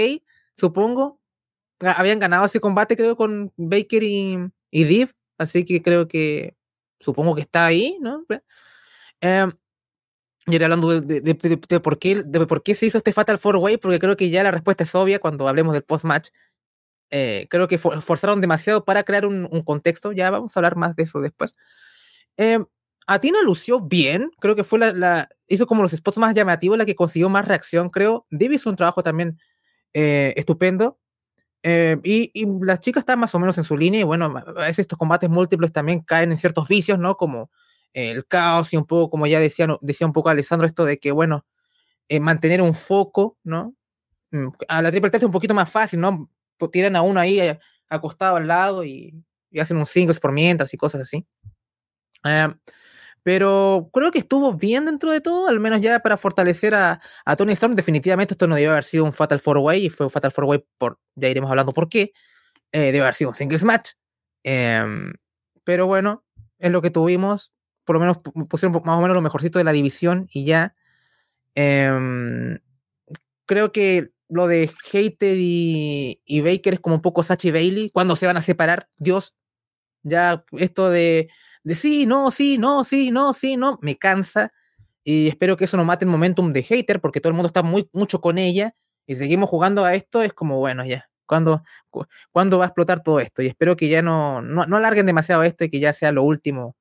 supongo. 0.54 1.18
Habían 1.80 2.18
ganado 2.18 2.44
ese 2.44 2.60
combate, 2.60 2.96
creo, 2.96 3.16
con 3.16 3.52
Baker 3.56 4.02
y, 4.02 4.38
y 4.70 4.84
Deep. 4.84 5.12
Así 5.38 5.64
que 5.64 5.82
creo 5.82 6.08
que 6.08 6.56
supongo 7.00 7.34
que 7.34 7.40
está 7.42 7.66
ahí, 7.66 7.98
¿no? 8.02 8.26
Eh, 9.22 9.48
y 10.46 10.54
ahora 10.54 10.66
hablando 10.66 11.00
de, 11.00 11.20
de, 11.20 11.80
por 11.80 11.98
qué, 11.98 12.22
de 12.24 12.46
por 12.46 12.62
qué 12.62 12.74
se 12.74 12.86
hizo 12.86 12.98
este 12.98 13.12
Fatal 13.12 13.38
Four 13.38 13.56
Way, 13.56 13.76
porque 13.76 13.98
creo 13.98 14.16
que 14.16 14.30
ya 14.30 14.42
la 14.42 14.50
respuesta 14.50 14.82
es 14.84 14.94
obvia 14.94 15.18
cuando 15.20 15.48
hablemos 15.48 15.72
del 15.72 15.82
post-match. 15.82 16.30
Eh, 17.10 17.46
creo 17.50 17.68
que 17.68 17.78
for, 17.78 18.00
forzaron 18.02 18.40
demasiado 18.40 18.84
para 18.84 19.04
crear 19.04 19.26
un, 19.26 19.46
un, 19.50 19.62
contexto. 19.62 20.12
Ya 20.12 20.30
vamos 20.30 20.56
a 20.56 20.60
hablar 20.60 20.76
más 20.76 20.96
de 20.96 21.04
eso 21.04 21.20
después. 21.20 21.56
Eh, 22.36 22.58
a 23.06 23.18
Tina 23.20 23.42
lució 23.42 23.80
bien. 23.80 24.30
Creo 24.40 24.56
que 24.56 24.64
fue 24.64 24.78
la, 24.78 25.28
hizo 25.46 25.66
como 25.66 25.82
los 25.82 25.92
spots 25.92 26.18
más 26.18 26.34
llamativos, 26.34 26.78
la 26.78 26.84
que 26.86 26.96
consiguió 26.96 27.28
más 27.28 27.46
reacción, 27.46 27.90
creo. 27.90 28.26
Div 28.30 28.52
hizo 28.52 28.70
un 28.70 28.76
trabajo 28.76 29.02
también 29.02 29.38
eh, 29.92 30.34
estupendo. 30.36 30.98
Eh, 31.62 31.98
y, 32.02 32.30
y, 32.34 32.46
las 32.62 32.80
chicas 32.80 33.02
están 33.02 33.20
más 33.20 33.34
o 33.34 33.38
menos 33.38 33.58
en 33.58 33.64
su 33.64 33.76
línea. 33.76 34.00
Y 34.00 34.04
bueno, 34.04 34.34
a 34.36 34.52
veces 34.52 34.80
estos 34.80 34.98
combates 34.98 35.30
múltiples 35.30 35.72
también 35.72 36.00
caen 36.00 36.32
en 36.32 36.38
ciertos 36.38 36.68
vicios, 36.68 36.98
¿no? 36.98 37.16
Como 37.16 37.50
el 37.94 38.26
caos 38.26 38.72
y 38.72 38.76
un 38.76 38.86
poco, 38.86 39.10
como 39.10 39.26
ya 39.26 39.40
decía, 39.40 39.66
decía 39.80 40.06
un 40.06 40.12
poco 40.12 40.28
Alessandro, 40.28 40.66
esto 40.66 40.84
de 40.84 40.98
que, 40.98 41.12
bueno, 41.12 41.44
eh, 42.08 42.20
mantener 42.20 42.62
un 42.62 42.74
foco, 42.74 43.38
¿no? 43.44 43.74
A 44.68 44.82
la 44.82 44.90
triple 44.90 45.10
es 45.12 45.22
un 45.22 45.30
poquito 45.30 45.54
más 45.54 45.70
fácil, 45.70 46.00
¿no? 46.00 46.30
Tiran 46.70 46.96
a 46.96 47.02
uno 47.02 47.20
ahí 47.20 47.40
eh, 47.40 47.58
acostado 47.88 48.36
al 48.36 48.46
lado 48.46 48.84
y, 48.84 49.14
y, 49.50 49.60
hacen 49.60 49.76
un 49.76 49.86
singles 49.86 50.20
por 50.20 50.32
mientras 50.32 50.72
y 50.72 50.76
cosas 50.76 51.02
así. 51.02 51.26
Eh, 52.24 52.48
pero 53.22 53.90
creo 53.92 54.10
que 54.10 54.18
estuvo 54.18 54.52
bien 54.52 54.84
dentro 54.84 55.10
de 55.10 55.20
todo, 55.20 55.48
al 55.48 55.60
menos 55.60 55.80
ya 55.80 56.00
para 56.00 56.16
fortalecer 56.16 56.74
a, 56.74 57.00
a 57.24 57.36
Tony 57.36 57.52
Storm. 57.52 57.74
Definitivamente 57.74 58.34
esto 58.34 58.46
no 58.46 58.56
debe 58.56 58.68
haber 58.68 58.84
sido 58.84 59.04
un 59.04 59.12
Fatal 59.12 59.40
Four 59.40 59.58
Way 59.58 59.86
y 59.86 59.90
fue 59.90 60.06
un 60.06 60.10
Fatal 60.10 60.32
Four 60.32 60.44
Way 60.44 60.64
por, 60.78 60.98
ya 61.14 61.28
iremos 61.28 61.50
hablando 61.50 61.72
por 61.72 61.88
qué. 61.88 62.12
debe 62.72 63.00
haber 63.00 63.14
sido 63.14 63.30
un 63.30 63.34
singles 63.34 63.64
match. 63.64 63.92
pero 65.64 65.86
bueno, 65.86 66.24
es 66.58 66.70
lo 66.70 66.82
que 66.82 66.90
tuvimos 66.90 67.52
por 67.84 67.96
lo 67.96 68.00
menos 68.00 68.18
pusieron 68.48 68.80
más 68.84 68.98
o 68.98 69.00
menos 69.00 69.14
lo 69.14 69.22
mejorcito 69.22 69.58
de 69.58 69.64
la 69.64 69.72
división 69.72 70.28
y 70.32 70.44
ya. 70.44 70.74
Eh, 71.54 72.58
creo 73.46 73.72
que 73.72 74.10
lo 74.28 74.46
de 74.46 74.70
Hater 74.90 75.36
y, 75.38 76.40
Baker 76.40 76.74
es 76.74 76.80
como 76.80 76.96
un 76.96 77.02
poco 77.02 77.22
Sachi 77.22 77.50
Bailey. 77.50 77.90
¿Cuándo 77.90 78.16
se 78.16 78.26
van 78.26 78.36
a 78.36 78.40
separar? 78.40 78.88
Dios, 78.96 79.34
ya 80.02 80.44
esto 80.52 80.90
de, 80.90 81.28
de 81.64 81.74
sí, 81.74 82.06
no, 82.06 82.30
sí, 82.30 82.58
no, 82.58 82.84
sí, 82.84 83.10
no, 83.10 83.32
sí, 83.34 83.56
no, 83.56 83.78
me 83.82 83.96
cansa. 83.98 84.52
Y 85.04 85.28
espero 85.28 85.56
que 85.56 85.64
eso 85.64 85.76
no 85.76 85.84
mate 85.84 86.04
el 86.04 86.10
momentum 86.10 86.52
de 86.52 86.62
Hater 86.62 87.00
porque 87.00 87.20
todo 87.20 87.30
el 87.30 87.34
mundo 87.34 87.48
está 87.48 87.62
muy, 87.62 87.88
mucho 87.92 88.20
con 88.20 88.38
ella 88.38 88.74
y 89.06 89.16
seguimos 89.16 89.50
jugando 89.50 89.84
a 89.84 89.94
esto. 89.94 90.22
Es 90.22 90.32
como, 90.32 90.58
bueno, 90.58 90.84
ya. 90.84 91.08
¿Cuándo, 91.26 91.62
¿Cuándo 92.30 92.58
va 92.58 92.64
a 92.66 92.68
explotar 92.68 93.02
todo 93.02 93.20
esto? 93.20 93.42
Y 93.42 93.46
espero 93.46 93.76
que 93.76 93.88
ya 93.88 94.02
no, 94.02 94.42
no, 94.42 94.66
no 94.66 94.76
alarguen 94.76 95.06
demasiado 95.06 95.42
esto 95.44 95.64
y 95.64 95.70
que 95.70 95.80
ya 95.80 95.92
sea 95.92 96.12
lo 96.12 96.22
último 96.24 96.76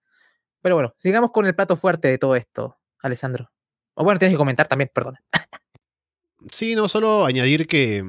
pero 0.61 0.75
bueno, 0.75 0.93
sigamos 0.95 1.31
con 1.31 1.45
el 1.45 1.55
plato 1.55 1.75
fuerte 1.75 2.07
de 2.07 2.17
todo 2.17 2.35
esto, 2.35 2.77
Alessandro. 3.01 3.51
O 3.93 4.03
bueno, 4.03 4.19
tienes 4.19 4.33
que 4.33 4.37
comentar 4.37 4.67
también, 4.67 4.89
perdón. 4.93 5.17
Sí, 6.51 6.75
no, 6.75 6.87
solo 6.87 7.25
añadir 7.25 7.67
que 7.67 8.03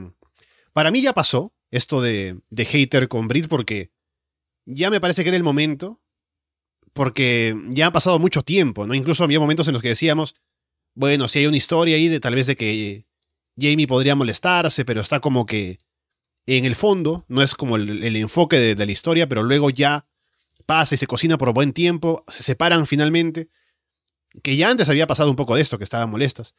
para 0.73 0.91
mí 0.91 1.03
ya 1.03 1.13
pasó 1.13 1.53
esto 1.71 2.01
de, 2.01 2.41
de 2.49 2.65
hater 2.65 3.09
con 3.09 3.29
Brit 3.29 3.49
porque 3.49 3.93
ya 4.65 4.91
me 4.91 5.01
parece 5.01 5.23
que 5.23 5.29
era 5.29 5.37
el 5.37 5.43
momento, 5.43 6.01
porque 6.93 7.57
ya 7.69 7.89
ha 7.89 7.93
pasado 7.93 8.19
mucho 8.19 8.43
tiempo, 8.43 8.87
¿no? 8.87 8.95
Incluso 8.95 9.25
había 9.25 9.41
momentos 9.41 9.69
en 9.69 9.75
los 9.75 9.83
que 9.83 9.89
decíamos, 9.89 10.35
bueno, 10.95 11.29
si 11.29 11.41
hay 11.41 11.47
una 11.47 11.57
historia 11.57 11.97
ahí 11.97 12.09
de 12.09 12.21
tal 12.21 12.35
vez 12.35 12.47
de 12.47 12.57
que 12.57 13.07
Jamie 13.59 13.87
podría 13.87 14.15
molestarse, 14.15 14.85
pero 14.85 15.01
está 15.01 15.21
como 15.21 15.47
que 15.47 15.79
en 16.47 16.65
el 16.65 16.75
fondo, 16.75 17.25
no 17.29 17.43
es 17.43 17.55
como 17.55 17.77
el, 17.77 18.17
enfoque 18.17 18.57
de, 18.57 18.87
la 18.87 18.93
historia, 18.93 19.29
pero 19.29 19.43
luego 19.43 19.71
ya 19.71 20.07
pasa 20.63 20.95
y 20.95 20.99
se 20.99 21.07
cocina 21.07 21.39
por 21.39 21.53
buen 21.53 21.73
tiempo, 21.73 22.25
se 22.29 22.43
separan 22.43 22.87
finalmente, 22.87 23.49
que 24.43 24.57
ya 24.57 24.71
antes 24.71 24.89
había 24.89 25.07
pasado 25.07 25.31
un 25.31 25.37
poco 25.37 25.55
de 25.55 25.63
esto, 25.63 25.79
que 25.79 25.85
estaban 25.85 26.11
molestas, 26.11 26.55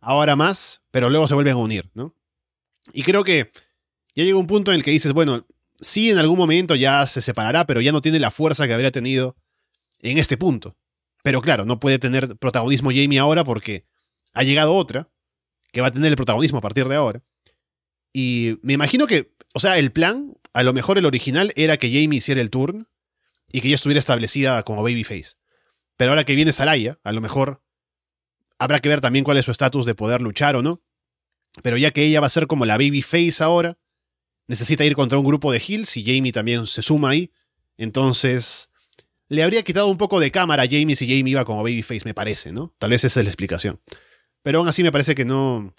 ahora 0.00 0.36
más, 0.36 0.82
pero 0.90 1.10
luego 1.10 1.28
se 1.28 1.34
vuelven 1.34 1.54
a 1.54 1.56
unir, 1.56 1.90
¿no? 1.94 2.14
Y 2.92 3.02
creo 3.02 3.24
que 3.24 3.50
ya 4.14 4.24
llega 4.24 4.38
un 4.38 4.46
punto 4.46 4.72
en 4.72 4.76
el 4.76 4.84
que 4.84 4.90
dices, 4.90 5.12
bueno, 5.12 5.46
sí 5.80 6.10
en 6.10 6.18
algún 6.18 6.38
momento 6.38 6.74
ya 6.74 7.06
se 7.06 7.22
separará, 7.22 7.66
pero 7.66 7.80
ya 7.80 7.92
no 7.92 8.00
tiene 8.00 8.18
la 8.18 8.30
fuerza 8.30 8.66
que 8.66 8.72
habría 8.72 8.90
tenido 8.90 9.36
en 10.00 10.18
este 10.18 10.36
punto. 10.36 10.76
Pero 11.22 11.42
claro, 11.42 11.64
no 11.64 11.80
puede 11.80 11.98
tener 11.98 12.36
protagonismo 12.36 12.90
Jamie 12.90 13.18
ahora 13.18 13.44
porque 13.44 13.84
ha 14.32 14.42
llegado 14.42 14.74
otra 14.74 15.10
que 15.72 15.80
va 15.80 15.88
a 15.88 15.92
tener 15.92 16.10
el 16.10 16.16
protagonismo 16.16 16.58
a 16.58 16.62
partir 16.62 16.88
de 16.88 16.96
ahora. 16.96 17.22
Y 18.12 18.58
me 18.62 18.72
imagino 18.72 19.06
que, 19.06 19.34
o 19.54 19.60
sea, 19.60 19.78
el 19.78 19.92
plan, 19.92 20.34
a 20.52 20.62
lo 20.62 20.72
mejor 20.72 20.98
el 20.98 21.06
original 21.06 21.52
era 21.56 21.76
que 21.76 21.88
Jamie 21.88 22.18
hiciera 22.18 22.40
el 22.40 22.50
turn 22.50 22.88
y 23.52 23.60
que 23.60 23.68
ya 23.68 23.74
estuviera 23.74 23.98
establecida 23.98 24.62
como 24.62 24.82
babyface. 24.82 25.36
Pero 25.96 26.12
ahora 26.12 26.24
que 26.24 26.34
viene 26.34 26.52
Saraya, 26.52 26.98
a 27.02 27.12
lo 27.12 27.20
mejor 27.20 27.62
habrá 28.58 28.80
que 28.80 28.88
ver 28.88 29.00
también 29.00 29.24
cuál 29.24 29.36
es 29.36 29.44
su 29.44 29.50
estatus 29.50 29.86
de 29.86 29.94
poder 29.94 30.22
luchar 30.22 30.56
o 30.56 30.62
no. 30.62 30.82
Pero 31.62 31.76
ya 31.76 31.90
que 31.90 32.04
ella 32.04 32.20
va 32.20 32.26
a 32.26 32.30
ser 32.30 32.46
como 32.46 32.66
la 32.66 32.76
babyface 32.76 33.42
ahora, 33.42 33.78
necesita 34.46 34.84
ir 34.84 34.94
contra 34.94 35.18
un 35.18 35.24
grupo 35.24 35.50
de 35.50 35.58
heels 35.58 35.96
y 35.96 36.04
Jamie 36.04 36.32
también 36.32 36.66
se 36.66 36.82
suma 36.82 37.10
ahí. 37.10 37.32
Entonces, 37.76 38.70
le 39.28 39.42
habría 39.42 39.62
quitado 39.62 39.88
un 39.88 39.98
poco 39.98 40.20
de 40.20 40.30
cámara 40.30 40.64
a 40.64 40.66
Jamie 40.66 40.96
si 40.96 41.06
Jamie 41.06 41.32
iba 41.32 41.44
como 41.44 41.62
babyface, 41.62 42.04
me 42.04 42.14
parece, 42.14 42.52
¿no? 42.52 42.74
Tal 42.78 42.90
vez 42.90 43.04
esa 43.04 43.20
es 43.20 43.26
la 43.26 43.30
explicación. 43.30 43.80
Pero 44.42 44.58
aún 44.58 44.68
así 44.68 44.82
me 44.82 44.92
parece 44.92 45.14
que 45.14 45.24
no, 45.24 45.74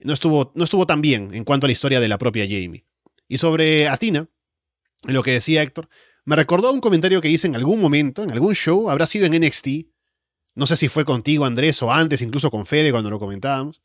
no, 0.00 0.12
estuvo, 0.12 0.52
no 0.54 0.64
estuvo 0.64 0.86
tan 0.86 1.00
bien 1.00 1.30
en 1.34 1.44
cuanto 1.44 1.66
a 1.66 1.68
la 1.68 1.72
historia 1.72 2.00
de 2.00 2.08
la 2.08 2.18
propia 2.18 2.44
Jamie. 2.44 2.84
Y 3.28 3.38
sobre 3.38 3.88
Athena, 3.88 4.28
lo 5.04 5.22
que 5.22 5.32
decía 5.32 5.62
Héctor, 5.62 5.88
me 6.24 6.36
recordó 6.36 6.72
un 6.72 6.80
comentario 6.80 7.20
que 7.20 7.28
hice 7.28 7.46
en 7.46 7.56
algún 7.56 7.80
momento, 7.80 8.22
en 8.22 8.30
algún 8.30 8.54
show, 8.54 8.90
habrá 8.90 9.06
sido 9.06 9.26
en 9.26 9.40
NXT. 9.40 9.68
No 10.54 10.66
sé 10.66 10.76
si 10.76 10.88
fue 10.88 11.04
contigo, 11.04 11.44
Andrés, 11.44 11.82
o 11.82 11.92
antes, 11.92 12.22
incluso 12.22 12.50
con 12.50 12.66
Fede 12.66 12.92
cuando 12.92 13.10
lo 13.10 13.18
comentábamos. 13.18 13.82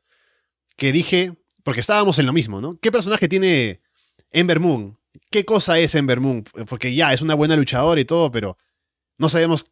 Que 0.76 0.92
dije, 0.92 1.34
porque 1.64 1.80
estábamos 1.80 2.20
en 2.20 2.26
lo 2.26 2.34
mismo, 2.34 2.62
¿no? 2.62 2.78
¿Qué 2.80 2.92
personaje 2.92 3.28
tiene 3.28 3.82
Ember 4.32 4.60
Moon? 4.60 4.98
¿Qué 5.32 5.46
cosa 5.46 5.80
es 5.80 5.96
Ember 5.96 6.20
Moon? 6.20 6.44
Porque 6.70 6.94
ya 6.94 7.14
es 7.14 7.22
una 7.22 7.34
buena 7.34 7.56
luchadora 7.56 8.00
y 8.00 8.06
todo, 8.06 8.32
pero 8.32 8.58
no 9.18 9.30
sabemos 9.30 9.72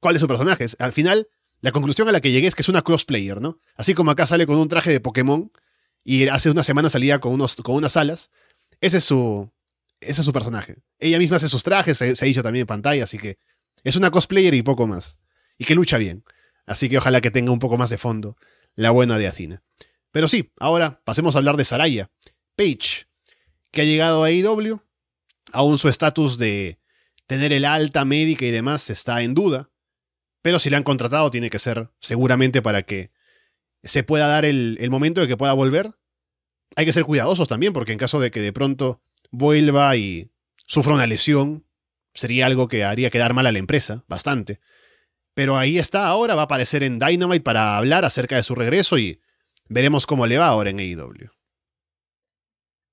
cuál 0.00 0.16
es 0.16 0.20
su 0.20 0.28
personaje. 0.28 0.66
Al 0.78 0.92
final, 0.92 1.28
la 1.60 1.72
conclusión 1.72 2.08
a 2.08 2.12
la 2.12 2.20
que 2.20 2.32
llegué 2.32 2.48
es 2.48 2.54
que 2.54 2.62
es 2.62 2.68
una 2.68 2.82
crossplayer, 2.82 3.40
¿no? 3.40 3.60
Así 3.76 3.94
como 3.94 4.10
acá 4.10 4.26
sale 4.26 4.46
con 4.46 4.56
un 4.56 4.68
traje 4.68 4.90
de 4.90 5.00
Pokémon 5.00 5.52
y 6.02 6.26
hace 6.28 6.50
una 6.50 6.64
semana 6.64 6.90
salía 6.90 7.20
con, 7.20 7.32
unos, 7.32 7.56
con 7.56 7.76
unas 7.76 7.96
alas. 7.96 8.30
Ese 8.80 8.98
es 8.98 9.04
su, 9.04 9.50
ese 10.08 10.20
es 10.20 10.24
su 10.24 10.32
personaje. 10.32 10.76
Ella 10.98 11.18
misma 11.18 11.36
hace 11.36 11.48
sus 11.48 11.62
trajes, 11.62 11.98
se, 11.98 12.04
ha 12.04 12.24
dicho 12.24 12.42
también 12.42 12.62
en 12.62 12.66
pantalla, 12.66 13.04
así 13.04 13.18
que 13.18 13.38
es 13.84 13.96
una 13.96 14.10
cosplayer 14.10 14.54
y 14.54 14.62
poco 14.62 14.86
más. 14.86 15.18
Y 15.58 15.64
que 15.64 15.74
lucha 15.74 15.98
bien. 15.98 16.24
Así 16.66 16.88
que 16.88 16.98
ojalá 16.98 17.20
que 17.20 17.30
tenga 17.30 17.52
un 17.52 17.58
poco 17.58 17.76
más 17.76 17.90
de 17.90 17.98
fondo 17.98 18.36
la 18.74 18.90
buena 18.90 19.18
de 19.18 19.26
Athena. 19.26 19.62
Pero 20.10 20.28
sí, 20.28 20.52
ahora 20.58 21.02
pasemos 21.04 21.34
a 21.34 21.38
hablar 21.38 21.56
de 21.56 21.64
Saraya. 21.64 22.10
Paige, 22.56 23.06
que 23.70 23.82
ha 23.82 23.84
llegado 23.84 24.24
a 24.24 24.28
AEW. 24.28 24.80
Aún 25.52 25.78
su 25.78 25.88
estatus 25.88 26.38
de 26.38 26.80
tener 27.26 27.52
el 27.52 27.64
alta 27.64 28.04
médica 28.04 28.44
y 28.44 28.50
demás 28.50 28.90
está 28.90 29.22
en 29.22 29.34
duda. 29.34 29.70
Pero 30.42 30.58
si 30.58 30.70
le 30.70 30.76
han 30.76 30.82
contratado, 30.82 31.30
tiene 31.30 31.50
que 31.50 31.58
ser 31.58 31.90
seguramente 32.00 32.62
para 32.62 32.82
que 32.82 33.12
se 33.82 34.02
pueda 34.02 34.26
dar 34.26 34.44
el 34.44 34.90
momento 34.90 35.20
de 35.20 35.28
que 35.28 35.36
pueda 35.36 35.52
volver. 35.52 35.94
Hay 36.74 36.84
que 36.84 36.92
ser 36.92 37.04
cuidadosos 37.04 37.48
también, 37.48 37.72
porque 37.72 37.92
en 37.92 37.98
caso 37.98 38.20
de 38.20 38.30
que 38.30 38.40
de 38.40 38.52
pronto 38.52 39.00
vuelva 39.30 39.96
y 39.96 40.30
sufra 40.66 40.94
una 40.94 41.06
lesión, 41.06 41.66
sería 42.14 42.46
algo 42.46 42.68
que 42.68 42.84
haría 42.84 43.10
quedar 43.10 43.34
mal 43.34 43.46
a 43.46 43.52
la 43.52 43.58
empresa, 43.58 44.04
bastante. 44.08 44.60
Pero 45.34 45.58
ahí 45.58 45.78
está 45.78 46.06
ahora, 46.06 46.34
va 46.34 46.42
a 46.42 46.44
aparecer 46.44 46.82
en 46.82 46.98
Dynamite 46.98 47.42
para 47.42 47.76
hablar 47.76 48.04
acerca 48.04 48.36
de 48.36 48.42
su 48.42 48.54
regreso 48.54 48.98
y 48.98 49.20
veremos 49.68 50.06
cómo 50.06 50.26
le 50.26 50.38
va 50.38 50.46
ahora 50.46 50.70
en 50.70 50.80
AEW. 50.80 51.30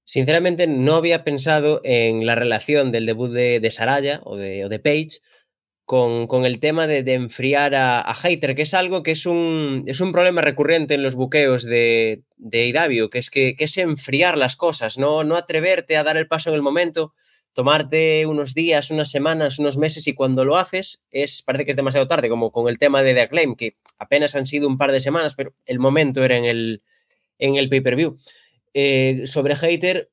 Sinceramente, 0.05 0.67
no 0.67 0.95
había 0.95 1.23
pensado 1.23 1.79
en 1.85 2.25
la 2.25 2.35
relación 2.35 2.91
del 2.91 3.05
debut 3.05 3.31
de, 3.31 3.71
Saraya 3.71 4.19
o 4.25 4.35
de, 4.35 4.65
o 4.65 4.69
de 4.69 4.79
Page 4.79 5.21
con, 6.27 6.45
el 6.45 6.59
tema 6.59 6.87
de, 6.87 7.13
enfriar 7.13 7.75
a, 7.75 8.01
a, 8.01 8.15
Hater, 8.15 8.55
que 8.55 8.63
es 8.63 8.73
algo 8.73 9.03
que 9.03 9.11
es 9.11 9.27
un, 9.27 9.83
es 9.85 9.99
un 9.99 10.11
problema 10.11 10.41
recurrente 10.41 10.95
en 10.95 11.03
los 11.03 11.13
buqueos 11.13 11.63
de, 11.63 12.23
de 12.37 12.65
Idavio, 12.65 13.11
que 13.11 13.19
es 13.19 13.29
que, 13.29 13.55
es 13.59 13.77
enfriar 13.77 14.35
las 14.35 14.55
cosas, 14.55 14.97
no, 14.97 15.23
no 15.23 15.35
atreverte 15.35 15.95
a 15.95 16.03
dar 16.03 16.17
el 16.17 16.27
paso 16.27 16.49
en 16.49 16.55
el 16.55 16.63
momento, 16.63 17.13
tomarte 17.53 18.25
unos 18.25 18.55
días, 18.55 18.89
unas 18.89 19.11
semanas, 19.11 19.59
unos 19.59 19.77
meses 19.77 20.07
y 20.07 20.13
cuando 20.13 20.45
lo 20.45 20.57
haces 20.57 21.03
es 21.11 21.43
parece 21.43 21.65
que 21.65 21.71
es 21.71 21.77
demasiado 21.77 22.07
tarde, 22.07 22.27
como 22.27 22.51
con 22.51 22.69
el 22.69 22.79
tema 22.79 23.03
de 23.03 23.13
The 23.13 23.21
Acclaim, 23.21 23.55
que 23.55 23.77
apenas 23.99 24.33
han 24.33 24.47
sido 24.47 24.67
un 24.67 24.79
par 24.79 24.91
de 24.91 24.99
semanas, 24.99 25.35
pero 25.35 25.53
el 25.67 25.77
momento 25.77 26.23
era 26.23 26.37
en 26.37 26.45
el, 26.45 26.81
en 27.37 27.55
el 27.55 27.69
pay-per-view. 27.69 28.17
Eh, 28.73 29.27
sobre 29.27 29.55
Hater, 29.55 30.09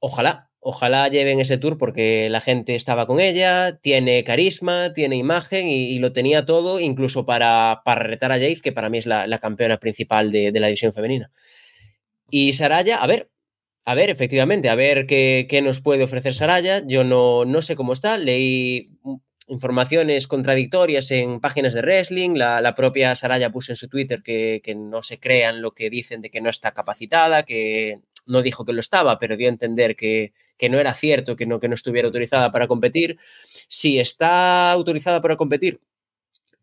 ojalá, 0.00 0.50
ojalá 0.64 1.08
lleven 1.08 1.40
ese 1.40 1.58
tour 1.58 1.76
porque 1.76 2.28
la 2.30 2.40
gente 2.40 2.74
estaba 2.74 3.06
con 3.06 3.20
ella, 3.20 3.78
tiene 3.82 4.24
carisma, 4.24 4.94
tiene 4.94 5.16
imagen 5.16 5.68
y, 5.68 5.98
lo 5.98 6.12
tenía 6.14 6.46
todo, 6.46 6.80
incluso 6.80 7.26
para, 7.26 7.82
para, 7.84 8.02
retar 8.02 8.32
a 8.32 8.36
Jade, 8.36 8.60
que 8.62 8.72
para 8.72 8.88
mí 8.88 8.96
es 8.98 9.06
la, 9.06 9.38
campeona 9.40 9.76
principal 9.76 10.32
de, 10.32 10.50
la 10.52 10.68
división 10.68 10.94
femenina. 10.94 11.30
Y 12.30 12.54
Saraya, 12.54 12.96
a 12.96 13.06
ver, 13.06 13.30
a 13.84 13.94
ver, 13.94 14.08
efectivamente, 14.08 14.70
a 14.70 14.74
ver 14.74 15.06
qué, 15.06 15.60
nos 15.62 15.82
puede 15.82 16.04
ofrecer 16.04 16.32
Saraya. 16.32 16.82
Yo 16.86 17.04
no, 17.04 17.44
no 17.44 17.60
sé 17.60 17.76
cómo 17.76 17.92
está, 17.92 18.16
leí 18.16 18.90
informaciones 19.48 20.26
contradictorias 20.26 21.10
en 21.10 21.40
páginas 21.40 21.74
de 21.74 21.82
wrestling. 21.82 22.36
La, 22.36 22.74
propia 22.74 23.14
Saraya 23.16 23.50
puso 23.50 23.72
en 23.72 23.76
su 23.76 23.88
Twitter 23.90 24.22
que, 24.22 24.62
que, 24.64 24.74
no 24.74 25.02
se 25.02 25.20
crean 25.20 25.60
lo 25.60 25.72
que 25.72 25.90
dicen 25.90 26.22
de 26.22 26.30
que 26.30 26.40
no 26.40 26.48
está 26.48 26.72
capacitada, 26.72 27.42
que 27.42 28.00
no 28.26 28.40
dijo 28.40 28.64
que 28.64 28.72
lo 28.72 28.80
estaba, 28.80 29.18
pero 29.18 29.36
dio 29.36 29.48
a 29.48 29.52
entender 29.52 29.94
que, 29.94 30.32
que 30.58 30.68
no 30.68 30.78
era 30.78 30.94
cierto, 30.94 31.36
que 31.36 31.46
no, 31.46 31.60
que 31.60 31.68
no 31.68 31.74
estuviera 31.74 32.06
autorizada 32.06 32.52
para 32.52 32.68
competir. 32.68 33.18
Si 33.68 33.98
está 33.98 34.72
autorizada 34.72 35.20
para 35.20 35.36
competir 35.36 35.80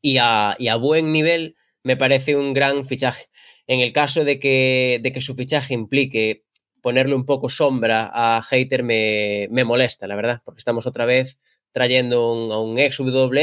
y 0.01 0.17
a, 0.17 0.55
buen 0.79 1.11
nivel, 1.11 1.55
me 1.83 1.97
parece 1.97 2.35
un 2.35 2.53
gran 2.53 2.85
fichaje. 2.85 3.29
En 3.67 3.79
el 3.81 3.93
caso 3.93 4.23
de 4.23 4.39
que, 4.39 4.99
de 5.01 5.11
que 5.11 5.21
su 5.21 5.35
fichaje 5.35 5.73
implique 5.73 6.43
ponerle 6.81 7.15
un 7.15 7.25
poco 7.25 7.49
sombra 7.49 8.09
a 8.13 8.41
Hater, 8.41 8.83
me, 8.83 9.47
molesta, 9.63 10.07
la 10.07 10.15
verdad, 10.15 10.41
porque 10.43 10.59
estamos 10.59 10.87
otra 10.87 11.05
vez 11.05 11.39
trayendo 11.71 12.19
a 12.51 12.61
un 12.61 12.79
ex 12.79 12.97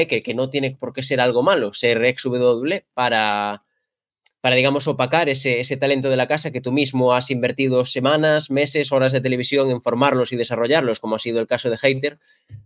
que, 0.09 0.22
que, 0.22 0.34
no 0.34 0.51
tiene 0.51 0.76
por 0.76 0.92
qué 0.92 1.03
ser 1.03 1.20
algo 1.20 1.42
malo, 1.42 1.72
ser 1.72 2.05
ex 2.05 2.24
para, 2.92 3.62
para, 4.41 4.55
digamos, 4.55 4.86
opacar 4.86 5.28
ese, 5.28 5.61
ese, 5.61 5.76
talento 5.76 6.11
de 6.11 6.16
la 6.16 6.28
casa 6.28 6.51
que 6.51 6.61
tú 6.61 6.70
mismo 6.70 7.12
has 7.12 7.30
invertido 7.30 7.84
semanas, 7.84 8.51
meses, 8.51 8.93
horas 8.93 9.12
de 9.12 9.20
televisión 9.20 9.70
en 9.70 9.82
formarlos 9.82 10.32
y 10.32 10.36
desarrollarlos, 10.36 11.01
como 11.01 11.16
ha 11.16 11.18
sido 11.18 11.41
el 11.41 11.47
caso 11.47 11.70
de 11.70 11.78
Hater, 11.78 12.18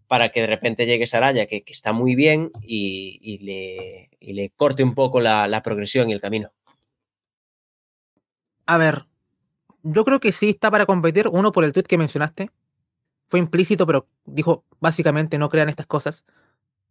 para 0.07 0.29
que 0.31 0.43
de 0.43 0.47
repente 0.47 0.85
llegue 0.85 1.07
Saraya, 1.07 1.47
que, 1.47 1.63
que 1.63 1.73
está 1.73 1.93
muy 1.93 2.15
bien, 2.15 2.51
y, 2.63 3.39
le, 3.39 4.11
le, 4.21 4.51
corte 4.51 4.83
un 4.83 4.95
poco 4.95 5.21
la, 5.21 5.49
la 5.49 5.63
progresión 5.63 6.11
y 6.11 6.13
el 6.13 6.21
camino. 6.21 6.53
A 8.67 8.77
ver, 8.77 9.07
yo 9.83 10.05
creo 10.05 10.21
que 10.21 10.33
sí 10.33 10.51
está 10.51 10.71
para 10.71 10.87
competir, 10.87 11.29
uno 11.29 11.53
por 11.53 11.65
el 11.65 11.73
tweet 11.73 11.85
que 11.85 11.99
mencionaste, 11.99 12.51
fue 13.33 13.41
implícito, 13.41 13.87
pero 13.87 14.09
dijo 14.27 14.67
básicamente 14.79 15.39
no 15.39 15.49
crean 15.49 15.71
estas 15.71 15.87
cosas. 15.87 16.23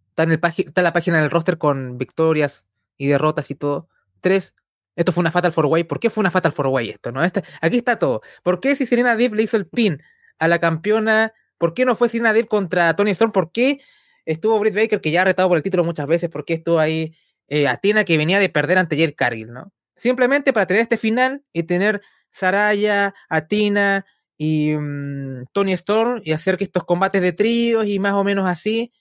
Está 0.09 0.23
en, 0.23 0.31
el 0.31 0.39
está 0.43 0.81
en 0.81 0.85
la 0.85 0.91
página 0.91 1.21
del 1.21 1.29
roster 1.29 1.59
con 1.59 1.99
victorias 1.99 2.65
y 2.97 3.05
derrotas 3.05 3.51
y 3.51 3.55
todo. 3.55 3.87
Tres, 4.21 4.55
esto 4.95 5.11
fue 5.11 5.21
una 5.21 5.31
Fatal 5.31 5.51
Four 5.51 5.67
Way. 5.67 5.83
¿Por 5.85 5.99
qué 5.99 6.09
fue 6.09 6.21
una 6.21 6.31
Fatal 6.31 6.51
Four 6.51 6.67
Way 6.67 6.89
esto? 6.89 7.11
¿no? 7.11 7.23
Este, 7.23 7.43
aquí 7.61 7.77
está 7.77 7.97
todo. 7.97 8.21
¿Por 8.43 8.59
qué 8.59 8.75
si 8.75 8.85
Serena 8.85 9.15
Deeb 9.15 9.33
le 9.33 9.43
hizo 9.43 9.57
el 9.57 9.67
pin 9.67 10.01
a 10.39 10.47
la 10.47 10.59
campeona? 10.59 11.33
¿Por 11.57 11.73
qué 11.73 11.85
no 11.85 11.95
fue 11.95 12.09
Serena 12.09 12.33
Deeb 12.33 12.47
contra 12.47 12.95
Tony 12.95 13.11
Storm? 13.11 13.31
¿Por 13.31 13.51
qué 13.51 13.81
estuvo 14.25 14.59
Britt 14.59 14.75
Baker, 14.75 15.01
que 15.01 15.11
ya 15.11 15.21
ha 15.21 15.25
retado 15.25 15.47
por 15.47 15.57
el 15.57 15.63
título 15.63 15.83
muchas 15.83 16.07
veces? 16.07 16.29
¿Por 16.29 16.45
qué 16.45 16.55
estuvo 16.55 16.79
ahí 16.79 17.15
eh, 17.47 17.67
Athena, 17.67 18.03
que 18.03 18.17
venía 18.17 18.39
de 18.39 18.49
perder 18.49 18.77
ante 18.77 18.97
Jade 18.97 19.15
Cargill? 19.15 19.53
¿no? 19.53 19.71
Simplemente 19.95 20.53
para 20.53 20.65
tener 20.65 20.81
este 20.81 20.97
final 20.97 21.43
y 21.53 21.63
tener 21.63 22.01
Saraya, 22.29 23.13
Athena 23.29 24.05
y 24.37 24.75
mm, 24.75 25.45
Tony 25.53 25.73
Storm 25.73 26.21
y 26.23 26.31
hacer 26.31 26.57
que 26.57 26.63
estos 26.63 26.83
combates 26.83 27.21
de 27.21 27.31
tríos 27.31 27.85
y 27.85 27.99
más 27.99 28.13
o 28.13 28.23
menos 28.23 28.49
así. 28.49 28.91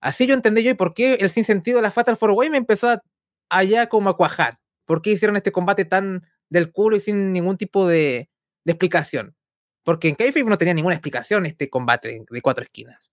Así 0.00 0.26
yo 0.26 0.34
entendí 0.34 0.62
yo 0.62 0.70
y 0.70 0.74
por 0.74 0.94
qué 0.94 1.14
el 1.14 1.30
sinsentido 1.30 1.78
de 1.78 1.82
la 1.82 1.90
Fatal 1.90 2.16
Four 2.16 2.32
Way 2.32 2.50
me 2.50 2.58
empezó 2.58 2.88
a, 2.88 3.02
allá 3.48 3.88
como 3.88 4.10
a 4.10 4.16
cuajar. 4.16 4.59
¿Por 4.90 5.02
qué 5.02 5.10
hicieron 5.10 5.36
este 5.36 5.52
combate 5.52 5.84
tan 5.84 6.20
del 6.48 6.72
culo 6.72 6.96
y 6.96 7.00
sin 7.00 7.32
ningún 7.32 7.56
tipo 7.56 7.86
de, 7.86 8.28
explicación? 8.64 9.36
Porque 9.84 10.08
en 10.08 10.16
Kayfabe 10.16 10.46
no 10.46 10.58
tenía 10.58 10.74
ninguna 10.74 10.96
explicación 10.96 11.46
este 11.46 11.70
combate 11.70 12.24
de 12.28 12.42
cuatro 12.42 12.64
esquinas. 12.64 13.12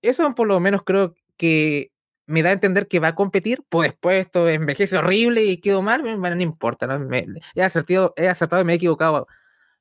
Eso 0.00 0.32
por 0.36 0.46
lo 0.46 0.60
menos 0.60 0.84
creo 0.84 1.16
que 1.36 1.90
me 2.26 2.44
da 2.44 2.50
a 2.50 2.52
entender 2.52 2.86
que 2.86 3.00
va 3.00 3.08
a 3.08 3.14
competir, 3.16 3.64
pues 3.68 3.90
después 3.90 4.20
esto 4.26 4.48
envejece 4.48 4.96
horrible 4.96 5.42
y 5.42 5.58
quedó 5.58 5.82
mal, 5.82 6.02
bueno, 6.02 6.36
no 6.36 6.40
importa, 6.40 6.86
¿no? 6.86 7.00
Me, 7.00 7.26
he, 7.56 7.62
acertado, 7.64 8.14
he 8.16 8.28
acertado 8.28 8.62
y 8.62 8.64
me 8.64 8.74
he 8.74 8.76
equivocado 8.76 9.26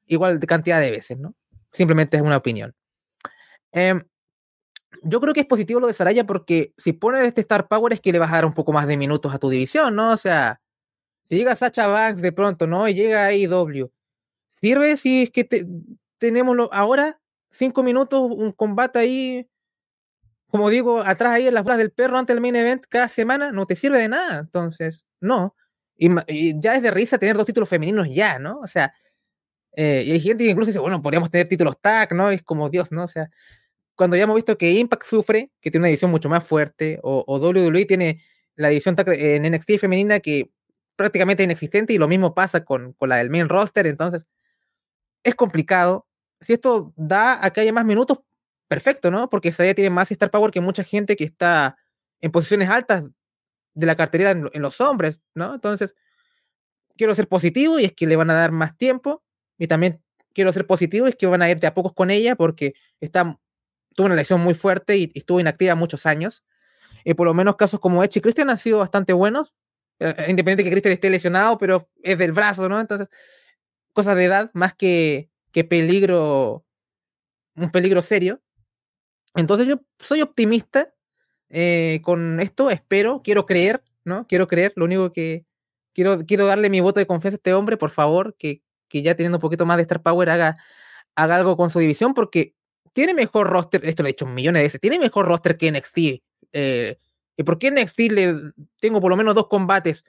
igual 0.08 0.40
de 0.40 0.48
cantidad 0.48 0.80
de 0.80 0.90
veces, 0.90 1.20
¿no? 1.20 1.36
Simplemente 1.72 2.18
es 2.18 2.24
una 2.24 2.38
opinión. 2.38 2.74
Em, 3.72 4.04
yo 5.04 5.22
creo 5.22 5.36
que 5.36 5.42
es 5.42 5.46
positivo 5.46 5.80
lo 5.80 5.86
de 5.86 5.94
Saraya 5.94 6.26
porque 6.26 6.74
si 6.78 6.94
pones 6.94 7.28
este 7.28 7.42
Star 7.42 7.68
Power 7.68 7.94
es 7.94 8.02
que 8.02 8.12
le 8.12 8.18
vas 8.18 8.32
a 8.32 8.38
dar 8.38 8.46
un 8.46 8.54
poco 8.54 8.74
más 8.74 8.88
de 8.88 8.98
minutos 8.98 9.36
a 9.36 9.38
tu 9.38 9.52
división, 9.52 9.96
¿no? 9.96 10.14
O 10.14 10.18
sea, 10.18 10.61
si 11.22 11.38
llega 11.38 11.56
Sacha 11.56 11.88
Banks 11.88 12.22
de 12.22 12.32
pronto, 12.32 12.68
¿no? 12.68 12.88
Y 12.88 12.94
llega 12.94 13.26
AEW, 13.28 13.92
¿sirve 14.48 14.98
si 14.98 15.24
es 15.24 15.32
que 15.32 15.48
tenemos 16.18 16.58
ahora 16.72 17.20
cinco 17.50 17.84
minutos, 17.84 18.22
un 18.30 18.52
combate 18.52 19.00
ahí 19.00 19.48
como 20.52 20.70
digo, 20.70 21.00
atrás 21.00 21.34
ahí 21.34 21.48
en 21.48 21.54
las 21.54 21.64
bolas 21.64 21.80
del 21.80 21.92
perro 21.92 22.18
antes 22.18 22.36
del 22.36 22.42
main 22.42 22.56
event 22.58 22.84
cada 22.90 23.08
semana, 23.08 23.54
no 23.54 23.66
te 23.66 23.76
sirve 23.78 24.00
de 24.00 24.10
nada. 24.10 24.40
Entonces, 24.40 25.06
no. 25.22 25.56
Y, 25.96 26.10
ya 26.60 26.76
es 26.76 26.84
de 26.84 26.92
risa 26.92 27.18
tener 27.18 27.38
dos 27.38 27.46
títulos 27.46 27.70
femeninos 27.70 28.10
ya, 28.14 28.38
¿no? 28.38 28.60
O 28.60 28.68
sea, 28.68 28.94
eh, 29.78 30.04
y 30.06 30.12
hay 30.12 30.20
gente 30.20 30.44
que 30.44 30.50
incluso 30.52 30.68
dice, 30.70 30.80
bueno, 30.80 31.02
podríamos 31.02 31.32
tener 31.32 31.48
títulos 31.48 31.80
tag, 31.82 32.14
¿no? 32.14 32.30
Es 32.30 32.44
como 32.44 32.70
Dios, 32.70 32.92
¿no? 32.92 33.04
O 33.06 33.08
sea, 33.08 33.30
cuando 33.96 34.18
ya 34.18 34.24
hemos 34.24 34.36
visto 34.36 34.58
que 34.58 34.72
Impact 34.74 35.04
sufre, 35.04 35.52
que 35.62 35.72
tiene 35.72 35.84
una 35.84 35.90
edición 35.90 36.12
mucho 36.12 36.28
más 36.28 36.46
fuerte, 36.46 37.00
o, 37.02 37.24
o 37.26 37.40
WWE 37.40 37.86
tiene 37.86 38.22
la 38.56 38.72
edición 38.72 38.96
en 39.08 39.54
NXT 39.54 39.78
femenina 39.80 40.20
que 40.20 40.52
prácticamente 40.96 41.44
inexistente, 41.44 41.94
y 41.94 41.98
lo 41.98 42.08
mismo 42.08 42.34
pasa 42.34 42.64
con, 42.66 42.94
con 42.94 43.10
la 43.10 43.18
del 43.18 43.30
main 43.30 43.50
roster, 43.50 43.88
entonces 43.88 44.28
es 45.24 45.36
complicado. 45.36 46.08
Si 46.40 46.54
esto 46.54 46.94
da 46.96 47.44
a 47.46 47.52
que 47.52 47.62
haya 47.62 47.74
más 47.74 47.86
minutos, 47.86 48.20
perfecto, 48.68 49.12
¿no? 49.12 49.30
Porque 49.30 49.52
Saraya 49.52 49.76
tiene 49.76 49.90
más 49.90 50.12
Star 50.12 50.32
Power 50.32 50.50
que 50.50 50.62
mucha 50.62 50.84
gente 50.84 51.16
que 51.16 51.26
está 51.26 51.76
en 52.22 52.32
posiciones 52.32 52.70
altas 52.70 53.04
de 53.74 53.86
la 53.86 53.96
cartera 53.96 54.32
en, 54.32 54.62
los 54.62 54.80
hombres, 54.82 55.22
¿no? 55.34 55.54
Entonces, 55.56 55.96
quiero 56.96 57.14
ser 57.16 57.28
positivo 57.28 57.80
y 57.80 57.86
es 57.86 57.94
que 57.94 58.08
le 58.08 58.16
van 58.16 58.30
a 58.30 58.34
dar 58.34 58.52
más 58.52 58.78
tiempo. 58.78 59.24
Y 59.58 59.68
también 59.68 60.02
quiero 60.34 60.54
ser 60.54 60.66
positivo 60.66 61.06
y 61.06 61.10
es 61.10 61.16
que 61.16 61.28
van 61.28 61.42
a 61.42 61.50
ir 61.50 61.60
de 61.60 61.68
a 61.68 61.74
pocos 61.74 61.94
con 61.94 62.12
ella 62.12 62.36
porque 62.36 62.74
está, 63.00 63.38
tuvo 63.96 64.06
una 64.06 64.16
lesión 64.16 64.40
muy 64.40 64.54
fuerte 64.54 64.98
y, 64.98 65.12
estuvo 65.14 65.40
inactiva 65.40 65.76
muchos 65.76 66.06
años. 66.06 66.44
Y 67.04 67.14
por 67.14 67.28
lo 67.28 67.34
menos 67.34 67.58
casos 67.58 67.80
como 67.80 68.04
Edge 68.04 68.20
y 68.20 68.22
Christian 68.22 68.50
han 68.50 68.58
sido 68.58 68.80
bastante 68.80 69.14
buenos. 69.14 69.54
Eh, 70.02 70.16
eh, 70.18 70.26
independiente 70.32 70.64
de 70.64 70.70
que 70.70 70.72
Christian 70.72 70.94
esté 70.94 71.10
lesionado, 71.12 71.60
pero 71.60 71.88
es 72.02 72.18
del 72.18 72.32
brazo, 72.32 72.68
¿no? 72.68 72.80
Entonces, 72.80 73.08
cosas 73.94 74.16
de 74.16 74.26
edad 74.26 74.50
más 74.54 74.74
que, 74.74 75.30
que 75.52 75.64
peligro, 75.64 76.66
un 77.56 77.70
peligro 77.70 78.02
serio. 78.02 78.42
Entonces 79.36 79.68
yo 79.68 79.82
soy 80.00 80.24
optimista 80.24 80.92
eh, 81.50 82.02
con 82.04 82.40
esto, 82.40 82.72
espero, 82.72 83.22
quiero 83.24 83.46
creer, 83.46 83.84
¿no? 84.04 84.26
Quiero 84.26 84.48
creer, 84.48 84.74
lo 84.76 84.86
único 84.86 85.14
que 85.14 85.46
quiero, 85.94 86.26
quiero 86.26 86.48
darle 86.48 86.72
mi 86.72 86.80
voto 86.82 87.00
de 87.00 87.06
confianza 87.06 87.36
a 87.36 87.38
este 87.38 87.54
hombre, 87.54 87.78
por 87.78 87.92
favor, 87.92 88.36
que, 88.40 88.64
que 88.88 89.04
ya 89.04 89.16
teniendo 89.16 89.38
un 89.38 89.42
poquito 89.42 89.68
más 89.68 89.78
de 89.78 89.84
Star 89.84 90.02
Power 90.02 90.32
haga, 90.32 90.56
haga 91.16 91.36
algo 91.36 91.56
con 91.56 91.70
su 91.70 91.78
división, 91.78 92.16
porque 92.16 92.56
tiene 92.94 93.14
mejor 93.14 93.50
roster, 93.52 93.86
esto 93.86 94.02
lo 94.02 94.10
he 94.10 94.14
dicho 94.14 94.26
millones 94.26 94.62
de 94.62 94.64
veces, 94.64 94.82
tiene 94.82 94.98
mejor 94.98 95.28
roster 95.28 95.58
que 95.58 95.72
NXT. 95.72 95.98
Eh, 96.54 96.98
¿Y 97.42 97.44
por 97.44 97.60
qué 97.60 97.72
NXT 97.72 98.00
le 98.12 98.36
tengo 98.80 99.02
por 99.02 99.10
lo 99.10 99.18
menos 99.18 99.36
dos 99.36 99.48
combates 99.48 100.06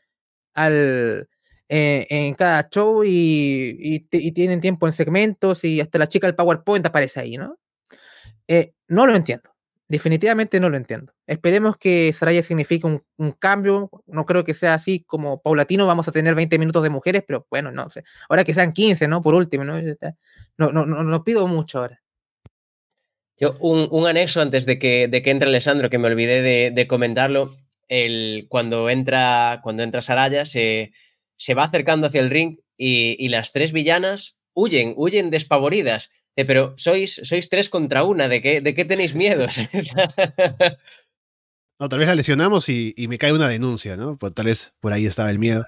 al, 0.55 1.29
eh, 1.69 2.07
en 2.11 2.35
cada 2.35 2.69
show 2.69 3.03
y, 3.03 4.07
tienen 4.35 4.61
tiempo 4.61 4.87
en 4.87 4.93
segmentos 4.93 5.65
y 5.65 5.81
hasta 5.81 5.99
la 5.99 6.07
chica 6.07 6.27
del 6.27 6.37
PowerPoint 6.37 6.85
aparece 6.85 7.21
ahí, 7.21 7.39
¿no? 7.39 7.59
Eh, 8.47 8.75
no 8.89 9.07
lo 9.07 9.17
entiendo. 9.17 9.51
Definitivamente 9.89 10.61
no 10.61 10.69
lo 10.69 10.77
entiendo. 10.77 11.15
Esperemos 11.27 11.79
que 11.79 12.13
Saraya 12.13 12.43
signifique 12.43 12.87
un, 12.87 13.33
cambio. 13.39 13.91
No 14.07 14.27
creo 14.27 14.45
que 14.45 14.53
sea 14.53 14.75
así 14.75 15.01
como 15.01 15.41
paulatino. 15.41 15.87
Vamos 15.87 16.07
a 16.09 16.13
tener 16.13 16.35
20 16.35 16.59
minutos 16.59 16.83
de 16.83 16.91
mujeres, 16.91 17.25
pero 17.27 17.47
bueno, 17.51 17.71
no 17.73 17.89
sé. 17.89 18.05
Ahora 18.29 18.45
que 18.45 18.53
sean 18.53 18.73
15, 18.73 19.09
¿no? 19.09 19.23
Por 19.23 19.35
último, 19.35 19.65
¿no? 19.65 19.79
No, 20.59 20.73
no, 20.73 20.85
no, 20.85 21.25
pido 21.25 21.47
mucho 21.47 21.79
ahora. 21.79 22.02
Yo, 23.39 23.55
un, 23.61 24.07
anexo 24.07 24.41
antes 24.41 24.67
de 24.67 24.79
que, 24.79 25.09
de 25.09 25.23
que 25.23 25.31
entre 25.31 25.49
Alessandro, 25.49 25.91
que 25.91 25.99
me 25.99 26.09
olvidé 26.09 26.71
de, 26.71 26.87
comentarlo. 26.87 27.57
El, 27.89 28.47
cuando, 28.49 28.89
entra, 28.89 29.61
cuando 29.63 29.83
entra 29.83 30.01
Saraya, 30.01 30.45
se, 30.45 30.93
se 31.37 31.55
va 31.55 31.65
acercando 31.65 32.07
hacia 32.07 32.21
el 32.21 32.31
ring 32.31 32.59
y, 32.77 33.17
y 33.19 33.29
las 33.29 33.53
tres 33.53 33.73
villanas 33.73 34.41
huyen, 34.55 34.95
huyen 34.97 35.31
despavoridas 35.31 36.11
eh, 36.37 36.45
pero 36.47 36.75
sois, 36.79 37.21
sois 37.25 37.49
tres 37.51 37.69
contra 37.69 38.05
una, 38.05 38.29
¿de 38.29 38.41
qué, 38.41 38.61
de 38.61 38.75
qué 38.75 38.85
tenéis 38.85 39.15
miedo? 39.15 39.47
no, 41.79 41.89
tal 41.89 41.99
vez 41.99 42.09
la 42.09 42.15
lesionamos 42.15 42.69
y, 42.69 42.95
me 43.09 43.19
cae 43.19 43.33
una 43.33 43.49
denuncia, 43.49 43.97
¿no? 43.97 44.17
Pues, 44.17 44.35
tal 44.35 44.47
vez 44.47 44.73
por 44.81 44.93
ahí 44.93 45.05
estaba 45.07 45.31
el 45.31 45.39
miedo. 45.39 45.65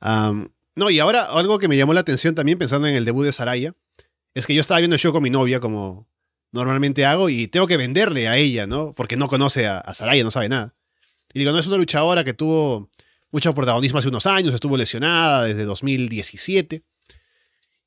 no, 0.00 0.90
y 0.90 1.00
ahora 1.00 1.24
algo 1.24 1.58
que 1.58 1.68
me 1.68 1.76
llamó 1.76 1.94
la 1.94 2.00
atención 2.00 2.34
también 2.34 2.58
pensando 2.58 2.86
en 2.86 2.94
el 2.94 3.04
debut 3.04 3.24
de 3.24 3.32
Saraya, 3.32 3.74
es 4.34 4.46
que 4.46 4.54
yo 4.54 4.60
estaba 4.60 4.78
viendo 4.78 4.94
el 4.94 5.00
show 5.00 5.12
con 5.12 5.22
mi 5.22 5.30
novia 5.30 5.58
como 5.58 6.06
normalmente 6.52 7.04
hago 7.04 7.28
y 7.28 7.48
tengo 7.48 7.66
que 7.66 7.76
venderle 7.76 8.28
a 8.28 8.36
ella, 8.36 8.66
¿no? 8.66 8.94
Porque 8.94 9.16
no 9.16 9.28
conoce 9.28 9.66
a, 9.66 9.82
Saraya, 9.94 10.24
no 10.24 10.30
sabe 10.30 10.48
nada. 10.48 10.74
Y 11.32 11.40
digo, 11.40 11.52
no 11.52 11.58
es 11.58 11.66
una 11.66 11.76
luchadora 11.76 12.24
que 12.24 12.34
tuvo 12.34 12.90
mucho 13.30 13.54
protagonismo 13.54 13.98
hace 13.98 14.08
unos 14.08 14.26
años, 14.26 14.54
estuvo 14.54 14.76
lesionada 14.76 15.44
desde 15.44 15.64
2017. 15.64 16.84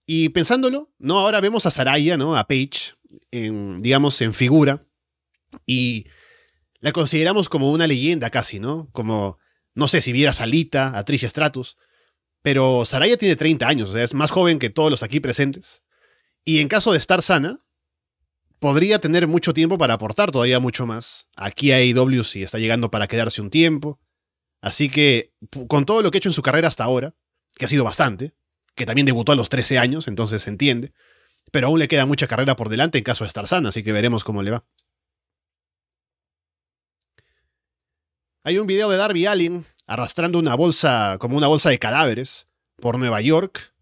Y 0.06 0.30
pensándolo, 0.30 0.92
¿no? 1.00 1.20
Ahora 1.20 1.42
vemos 1.42 1.66
a 1.66 1.72
Saraya, 1.72 2.18
¿no? 2.18 2.36
A 2.36 2.48
Paige, 2.48 2.94
digamos, 3.32 4.22
en 4.22 4.34
figura. 4.34 4.86
Y 5.66 6.08
la 6.80 6.92
consideramos 6.92 7.50
como 7.50 7.72
una 7.72 7.88
leyenda 7.88 8.30
casi, 8.30 8.60
¿no? 8.60 8.90
Como, 8.92 9.38
no 9.74 9.88
sé 9.88 10.02
si 10.02 10.12
viera 10.12 10.32
a 10.32 10.34
Salita, 10.34 10.98
a 10.98 11.06
Trish 11.06 11.28
Stratus. 11.28 11.78
Pero 12.42 12.86
Saraya 12.86 13.18
tiene 13.18 13.36
30 13.36 13.68
años, 13.68 13.90
o 13.90 13.94
sea, 13.94 14.04
es 14.04 14.14
más 14.14 14.32
joven 14.32 14.60
que 14.60 14.70
todos 14.70 14.90
los 14.90 15.04
aquí 15.04 15.20
presentes. 15.20 15.84
Y 16.44 16.60
en 16.60 16.68
caso 16.68 16.92
de 16.92 16.98
estar 16.98 17.22
sana, 17.22 17.64
podría 18.62 19.00
tener 19.00 19.28
mucho 19.28 19.56
tiempo 19.56 19.80
para 19.80 19.96
aportar 19.96 20.30
todavía 20.30 20.60
mucho 20.60 20.86
más. 20.86 21.28
Aquí 21.36 21.72
a 21.72 21.78
AEW 21.78 22.24
si 22.24 22.44
está 22.44 22.60
llegando 22.60 22.92
para 22.92 23.08
quedarse 23.08 23.42
un 23.42 23.50
tiempo. 23.50 24.00
Así 24.62 24.88
que, 24.90 25.34
con 25.68 25.86
todo 25.86 26.04
lo 26.04 26.12
que 26.12 26.18
ha 26.18 26.20
hecho 26.20 26.30
en 26.30 26.34
su 26.34 26.44
carrera 26.44 26.68
hasta 26.68 26.84
ahora, 26.84 27.16
que 27.58 27.66
ha 27.66 27.68
sido 27.68 27.84
bastante, 27.84 28.36
que 28.76 28.86
también 28.86 29.08
debutó 29.08 29.32
a 29.32 29.36
los 29.36 29.50
13 29.50 29.80
años, 29.80 30.08
entonces 30.08 30.44
se 30.44 30.52
entiende. 30.52 30.94
Pero 31.50 31.68
aún 31.68 31.80
le 31.80 31.88
queda 31.88 32.06
mucha 32.06 32.28
carrera 32.28 32.56
por 32.56 32.70
delante 32.70 33.00
en 33.00 33.04
caso 33.04 33.24
de 33.24 33.30
estar 33.30 33.48
sana, 33.48 33.70
así 33.70 33.82
que 33.82 33.94
veremos 33.94 34.24
cómo 34.24 34.44
le 34.44 34.52
va. 34.52 34.64
Hay 38.44 38.60
un 38.60 38.68
video 38.68 38.92
de 38.92 38.98
Darby 38.98 39.26
Allin 39.26 39.66
arrastrando 39.88 40.38
una 40.38 40.54
bolsa, 40.54 41.18
como 41.20 41.36
una 41.36 41.48
bolsa 41.48 41.72
de 41.72 41.80
cadáveres, 41.80 42.48
por 42.76 43.00
Nueva 43.00 43.22
York. 43.22 43.74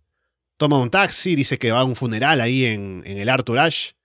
Toma 0.55 0.80
un 0.80 0.89
taxi, 0.89 1.36
dice 1.36 1.59
que 1.59 1.73
va 1.73 1.82
a 1.82 1.84
un 1.84 1.97
funeral 1.97 2.39
ahí 2.39 2.65
en, 2.65 3.03
el 3.05 3.27
Arthur 3.27 3.59
Ashe. 3.59 3.98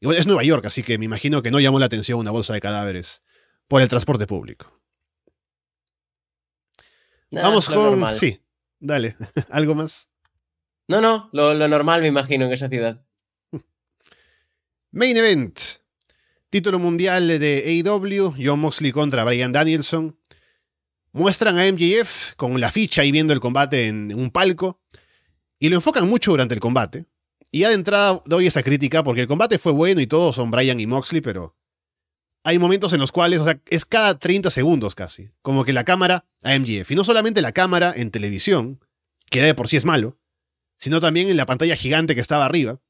Igual 0.00 0.18
es 0.18 0.26
Nueva 0.26 0.42
York, 0.42 0.66
así 0.66 0.82
que 0.82 0.98
me 0.98 1.04
imagino 1.04 1.42
que 1.42 1.50
no 1.50 1.60
llamó 1.60 1.78
la 1.78 1.86
atención 1.86 2.18
una 2.18 2.30
bolsa 2.30 2.52
de 2.52 2.60
cadáveres 2.60 3.22
por 3.68 3.82
el 3.82 3.88
transporte 3.88 4.26
público. 4.26 4.80
Vamos 7.30 7.68
con. 7.68 8.14
Sí, 8.14 8.40
dale. 8.78 9.16
¿Algo 9.50 9.74
más? 9.74 10.08
No, 10.86 11.00
no, 11.00 11.30
lo, 11.32 11.54
normal 11.68 12.02
me 12.02 12.08
imagino 12.08 12.46
en 12.46 12.52
esa 12.52 12.68
ciudad. 12.68 13.04
Main 14.92 15.16
Event. 15.16 15.58
Título 16.50 16.78
mundial 16.78 17.26
de 17.26 17.82
AEW, 17.84 18.34
John 18.38 18.60
Moxley 18.60 18.92
contra 18.92 19.24
Brian 19.24 19.50
Danielson. 19.50 20.16
Muestran 21.10 21.58
a 21.58 21.64
MJF 21.72 22.34
con 22.36 22.60
la 22.60 22.70
ficha 22.70 23.04
y 23.04 23.10
viendo 23.10 23.32
el 23.32 23.40
combate 23.40 23.88
en 23.88 24.14
un 24.14 24.30
palco. 24.30 24.80
Y 25.58 25.68
lo 25.68 25.76
enfocan 25.76 26.08
mucho 26.08 26.30
durante 26.30 26.54
el 26.54 26.60
combate. 26.60 27.06
Y 27.54 27.60
ya 27.60 27.68
de 27.68 27.76
entrada 27.76 28.20
doy 28.26 28.48
esa 28.48 28.64
crítica 28.64 29.04
porque 29.04 29.20
el 29.20 29.28
combate 29.28 29.60
fue 29.60 29.70
bueno 29.70 30.00
y 30.00 30.08
todos 30.08 30.34
son 30.34 30.50
Brian 30.50 30.80
y 30.80 30.88
Moxley, 30.88 31.20
pero 31.20 31.56
hay 32.42 32.58
momentos 32.58 32.92
en 32.92 32.98
los 32.98 33.12
cuales, 33.12 33.38
o 33.38 33.44
sea, 33.44 33.60
es 33.70 33.84
cada 33.84 34.18
30 34.18 34.50
segundos 34.50 34.96
casi. 34.96 35.30
Como 35.40 35.64
que 35.64 35.72
la 35.72 35.84
cámara 35.84 36.26
a 36.42 36.58
MJF. 36.58 36.90
Y 36.90 36.96
no 36.96 37.04
solamente 37.04 37.42
la 37.42 37.52
cámara 37.52 37.92
en 37.94 38.10
televisión, 38.10 38.80
que 39.30 39.40
de 39.40 39.54
por 39.54 39.68
sí 39.68 39.76
es 39.76 39.84
malo, 39.84 40.18
sino 40.78 40.98
también 40.98 41.28
en 41.28 41.36
la 41.36 41.46
pantalla 41.46 41.76
gigante 41.76 42.16
que 42.16 42.20
estaba 42.20 42.44
arriba. 42.44 42.80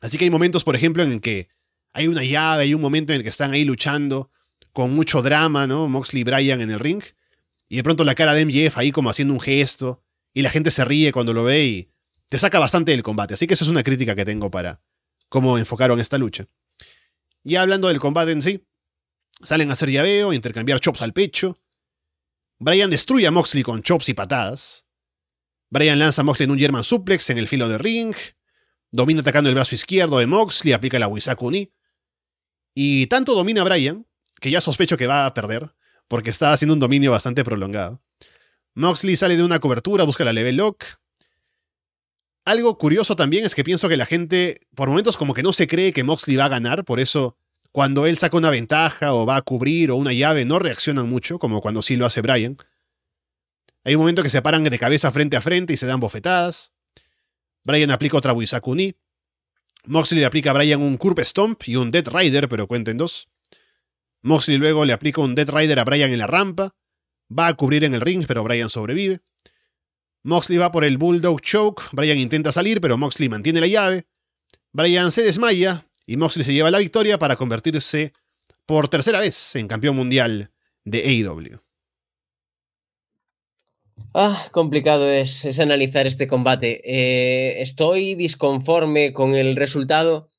Así 0.00 0.18
que 0.18 0.24
hay 0.26 0.30
momentos, 0.30 0.62
por 0.62 0.76
ejemplo, 0.76 1.02
en 1.02 1.18
que 1.18 1.48
hay 1.92 2.06
una 2.06 2.22
llave, 2.22 2.62
hay 2.62 2.74
un 2.74 2.80
momento 2.80 3.12
en 3.12 3.16
el 3.16 3.22
que 3.24 3.28
están 3.28 3.50
ahí 3.50 3.64
luchando 3.64 4.30
con 4.72 4.94
mucho 4.94 5.20
drama, 5.20 5.66
¿no? 5.66 5.88
Moxley 5.88 6.20
y 6.20 6.24
Bryan 6.24 6.60
en 6.60 6.70
el 6.70 6.78
ring. 6.78 7.02
Y 7.68 7.74
de 7.74 7.82
pronto 7.82 8.04
la 8.04 8.14
cara 8.14 8.34
de 8.34 8.46
MJF 8.46 8.78
ahí 8.78 8.92
como 8.92 9.10
haciendo 9.10 9.34
un 9.34 9.40
gesto. 9.40 10.04
Y 10.32 10.42
la 10.42 10.50
gente 10.50 10.70
se 10.70 10.84
ríe 10.84 11.10
cuando 11.10 11.34
lo 11.34 11.42
ve 11.42 11.64
y 11.64 11.90
te 12.30 12.38
saca 12.38 12.58
bastante 12.58 12.92
del 12.92 13.02
combate. 13.02 13.34
Así 13.34 13.46
que 13.46 13.54
esa 13.54 13.64
es 13.64 13.70
una 13.70 13.82
crítica 13.82 14.14
que 14.14 14.24
tengo 14.24 14.50
para 14.50 14.80
cómo 15.28 15.58
enfocaron 15.58 16.00
esta 16.00 16.16
lucha. 16.16 16.46
Y 17.44 17.56
hablando 17.56 17.88
del 17.88 17.98
combate 18.00 18.30
en 18.30 18.40
sí, 18.40 18.66
salen 19.42 19.68
a 19.68 19.72
hacer 19.74 19.90
llaveo, 19.90 20.32
intercambiar 20.32 20.80
chops 20.80 21.02
al 21.02 21.12
pecho. 21.12 21.60
Bryan 22.58 22.88
destruye 22.88 23.26
a 23.26 23.30
Moxley 23.30 23.64
con 23.64 23.82
chops 23.82 24.08
y 24.08 24.14
patadas. 24.14 24.86
Brian 25.70 25.98
lanza 25.98 26.22
a 26.22 26.24
Moxley 26.24 26.44
en 26.44 26.52
un 26.52 26.58
German 26.58 26.84
suplex 26.84 27.30
en 27.30 27.38
el 27.38 27.48
filo 27.48 27.68
de 27.68 27.78
ring. 27.78 28.14
Domina 28.92 29.20
atacando 29.20 29.48
el 29.48 29.54
brazo 29.54 29.74
izquierdo 29.74 30.18
de 30.18 30.26
Moxley, 30.26 30.72
aplica 30.72 30.98
la 30.98 31.08
Wisaku 31.08 31.50
Ni. 31.50 31.72
Y 32.74 33.06
tanto 33.08 33.34
domina 33.34 33.62
a 33.62 33.64
Brian, 33.64 34.06
que 34.40 34.50
ya 34.50 34.60
sospecho 34.60 34.96
que 34.96 35.08
va 35.08 35.26
a 35.26 35.34
perder, 35.34 35.74
porque 36.06 36.30
estaba 36.30 36.52
haciendo 36.52 36.74
un 36.74 36.80
dominio 36.80 37.10
bastante 37.10 37.42
prolongado. 37.42 38.02
Moxley 38.74 39.16
sale 39.16 39.36
de 39.36 39.42
una 39.42 39.58
cobertura, 39.58 40.04
busca 40.04 40.24
la 40.24 40.32
level 40.32 40.56
lock. 40.56 40.84
Algo 42.44 42.78
curioso 42.78 43.16
también 43.16 43.44
es 43.44 43.54
que 43.54 43.64
pienso 43.64 43.88
que 43.88 43.96
la 43.96 44.06
gente, 44.06 44.60
por 44.74 44.88
momentos, 44.88 45.16
como 45.16 45.34
que 45.34 45.42
no 45.42 45.52
se 45.52 45.66
cree 45.66 45.92
que 45.92 46.04
Moxley 46.04 46.36
va 46.36 46.46
a 46.46 46.48
ganar, 46.48 46.84
por 46.84 46.98
eso 46.98 47.36
cuando 47.72 48.06
él 48.06 48.18
saca 48.18 48.36
una 48.36 48.50
ventaja 48.50 49.14
o 49.14 49.26
va 49.26 49.36
a 49.36 49.42
cubrir 49.42 49.90
o 49.90 49.96
una 49.96 50.12
llave, 50.12 50.44
no 50.44 50.58
reaccionan 50.58 51.08
mucho, 51.08 51.38
como 51.38 51.60
cuando 51.60 51.82
sí 51.82 51.96
lo 51.96 52.06
hace 52.06 52.20
Brian. 52.20 52.56
Hay 53.84 53.94
un 53.94 54.00
momento 54.00 54.22
que 54.22 54.30
se 54.30 54.42
paran 54.42 54.64
de 54.64 54.78
cabeza 54.78 55.12
frente 55.12 55.36
a 55.36 55.40
frente 55.40 55.72
y 55.72 55.76
se 55.76 55.86
dan 55.86 56.00
bofetadas. 56.00 56.72
Brian 57.62 57.90
aplica 57.90 58.16
otra 58.16 58.32
Wisakuni. 58.32 58.96
Moxley 59.84 60.20
le 60.20 60.26
aplica 60.26 60.50
a 60.50 60.54
Brian 60.54 60.82
un 60.82 60.96
Curb 60.96 61.20
Stomp 61.20 61.62
y 61.66 61.76
un 61.76 61.90
Dead 61.90 62.06
Rider, 62.06 62.48
pero 62.48 62.66
cuenten 62.66 62.98
dos. 62.98 63.28
Moxley 64.22 64.58
luego 64.58 64.84
le 64.84 64.92
aplica 64.92 65.20
un 65.20 65.34
Dead 65.34 65.48
Rider 65.48 65.78
a 65.78 65.84
Brian 65.84 66.10
en 66.10 66.18
la 66.18 66.26
rampa. 66.26 66.74
Va 67.36 67.46
a 67.46 67.54
cubrir 67.54 67.84
en 67.84 67.94
el 67.94 68.00
ring, 68.00 68.24
pero 68.26 68.42
Brian 68.42 68.68
sobrevive. 68.68 69.20
Moxley 70.22 70.58
va 70.58 70.70
por 70.70 70.84
el 70.84 70.98
Bulldog 70.98 71.40
Choke. 71.40 71.82
Brian 71.92 72.18
intenta 72.18 72.52
salir, 72.52 72.80
pero 72.80 72.98
Moxley 72.98 73.28
mantiene 73.28 73.60
la 73.60 73.66
llave. 73.66 74.06
Brian 74.72 75.12
se 75.12 75.22
desmaya 75.22 75.86
y 76.06 76.16
Moxley 76.16 76.44
se 76.44 76.52
lleva 76.52 76.70
la 76.70 76.78
victoria 76.78 77.18
para 77.18 77.36
convertirse 77.36 78.12
por 78.66 78.88
tercera 78.88 79.20
vez 79.20 79.56
en 79.56 79.68
campeón 79.68 79.96
mundial 79.96 80.50
de 80.84 81.02
AEW. 81.02 81.60
Ah, 84.14 84.48
complicado 84.50 85.08
es, 85.10 85.58
analizar 85.58 86.06
este 86.06 86.26
combate. 86.26 86.80
Eh, 86.84 87.62
estoy 87.62 88.14
disconforme 88.16 89.12
con 89.12 89.34
el 89.34 89.54
resultado, 89.54 90.30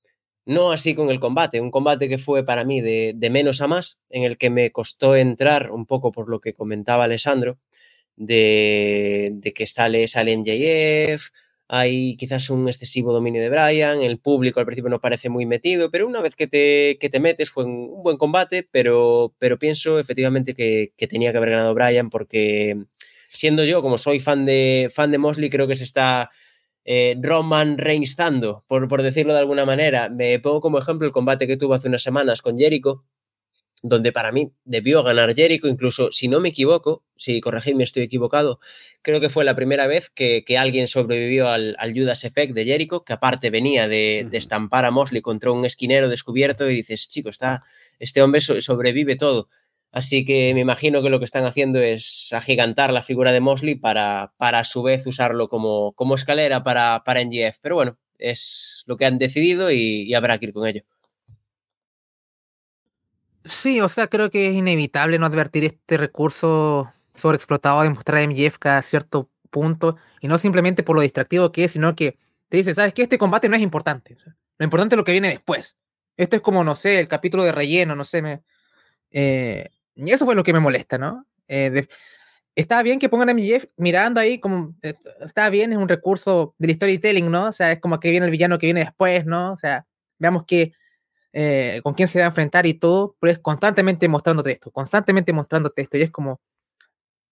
no 0.45 0.71
así 0.71 0.93
con 0.93 1.09
el 1.09 1.19
combate. 1.19 1.61
Un 1.61 1.71
combate 1.71 2.09
que 2.09 2.17
fue 2.17 2.43
para 2.43 2.65
mí 2.65 2.81
de, 2.81 3.29
menos 3.31 3.61
a 3.61 3.67
más, 3.67 4.01
en 4.09 4.23
el 4.23 4.37
que 4.37 4.49
me 4.49 4.71
costó 4.71 5.15
entrar 5.15 5.71
un 5.71 5.85
poco 5.85 6.11
por 6.11 6.29
lo 6.29 6.41
que 6.41 6.53
comentaba 6.53 7.05
Alessandro, 7.05 7.59
de, 8.21 9.53
que 9.55 9.65
sale, 9.65 10.07
sale 10.07 10.35
JF, 10.35 11.31
hay 11.67 12.15
quizás 12.17 12.49
un 12.49 12.67
excesivo 12.67 13.13
dominio 13.13 13.41
de 13.41 13.49
Brian, 13.49 14.01
el 14.01 14.19
público 14.19 14.59
al 14.59 14.65
principio 14.65 14.89
no 14.89 14.99
parece 14.99 15.29
muy 15.29 15.45
metido, 15.45 15.89
pero 15.89 16.07
una 16.07 16.21
vez 16.21 16.35
que 16.35 16.47
te, 16.47 16.97
te 16.99 17.19
metes 17.19 17.49
fue 17.49 17.65
un 17.65 18.03
buen 18.03 18.17
combate, 18.17 18.67
pero, 18.71 19.33
pero 19.39 19.57
pienso 19.57 19.99
efectivamente 19.99 20.53
que, 20.53 20.93
que 20.97 21.07
tenía 21.07 21.31
que 21.31 21.37
haber 21.37 21.51
ganado 21.51 21.73
Brian 21.73 22.09
porque 22.09 22.77
siendo 23.29 23.63
yo, 23.63 23.81
como 23.81 23.97
soy 23.97 24.19
fan 24.19 24.45
de, 24.45 24.91
fan 24.93 25.11
de 25.11 25.17
Mosley, 25.17 25.49
creo 25.49 25.67
que 25.67 25.75
se 25.75 25.85
está 25.85 26.29
eh, 26.85 27.15
Roman 27.21 27.77
reinstando, 27.77 28.65
por, 28.67 28.87
por 28.87 29.01
decirlo 29.01 29.33
de 29.33 29.39
alguna 29.39 29.65
manera. 29.65 30.09
Me 30.09 30.39
pongo 30.39 30.61
como 30.61 30.79
ejemplo 30.79 31.07
el 31.07 31.13
combate 31.13 31.47
que 31.47 31.57
tuvo 31.57 31.73
hace 31.73 31.87
unas 31.87 32.03
semanas 32.03 32.41
con 32.41 32.57
Jericho, 32.57 33.05
donde 33.83 34.11
para 34.11 34.31
mí 34.31 34.51
debió 34.63 35.03
ganar 35.03 35.33
Jericho, 35.35 35.67
incluso 35.67 36.11
si 36.11 36.27
no 36.27 36.39
me 36.39 36.49
equivoco, 36.49 37.03
si 37.15 37.41
corregidme 37.41 37.83
estoy 37.83 38.03
equivocado, 38.03 38.59
creo 39.01 39.19
que 39.19 39.29
fue 39.29 39.43
la 39.43 39.55
primera 39.55 39.87
vez 39.87 40.09
que, 40.09 40.43
alguien 40.57 40.87
sobrevivió 40.87 41.49
al, 41.49 41.75
Judas 41.95 42.23
Effect 42.23 42.53
de 42.53 42.65
Jericho, 42.65 43.03
que 43.03 43.13
aparte 43.13 43.49
venía 43.49 43.87
de, 43.87 44.27
estampar 44.31 44.85
a 44.85 44.91
Mosley 44.91 45.21
contra 45.21 45.51
un 45.51 45.65
esquinero 45.65 46.09
descubierto 46.09 46.69
y 46.69 46.75
dices, 46.75 47.07
chico, 47.09 47.29
está, 47.29 47.63
este 47.99 48.21
hombre 48.21 48.41
sobrevive 48.41 49.15
todo. 49.15 49.49
Así 49.91 50.23
que 50.23 50.53
me 50.53 50.61
imagino 50.61 51.01
que 51.03 51.09
lo 51.09 51.19
que 51.19 51.25
están 51.25 51.43
haciendo 51.43 51.79
es 51.79 52.29
agigantar 52.31 52.93
la 52.93 53.01
figura 53.01 53.33
de 53.33 53.41
Mosley 53.41 53.75
para, 53.75 54.33
para 54.37 54.59
a 54.59 54.63
su 54.63 54.83
vez 54.83 55.05
usarlo 55.05 55.49
como, 55.49 55.91
como 55.93 56.15
escalera 56.15 56.63
para, 56.63 57.03
para 57.03 57.21
NGF. 57.23 57.59
Pero 57.61 57.75
bueno, 57.75 57.97
es 58.21 58.83
lo 58.85 58.95
que 58.95 59.05
han 59.05 59.17
decidido 59.17 59.71
y, 59.71 60.13
habrá 60.13 60.37
que 60.37 60.45
ir 60.45 60.53
con 60.53 60.67
ello. 60.67 60.83
Sí, 63.43 63.81
o 63.81 63.89
sea, 63.89 64.07
creo 64.07 64.29
que 64.29 64.49
es 64.49 64.55
inevitable 64.55 65.17
no 65.17 65.25
advertir 65.25 65.63
este 65.63 65.97
recurso 65.97 66.91
sobreexplotado 67.13 67.81
de 67.81 67.89
mostrar 67.89 68.19
a 68.19 68.27
MJF 68.27 68.57
cada 68.59 68.81
cierto 68.81 69.29
punto 69.49 69.97
y 70.21 70.27
no 70.27 70.37
simplemente 70.37 70.83
por 70.83 70.95
lo 70.95 71.01
distractivo 71.01 71.51
que 71.51 71.65
es, 71.65 71.71
sino 71.73 71.95
que 71.95 72.17
te 72.49 72.57
dice, 72.57 72.73
¿sabes 72.73 72.93
qué? 72.93 73.03
Este 73.03 73.17
combate 73.17 73.49
no 73.49 73.55
es 73.55 73.61
importante. 73.61 74.15
lo 74.57 74.63
importante 74.63 74.95
es 74.95 74.97
lo 74.97 75.03
que 75.03 75.11
viene 75.11 75.29
después. 75.29 75.77
Esto 76.17 76.35
es 76.35 76.41
como, 76.41 76.63
no 76.63 76.75
sé, 76.75 76.99
el 76.99 77.07
capítulo 77.07 77.43
de 77.43 77.51
relleno, 77.51 77.95
no 77.95 78.05
sé, 78.05 78.21
me, 78.21 78.43
eh, 79.11 79.69
y 79.95 80.11
eso 80.11 80.25
fue 80.25 80.35
lo 80.35 80.43
que 80.43 80.53
me 80.53 80.59
molesta, 80.59 80.97
¿no? 80.97 81.25
Eh, 81.47 81.85
está 82.55 82.81
bien 82.83 82.99
que 82.99 83.09
pongan 83.09 83.29
a 83.29 83.33
MJF 83.33 83.65
mirando 83.77 84.19
ahí, 84.19 84.39
como 84.39 84.75
eh, 84.81 84.95
está 85.21 85.49
bien, 85.49 85.71
es 85.71 85.77
un 85.77 85.89
recurso 85.89 86.55
del 86.57 86.71
storytelling, 86.75 87.29
¿no? 87.29 87.47
O 87.47 87.51
sea, 87.51 87.71
es 87.71 87.79
como 87.79 87.99
que 87.99 88.09
viene 88.09 88.25
el 88.25 88.31
villano 88.31 88.57
que 88.57 88.67
viene 88.67 88.81
después, 88.81 89.25
¿no? 89.25 89.51
O 89.51 89.55
sea, 89.55 89.85
veamos 90.17 90.45
que, 90.45 90.73
eh, 91.33 91.79
con 91.83 91.93
quién 91.93 92.07
se 92.07 92.19
va 92.19 92.25
a 92.25 92.27
enfrentar 92.27 92.65
y 92.65 92.73
todo, 92.73 93.15
pero 93.19 93.31
es 93.31 93.39
constantemente 93.39 94.07
mostrándote 94.07 94.51
esto, 94.51 94.71
constantemente 94.71 95.33
mostrándote 95.33 95.81
esto, 95.81 95.97
y 95.97 96.01
es 96.01 96.11
como 96.11 96.41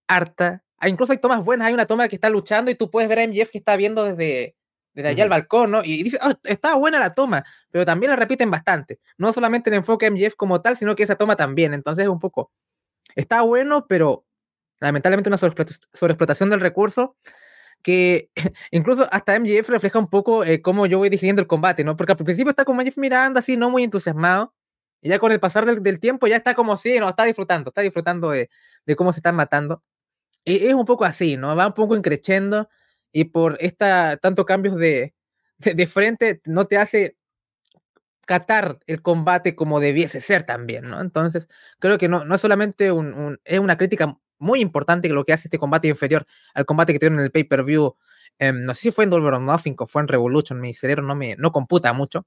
harta. 0.07 0.63
Ah, 0.77 0.89
incluso 0.89 1.11
hay 1.11 1.19
tomas 1.19 1.43
buenas, 1.43 1.67
hay 1.67 1.73
una 1.73 1.85
toma 1.85 2.07
que 2.07 2.15
está 2.15 2.29
luchando 2.29 2.71
y 2.71 2.75
tú 2.75 2.89
puedes 2.89 3.09
ver 3.09 3.19
a 3.19 3.23
MJF 3.27 3.49
que 3.51 3.57
está 3.57 3.75
viendo 3.75 4.03
desde, 4.05 4.55
desde 4.93 5.09
allá 5.09 5.23
al 5.23 5.29
balcón, 5.29 5.71
¿no? 5.71 5.83
Y 5.83 6.03
dice, 6.03 6.19
oh, 6.23 6.31
está 6.43 6.75
buena 6.75 6.99
la 6.99 7.13
toma, 7.13 7.43
pero 7.71 7.85
también 7.85 8.11
la 8.11 8.15
repiten 8.15 8.49
bastante. 8.49 8.99
No 9.17 9.33
solamente 9.33 9.69
el 9.69 9.75
enfoque 9.75 10.05
a 10.05 10.11
MJF 10.11 10.35
como 10.35 10.61
tal, 10.61 10.77
sino 10.77 10.95
que 10.95 11.03
esa 11.03 11.15
toma 11.15 11.35
también. 11.35 11.73
Entonces 11.73 12.03
es 12.05 12.09
un 12.09 12.19
poco, 12.19 12.51
está 13.15 13.41
bueno, 13.41 13.85
pero 13.87 14.25
lamentablemente 14.79 15.29
una 15.29 15.37
sobreexplotación 15.37 16.49
del 16.49 16.61
recurso 16.61 17.17
que 17.81 18.29
incluso 18.71 19.07
hasta 19.11 19.39
MJF 19.39 19.69
refleja 19.69 19.99
un 19.99 20.09
poco 20.09 20.43
eh, 20.43 20.61
cómo 20.61 20.85
yo 20.85 20.97
voy 20.97 21.09
digiriendo 21.09 21.41
el 21.41 21.47
combate, 21.47 21.83
¿no? 21.83 21.97
Porque 21.97 22.13
al 22.13 22.17
principio 22.17 22.49
está 22.51 22.65
como 22.65 22.81
MJF 22.81 22.97
mirando 22.97 23.39
así, 23.39 23.57
no 23.57 23.69
muy 23.69 23.83
entusiasmado, 23.83 24.53
y 25.01 25.09
ya 25.09 25.19
con 25.19 25.31
el 25.31 25.39
pasar 25.39 25.65
del, 25.65 25.99
tiempo 25.99 26.27
ya 26.27 26.35
está 26.37 26.55
como 26.55 26.75
sí, 26.75 26.99
no, 26.99 27.09
está 27.09 27.23
disfrutando, 27.23 27.69
está 27.69 27.81
disfrutando 27.81 28.31
de, 28.31 28.49
de 28.85 28.95
cómo 28.95 29.11
se 29.11 29.19
están 29.19 29.35
matando. 29.35 29.83
Y 30.45 30.67
es 30.67 30.73
un 30.73 30.85
poco 30.85 31.05
así, 31.05 31.37
¿no? 31.37 31.55
Va 31.55 31.67
un 31.67 31.73
poco 31.73 31.95
increciendo 31.95 32.69
y 33.11 33.25
por 33.25 33.57
esta 33.59 34.17
tanto 34.17 34.45
cambios 34.45 34.75
de, 34.75 35.13
de, 35.59 35.87
frente 35.87 36.41
no 36.45 36.67
te 36.67 36.77
hace 36.77 37.17
catar 38.25 38.79
el 38.87 39.01
combate 39.01 39.55
como 39.55 39.79
debiese 39.79 40.19
ser 40.19 40.43
también, 40.43 40.89
¿no? 40.89 41.01
Entonces, 41.01 41.47
creo 41.79 41.97
que 41.97 42.07
no, 42.07 42.25
no 42.25 42.35
es 42.35 42.41
solamente 42.41 42.91
un, 42.91 43.39
es 43.43 43.59
una 43.59 43.77
crítica 43.77 44.17
muy 44.39 44.61
importante 44.61 45.09
lo 45.09 45.23
que 45.25 45.33
hace 45.33 45.47
este 45.47 45.59
combate 45.59 45.87
inferior 45.87 46.25
al 46.53 46.65
combate 46.65 46.93
que 46.93 46.99
tuvieron 46.99 47.19
en 47.19 47.25
el 47.25 47.31
pay-per-view. 47.31 47.95
Em, 48.39 48.63
no 48.63 48.73
sé 48.73 48.81
si 48.81 48.91
fue 48.91 49.03
en 49.05 49.09
Dolver 49.11 49.33
or 49.35 49.41
Nothing 49.41 49.75
o 49.79 49.87
fue 49.87 50.01
en 50.01 50.07
Revolution, 50.07 50.59
mi 50.59 50.73
cerebro 50.73 51.03
no 51.03 51.15
me 51.15 51.35
no 51.37 51.51
computa 51.51 51.93
mucho, 51.93 52.25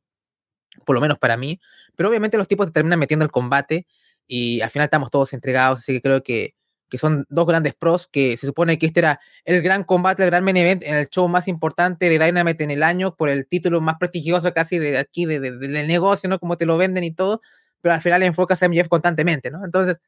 por 0.84 0.94
lo 0.94 1.00
menos 1.00 1.18
para 1.18 1.36
mí, 1.36 1.60
pero 1.96 2.08
obviamente 2.08 2.38
los 2.38 2.48
tipos 2.48 2.66
te 2.66 2.72
terminan 2.72 2.98
metiendo 2.98 3.24
el 3.24 3.30
combate 3.30 3.86
y 4.26 4.60
al 4.60 4.70
final 4.70 4.86
estamos 4.86 5.10
todos 5.10 5.32
entregados, 5.32 5.80
así 5.80 5.94
que 5.94 6.02
creo 6.02 6.22
que 6.22 6.54
que 6.92 6.98
son 6.98 7.24
dos 7.30 7.46
grandes 7.46 7.74
pros, 7.74 8.06
que 8.06 8.36
se 8.36 8.46
supone 8.46 8.76
que 8.76 8.84
este 8.84 9.00
era 9.00 9.18
el 9.46 9.62
gran 9.62 9.82
combate, 9.82 10.24
el 10.24 10.28
gran 10.30 10.44
main 10.44 10.58
event 10.58 10.82
en 10.82 10.94
el 10.94 11.08
show 11.08 11.26
más 11.26 11.48
importante 11.48 12.10
de 12.10 12.18
Dynamite 12.18 12.64
en 12.64 12.70
el 12.70 12.82
año, 12.82 13.16
por 13.16 13.30
el 13.30 13.46
título 13.46 13.80
más 13.80 13.96
prestigioso 13.98 14.52
casi 14.52 14.78
de 14.78 14.98
aquí, 14.98 15.24
de, 15.24 15.40
del 15.40 15.88
negocio, 15.88 16.28
¿no? 16.28 16.38
Como 16.38 16.58
te 16.58 16.66
lo 16.66 16.76
venden 16.76 17.02
y 17.02 17.10
todo, 17.14 17.40
pero 17.80 17.94
al 17.94 18.02
final 18.02 18.22
enfocas 18.22 18.62
a 18.62 18.68
MJF 18.68 18.88
constantemente, 18.88 19.50
¿no? 19.50 19.64
Entonces, 19.64 20.02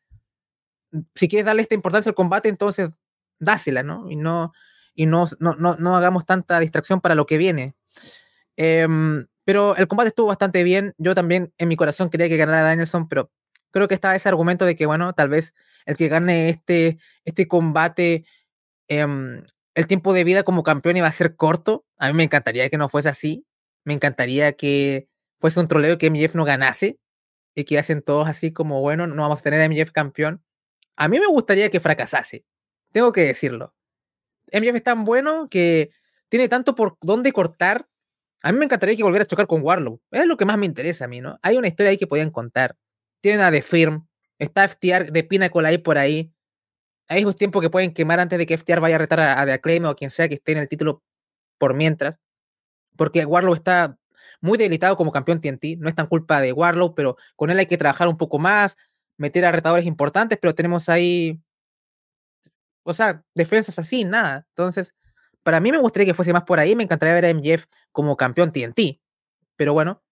si 1.14 1.28
quieres 1.28 1.46
darle 1.46 1.62
esta 1.62 1.74
importancia 1.74 2.10
al 2.10 2.14
combate, 2.14 2.48
entonces 2.48 2.90
dásela, 3.38 3.82
¿no? 3.82 4.10
Y 4.10 4.16
no, 4.16 4.52
y 4.94 5.06
no, 5.06 5.24
no, 5.40 5.54
no, 5.54 5.96
hagamos 5.96 6.24
tanta 6.24 6.60
distracción 6.60 7.00
para 7.00 7.14
lo 7.14 7.26
que 7.26 7.38
viene. 7.38 7.74
Em, 8.56 9.26
pero 9.44 9.76
el 9.76 9.88
combate 9.88 10.08
estuvo 10.08 10.28
bastante 10.28 10.64
bien. 10.64 10.94
Yo 10.98 11.14
también 11.14 11.52
en 11.58 11.68
mi 11.68 11.76
corazón 11.76 12.10
quería 12.10 12.28
que 12.28 12.36
ganara 12.36 12.62
Danielson, 12.62 13.08
pero 13.08 13.30
creo 13.70 13.88
que 13.88 13.94
estaba 13.94 14.16
ese 14.16 14.28
argumento 14.28 14.64
de 14.66 14.76
que, 14.76 14.86
bueno, 14.86 15.12
tal 15.14 15.28
vez 15.28 15.54
el 15.86 15.96
que 15.96 16.08
gane 16.08 16.48
este, 16.48 16.98
este 17.24 17.48
combate, 17.48 18.24
em, 18.88 19.44
el 19.74 19.86
tiempo 19.88 20.12
de 20.12 20.24
vida 20.24 20.44
como 20.44 20.62
campeón 20.62 20.96
iba 20.96 21.08
a 21.08 21.12
ser 21.12 21.36
corto. 21.36 21.84
A 21.98 22.08
mí 22.08 22.14
me 22.14 22.24
encantaría 22.24 22.70
que 22.70 22.78
no 22.78 22.88
fuese 22.88 23.08
así. 23.08 23.46
Me 23.84 23.94
encantaría 23.94 24.52
que 24.54 25.08
fuese 25.40 25.60
un 25.60 25.68
troleo 25.68 25.98
que 25.98 26.10
MJF 26.10 26.36
no 26.36 26.44
ganase 26.44 26.98
y 27.54 27.64
que 27.64 27.78
hacen 27.78 28.02
todos 28.02 28.28
así 28.28 28.52
como, 28.52 28.80
bueno, 28.80 29.06
no 29.06 29.22
vamos 29.22 29.40
a 29.40 29.42
tener 29.42 29.60
a 29.60 29.68
MJF 29.68 29.90
campeón. 29.92 30.42
A 30.96 31.08
mí 31.08 31.18
me 31.18 31.26
gustaría 31.26 31.70
que 31.70 31.80
fracasase. 31.80 32.44
Tengo 32.92 33.12
que 33.12 33.22
decirlo. 33.22 33.74
MJF 34.52 34.76
es 34.76 34.82
tan 34.82 35.04
bueno 35.04 35.48
que 35.48 35.90
tiene 36.28 36.48
tanto 36.48 36.74
por 36.74 36.96
dónde 37.00 37.32
cortar. 37.32 37.88
A 38.42 38.52
mí 38.52 38.58
me 38.58 38.66
encantaría 38.66 38.96
que 38.96 39.02
volviera 39.02 39.24
a 39.24 39.26
chocar 39.26 39.46
con 39.46 39.62
Warlow. 39.62 40.00
Es 40.10 40.26
lo 40.26 40.36
que 40.36 40.44
más 40.44 40.58
me 40.58 40.66
interesa 40.66 41.06
a 41.06 41.08
mí, 41.08 41.20
¿no? 41.20 41.38
Hay 41.42 41.56
una 41.56 41.68
historia 41.68 41.90
ahí 41.90 41.96
que 41.96 42.06
podían 42.06 42.30
contar 42.30 42.76
tienen 43.24 43.40
a 43.40 43.50
The 43.50 43.62
Firm, 43.62 44.06
está 44.38 44.68
FTR 44.68 45.10
de 45.10 45.24
Pinnacle 45.24 45.66
ahí 45.66 45.78
por 45.78 45.96
ahí. 45.96 46.30
Hay 47.08 47.22
esos 47.22 47.36
tiempos 47.36 47.62
que 47.62 47.70
pueden 47.70 47.94
quemar 47.94 48.20
antes 48.20 48.38
de 48.38 48.44
que 48.44 48.58
FTR 48.58 48.80
vaya 48.80 48.96
a 48.96 48.98
retar 48.98 49.18
a, 49.18 49.46
The 49.46 49.52
Acclaim 49.52 49.86
o 49.86 49.96
quien 49.96 50.10
sea 50.10 50.28
que 50.28 50.34
esté 50.34 50.52
en 50.52 50.58
el 50.58 50.68
título 50.68 51.02
por 51.56 51.72
mientras. 51.72 52.20
Porque 52.98 53.24
Warlow 53.24 53.54
está 53.54 53.96
muy 54.42 54.58
debilitado 54.58 54.96
como 54.96 55.10
campeón 55.10 55.40
TNT. 55.40 55.78
No 55.78 55.88
es 55.88 55.94
tan 55.94 56.06
culpa 56.06 56.42
de 56.42 56.52
Warlow, 56.52 56.94
pero 56.94 57.16
con 57.34 57.48
él 57.48 57.58
hay 57.58 57.66
que 57.66 57.78
trabajar 57.78 58.08
un 58.08 58.18
poco 58.18 58.38
más, 58.38 58.76
meter 59.16 59.44
a 59.44 59.52
retadores 59.52 59.86
importantes, 59.86 60.38
pero 60.40 60.54
tenemos 60.54 60.88
ahí. 60.88 61.40
O 62.82 62.94
sea, 62.94 63.24
defensas 63.34 63.78
así, 63.78 64.04
nada. 64.04 64.46
Entonces, 64.50 64.94
para 65.42 65.60
mí 65.60 65.72
me 65.72 65.78
gustaría 65.78 66.06
que 66.06 66.14
fuese 66.14 66.32
más 66.32 66.44
por 66.44 66.58
ahí. 66.58 66.76
Me 66.76 66.84
encantaría 66.84 67.14
ver 67.14 67.26
a 67.26 67.34
MJF 67.34 67.66
como 67.92 68.16
campeón 68.16 68.52
TNT. 68.52 69.00
Pero 69.56 69.72
bueno, 69.72 70.02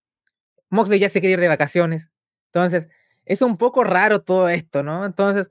Moxley 0.70 0.98
ya 0.98 1.10
se 1.10 1.20
quiere 1.20 1.34
ir 1.34 1.40
de 1.40 1.48
vacaciones. 1.48 2.10
Entonces, 2.46 2.88
es 3.24 3.42
un 3.42 3.56
poco 3.56 3.84
raro 3.84 4.22
todo 4.22 4.48
esto, 4.48 4.82
¿no? 4.82 5.04
Entonces, 5.04 5.48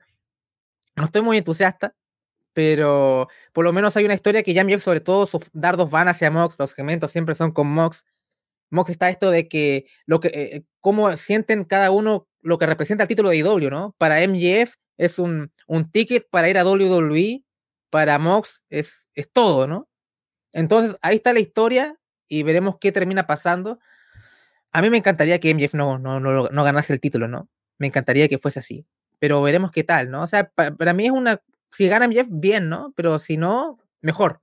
no 0.96 1.04
estoy 1.04 1.22
muy 1.22 1.38
entusiasta, 1.38 1.94
pero 2.52 3.28
por 3.52 3.64
lo 3.64 3.72
menos 3.72 3.96
hay 3.96 4.04
una 4.04 4.14
historia 4.14 4.42
que 4.42 4.54
ya 4.54 4.64
MJF, 4.64 4.82
sobre 4.82 5.00
todo 5.00 5.26
sus 5.26 5.50
dardos 5.52 5.90
van 5.90 6.08
hacia 6.08 6.30
Mox, 6.30 6.56
los 6.58 6.70
segmentos 6.70 7.10
siempre 7.10 7.34
son 7.34 7.52
con 7.52 7.68
Mox. 7.68 8.04
Mox 8.72 8.90
está 8.90 9.10
esto 9.10 9.30
de 9.30 9.48
que 9.48 9.86
lo 10.06 10.20
que 10.20 10.28
eh, 10.28 10.64
cómo 10.80 11.14
sienten 11.16 11.64
cada 11.64 11.90
uno 11.90 12.28
lo 12.40 12.58
que 12.58 12.66
representa 12.66 13.04
el 13.04 13.08
título 13.08 13.30
de 13.30 13.36
IW, 13.36 13.70
¿no? 13.70 13.94
Para 13.98 14.20
MJF 14.26 14.74
es 14.98 15.18
un, 15.18 15.52
un 15.68 15.90
ticket 15.90 16.28
para 16.30 16.48
ir 16.48 16.58
a 16.58 16.64
WWE, 16.64 17.44
para 17.90 18.18
Mox 18.18 18.64
es, 18.68 19.08
es 19.14 19.30
todo, 19.32 19.66
¿no? 19.68 19.88
Entonces, 20.52 20.96
ahí 21.02 21.16
está 21.16 21.32
la 21.32 21.40
historia 21.40 21.96
y 22.28 22.42
veremos 22.42 22.76
qué 22.80 22.90
termina 22.90 23.26
pasando. 23.26 23.78
A 24.72 24.82
mí 24.82 24.90
me 24.90 24.96
encantaría 24.96 25.38
que 25.38 25.54
MJF 25.54 25.74
no, 25.74 25.98
no, 25.98 26.18
no, 26.18 26.48
no 26.48 26.64
ganase 26.64 26.92
el 26.92 27.00
título, 27.00 27.28
¿no? 27.28 27.48
Me 27.78 27.86
encantaría 27.86 28.28
que 28.28 28.38
fuese 28.38 28.58
así. 28.58 28.86
Pero 29.18 29.40
veremos 29.42 29.70
qué 29.70 29.84
tal, 29.84 30.10
¿no? 30.10 30.22
O 30.22 30.26
sea, 30.26 30.50
para 30.50 30.92
mí 30.94 31.06
es 31.06 31.12
una 31.12 31.40
si 31.72 31.88
gana 31.88 32.06
MJF, 32.06 32.28
bien, 32.30 32.68
¿no? 32.68 32.92
Pero 32.96 33.18
si 33.18 33.36
no, 33.36 33.78
mejor. 34.00 34.40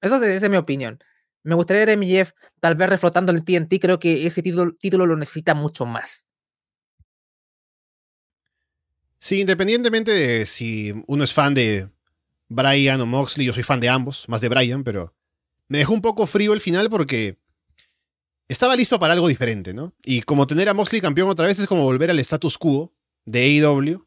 Eso 0.00 0.16
es, 0.16 0.22
esa 0.22 0.46
es 0.46 0.50
mi 0.50 0.56
opinión. 0.56 0.98
Me 1.48 1.54
gustaría 1.54 1.86
ver 1.86 1.90
a 1.90 1.96
MJF 1.96 2.32
tal 2.60 2.74
vez 2.74 2.90
reflotando 2.90 3.32
el 3.32 3.42
TNT. 3.42 3.80
Creo 3.80 3.98
que 3.98 4.26
ese 4.26 4.42
título, 4.42 4.74
título 4.74 5.06
lo 5.06 5.16
necesita 5.16 5.54
mucho 5.54 5.86
más. 5.86 6.26
Sí, 9.16 9.40
independientemente 9.40 10.10
de 10.10 10.44
si 10.44 10.92
uno 11.06 11.24
es 11.24 11.32
fan 11.32 11.54
de 11.54 11.88
Brian 12.48 13.00
o 13.00 13.06
Moxley, 13.06 13.46
yo 13.46 13.54
soy 13.54 13.62
fan 13.62 13.80
de 13.80 13.88
ambos, 13.88 14.28
más 14.28 14.42
de 14.42 14.50
Brian, 14.50 14.84
pero 14.84 15.14
me 15.68 15.78
dejó 15.78 15.94
un 15.94 16.02
poco 16.02 16.26
frío 16.26 16.52
el 16.52 16.60
final 16.60 16.90
porque 16.90 17.38
estaba 18.46 18.76
listo 18.76 19.00
para 19.00 19.14
algo 19.14 19.26
diferente, 19.26 19.72
¿no? 19.72 19.94
Y 20.04 20.20
como 20.20 20.46
tener 20.46 20.68
a 20.68 20.74
Moxley 20.74 21.00
campeón 21.00 21.30
otra 21.30 21.46
vez 21.46 21.58
es 21.58 21.66
como 21.66 21.82
volver 21.84 22.10
al 22.10 22.18
status 22.18 22.58
quo 22.58 22.94
de 23.24 23.62
AEW, 23.64 24.06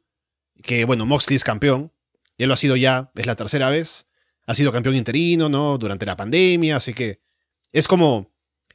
que 0.62 0.86
bueno, 0.86 1.08
Moxley 1.08 1.38
es 1.38 1.44
campeón, 1.44 1.92
ya 2.38 2.46
lo 2.46 2.54
ha 2.54 2.58
sido 2.58 2.76
ya, 2.76 3.12
es 3.16 3.26
la 3.26 3.36
tercera 3.36 3.72
vez. 3.72 4.06
Ha 4.46 4.54
sido 4.54 4.72
campeón 4.72 4.96
interino, 4.96 5.50
¿no? 5.50 5.80
Durante 5.80 6.06
la 6.06 6.16
pandemia, 6.16 6.76
así 6.76 6.94
que 6.94 7.20
es 7.72 7.88
como 7.88 8.32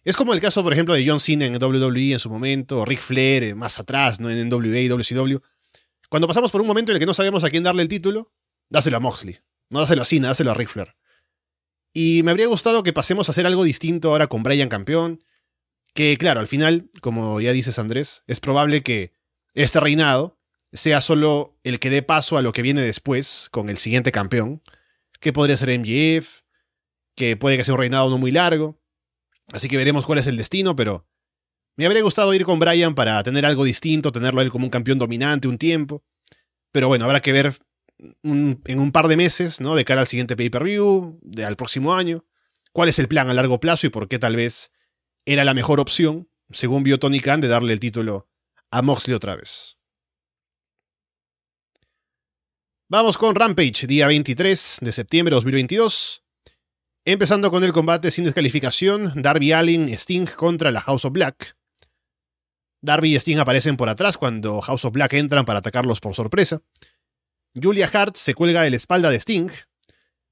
es 0.07 0.17
como 0.17 0.33
el 0.33 0.41
caso, 0.41 0.63
por 0.63 0.73
ejemplo, 0.73 0.95
de 0.95 1.05
John 1.05 1.19
Cena 1.19 1.47
en 1.47 1.61
WWE 1.61 2.13
en 2.13 2.21
su 2.21 2.31
momento, 2.31 2.79
o 2.79 2.85
Ric 2.85 3.01
Flair 3.01 3.43
eh, 3.43 3.55
más 3.57 3.81
atrás, 3.81 4.21
¿no? 4.21 4.31
En 4.31 4.49
NWA 4.49 4.79
y 4.79 4.87
WCW. 4.87 5.39
Cuando 6.09 6.29
pasamos 6.29 6.53
por 6.53 6.61
un 6.61 6.69
momento 6.69 6.93
en 6.93 6.97
el 6.97 7.01
que 7.01 7.07
no 7.07 7.13
sabemos 7.13 7.43
a 7.43 7.51
quién 7.51 7.65
darle 7.65 7.83
el 7.83 7.89
título, 7.89 8.33
dáselo 8.69 8.99
a 8.99 9.01
Moxley. 9.01 9.41
No 9.69 9.81
dáselo 9.81 10.03
a 10.03 10.05
Cena, 10.05 10.29
dáselo 10.29 10.53
a 10.53 10.55
Ric 10.55 10.69
Flair. 10.69 10.95
Y 11.93 12.23
me 12.23 12.31
habría 12.31 12.47
gustado 12.47 12.85
que 12.85 12.93
pasemos 12.93 13.29
a 13.29 13.33
hacer 13.33 13.47
algo 13.47 13.65
distinto 13.65 14.11
ahora 14.11 14.29
con 14.29 14.45
Brian 14.45 14.69
campeón. 14.69 15.25
Que 15.93 16.17
claro, 16.17 16.39
al 16.39 16.47
final, 16.47 16.89
como 17.01 17.41
ya 17.41 17.53
dices 17.53 17.81
Andrés, 17.81 18.23
es 18.29 18.39
probable 18.39 18.85
que 18.85 19.13
este 19.55 19.81
reinado 19.81 20.39
sea 20.73 21.01
solo 21.01 21.59
el 21.65 21.81
que 21.81 21.91
dé 21.91 22.03
paso 22.03 22.37
a 22.39 22.43
lo 22.43 22.53
que 22.53 22.63
viene 22.63 22.83
después 22.83 23.49
con 23.51 23.71
el 23.71 23.79
siguiente 23.79 24.13
campeón, 24.13 24.63
que 25.19 25.33
podría 25.33 25.57
ser 25.57 25.77
MJF, 25.81 26.43
que 27.17 27.37
puede 27.37 27.57
que 27.57 27.65
sea 27.65 27.75
un 27.75 27.81
reinado 27.81 28.09
no 28.09 28.19
muy 28.19 28.31
largo. 28.31 28.79
Así 29.53 29.69
que 29.69 29.77
veremos 29.77 30.07
cuál 30.07 30.19
es 30.19 30.27
el 30.27 30.37
destino, 30.37 30.75
pero 30.75 31.07
me 31.77 31.87
habría 31.87 32.03
gustado 32.03 32.33
ir 32.35 32.45
con 32.45 32.59
Brian 32.59 32.95
para 32.95 33.23
tener 33.23 33.45
algo 33.47 33.65
distinto, 33.65 34.13
tenerlo 34.13 34.41
él 34.41 34.51
como 34.51 34.65
un 34.65 34.71
campeón 34.71 34.99
dominante 34.99 35.49
un 35.49 35.59
tiempo. 35.59 36.05
Pero 36.73 36.89
bueno, 36.89 37.05
habrá 37.05 37.21
que 37.21 37.33
ver 37.33 37.55
en 37.99 38.79
un 38.81 38.93
par 38.93 39.09
de 39.09 39.17
meses, 39.17 39.61
¿no? 39.61 39.75
De 39.75 39.85
cara 39.85 40.01
al 40.03 40.07
siguiente 40.07 40.37
pay-per-view, 40.37 41.21
al 41.45 41.57
próximo 41.57 41.95
año, 41.95 42.25
cuál 42.73 42.89
es 42.89 42.99
el 42.99 43.09
plan 43.09 43.31
a 43.31 43.35
largo 43.35 43.61
plazo 43.61 43.87
y 43.87 43.91
por 43.91 44.09
qué 44.09 44.19
tal 44.19 44.37
vez 44.37 44.71
era 45.25 45.45
la 45.45 45.55
mejor 45.55 45.81
opción, 45.81 46.29
según 46.51 46.83
vio 46.83 46.99
Tony 46.99 47.21
Khan, 47.21 47.41
de 47.41 47.49
darle 47.49 47.73
el 47.73 47.81
título 47.81 48.29
a 48.71 48.83
Moxley 48.83 49.15
otra 49.15 49.37
vez. 49.37 49.79
Vamos 52.89 53.19
con 53.19 53.35
Rampage, 53.35 53.87
día 53.87 54.07
23 54.07 54.79
de 54.81 54.93
septiembre 54.93 55.31
de 55.31 55.37
2022. 55.37 56.26
Empezando 57.09 57.53
con 57.53 57.63
el 57.63 57.73
combate 57.73 58.11
sin 58.11 58.25
descalificación, 58.25 59.13
Darby 59.15 59.53
Allin 59.53 59.89
Sting 59.91 60.27
contra 60.27 60.73
la 60.73 60.81
House 60.81 61.05
of 61.05 61.13
Black. 61.13 61.57
Darby 62.83 63.15
y 63.15 63.17
Sting 63.17 63.39
aparecen 63.39 63.77
por 63.77 63.89
atrás 63.89 64.19
cuando 64.19 64.61
House 64.61 64.85
of 64.85 64.93
Black 64.93 65.13
entran 65.13 65.45
para 65.45 65.61
atacarlos 65.61 66.01
por 66.01 66.17
sorpresa. 66.17 66.63
Julia 67.55 67.89
Hart 67.93 68.17
se 68.17 68.35
cuelga 68.35 68.63
de 68.63 68.71
la 68.71 68.77
espalda 68.77 69.09
de 69.09 69.21
Sting, 69.21 69.47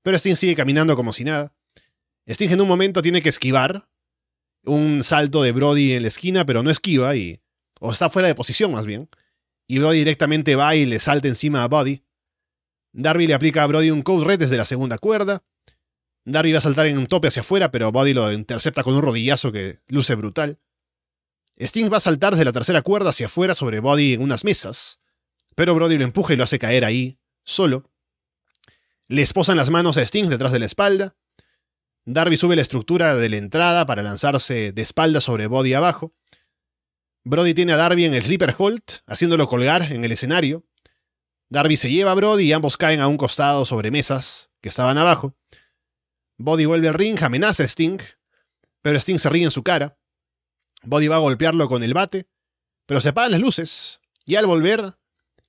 pero 0.03 0.17
Sting 0.17 0.35
sigue 0.35 0.57
caminando 0.57 0.97
como 0.97 1.13
si 1.13 1.23
nada. 1.23 1.55
Sting 2.27 2.51
en 2.51 2.63
un 2.63 2.67
momento 2.67 3.03
tiene 3.03 3.23
que 3.23 3.29
esquivar 3.29 3.89
un 4.65 5.05
salto 5.05 5.45
de 5.45 5.53
Brody 5.53 5.93
en 5.93 6.03
la 6.03 6.09
esquina, 6.09 6.45
pero 6.45 6.65
no 6.65 6.71
esquiva 6.71 7.15
y... 7.15 7.41
o 7.79 7.93
está 7.93 8.11
fuera 8.11 8.27
de 8.27 8.35
posición 8.35 8.73
más 8.73 8.85
bien. 8.85 9.09
Y 9.69 9.79
Brody 9.79 9.99
directamente 9.99 10.57
va 10.57 10.75
y 10.75 10.87
le 10.87 10.99
salta 10.99 11.29
encima 11.29 11.63
a 11.63 11.69
Body. 11.69 12.03
Darby 12.93 13.29
le 13.29 13.35
aplica 13.35 13.63
a 13.63 13.67
Brody 13.69 13.93
un 13.93 14.03
code 14.03 14.25
red 14.25 14.41
desde 14.41 14.57
la 14.57 14.65
segunda 14.65 14.99
cuerda. 14.99 15.45
Darby 16.25 16.53
va 16.53 16.59
a 16.59 16.63
saltar 16.63 16.87
en 16.87 16.99
un 16.99 17.07
tope 17.07 17.29
hacia 17.29 17.41
afuera, 17.41 17.71
pero 17.71 17.93
Brody 17.93 18.15
lo 18.15 18.33
intercepta 18.33 18.83
con 18.83 18.95
un 18.95 19.03
rodillazo 19.03 19.53
que 19.53 19.81
luce 19.89 20.15
brutal. 20.15 20.59
Sting 21.59 21.93
va 21.93 21.99
a 21.99 22.01
saltar 22.01 22.33
desde 22.33 22.45
la 22.45 22.53
tercera 22.53 22.83
cuerda 22.83 23.11
hacia 23.11 23.27
afuera 23.27 23.55
sobre 23.55 23.81
Body 23.81 24.15
en 24.15 24.23
unas 24.23 24.45
mesas, 24.45 25.01
pero 25.55 25.75
Brody 25.75 25.99
lo 25.99 26.05
empuja 26.05 26.33
y 26.33 26.37
lo 26.37 26.45
hace 26.45 26.59
caer 26.59 26.85
ahí, 26.85 27.19
solo. 27.45 27.91
Le 29.07 29.23
esposan 29.23 29.57
las 29.57 29.71
manos 29.71 29.97
a 29.97 30.03
Sting 30.03 30.29
detrás 30.29 30.51
de 30.53 30.59
la 30.59 30.67
espalda. 30.67 31.15
Darby 32.07 32.37
sube 32.37 32.57
la 32.57 32.63
estructura 32.63 33.15
de 33.15 33.29
la 33.29 33.37
entrada 33.37 33.87
para 33.87 34.03
lanzarse 34.03 34.73
de 34.73 34.83
espalda 34.83 35.21
sobre 35.21 35.47
Body 35.47 35.75
abajo. 35.75 36.15
Brody 37.23 37.55
tiene 37.55 37.73
a 37.73 37.77
Darby 37.77 38.05
en 38.05 38.15
el 38.15 38.25
Reaper 38.25 38.55
Hold, 38.59 38.83
haciéndolo 39.07 39.47
colgar 39.49 39.93
en 39.93 40.05
el 40.05 40.13
escenario. 40.13 40.67
Darby 41.49 41.77
se 41.77 41.91
lleva 41.91 42.11
a 42.11 42.15
Brody 42.15 42.45
y 42.45 42.53
ambos 42.53 42.77
caen 42.77 43.01
a 43.01 43.09
un 43.09 43.17
costado 43.17 43.65
sobre 43.65 43.91
mesas 43.91 44.51
que 44.61 44.69
estaban 44.69 44.99
abajo. 44.99 45.37
Body 46.37 46.65
vuelve 46.65 46.89
al 46.89 46.95
ring, 46.95 47.23
amenaza 47.23 47.63
a 47.63 47.69
Sting, 47.69 47.99
pero 48.83 48.99
Sting 48.99 49.19
se 49.19 49.29
ríe 49.29 49.45
en 49.45 49.51
su 49.51 49.63
cara. 49.63 49.99
Body 50.83 51.09
va 51.09 51.17
a 51.17 51.21
golpearlo 51.21 51.69
con 51.69 51.83
el 51.83 51.95
bate, 51.95 52.29
pero 52.87 53.01
se 53.01 53.11
apagan 53.11 53.33
las 53.33 53.41
luces, 53.41 54.01
y 54.27 54.37
al 54.37 54.47
volver, 54.47 54.97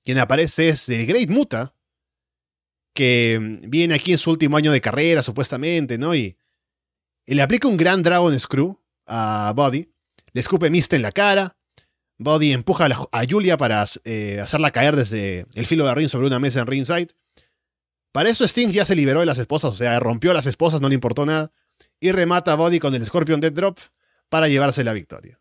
quien 0.04 0.18
aparece 0.18 0.70
es 0.70 0.88
el 0.88 1.06
Great 1.06 1.28
Muta, 1.28 1.74
que 2.94 3.58
viene 3.68 3.94
aquí 3.94 4.12
en 4.12 4.18
su 4.18 4.30
último 4.30 4.56
año 4.56 4.72
de 4.72 4.80
carrera, 4.80 5.22
supuestamente, 5.22 5.98
¿no? 5.98 6.14
Y, 6.14 6.38
le 7.26 7.42
aplica 7.42 7.66
un 7.66 7.76
gran 7.76 8.02
Dragon 8.02 8.38
Screw 8.38 8.80
a 9.06 9.52
Body, 9.54 9.90
le 10.32 10.40
escupe 10.40 10.70
mist 10.70 10.92
en 10.92 11.02
la 11.02 11.10
cara, 11.10 11.56
Body 12.18 12.52
empuja 12.52 12.86
a, 12.86 13.24
Julia 13.28 13.56
para 13.56 13.84
eh, 14.04 14.40
hacerla 14.40 14.70
caer 14.70 14.96
desde 14.96 15.46
el 15.54 15.66
filo 15.66 15.86
de 15.86 15.94
ring 15.94 16.08
sobre 16.08 16.26
una 16.26 16.38
mesa 16.38 16.60
en 16.60 16.66
ringside. 16.66 17.08
Para 18.16 18.30
eso 18.30 18.46
Sting 18.46 18.70
ya 18.70 18.86
se 18.86 18.96
liberó 18.96 19.20
de 19.20 19.26
las 19.26 19.38
esposas, 19.38 19.74
o 19.74 19.76
sea, 19.76 20.00
rompió 20.00 20.30
a 20.30 20.34
las 20.34 20.46
esposas, 20.46 20.80
no 20.80 20.88
le 20.88 20.94
importó 20.94 21.26
nada, 21.26 21.52
y 22.00 22.12
remata 22.12 22.52
a 22.52 22.54
Body 22.54 22.78
con 22.78 22.94
el 22.94 23.04
Scorpion 23.04 23.42
Dead 23.42 23.52
Drop 23.52 23.78
para 24.30 24.48
llevarse 24.48 24.84
la 24.84 24.94
victoria. 24.94 25.38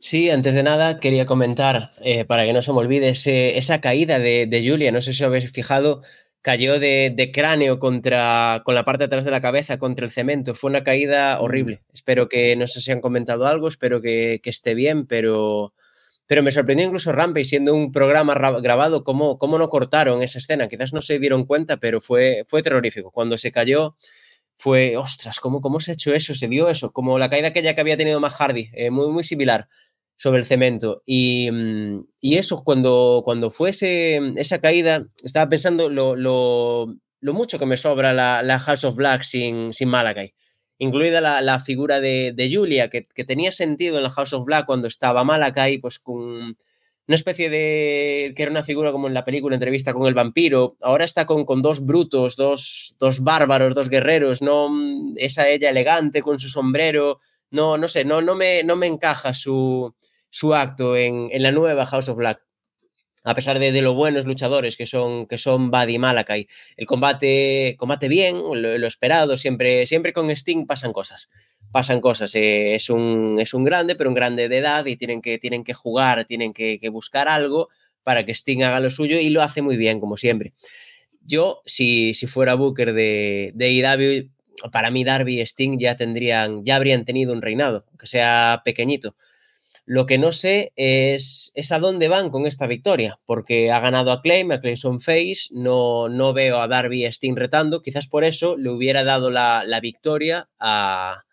Sí, 0.00 0.30
antes 0.30 0.54
de 0.54 0.62
nada 0.62 1.00
quería 1.00 1.26
comentar, 1.26 1.90
eh, 2.00 2.24
para 2.24 2.46
que 2.46 2.54
no 2.54 2.62
se 2.62 2.72
me 2.72 2.78
olvide, 2.78 3.10
esa 3.10 3.82
caída 3.82 4.18
de, 4.18 4.46
de, 4.46 4.66
Julia, 4.66 4.90
no 4.90 5.02
sé 5.02 5.12
si 5.12 5.22
os 5.22 5.26
habéis 5.26 5.52
fijado, 5.52 6.00
cayó 6.40 6.80
de, 6.80 7.30
cráneo 7.34 7.78
contra, 7.78 8.62
con 8.64 8.74
la 8.74 8.86
parte 8.86 9.00
de 9.00 9.04
atrás 9.04 9.26
de 9.26 9.30
la 9.30 9.42
cabeza 9.42 9.78
contra 9.78 10.06
el 10.06 10.12
cemento. 10.12 10.54
Fue 10.54 10.70
una 10.70 10.82
caída 10.82 11.36
mm. 11.36 11.44
horrible. 11.44 11.82
Espero 11.92 12.26
que, 12.26 12.56
no 12.56 12.66
sé 12.68 12.80
si 12.80 12.90
han 12.90 13.02
comentado 13.02 13.46
algo, 13.46 13.68
espero 13.68 14.00
que, 14.00 14.40
esté 14.44 14.72
bien, 14.72 15.04
pero, 15.06 15.74
pero 16.30 16.44
me 16.44 16.52
sorprendió 16.52 16.86
incluso 16.86 17.10
Rampage, 17.10 17.44
siendo 17.44 17.74
un 17.74 17.90
programa 17.90 18.34
grabado, 18.60 19.02
cómo, 19.02 19.36
cómo 19.36 19.58
no 19.58 19.68
cortaron 19.68 20.22
esa 20.22 20.38
escena. 20.38 20.68
Quizás 20.68 20.92
no 20.92 21.02
se 21.02 21.18
dieron 21.18 21.44
cuenta, 21.44 21.78
pero 21.78 22.00
fue, 22.00 22.44
fue 22.46 22.62
terrorífico. 22.62 23.10
Cuando 23.10 23.36
se 23.36 23.50
cayó, 23.50 23.96
fue, 24.56 24.96
ostras, 24.96 25.40
¿cómo, 25.40 25.60
¿cómo 25.60 25.80
se 25.80 25.90
ha 25.90 25.94
hecho 25.94 26.14
eso? 26.14 26.32
Se 26.36 26.46
dio 26.46 26.68
eso, 26.68 26.92
como 26.92 27.18
la 27.18 27.28
caída 27.28 27.48
aquella 27.48 27.74
que 27.74 27.80
había 27.80 27.96
tenido 27.96 28.20
Matt 28.20 28.34
Hardy, 28.34 28.70
eh, 28.74 28.90
muy, 28.90 29.08
muy 29.08 29.24
similar 29.24 29.66
sobre 30.16 30.38
el 30.38 30.44
cemento. 30.44 31.02
Y, 31.04 31.50
mm, 31.50 32.04
y 32.20 32.36
eso, 32.36 32.62
cuando, 32.62 33.22
cuando 33.24 33.50
fue 33.50 33.70
esa 33.70 34.60
caída, 34.60 35.08
estaba 35.24 35.48
pensando 35.48 35.88
lo, 35.90 36.94
mucho 37.22 37.58
que 37.58 37.66
me 37.66 37.76
sobra 37.76 38.12
la, 38.12 38.44
la 38.44 38.60
House 38.60 38.84
of 38.84 38.94
Black 38.94 39.24
sin, 39.24 39.74
sin 39.74 39.88
Malakai. 39.88 40.32
Incluida 40.82 41.20
la, 41.20 41.42
la 41.42 41.60
figura 41.60 42.00
de, 42.00 42.32
de 42.34 42.50
Julia, 42.52 42.88
que, 42.88 43.06
que, 43.06 43.24
tenía 43.24 43.52
sentido 43.52 43.98
en 43.98 44.02
la 44.02 44.10
House 44.10 44.32
of 44.32 44.46
Black 44.46 44.64
cuando 44.64 44.88
estaba 44.88 45.24
Malakai, 45.24 45.76
pues 45.78 45.98
con 45.98 46.56
una 47.10 47.14
especie 47.14 47.50
de. 47.50 48.32
que 48.34 48.42
era 48.42 48.50
una 48.50 48.62
figura 48.62 48.90
como 48.90 49.06
en 49.06 49.12
la 49.12 49.24
película 49.24 49.56
Entrevista 49.56 49.92
con 49.92 50.06
el 50.06 50.14
vampiro. 50.14 50.76
Ahora 50.80 51.04
está 51.04 51.26
con, 51.26 51.44
con 51.44 51.60
dos 51.60 51.84
brutos, 51.84 52.34
dos, 52.36 52.94
dos 52.98 53.20
bárbaros, 53.22 53.74
dos 53.74 53.90
guerreros, 53.90 54.42
¿no? 54.42 54.70
Esa 55.16 55.48
ella 55.48 55.68
elegante 55.70 56.22
con 56.22 56.38
su 56.38 56.48
sombrero. 56.48 57.20
No, 57.50 57.76
no 57.76 57.88
sé, 57.88 58.04
no, 58.06 58.22
no, 58.22 58.34
me, 58.34 58.62
no 58.62 58.76
me 58.76 58.86
encaja 58.86 59.34
su, 59.34 59.94
su 60.30 60.54
acto 60.54 60.96
en, 60.96 61.30
la 61.42 61.52
nueva 61.52 61.84
House 61.84 62.08
of 62.08 62.16
Black. 62.16 62.40
A 63.22 63.34
pesar 63.34 63.58
de, 63.58 63.70
de, 63.70 63.82
lo 63.82 63.94
buenos 63.94 64.24
luchadores 64.24 64.76
que 64.76 64.86
son, 64.86 65.26
que 65.26 65.36
son 65.36 65.70
Buddy 65.70 65.94
y 65.94 65.98
Malakai. 65.98 66.48
El 66.76 66.86
combate, 66.86 67.76
combate 67.78 68.08
bien, 68.08 68.36
lo, 68.38 68.86
esperado, 68.86 69.36
siempre, 69.36 69.86
siempre 69.86 70.12
con 70.14 70.30
Sting 70.30 70.66
pasan 70.66 70.92
cosas. 70.92 71.30
Pasan 71.70 72.00
cosas. 72.00 72.34
Eh, 72.34 72.74
es, 72.74 72.88
un, 72.88 73.38
es 73.38 73.52
un 73.52 73.64
grande, 73.64 73.94
pero 73.94 74.08
un 74.08 74.14
grande 74.14 74.48
de 74.48 74.58
edad 74.58 74.86
y 74.86 74.96
tienen 74.96 75.20
que, 75.20 75.38
tienen 75.38 75.64
que 75.64 75.74
jugar, 75.74 76.24
tienen 76.24 76.54
que, 76.54 76.80
buscar 76.90 77.28
algo 77.28 77.68
para 78.02 78.24
que 78.24 78.32
Sting 78.32 78.62
haga 78.62 78.80
lo 78.80 78.88
suyo 78.88 79.20
y 79.20 79.28
lo 79.28 79.42
hace 79.42 79.60
muy 79.60 79.76
bien, 79.76 80.00
como 80.00 80.16
siempre. 80.16 80.54
Yo, 81.22 81.60
si, 81.66 82.14
si 82.14 82.26
fuera 82.26 82.54
Booker 82.54 82.94
de, 82.94 83.52
de 83.54 83.70
IW, 83.70 84.30
para 84.72 84.90
mí 84.90 85.04
Darby 85.04 85.40
y 85.40 85.42
Sting 85.42 85.78
ya 85.78 85.96
tendrían, 85.96 86.64
ya 86.64 86.76
habrían 86.76 87.04
tenido 87.04 87.32
un 87.32 87.42
reinado, 87.42 87.84
que 87.98 88.06
sea 88.06 88.62
pequeñito. 88.64 89.14
Lo 89.92 90.06
que 90.06 90.18
no 90.18 90.30
sé 90.30 90.72
es, 90.76 91.50
a 91.72 91.80
dónde 91.80 92.06
van 92.06 92.30
con 92.30 92.46
esta 92.46 92.68
victoria, 92.68 93.18
porque 93.26 93.72
ha 93.72 93.80
ganado 93.80 94.12
a 94.12 94.22
Claim, 94.22 94.52
a 94.52 94.60
Clayson 94.60 95.00
Face, 95.00 95.48
no, 95.50 96.08
no 96.08 96.32
veo 96.32 96.60
a 96.60 96.68
Darby 96.68 97.04
y 97.04 97.06
Sting 97.06 97.34
retando, 97.34 97.82
quizás 97.82 98.06
por 98.06 98.22
eso 98.22 98.56
le 98.56 98.70
hubiera 98.70 99.02
dado 99.02 99.32
la, 99.32 99.64
la 99.66 99.80
victoria 99.80 100.48
a, 100.60 101.24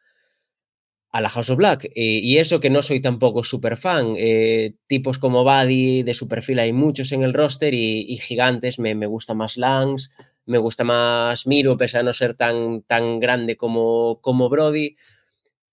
a 1.11 1.21
la 1.21 1.29
House 1.29 1.51
of 1.51 1.57
Black. 1.57 1.91
Y 1.93 2.35
eso 2.39 2.59
que 2.59 2.71
no 2.71 2.81
soy 2.81 2.99
tampoco 2.99 3.43
súper 3.43 3.77
fan. 3.77 4.15
Eh, 4.17 4.73
tipos 4.87 5.19
como 5.19 5.43
Buddy, 5.43 6.01
de 6.01 6.15
su 6.15 6.27
perfil 6.27 6.57
hay 6.57 6.73
muchos 6.73 7.11
en 7.11 7.21
el 7.21 7.35
roster 7.35 7.75
y, 7.75 8.11
y 8.11 8.17
gigantes, 8.17 8.79
me, 8.79 8.95
me, 8.95 9.05
gusta 9.05 9.35
más 9.35 9.57
Lance, 9.57 10.09
me 10.47 10.57
gusta 10.57 10.83
más 10.83 11.45
Miro, 11.45 11.77
pese 11.77 11.99
a 11.99 12.03
no 12.03 12.11
ser 12.11 12.33
tan, 12.33 12.81
tan 12.81 13.19
grande 13.19 13.55
como, 13.55 14.19
como 14.19 14.49
Brody. 14.49 14.95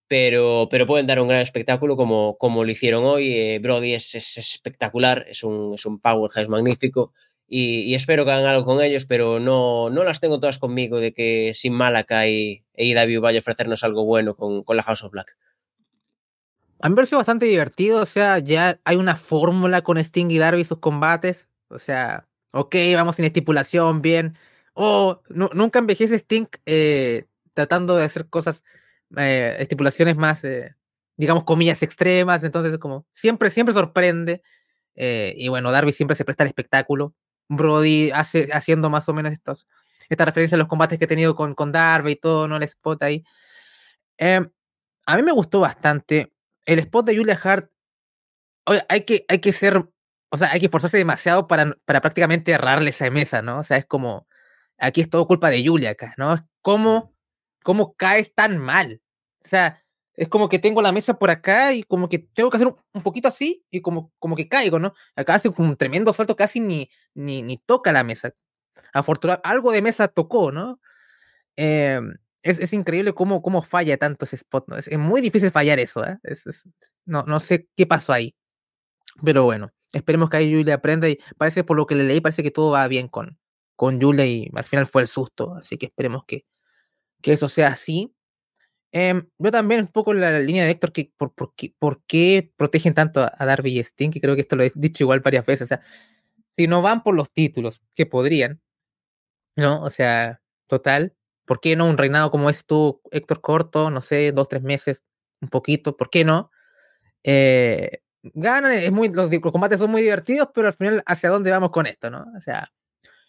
Pero, 0.07 0.67
pero, 0.69 0.85
pueden 0.85 1.07
dar 1.07 1.19
un 1.19 1.27
gran 1.27 1.41
espectáculo 1.41 1.97
como, 1.97 2.37
como 2.37 2.63
lo 2.63 2.71
hicieron 2.71 3.05
hoy. 3.05 3.33
Eh, 3.33 3.59
Brody 3.59 3.93
es, 3.93 4.13
es, 4.13 4.37
espectacular, 4.37 5.25
es 5.27 5.43
un, 5.43 5.73
es 5.73 5.85
un 5.85 5.99
powerhouse 5.99 6.47
magnífico 6.47 7.11
y, 7.47 7.81
y, 7.81 7.95
espero 7.95 8.25
que 8.25 8.31
hagan 8.31 8.45
algo 8.45 8.65
con 8.65 8.81
ellos, 8.83 9.05
pero 9.05 9.39
no, 9.39 9.89
no 9.89 10.03
las 10.03 10.19
tengo 10.19 10.39
todas 10.39 10.57
conmigo 10.57 10.99
de 10.99 11.13
que 11.13 11.53
sin 11.53 11.73
Malakai 11.73 12.63
e 12.73 12.85
IW 12.85 13.21
vaya 13.21 13.39
a 13.39 13.41
ofrecernos 13.41 13.83
algo 13.83 14.05
bueno 14.05 14.35
con, 14.35 14.63
con 14.63 14.77
la 14.77 14.83
House 14.83 15.03
of 15.03 15.11
Black. 15.11 15.37
A 16.81 16.89
mí 16.89 16.93
me 16.93 16.95
pareció 16.97 17.17
bastante 17.17 17.45
divertido, 17.45 18.01
o 18.01 18.05
sea, 18.05 18.39
ya 18.39 18.79
hay 18.83 18.97
una 18.97 19.15
fórmula 19.15 19.83
con 19.83 19.97
Sting 19.97 20.29
y 20.29 20.39
Darby 20.39 20.63
sus 20.63 20.79
combates, 20.79 21.47
o 21.67 21.79
sea, 21.79 22.27
ok, 22.51 22.75
vamos 22.95 23.15
sin 23.15 23.25
estipulación, 23.25 24.01
bien, 24.01 24.37
o 24.73 25.21
oh, 25.29 25.53
nunca 25.53 25.79
envejece 25.79 26.15
Sting 26.15 26.47
eh, 26.65 27.25
tratando 27.53 27.95
de 27.95 28.05
hacer 28.05 28.27
cosas, 28.27 28.63
eh, 29.17 29.55
estipulaciones 29.59 30.15
más, 30.17 30.43
eh, 30.43 30.75
digamos, 31.17 31.43
comillas 31.43 31.83
extremas, 31.83 32.43
entonces 32.43 32.77
como 32.77 33.05
siempre, 33.11 33.49
siempre 33.49 33.73
sorprende, 33.73 34.41
eh, 34.95 35.33
y 35.37 35.49
bueno, 35.49 35.71
Darby 35.71 35.93
siempre 35.93 36.15
se 36.15 36.25
presta 36.25 36.43
al 36.43 36.49
espectáculo, 36.49 37.13
Brody 37.49 38.11
hace, 38.11 38.49
haciendo 38.53 38.89
más 38.89 39.07
o 39.09 39.13
menos 39.13 39.33
estos, 39.33 39.67
esta 40.09 40.25
referencia 40.25 40.55
a 40.55 40.59
los 40.59 40.67
combates 40.67 40.97
que 40.99 41.05
he 41.05 41.07
tenido 41.07 41.35
con, 41.35 41.55
con 41.55 41.71
Darby 41.71 42.13
y 42.13 42.15
todo, 42.15 42.47
¿no? 42.47 42.57
El 42.57 42.63
spot 42.63 43.03
ahí. 43.03 43.23
Eh, 44.17 44.41
a 45.05 45.17
mí 45.17 45.23
me 45.23 45.31
gustó 45.31 45.59
bastante. 45.59 46.33
El 46.65 46.79
spot 46.79 47.05
de 47.07 47.17
Julia 47.17 47.39
Hart, 47.43 47.69
oye, 48.65 48.83
hay 48.89 49.01
que, 49.01 49.25
hay 49.27 49.39
que 49.39 49.53
ser, 49.53 49.77
o 50.29 50.37
sea, 50.37 50.51
hay 50.51 50.59
que 50.59 50.67
esforzarse 50.67 50.97
demasiado 50.97 51.47
para, 51.47 51.75
para 51.85 52.01
prácticamente 52.01 52.51
errarle 52.51 52.89
esa 52.91 53.09
mesa, 53.11 53.41
¿no? 53.41 53.59
O 53.59 53.63
sea, 53.63 53.77
es 53.77 53.85
como, 53.85 54.27
aquí 54.79 55.01
es 55.01 55.09
todo 55.09 55.27
culpa 55.27 55.49
de 55.49 55.65
Julia 55.65 55.91
acá, 55.91 56.13
¿no? 56.17 56.47
¿Cómo, 56.61 57.14
cómo 57.65 57.95
caes 57.95 58.33
tan 58.33 58.59
mal? 58.59 59.01
O 59.43 59.47
sea, 59.47 59.83
es 60.13 60.29
como 60.29 60.49
que 60.49 60.59
tengo 60.59 60.81
la 60.83 60.91
mesa 60.91 61.17
por 61.17 61.31
acá 61.31 61.73
y 61.73 61.83
como 61.83 62.07
que 62.07 62.19
tengo 62.19 62.49
que 62.51 62.57
hacer 62.57 62.67
un, 62.67 63.01
poquito 63.01 63.27
así 63.27 63.65
y 63.71 63.81
como, 63.81 64.13
como 64.19 64.35
que 64.35 64.47
caigo, 64.47 64.79
¿no? 64.79 64.93
Acá 65.15 65.33
hace 65.33 65.49
un 65.49 65.75
tremendo 65.75 66.13
salto, 66.13 66.35
casi 66.35 66.59
ni, 66.59 66.89
ni, 67.15 67.41
ni 67.41 67.57
toca 67.57 67.91
la 67.91 68.03
mesa. 68.03 68.33
Afortunadamente, 68.93 69.49
algo 69.49 69.71
de 69.71 69.81
mesa 69.81 70.07
tocó, 70.07 70.51
¿no? 70.51 70.79
Eh, 71.57 71.99
es, 72.43 72.59
es, 72.59 72.71
increíble 72.73 73.13
cómo, 73.13 73.41
cómo 73.41 73.63
falla 73.63 73.97
tanto 73.97 74.25
ese 74.25 74.35
spot, 74.37 74.65
¿no? 74.67 74.77
Es, 74.77 74.87
es 74.87 74.99
muy 74.99 75.21
difícil 75.21 75.49
fallar 75.51 75.79
eso, 75.79 76.05
¿eh? 76.05 76.19
Es, 76.23 76.69
no, 77.05 77.23
no 77.23 77.39
sé 77.39 77.67
qué 77.75 77.87
pasó 77.87 78.13
ahí. 78.13 78.35
Pero 79.23 79.45
bueno, 79.45 79.71
esperemos 79.93 80.29
que 80.29 80.37
ahí 80.37 80.53
Julia 80.53 80.75
aprenda 80.75 81.09
y 81.09 81.17
parece 81.37 81.63
por 81.63 81.77
lo 81.77 81.87
que 81.87 81.95
le 81.95 82.03
leí, 82.03 82.21
parece 82.21 82.43
que 82.43 82.51
todo 82.51 82.71
va 82.71 82.87
bien 82.87 83.07
con, 83.07 83.39
con 83.75 83.99
Julia 83.99 84.25
y 84.25 84.51
al 84.53 84.65
final 84.65 84.85
fue 84.87 85.01
el 85.01 85.07
susto, 85.07 85.55
así 85.55 85.77
que 85.77 85.87
esperemos 85.87 86.25
que, 86.27 86.45
que 87.25 87.33
eso 87.33 87.49
sea 87.49 87.69
así. 87.69 88.15
Eh, 88.91 89.23
yo 89.39 89.51
también 89.51 89.81
un 89.81 89.87
poco 89.87 90.11
en 90.11 90.21
la 90.21 90.39
línea 90.39 90.63
de 90.63 90.69
Héctor, 90.69 90.93
que 90.93 91.11
por, 91.17 91.33
por, 91.33 91.55
qué, 91.55 91.73
por 91.79 92.03
qué 92.05 92.53
protegen 92.55 92.93
tanto 92.93 93.21
a, 93.21 93.33
a 93.35 93.45
Darby 93.47 93.79
y 93.79 93.79
Sting, 93.79 94.11
que 94.11 94.21
creo 94.21 94.35
que 94.35 94.41
esto 94.41 94.55
lo 94.55 94.61
he 94.63 94.71
dicho 94.75 95.03
igual 95.03 95.21
varias 95.21 95.43
veces. 95.43 95.63
O 95.63 95.69
sea, 95.69 95.81
si 96.55 96.67
no 96.67 96.83
van 96.83 97.01
por 97.01 97.15
los 97.15 97.31
títulos, 97.33 97.81
que 97.95 98.05
podrían, 98.05 98.61
¿no? 99.55 99.81
O 99.81 99.89
sea, 99.89 100.39
total, 100.67 101.15
¿por 101.45 101.59
qué 101.59 101.75
no 101.75 101.89
un 101.89 101.97
reinado 101.97 102.29
como 102.29 102.47
es 102.47 102.63
tú, 102.63 103.01
Héctor 103.09 103.41
Corto, 103.41 103.89
no 103.89 104.01
sé, 104.01 104.31
dos, 104.31 104.47
tres 104.47 104.61
meses, 104.61 105.03
un 105.41 105.49
poquito, 105.49 105.97
¿por 105.97 106.11
qué 106.11 106.25
no? 106.25 106.51
Eh, 107.23 108.01
ganan, 108.21 108.71
es 108.71 108.91
muy, 108.91 109.09
los, 109.09 109.31
los, 109.31 109.51
combates 109.51 109.79
son 109.79 109.89
muy 109.89 110.03
divertidos, 110.03 110.49
pero 110.53 110.67
al 110.67 110.75
final, 110.75 111.03
¿hacia 111.07 111.31
dónde 111.31 111.49
vamos 111.49 111.71
con 111.71 111.87
esto, 111.87 112.11
no? 112.11 112.27
O 112.37 112.41
sea, 112.41 112.71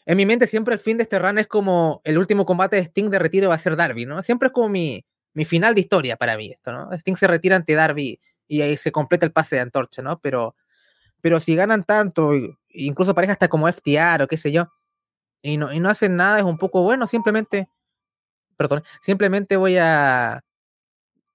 en 0.07 0.16
mi 0.16 0.24
mente 0.24 0.46
siempre 0.46 0.74
el 0.74 0.80
fin 0.80 0.96
de 0.96 1.02
este 1.02 1.18
run 1.18 1.38
es 1.38 1.48
como 1.48 2.00
el 2.04 2.16
último 2.16 2.46
combate 2.46 2.76
de 2.76 2.82
Sting 2.82 3.11
de 3.11 3.18
retiro 3.18 3.48
va 3.48 3.57
a 3.57 3.59
ser 3.59 3.76
Darby, 3.76 4.07
¿no? 4.07 4.22
Siempre 4.22 4.46
es 4.48 4.52
como 4.52 4.68
mi, 4.68 5.04
mi 5.34 5.44
final 5.44 5.74
de 5.74 5.82
historia 5.82 6.16
para 6.16 6.36
mí 6.36 6.52
esto, 6.52 6.72
¿no? 6.72 6.92
Sting 6.92 7.16
se 7.16 7.26
retira 7.26 7.57
ante 7.57 7.74
Darby 7.74 8.20
y 8.46 8.61
ahí 8.62 8.76
se 8.76 8.92
completa 8.92 9.26
el 9.26 9.32
pase 9.32 9.57
de 9.57 9.62
antorcha, 9.62 10.02
¿no? 10.02 10.18
Pero, 10.20 10.54
pero 11.20 11.40
si 11.40 11.57
ganan 11.57 11.84
tanto, 11.84 12.32
incluso 12.70 13.14
pareja 13.14 13.32
hasta 13.32 13.48
como 13.48 13.68
FTR 13.68 14.22
o 14.22 14.28
qué 14.28 14.36
sé 14.36 14.52
yo, 14.52 14.68
y 15.42 15.59
no, 15.59 15.72
y 15.72 15.80
no 15.80 15.88
hacen 15.88 16.16
nada, 16.16 16.38
es 16.38 16.44
un 16.44 16.59
poco 16.59 16.82
bueno, 16.82 17.07
simplemente, 17.07 17.68
perdón, 18.57 18.84
simplemente 19.00 19.57
voy 19.57 19.76
a, 19.76 20.42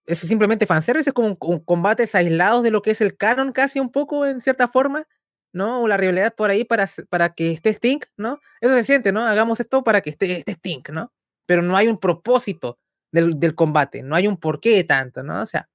es 0.05 0.19
simplemente 0.19 0.65
fanservice, 0.65 1.09
es 1.09 1.13
como 1.13 1.37
un, 1.39 1.59
combates 1.59 2.15
aislados 2.15 2.63
de 2.63 2.71
lo 2.71 2.81
que 2.81 2.91
es 2.91 3.01
el 3.01 3.17
canon 3.17 3.51
casi 3.51 3.79
un 3.79 3.91
poco 3.91 4.25
en 4.25 4.41
cierta 4.41 4.67
forma, 4.67 5.07
¿no? 5.53 5.81
O 5.81 5.87
la 5.87 5.97
rivalidad 5.97 6.33
por 6.35 6.49
ahí 6.49 6.63
para, 6.63 6.87
para 7.09 7.33
que 7.33 7.51
esté 7.51 7.71
Sting, 7.71 7.99
¿no? 8.17 8.39
Eso 8.61 8.73
se 8.75 8.83
siente, 8.83 9.11
¿no? 9.11 9.25
Hagamos 9.25 9.59
esto 9.59 9.83
para 9.83 10.01
que 10.01 10.11
esté, 10.11 10.39
esté 10.39 10.53
Sting, 10.53 10.83
¿no? 10.91 11.11
Pero 11.45 11.61
no 11.61 11.75
hay 11.77 11.87
un 11.87 11.99
propósito 11.99 12.79
del, 13.11 13.39
del, 13.39 13.55
combate, 13.55 14.03
no 14.03 14.15
hay 14.15 14.27
un 14.27 14.37
porqué 14.37 14.83
tanto, 14.83 15.23
¿no? 15.23 15.41
O 15.41 15.45
sea, 15.45 15.69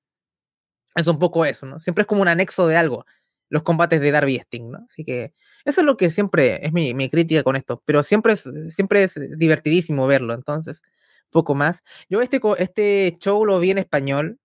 es 0.95 1.07
un 1.07 1.19
poco 1.19 1.45
eso, 1.45 1.67
¿no? 1.67 1.79
Siempre 1.81 2.03
es 2.03 2.07
como 2.07 2.23
un 2.23 2.29
anexo 2.29 2.67
de 2.67 2.77
algo, 2.77 3.05
los 3.49 3.63
combates 3.63 4.01
de 4.01 4.11
Darby 4.11 4.37
y 4.37 4.39
Sting, 4.39 4.71
¿no? 4.71 4.79
Así 4.87 5.05
que 5.05 5.35
eso 5.65 5.81
es 5.81 5.87
lo 5.87 5.97
que 5.97 6.11
siempre 6.11 6.65
es 6.65 6.73
mi, 6.73 6.95
mi 6.95 7.09
crítica 7.09 7.43
con 7.43 7.57
esto, 7.57 7.83
pero 7.85 8.03
siempre 8.03 8.33
es, 8.33 8.49
siempre 8.69 9.03
es 9.03 9.21
divertidísimo 9.37 10.07
verlo, 10.07 10.35
entonces, 10.35 10.83
poco 11.31 11.55
más. 11.55 11.83
Yo 12.09 12.23
este, 12.23 12.41
este 12.59 13.17
show 13.21 13.45
lo 13.45 13.59
vi 13.61 13.71
en 13.73 13.79
español, 13.79 14.39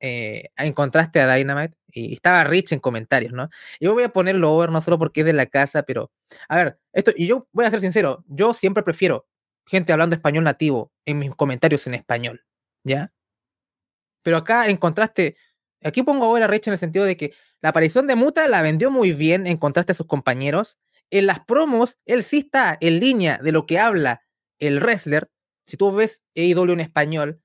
eh, 0.00 0.50
en 0.56 0.72
contraste 0.72 1.20
a 1.20 1.34
Dynamite, 1.34 1.76
y 1.88 2.12
estaba 2.12 2.44
Rich 2.44 2.72
en 2.72 2.80
comentarios, 2.80 3.32
¿no? 3.32 3.48
Yo 3.80 3.94
voy 3.94 4.04
a 4.04 4.10
ponerlo 4.10 4.52
over, 4.52 4.70
no 4.70 4.80
solo 4.80 4.98
porque 4.98 5.20
es 5.20 5.26
de 5.26 5.32
la 5.32 5.46
casa, 5.46 5.82
pero, 5.82 6.12
a 6.48 6.56
ver, 6.56 6.78
esto, 6.92 7.12
y 7.16 7.26
yo 7.26 7.48
voy 7.52 7.64
a 7.64 7.70
ser 7.70 7.80
sincero, 7.80 8.24
yo 8.28 8.52
siempre 8.52 8.82
prefiero 8.82 9.26
gente 9.66 9.92
hablando 9.92 10.14
español 10.14 10.44
nativo 10.44 10.92
en 11.06 11.18
mis 11.18 11.34
comentarios 11.34 11.86
en 11.86 11.94
español, 11.94 12.44
¿ya? 12.84 13.12
Pero 14.22 14.36
acá, 14.38 14.68
en 14.68 14.76
contraste, 14.76 15.36
aquí 15.82 16.02
pongo 16.02 16.26
ahora 16.26 16.44
a 16.46 16.48
Rich 16.48 16.68
en 16.68 16.72
el 16.72 16.78
sentido 16.78 17.04
de 17.04 17.16
que 17.16 17.32
la 17.62 17.70
aparición 17.70 18.06
de 18.06 18.16
Muta 18.16 18.46
la 18.48 18.62
vendió 18.62 18.90
muy 18.90 19.12
bien 19.12 19.46
en 19.46 19.56
contraste 19.56 19.92
a 19.92 19.94
sus 19.94 20.06
compañeros. 20.06 20.78
En 21.10 21.26
las 21.26 21.40
promos, 21.40 21.98
él 22.04 22.22
sí 22.22 22.38
está 22.38 22.76
en 22.80 23.00
línea 23.00 23.38
de 23.42 23.52
lo 23.52 23.66
que 23.66 23.78
habla 23.78 24.22
el 24.58 24.80
wrestler. 24.80 25.30
Si 25.66 25.76
tú 25.76 25.92
ves 25.92 26.24
AEW 26.36 26.72
en 26.72 26.80
español, 26.80 27.40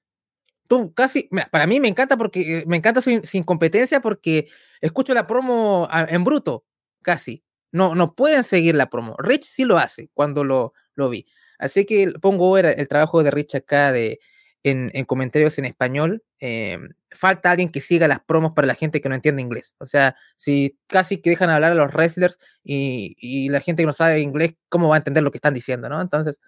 tú 0.71 0.93
casi, 0.93 1.29
para 1.51 1.67
mí 1.67 1.81
me 1.81 1.89
encanta 1.89 2.15
porque 2.15 2.63
me 2.65 2.77
encanta 2.77 3.01
sin 3.01 3.43
competencia 3.43 3.99
porque 3.99 4.47
escucho 4.79 5.13
la 5.13 5.27
promo 5.27 5.89
en 5.91 6.23
bruto, 6.23 6.63
casi. 7.01 7.43
No, 7.73 7.93
no 7.93 8.15
pueden 8.15 8.45
seguir 8.45 8.75
la 8.75 8.89
promo. 8.89 9.17
Rich 9.17 9.43
sí 9.43 9.65
lo 9.65 9.77
hace 9.77 10.09
cuando 10.13 10.45
lo, 10.45 10.71
lo 10.95 11.09
vi. 11.09 11.25
Así 11.59 11.83
que 11.83 12.13
pongo 12.21 12.57
el, 12.57 12.67
el 12.67 12.87
trabajo 12.87 13.21
de 13.21 13.31
Rich 13.31 13.55
acá 13.55 13.91
de, 13.91 14.21
en, 14.63 14.91
en, 14.93 15.03
comentarios 15.03 15.57
en 15.57 15.65
español. 15.65 16.23
Eh, 16.39 16.79
falta 17.11 17.51
alguien 17.51 17.69
que 17.69 17.81
siga 17.81 18.07
las 18.07 18.21
promos 18.21 18.53
para 18.53 18.65
la 18.65 18.75
gente 18.75 19.01
que 19.01 19.09
no 19.09 19.15
entiende 19.15 19.41
inglés. 19.41 19.75
O 19.77 19.85
sea, 19.85 20.15
si 20.37 20.79
casi 20.87 21.17
que 21.17 21.31
dejan 21.31 21.49
hablar 21.49 21.71
a 21.71 21.75
los 21.75 21.93
wrestlers 21.93 22.37
y, 22.63 23.17
y 23.19 23.49
la 23.49 23.59
gente 23.59 23.83
que 23.83 23.87
no 23.87 23.91
sabe 23.91 24.21
inglés, 24.21 24.55
¿cómo 24.69 24.87
va 24.87 24.95
a 24.95 24.99
entender 24.99 25.21
lo 25.21 25.31
que 25.31 25.37
están 25.39 25.53
diciendo, 25.53 25.89
no? 25.89 25.99
Entonces, 25.99 26.39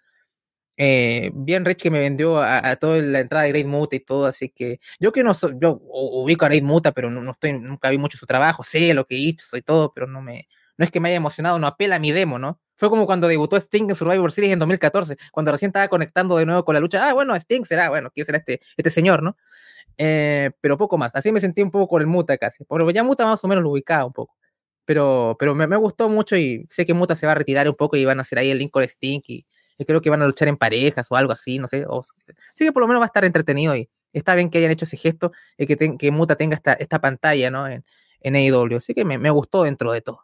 eh, 0.77 1.31
bien 1.33 1.65
Rich 1.65 1.83
que 1.83 1.91
me 1.91 1.99
vendió 1.99 2.39
a, 2.39 2.69
a, 2.69 2.75
toda 2.77 2.97
la 2.97 3.19
entrada 3.19 3.45
de 3.45 3.51
Great 3.51 3.67
Muta 3.67 3.95
y 3.95 3.99
todo, 3.99 4.25
así 4.25 4.49
que 4.49 4.79
yo 4.99 5.11
que 5.11 5.23
no 5.23 5.33
soy, 5.33 5.53
yo 5.61 5.79
ubico 5.81 6.45
a 6.45 6.47
Great 6.47 6.63
Muta, 6.63 6.91
pero 6.91 7.09
no, 7.11 7.21
no, 7.21 7.31
estoy, 7.31 7.53
nunca 7.53 7.89
vi 7.89 7.97
mucho 7.97 8.17
su 8.17 8.25
trabajo, 8.25 8.63
sé 8.63 8.93
lo 8.93 9.05
que 9.05 9.15
hizo 9.15 9.55
y 9.57 9.61
todo, 9.61 9.93
pero 9.93 10.07
no 10.07 10.21
me, 10.21 10.47
no 10.77 10.85
es 10.85 10.91
que 10.91 10.99
me 10.99 11.09
haya 11.09 11.17
emocionado, 11.17 11.59
no 11.59 11.67
apela 11.67 11.97
a 11.97 11.99
mi 11.99 12.11
demo, 12.11 12.39
¿no? 12.39 12.59
Fue 12.75 12.89
como 12.89 13.05
cuando 13.05 13.27
debutó 13.27 13.55
Sting 13.55 13.89
en 13.89 13.95
Survivor 13.95 14.31
Series 14.31 14.53
en 14.53 14.59
2014, 14.59 15.15
cuando 15.31 15.51
recién 15.51 15.69
estaba 15.69 15.87
conectando 15.87 16.37
de 16.37 16.45
nuevo 16.45 16.65
con 16.65 16.73
la 16.73 16.81
lucha. 16.81 17.07
Ah, 17.07 17.13
bueno, 17.13 17.35
Sting 17.35 17.63
será, 17.63 17.89
bueno, 17.89 18.09
¿quién 18.13 18.25
será 18.25 18.39
este, 18.39 18.59
este 18.75 18.89
señor, 18.89 19.21
no? 19.21 19.37
Eh, 19.97 20.51
pero 20.59 20.77
poco 20.77 20.97
más. 20.97 21.15
Así 21.15 21.31
me 21.31 21.39
sentí 21.39 21.61
un 21.61 21.71
poco 21.71 21.87
con 21.87 22.01
el 22.01 22.07
Muta 22.07 22.37
casi. 22.37 22.65
Pero 22.65 22.89
ya 22.89 23.03
Muta 23.03 23.25
más 23.25 23.43
o 23.43 23.47
menos 23.47 23.63
lo 23.63 23.69
ubicaba 23.71 24.05
un 24.05 24.13
poco. 24.13 24.35
Pero, 24.85 25.35
pero 25.39 25.55
me, 25.55 25.67
me, 25.67 25.77
gustó 25.77 26.09
mucho 26.09 26.35
y 26.35 26.65
sé 26.69 26.85
que 26.85 26.93
Muta 26.93 27.15
se 27.15 27.25
va 27.25 27.33
a 27.33 27.35
retirar 27.35 27.69
un 27.69 27.75
poco 27.75 27.95
y 27.95 28.05
van 28.05 28.19
a 28.19 28.23
hacer 28.23 28.39
ahí 28.39 28.49
el 28.49 28.57
link 28.57 28.71
con 28.71 28.83
Sting 28.83 29.21
y, 29.27 29.45
creo 29.85 30.01
que 30.01 30.09
van 30.09 30.21
a 30.21 30.25
luchar 30.25 30.47
en 30.47 30.57
parejas 30.57 31.11
o 31.11 31.15
algo 31.15 31.31
así, 31.31 31.59
no 31.59 31.67
sé. 31.67 31.85
O, 31.87 32.01
sí 32.55 32.65
que 32.65 32.71
por 32.71 32.81
lo 32.81 32.87
menos 32.87 33.01
va 33.01 33.05
a 33.05 33.07
estar 33.07 33.25
entretenido 33.25 33.75
y 33.75 33.89
está 34.13 34.35
bien 34.35 34.49
que 34.49 34.59
hayan 34.59 34.71
hecho 34.71 34.85
ese 34.85 34.97
gesto 34.97 35.31
y 35.57 35.65
que, 35.65 35.97
que 35.97 36.11
Muta 36.11 36.35
tenga 36.35 36.55
esta, 36.55 36.73
esta 36.73 36.99
pantalla, 37.01 37.49
¿no? 37.49 37.67
En, 37.67 37.83
en 38.23 38.35
AEW. 38.35 38.77
Así 38.77 38.93
que 38.93 39.05
me, 39.05 39.17
me 39.17 39.29
gustó 39.29 39.63
dentro 39.63 39.91
de 39.91 40.01
todo. 40.01 40.21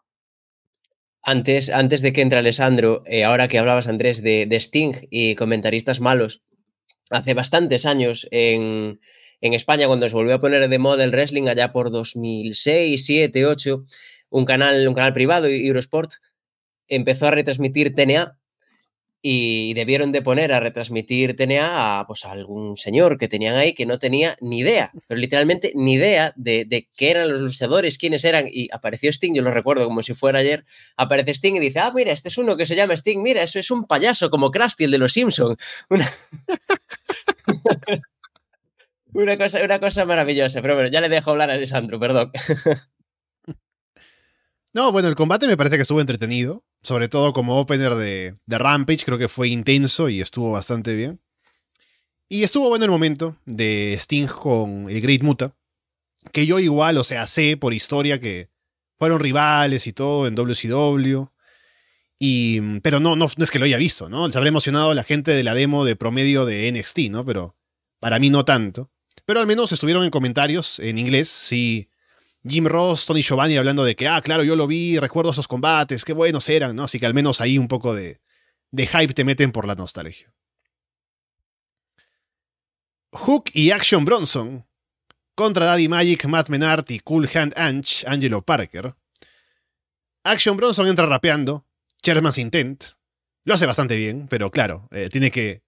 Antes, 1.22 1.70
antes 1.70 2.02
de 2.02 2.14
que 2.14 2.22
entre 2.22 2.40
Alessandro, 2.40 3.04
eh, 3.06 3.26
ahora 3.26 3.48
que 3.48 3.60
hablabas, 3.60 3.88
Andrés, 3.88 4.24
de, 4.24 4.46
de, 4.46 4.56
Sting 4.60 4.94
y 5.12 5.36
comentaristas 5.36 6.00
malos, 6.00 6.44
hace 7.10 7.34
bastantes 7.34 7.86
años 7.86 8.28
en, 8.32 9.02
en, 9.42 9.54
España, 9.54 9.88
cuando 9.88 10.08
se 10.08 10.16
volvió 10.16 10.36
a 10.36 10.42
poner 10.42 10.70
de 10.70 10.80
moda 10.80 11.04
el 11.04 11.12
wrestling, 11.12 11.48
allá 11.48 11.74
por 11.74 11.92
2006, 11.92 13.06
7, 13.06 13.46
8, 13.46 13.86
un 14.30 14.46
canal, 14.46 14.88
un 14.88 14.94
canal 14.94 15.14
privado, 15.14 15.48
Eurosport, 15.48 16.14
empezó 16.88 17.28
a 17.28 17.32
retransmitir 17.32 17.94
TNA 17.94 18.39
y 19.22 19.74
debieron 19.74 20.12
de 20.14 20.22
poner 20.22 20.54
a 20.54 20.62
retransmitir 20.62 21.36
TNA 21.36 22.00
a, 22.00 22.08
pues, 22.08 22.24
a 22.26 22.32
algún 22.32 22.78
señor 22.78 23.18
que 23.18 23.28
tenían 23.28 23.56
ahí 23.56 23.74
que 23.74 23.86
no 23.86 24.00
tenía 24.00 24.38
ni 24.40 24.60
idea, 24.60 24.92
pero 25.08 25.20
literalmente 25.20 25.74
ni 25.76 25.94
idea 25.96 26.34
de, 26.38 26.64
de, 26.66 26.88
qué 26.96 27.12
eran 27.12 27.30
los 27.30 27.42
luchadores, 27.42 27.98
quiénes 27.98 28.24
eran, 28.24 28.46
y 28.50 28.70
apareció 28.72 29.10
Sting, 29.10 29.34
yo 29.34 29.42
lo 29.42 29.52
recuerdo 29.52 29.86
como 29.86 30.02
si 30.04 30.14
fuera 30.14 30.40
ayer, 30.40 30.66
aparece 30.96 31.32
Sting 31.32 31.56
y 31.56 31.60
dice, 31.60 31.80
ah, 31.80 31.92
mira, 31.94 32.14
este 32.14 32.30
es 32.30 32.38
uno 32.38 32.56
que 32.56 32.66
se 32.66 32.76
llama 32.76 32.94
Sting, 32.94 33.22
mira, 33.22 33.44
eso 33.44 33.60
es 33.60 33.70
un 33.72 33.86
payaso 33.86 34.30
como 34.30 34.52
Krusty, 34.52 34.86
el 34.86 34.92
de 34.92 34.98
los 34.98 35.14
Simpsons. 35.14 35.58
Una... 35.90 36.10
una, 39.14 39.38
cosa, 39.38 39.64
una 39.64 39.80
cosa 39.80 40.06
maravillosa, 40.06 40.62
pero 40.62 40.76
bueno, 40.76 40.90
ya 40.90 41.02
le 41.02 41.10
dejo 41.10 41.32
hablar 41.32 41.50
a 41.50 41.54
Alessandro, 41.54 42.00
perdón. 42.00 42.32
No, 44.72 44.92
bueno, 44.92 45.08
el 45.08 45.16
combate 45.16 45.48
me 45.48 45.58
parece 45.58 45.78
que 45.78 45.82
estuvo 45.82 46.00
entretenido. 46.00 46.64
Sobre 46.82 47.10
todo 47.10 47.34
como 47.34 47.60
opener 47.60 47.96
de, 47.96 48.36
de, 48.46 48.58
Rampage, 48.58 49.04
creo 49.04 49.18
que 49.18 49.28
fue 49.28 49.50
intenso 49.50 50.08
y 50.10 50.22
estuvo 50.22 50.52
bastante 50.52 50.96
bien. 50.96 51.20
Y 52.30 52.44
estuvo 52.44 52.70
bueno 52.70 52.86
el 52.86 52.92
momento 52.92 53.36
de 53.46 53.94
Sting 53.94 54.28
con 54.28 54.90
el 54.90 55.02
Great 55.02 55.24
Muta. 55.24 55.56
Que 56.32 56.46
yo 56.46 56.60
igual, 56.60 56.98
o 56.98 57.04
sea, 57.04 57.28
sé 57.28 57.58
por 57.58 57.74
historia 57.74 58.20
que 58.20 58.50
fueron 58.98 59.20
rivales 59.20 59.88
y 59.88 59.94
todo 59.94 60.28
en 60.28 60.36
WCW. 60.36 61.26
Y, 62.20 62.80
pero 62.82 63.00
no, 63.00 63.16
no, 63.16 63.28
no 63.36 63.44
es 63.44 63.52
que 63.52 63.60
lo 63.60 63.66
haya 63.66 63.78
visto, 63.78 64.10
¿no? 64.10 64.30
Se 64.30 64.38
habrá 64.38 64.50
emocionado 64.50 64.94
la 64.94 65.04
gente 65.04 65.32
de 65.32 65.44
la 65.44 65.54
demo 65.54 65.86
de 65.86 65.96
promedio 65.96 66.46
de 66.46 66.72
NXT, 66.72 67.10
¿no? 67.10 67.26
Pero 67.26 67.56
para 68.00 68.20
mí 68.20 68.30
no 68.30 68.46
tanto. 68.46 68.92
Pero 69.26 69.40
al 69.40 69.48
menos 69.48 69.72
estuvieron 69.72 70.04
en 70.04 70.12
comentarios 70.12 70.80
en 70.80 70.98
inglés, 70.98 71.30
sí 71.30 71.89
Jim 72.48 72.66
Ross, 72.66 73.06
Tony 73.06 73.22
Giovanni 73.22 73.58
hablando 73.58 73.84
de 73.84 73.96
que, 73.96 74.08
ah, 74.08 74.22
claro, 74.22 74.44
yo 74.44 74.56
lo 74.56 74.68
vi, 74.68 74.98
recuerdo 74.98 75.32
esos 75.32 75.48
combates, 75.48 76.06
qué 76.06 76.14
buenos 76.14 76.48
eran, 76.50 76.76
¿no? 76.76 76.84
Así 76.84 77.00
que 77.00 77.06
al 77.06 77.14
menos 77.14 77.42
ahí 77.42 77.58
un 77.58 77.68
poco 77.68 77.94
de, 77.94 78.22
de 78.72 78.88
hype 78.88 79.14
te 79.14 79.26
meten 79.26 79.52
por 79.52 79.68
la 79.68 79.76
nostalgia. 79.76 80.34
Hook 83.12 83.46
y 83.54 83.72
Action 83.72 84.06
Bronson 84.06 84.66
contra 85.36 85.66
Daddy 85.66 85.88
Magic, 85.88 86.26
Matt 86.26 86.50
Menard 86.50 86.86
y 86.90 87.00
Cool 87.00 87.30
Hand 87.34 87.54
Anch, 87.56 88.06
Angelo 88.06 88.42
Parker. 88.44 88.94
Action 90.24 90.58
Bronson 90.58 90.88
entra 90.88 91.06
rapeando, 91.06 91.66
Chairman's 92.04 92.38
Intent. 92.38 92.84
Lo 93.46 93.54
hace 93.54 93.66
bastante 93.66 93.96
bien, 93.96 94.28
pero 94.30 94.52
claro, 94.52 94.88
eh, 94.92 95.10
tiene 95.10 95.32
que 95.32 95.64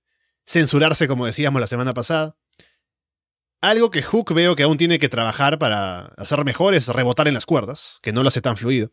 censurarse 0.46 1.08
como 1.08 1.26
decíamos 1.26 1.62
la 1.62 1.68
semana 1.68 1.94
pasada. 1.94 2.36
Algo 3.62 3.92
que 3.92 4.02
Hook 4.02 4.34
veo 4.34 4.56
que 4.56 4.64
aún 4.64 4.78
tiene 4.78 4.98
que 4.98 5.08
trabajar 5.08 5.60
para 5.60 6.08
hacer 6.18 6.44
mejor 6.44 6.74
es 6.74 6.88
rebotar 6.88 7.28
en 7.28 7.36
las 7.36 7.46
cuerdas, 7.46 8.00
que 8.02 8.12
no 8.12 8.24
lo 8.24 8.30
hace 8.30 8.42
tan 8.42 8.58
fluido. 8.58 8.92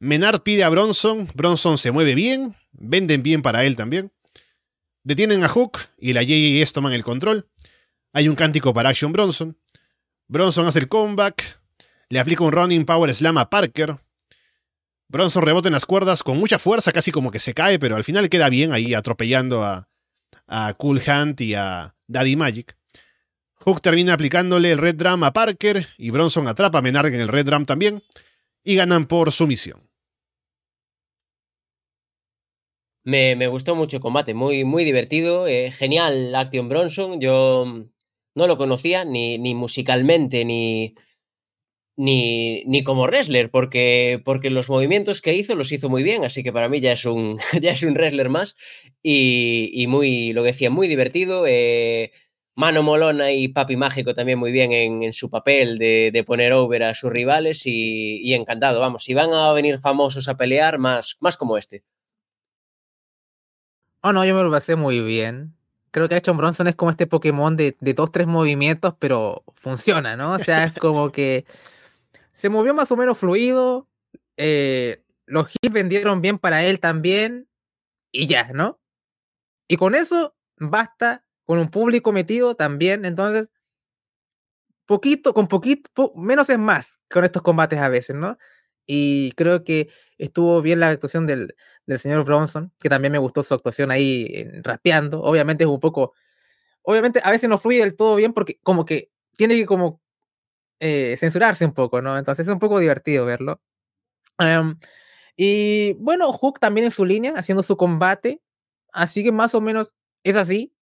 Menard 0.00 0.40
pide 0.42 0.64
a 0.64 0.68
Bronson, 0.68 1.28
Bronson 1.32 1.78
se 1.78 1.92
mueve 1.92 2.16
bien, 2.16 2.56
venden 2.72 3.22
bien 3.22 3.40
para 3.40 3.64
él 3.64 3.76
también. 3.76 4.12
Detienen 5.04 5.44
a 5.44 5.48
Hook 5.48 5.78
y 5.96 6.12
la 6.12 6.24
JS 6.24 6.72
toman 6.72 6.92
el 6.92 7.04
control. 7.04 7.48
Hay 8.12 8.28
un 8.28 8.34
cántico 8.34 8.74
para 8.74 8.88
Action 8.88 9.12
Bronson. 9.12 9.56
Bronson 10.26 10.66
hace 10.66 10.80
el 10.80 10.88
comeback, 10.88 11.60
le 12.08 12.18
aplica 12.18 12.42
un 12.42 12.50
running 12.50 12.84
power 12.84 13.14
slam 13.14 13.38
a 13.38 13.48
Parker. 13.48 14.00
Bronson 15.06 15.44
rebota 15.44 15.68
en 15.68 15.74
las 15.74 15.86
cuerdas 15.86 16.24
con 16.24 16.36
mucha 16.36 16.58
fuerza, 16.58 16.90
casi 16.90 17.12
como 17.12 17.30
que 17.30 17.38
se 17.38 17.54
cae, 17.54 17.78
pero 17.78 17.94
al 17.94 18.02
final 18.02 18.28
queda 18.28 18.48
bien 18.48 18.72
ahí 18.72 18.92
atropellando 18.92 19.62
a, 19.62 19.88
a 20.48 20.74
Cool 20.74 21.00
Hunt 21.06 21.40
y 21.42 21.54
a 21.54 21.94
Daddy 22.08 22.34
Magic. 22.34 22.76
Hook 23.64 23.80
termina 23.80 24.14
aplicándole 24.14 24.72
el 24.72 24.78
Red 24.78 24.96
Drum 24.96 25.22
a 25.22 25.32
Parker 25.32 25.86
y 25.96 26.10
Bronson 26.10 26.48
atrapa 26.48 26.78
a 26.78 26.82
Menard 26.82 27.14
en 27.14 27.20
el 27.20 27.28
Red 27.28 27.46
Drum 27.46 27.64
también 27.64 28.02
y 28.64 28.74
ganan 28.74 29.06
por 29.06 29.30
sumisión. 29.30 29.88
Me, 33.04 33.36
me, 33.36 33.46
gustó 33.46 33.74
mucho 33.76 33.96
el 33.98 34.02
combate, 34.02 34.34
muy, 34.34 34.64
muy 34.64 34.84
divertido, 34.84 35.46
eh, 35.46 35.70
genial 35.70 36.34
Action 36.34 36.68
Bronson. 36.68 37.20
Yo 37.20 37.86
no 38.34 38.46
lo 38.46 38.56
conocía 38.56 39.04
ni, 39.04 39.38
ni 39.38 39.54
musicalmente 39.54 40.44
ni, 40.44 40.94
ni, 41.96 42.64
ni, 42.66 42.82
como 42.82 43.06
wrestler, 43.06 43.50
porque, 43.50 44.20
porque 44.24 44.50
los 44.50 44.68
movimientos 44.68 45.20
que 45.20 45.34
hizo 45.34 45.54
los 45.54 45.70
hizo 45.70 45.88
muy 45.88 46.02
bien, 46.02 46.24
así 46.24 46.42
que 46.42 46.52
para 46.52 46.68
mí 46.68 46.80
ya 46.80 46.92
es 46.92 47.04
un, 47.04 47.38
ya 47.60 47.72
es 47.72 47.82
un 47.84 47.94
wrestler 47.94 48.28
más 48.28 48.56
y, 49.02 49.70
y 49.72 49.86
muy, 49.86 50.32
lo 50.32 50.42
que 50.42 50.52
decía, 50.52 50.70
muy 50.70 50.88
divertido. 50.88 51.44
Eh, 51.46 52.12
Mano 52.54 52.82
Molona 52.82 53.32
y 53.32 53.48
Papi 53.48 53.76
Mágico 53.76 54.14
también 54.14 54.38
muy 54.38 54.52
bien 54.52 54.72
en, 54.72 55.12
su 55.12 55.30
papel 55.30 55.78
de, 55.78 56.24
poner 56.26 56.52
over 56.52 56.82
a 56.82 56.94
sus 56.94 57.10
rivales 57.10 57.62
y, 57.64 58.34
encantado. 58.34 58.80
Vamos, 58.80 59.04
si 59.04 59.14
van 59.14 59.32
a 59.32 59.52
venir 59.52 59.78
famosos 59.78 60.28
a 60.28 60.36
pelear, 60.36 60.78
más, 60.78 61.16
más 61.20 61.36
como 61.36 61.56
este. 61.56 61.82
Oh, 64.02 64.12
no, 64.12 64.24
yo 64.24 64.34
me 64.34 64.42
lo 64.42 64.50
pasé 64.50 64.76
muy 64.76 65.00
bien. 65.00 65.54
Creo 65.92 66.08
que 66.08 66.14
Action 66.14 66.36
Bronson 66.36 66.66
es 66.66 66.74
como 66.74 66.90
este 66.90 67.06
Pokémon 67.06 67.56
de, 67.56 67.76
de 67.80 67.94
dos, 67.94 68.10
tres 68.10 68.26
movimientos, 68.26 68.94
pero 68.98 69.44
funciona, 69.54 70.16
¿no? 70.16 70.32
O 70.32 70.38
sea, 70.38 70.64
es 70.64 70.72
como 70.78 71.12
que 71.12 71.44
se 72.32 72.48
movió 72.48 72.74
más 72.74 72.90
o 72.92 72.96
menos 72.96 73.18
fluido. 73.18 73.88
Eh, 74.36 75.02
los 75.26 75.50
hits 75.50 75.72
vendieron 75.72 76.20
bien 76.20 76.38
para 76.38 76.64
él 76.64 76.80
también. 76.80 77.48
Y 78.10 78.26
ya, 78.26 78.52
¿no? 78.52 78.78
Y 79.68 79.76
con 79.76 79.94
eso 79.94 80.34
basta 80.58 81.24
con 81.44 81.58
un 81.58 81.70
público 81.70 82.12
metido 82.12 82.54
también, 82.54 83.04
entonces, 83.04 83.50
poquito, 84.86 85.34
con 85.34 85.48
poquito, 85.48 85.90
po, 85.94 86.12
menos 86.16 86.50
es 86.50 86.58
más 86.58 87.00
con 87.10 87.24
estos 87.24 87.42
combates 87.42 87.78
a 87.80 87.88
veces, 87.88 88.16
¿no? 88.16 88.38
Y 88.86 89.32
creo 89.32 89.64
que 89.64 89.88
estuvo 90.18 90.60
bien 90.62 90.80
la 90.80 90.88
actuación 90.90 91.26
del, 91.26 91.54
del 91.86 91.98
señor 91.98 92.24
Bronson, 92.24 92.72
que 92.80 92.88
también 92.88 93.12
me 93.12 93.18
gustó 93.18 93.42
su 93.42 93.54
actuación 93.54 93.90
ahí 93.90 94.26
en, 94.34 94.64
rapeando. 94.64 95.22
Obviamente 95.22 95.64
es 95.64 95.70
un 95.70 95.80
poco, 95.80 96.14
obviamente 96.82 97.20
a 97.24 97.30
veces 97.30 97.48
no 97.48 97.58
fluye 97.58 97.80
del 97.80 97.96
todo 97.96 98.16
bien 98.16 98.32
porque 98.32 98.58
como 98.62 98.84
que 98.84 99.10
tiene 99.36 99.54
que 99.56 99.66
como 99.66 100.00
eh, 100.80 101.16
censurarse 101.18 101.64
un 101.64 101.74
poco, 101.74 102.02
¿no? 102.02 102.18
Entonces 102.18 102.46
es 102.48 102.52
un 102.52 102.58
poco 102.58 102.80
divertido 102.80 103.26
verlo. 103.26 103.60
Um, 104.38 104.78
y 105.36 105.94
bueno, 105.94 106.32
Hook 106.32 106.58
también 106.60 106.86
en 106.86 106.90
su 106.90 107.04
línea, 107.04 107.34
haciendo 107.36 107.62
su 107.62 107.76
combate. 107.76 108.42
Así 108.92 109.24
que 109.24 109.32
más 109.32 109.54
o 109.54 109.60
menos 109.60 109.94
es 110.24 110.36
así 110.36 110.74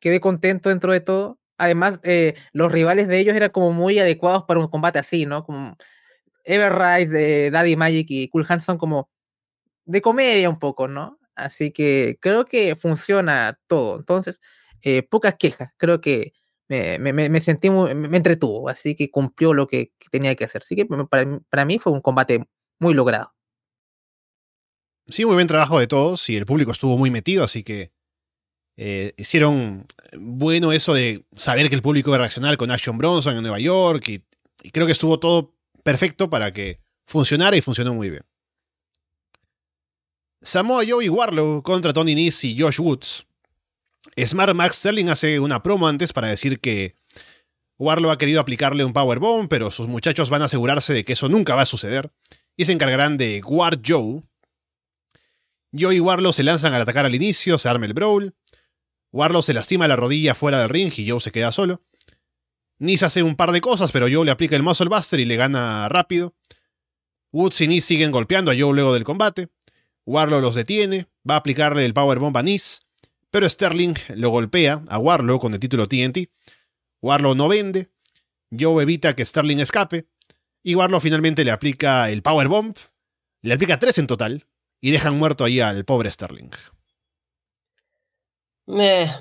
quedé 0.00 0.20
contento 0.20 0.68
dentro 0.68 0.92
de 0.92 1.00
todo. 1.00 1.38
Además, 1.58 2.00
eh, 2.02 2.34
los 2.52 2.70
rivales 2.72 3.08
de 3.08 3.18
ellos 3.18 3.36
eran 3.36 3.50
como 3.50 3.72
muy 3.72 3.98
adecuados 3.98 4.44
para 4.44 4.60
un 4.60 4.68
combate 4.68 4.98
así, 4.98 5.26
¿no? 5.26 5.44
Como 5.44 5.76
Everrise, 6.44 7.12
de 7.12 7.50
Daddy 7.50 7.76
Magic 7.76 8.06
y 8.10 8.28
Cool 8.28 8.46
Hand 8.48 8.60
son 8.60 8.78
como 8.78 9.10
de 9.84 10.02
comedia 10.02 10.50
un 10.50 10.58
poco, 10.58 10.88
¿no? 10.88 11.18
Así 11.34 11.70
que 11.72 12.18
creo 12.20 12.44
que 12.46 12.76
funciona 12.76 13.58
todo. 13.66 13.98
Entonces, 13.98 14.40
eh, 14.82 15.02
pocas 15.02 15.36
quejas. 15.38 15.72
Creo 15.76 16.00
que 16.00 16.32
me, 16.68 16.98
me, 16.98 17.40
sentí 17.40 17.70
muy, 17.70 17.94
me 17.94 18.16
entretuvo, 18.16 18.68
así 18.68 18.94
que 18.96 19.10
cumplió 19.10 19.54
lo 19.54 19.66
que 19.66 19.92
tenía 20.10 20.34
que 20.34 20.44
hacer. 20.44 20.62
Así 20.62 20.76
que 20.76 20.86
para, 20.86 21.40
para 21.48 21.64
mí 21.64 21.78
fue 21.78 21.92
un 21.92 22.00
combate 22.00 22.46
muy 22.78 22.94
logrado. 22.94 23.32
Sí, 25.08 25.24
muy 25.24 25.34
buen 25.34 25.46
trabajo 25.46 25.78
de 25.78 25.86
todos 25.86 26.28
y 26.28 26.36
el 26.36 26.46
público 26.46 26.72
estuvo 26.72 26.98
muy 26.98 27.12
metido, 27.12 27.44
así 27.44 27.62
que 27.62 27.92
eh, 28.76 29.14
hicieron 29.16 29.86
bueno 30.18 30.72
eso 30.72 30.92
de 30.94 31.24
saber 31.34 31.68
que 31.68 31.74
el 31.74 31.82
público 31.82 32.10
iba 32.10 32.16
a 32.16 32.20
reaccionar 32.20 32.56
con 32.56 32.70
Action 32.70 32.98
Bronson 32.98 33.36
en 33.36 33.42
Nueva 33.42 33.58
York 33.58 34.08
y, 34.08 34.22
y, 34.62 34.70
creo 34.70 34.86
que 34.86 34.92
estuvo 34.92 35.18
todo 35.18 35.54
perfecto 35.82 36.28
para 36.28 36.52
que 36.52 36.80
funcionara 37.06 37.56
y 37.56 37.62
funcionó 37.62 37.94
muy 37.94 38.10
bien. 38.10 38.24
Samoa 40.42 40.84
Joe 40.86 41.04
y 41.04 41.08
Warlow 41.08 41.62
contra 41.62 41.92
Tony 41.92 42.14
Nese 42.14 42.48
y 42.48 42.60
Josh 42.60 42.80
Woods. 42.80 43.26
Smart 44.24 44.54
Max 44.54 44.76
Sterling 44.76 45.08
hace 45.08 45.40
una 45.40 45.62
promo 45.62 45.88
antes 45.88 46.12
para 46.12 46.28
decir 46.28 46.60
que 46.60 46.96
Warlow 47.78 48.10
ha 48.10 48.18
querido 48.18 48.40
aplicarle 48.40 48.84
un 48.84 48.92
powerbomb, 48.92 49.48
pero 49.48 49.70
sus 49.70 49.88
muchachos 49.88 50.30
van 50.30 50.42
a 50.42 50.46
asegurarse 50.46 50.94
de 50.94 51.04
que 51.04 51.12
eso 51.12 51.28
nunca 51.28 51.54
va 51.54 51.62
a 51.62 51.66
suceder 51.66 52.10
y 52.56 52.64
se 52.64 52.72
encargarán 52.72 53.18
de 53.18 53.40
guard 53.40 53.80
Joe. 53.86 54.22
Joe 55.78 55.94
y 55.94 56.00
Warlow 56.00 56.32
se 56.32 56.42
lanzan 56.42 56.72
al 56.72 56.82
atacar 56.82 57.04
al 57.04 57.14
inicio, 57.14 57.58
se 57.58 57.68
arma 57.68 57.86
el 57.86 57.92
brawl. 57.92 58.34
Warlow 59.16 59.40
se 59.40 59.54
lastima 59.54 59.88
la 59.88 59.96
rodilla 59.96 60.34
fuera 60.34 60.60
del 60.60 60.68
ring 60.68 60.92
y 60.94 61.08
Joe 61.08 61.20
se 61.20 61.32
queda 61.32 61.50
solo. 61.50 61.82
Nis 62.78 63.02
hace 63.02 63.22
un 63.22 63.34
par 63.34 63.50
de 63.50 63.62
cosas, 63.62 63.90
pero 63.90 64.08
Joe 64.12 64.26
le 64.26 64.30
aplica 64.30 64.56
el 64.56 64.62
Muscle 64.62 64.90
Buster 64.90 65.18
y 65.18 65.24
le 65.24 65.36
gana 65.36 65.88
rápido. 65.88 66.34
Woods 67.32 67.62
y 67.62 67.68
Nis 67.68 67.86
siguen 67.86 68.12
golpeando 68.12 68.50
a 68.50 68.54
Joe 68.54 68.74
luego 68.74 68.92
del 68.92 69.04
combate. 69.04 69.48
Warlow 70.04 70.42
los 70.42 70.54
detiene, 70.54 71.06
va 71.28 71.34
a 71.34 71.38
aplicarle 71.38 71.86
el 71.86 71.94
Powerbomb 71.94 72.36
a 72.36 72.42
Nis, 72.42 72.82
pero 73.30 73.48
Sterling 73.48 73.94
lo 74.16 74.28
golpea 74.28 74.84
a 74.86 74.98
Warlow 74.98 75.38
con 75.38 75.54
el 75.54 75.60
título 75.60 75.88
TNT. 75.88 76.28
Warlow 77.00 77.34
no 77.34 77.48
vende, 77.48 77.88
Joe 78.50 78.82
evita 78.82 79.16
que 79.16 79.24
Sterling 79.24 79.60
escape, 79.60 80.06
y 80.62 80.74
Warlow 80.74 81.00
finalmente 81.00 81.42
le 81.42 81.52
aplica 81.52 82.10
el 82.10 82.20
Powerbomb, 82.20 82.76
le 83.40 83.54
aplica 83.54 83.78
tres 83.78 83.96
en 83.96 84.08
total 84.08 84.46
y 84.82 84.90
dejan 84.90 85.16
muerto 85.16 85.44
ahí 85.44 85.60
al 85.60 85.86
pobre 85.86 86.10
Sterling. 86.10 86.50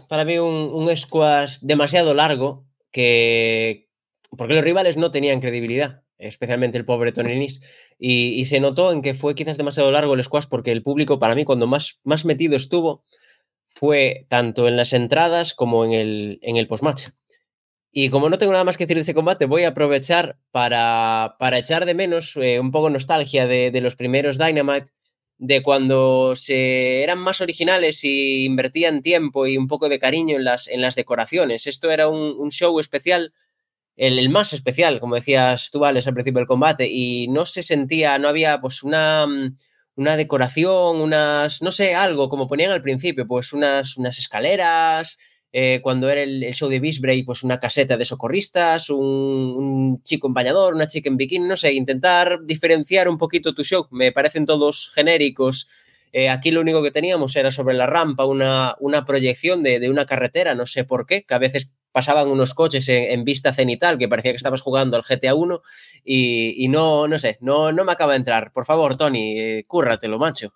Para 0.08 0.26
mí 0.26 0.38
un, 0.38 0.72
un 0.74 0.96
squash 0.96 1.60
demasiado 1.62 2.14
largo 2.14 2.66
que... 2.92 3.90
Porque 4.38 4.56
los 4.56 4.64
rivales 4.64 4.98
no 4.98 5.12
tenían 5.12 5.40
credibilidad, 5.40 6.04
especialmente 6.18 6.78
el 6.78 6.86
pobre 6.86 7.12
Tony 7.12 7.36
Nis. 7.36 7.62
Y, 7.98 8.44
se 8.46 8.60
notó 8.60 8.92
en 8.92 9.02
que 9.02 9.14
fue 9.14 9.36
quizás 9.36 9.58
demasiado 9.58 9.92
largo 9.92 10.14
el 10.14 10.24
squash 10.24 10.46
porque 10.50 10.72
el 10.72 10.84
público, 10.84 11.20
para 11.20 11.36
mí, 11.36 11.46
cuando 11.46 11.68
más, 11.68 12.00
más 12.04 12.26
metido 12.26 12.56
estuvo, 12.56 13.04
fue 13.70 14.26
tanto 14.30 14.68
en 14.68 14.78
las 14.78 14.94
entradas 14.94 15.54
como 15.54 15.86
en 15.86 15.94
el, 15.94 16.40
en 16.42 16.58
el 16.58 16.68
post-match. 16.68 17.10
Y 17.92 18.10
como 18.10 18.30
no 18.30 18.38
tengo 18.38 18.52
nada 18.52 18.66
más 18.66 18.76
que 18.76 18.84
decir 18.86 18.98
de 18.98 19.04
ese 19.04 19.14
combate, 19.14 19.46
voy 19.46 19.64
a 19.64 19.70
aprovechar 19.70 20.38
para, 20.52 21.38
para 21.40 21.58
echar 21.58 21.86
de 21.86 21.94
menos 21.94 22.36
eh, 22.36 22.60
un 22.60 22.72
poco 22.72 22.90
nostalgia 22.90 23.48
de, 23.48 23.72
de, 23.72 23.82
los 23.82 23.96
primeros 23.96 24.38
Dynamite, 24.38 24.92
de 25.38 25.62
cuando 25.62 26.36
se 26.36 27.04
eran 27.04 27.20
más 27.20 27.42
originales 27.42 28.04
y 28.04 28.46
invertían 28.46 29.02
tiempo 29.02 29.48
y 29.48 29.58
un 29.58 29.68
poco 29.68 29.90
de 29.90 30.00
cariño 30.00 30.38
en 30.38 30.46
las, 30.46 30.68
en 30.68 30.82
las 30.82 30.96
decoraciones. 30.96 31.68
Esto 31.68 31.92
era 31.92 32.08
un, 32.08 32.36
un 32.38 32.52
show 32.52 32.80
especial, 32.80 33.34
el, 33.98 34.20
el, 34.20 34.30
más 34.30 34.54
especial, 34.54 35.00
como 35.00 35.16
decías 35.16 35.70
tú, 35.72 35.86
Alex, 35.86 36.08
al 36.08 36.14
principio 36.14 36.40
del 36.40 36.48
combate, 36.48 36.88
y 36.90 37.28
no 37.28 37.46
se 37.46 37.64
sentía, 37.64 38.18
no 38.20 38.28
había 38.30 38.62
pues 38.62 38.84
una, 38.84 39.28
una 39.96 40.18
decoración, 40.18 41.02
unas, 41.02 41.62
no 41.62 41.72
sé, 41.72 41.96
algo, 41.96 42.30
como 42.30 42.48
ponían 42.48 42.72
al 42.72 42.82
principio, 42.82 43.28
pues 43.28 43.54
unas, 43.54 43.98
unas 43.98 44.20
escaleras 44.20 45.18
eh, 45.58 45.80
cuando 45.82 46.10
era 46.10 46.22
el, 46.22 46.54
show 46.54 46.68
de 46.68 46.82
Bisbray, 46.82 47.24
pues 47.24 47.42
una 47.42 47.62
caseta 47.62 47.96
de 47.96 48.04
socorristas, 48.04 48.90
un, 48.90 50.02
chico 50.04 50.28
en 50.28 50.34
bañador, 50.34 50.76
una 50.76 50.86
chica 50.86 51.08
en 51.08 51.16
bikini, 51.16 51.48
no 51.48 51.56
sé, 51.56 51.72
intentar 51.72 52.40
diferenciar 52.44 53.08
un 53.08 53.18
poquito 53.18 53.56
tu 53.56 53.64
show. 53.64 53.88
Me 53.90 54.12
parecen 54.12 54.46
todos 54.46 54.92
genéricos. 54.94 55.70
Eh, 56.12 56.28
aquí 56.28 56.52
lo 56.52 56.60
único 56.60 56.84
que 56.84 56.92
teníamos 56.92 57.38
era 57.38 57.52
sobre 57.52 57.74
la 57.74 57.88
rampa 57.88 58.26
una, 58.26 58.76
una 58.82 59.06
proyección 59.06 59.64
de, 59.64 59.80
de, 59.80 59.90
una 59.90 60.06
carretera, 60.06 60.56
no 60.56 60.66
sé 60.66 60.84
por 60.84 61.06
qué, 61.06 61.24
que 61.24 61.34
a 61.36 61.40
veces 61.40 61.72
pasaban 61.94 62.28
unos 62.28 62.54
coches 62.54 62.90
en, 62.90 63.12
en 63.12 63.24
vista 63.24 63.54
cenital, 63.54 63.98
que 63.98 64.10
parecía 64.10 64.34
que 64.34 64.38
estabas 64.38 64.60
jugando 64.60 64.98
al 64.98 65.04
GTA 65.04 65.36
1 65.36 65.62
y, 66.04 66.66
y, 66.66 66.68
no, 66.68 67.08
no 67.08 67.18
sé, 67.18 67.38
no, 67.40 67.72
no 67.72 67.86
me 67.86 67.94
acaba 67.94 68.12
de 68.12 68.18
entrar. 68.18 68.52
Por 68.52 68.66
favor, 68.66 68.98
Tony, 68.98 69.40
eh, 69.40 69.64
cúrratelo, 69.66 70.20
macho. 70.20 70.54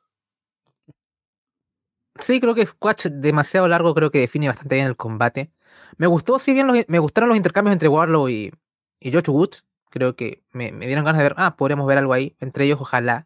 Sí, 2.22 2.40
creo 2.42 2.54
que 2.54 2.66
Squatch 2.66 3.08
demasiado 3.08 3.68
largo 3.68 3.94
creo 3.96 4.12
que 4.12 4.20
define 4.20 4.48
bastante 4.48 4.76
bien 4.76 4.88
el 4.88 4.98
combate. 4.98 5.52
Me 5.98 6.08
gustó, 6.08 6.40
si 6.40 6.54
bien 6.54 6.68
los, 6.68 6.78
me 6.88 7.00
gustaron 7.00 7.30
los 7.30 7.38
intercambios 7.38 7.74
entre 7.74 7.88
Warlow 7.88 8.30
y, 8.30 8.52
y 9.00 9.12
Josh 9.12 9.30
Woods. 9.30 9.66
Creo 9.90 10.16
que 10.16 10.44
me, 10.52 10.72
dieron 10.72 11.06
ganas 11.06 11.20
de 11.20 11.24
ver, 11.24 11.36
ah, 11.38 11.56
podríamos 11.56 11.88
ver 11.88 11.98
algo 11.98 12.14
ahí, 12.14 12.36
entre 12.40 12.66
ellos, 12.66 12.80
ojalá. 12.82 13.26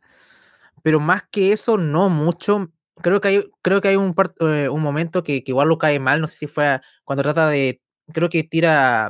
Pero 0.84 0.99
más 0.99 1.24
que 1.32 1.52
eso, 1.53 1.78
no 1.78 2.10
mucho. 2.10 2.72
Creo 3.02 3.22
que 3.22 3.28
hay, 3.30 3.52
creo 3.61 3.82
que 3.82 3.90
hay 3.90 3.95
un, 3.98 4.15
eh, 4.41 4.70
un 4.70 4.82
momento 4.82 5.24
que, 5.24 5.44
que 5.44 5.53
Warlow 5.53 5.78
cae 5.78 5.99
mal, 5.99 6.22
no 6.22 6.28
sé 6.28 6.38
si 6.38 6.48
fue 6.48 6.82
cuando 7.03 7.24
trata 7.24 7.49
de, 7.49 7.82
creo 8.14 8.30
que 8.30 8.44
tira 8.44 9.10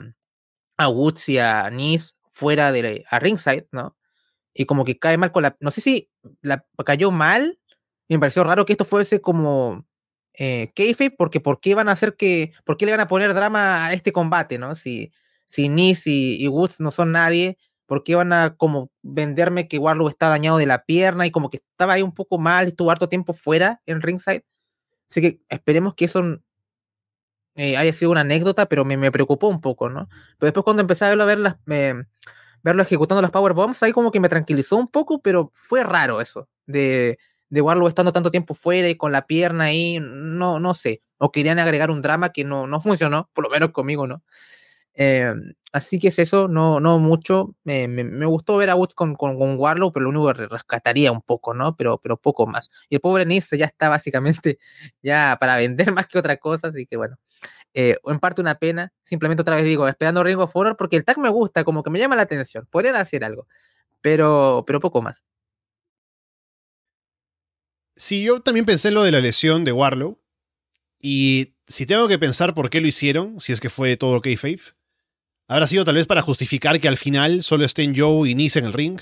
a 0.77 0.89
Woods 0.89 1.29
y 1.29 1.39
a 1.39 1.69
Nice 1.69 2.13
fuera 2.33 2.71
de 2.71 3.05
a 3.09 3.19
ringside, 3.19 3.67
¿no? 3.71 3.95
Y 4.53 4.65
como 4.65 4.85
que 4.85 4.99
cae 4.99 5.17
mal 5.17 5.31
con 5.31 5.43
la, 5.43 5.57
no 5.59 5.71
sé 5.71 5.81
si 5.81 6.09
la 6.41 6.65
cayó 6.85 7.11
mal 7.11 7.59
me 8.09 8.19
pareció 8.19 8.43
raro 8.43 8.65
que 8.65 8.73
esto 8.73 8.85
fuese 8.85 9.21
como 9.21 9.85
eh, 10.33 10.71
porque 11.17 11.39
¿por 11.39 11.59
qué 11.59 11.75
van 11.75 11.89
a 11.89 11.93
hacer 11.93 12.15
que, 12.15 12.53
por 12.65 12.77
qué 12.77 12.85
le 12.85 12.91
van 12.91 13.01
a 13.01 13.07
poner 13.07 13.33
drama 13.33 13.85
a 13.85 13.93
este 13.93 14.11
combate, 14.11 14.57
no? 14.57 14.75
Si, 14.75 15.11
si 15.45 15.69
Nis 15.69 16.07
y, 16.07 16.47
Woods 16.47 16.79
no 16.79 16.91
son 16.91 17.11
nadie, 17.11 17.57
¿por 17.85 18.03
qué 18.03 18.15
van 18.15 18.33
a 18.33 18.55
como 18.55 18.91
venderme 19.01 19.67
que 19.67 19.77
Warlow 19.77 20.07
está 20.07 20.29
dañado 20.29 20.57
de 20.57 20.65
la 20.65 20.85
pierna 20.85 21.27
y 21.27 21.31
como 21.31 21.49
que 21.49 21.57
estaba 21.57 21.93
ahí 21.93 22.01
un 22.01 22.13
poco 22.13 22.39
mal, 22.39 22.67
estuvo 22.67 22.89
harto 22.91 23.09
tiempo 23.09 23.33
fuera 23.33 23.81
en 23.85 24.01
ringside? 24.01 24.43
Así 25.09 25.21
que 25.21 25.41
esperemos 25.49 25.93
que 25.95 26.05
eso 26.05 26.23
eh, 27.55 27.77
haya 27.77 27.93
sido 27.93 28.11
una 28.11 28.21
anécdota, 28.21 28.67
pero 28.67 28.83
me, 28.85 28.97
me, 28.97 29.11
preocupó 29.11 29.47
un 29.47 29.61
poco, 29.61 29.89
¿no? 29.89 30.09
Pero 30.39 30.47
después 30.47 30.63
cuando 30.63 30.81
empecé 30.81 31.05
a 31.05 31.09
verlo, 31.09 31.23
a 31.23 31.27
ver 31.27 31.37
las, 31.39 31.55
verlo 32.63 32.81
ejecutando 32.81 33.21
las 33.21 33.31
powerbombs, 33.31 33.83
ahí 33.83 33.91
como 33.91 34.11
que 34.11 34.19
me 34.19 34.29
tranquilizó 34.29 34.77
un 34.77 34.87
poco, 34.87 35.21
pero 35.21 35.51
fue 35.53 35.83
raro 35.83 36.21
eso, 36.21 36.49
de 36.65 37.19
de 37.53 37.61
Warlow 37.61 37.87
estando 37.87 38.11
tanto 38.11 38.31
tiempo 38.31 38.55
fuera 38.55 38.89
y 38.89 38.95
con 38.95 39.11
la 39.11 39.27
pierna 39.27 39.65
ahí, 39.65 39.99
no, 40.01 40.59
no 40.59 40.73
sé. 40.73 41.03
O 41.19 41.31
querían 41.31 41.59
agregar 41.59 41.91
un 41.91 42.01
drama 42.01 42.31
que 42.31 42.43
no, 42.43 42.65
no 42.65 42.81
funcionó, 42.81 43.29
por 43.33 43.43
lo 43.43 43.51
menos 43.51 43.69
conmigo, 43.71 44.07
¿no? 44.07 44.23
Eh, 44.95 45.31
así 45.71 45.99
que 45.99 46.07
es 46.07 46.17
eso, 46.17 46.47
no, 46.47 46.79
no 46.79 46.97
mucho. 46.97 47.55
me, 47.63 47.87
me, 47.87 48.25
gustó 48.25 48.57
ver 48.57 48.71
a 48.71 48.75
Woods 48.75 48.95
con, 48.95 49.13
con, 49.13 49.37
con, 49.37 49.59
Warlow, 49.59 49.93
pero 49.93 50.05
lo 50.05 50.09
único 50.09 50.33
que 50.33 50.47
rescataría 50.47 51.11
un 51.11 51.21
poco, 51.21 51.53
¿no? 51.53 51.75
Pero, 51.75 51.99
pero 51.99 52.17
poco 52.17 52.47
más. 52.47 52.71
Y 52.89 52.95
el 52.95 53.01
pobre 53.01 53.23
Nice 53.27 53.55
ya 53.55 53.65
está 53.65 53.87
básicamente 53.87 54.57
ya 55.03 55.37
para 55.39 55.55
vender 55.57 55.91
más 55.91 56.07
que 56.07 56.17
otra 56.17 56.37
cosa, 56.37 56.69
así 56.69 56.87
que 56.87 56.97
bueno. 56.97 57.17
Eh, 57.75 57.97
en 58.05 58.19
parte 58.19 58.41
una 58.41 58.55
pena, 58.55 58.91
simplemente 59.03 59.41
otra 59.41 59.55
vez 59.55 59.65
digo, 59.65 59.87
esperando 59.87 60.23
Ring 60.23 60.39
of 60.39 60.55
Honor, 60.55 60.75
porque 60.75 60.95
el 60.95 61.05
tag 61.05 61.19
me 61.19 61.29
gusta, 61.29 61.63
como 61.63 61.83
que 61.83 61.91
me 61.91 61.99
llama 61.99 62.15
la 62.15 62.23
atención, 62.23 62.67
podrían 62.71 62.95
hacer 62.95 63.23
algo, 63.23 63.47
pero, 64.01 64.63
pero 64.65 64.79
poco 64.79 65.01
más. 65.03 65.23
Sí, 67.95 68.23
yo 68.23 68.41
también 68.41 68.65
pensé 68.65 68.87
en 68.87 68.95
lo 68.95 69.03
de 69.03 69.11
la 69.11 69.21
lesión 69.21 69.63
de 69.63 69.71
Warlow. 69.71 70.19
Y 70.99 71.55
si 71.67 71.85
tengo 71.85 72.07
que 72.07 72.17
pensar 72.19 72.53
por 72.53 72.69
qué 72.69 72.81
lo 72.81 72.87
hicieron, 72.87 73.39
si 73.39 73.53
es 73.53 73.59
que 73.59 73.69
fue 73.69 73.97
todo 73.97 74.21
kayfabe, 74.21 74.59
habrá 75.47 75.67
sido 75.67 75.85
tal 75.85 75.95
vez 75.95 76.07
para 76.07 76.21
justificar 76.21 76.79
que 76.79 76.87
al 76.87 76.97
final 76.97 77.43
solo 77.43 77.65
estén 77.65 77.95
Joe 77.95 78.29
y 78.29 78.35
Nice 78.35 78.57
en 78.57 78.65
el 78.65 78.73
ring. 78.73 78.99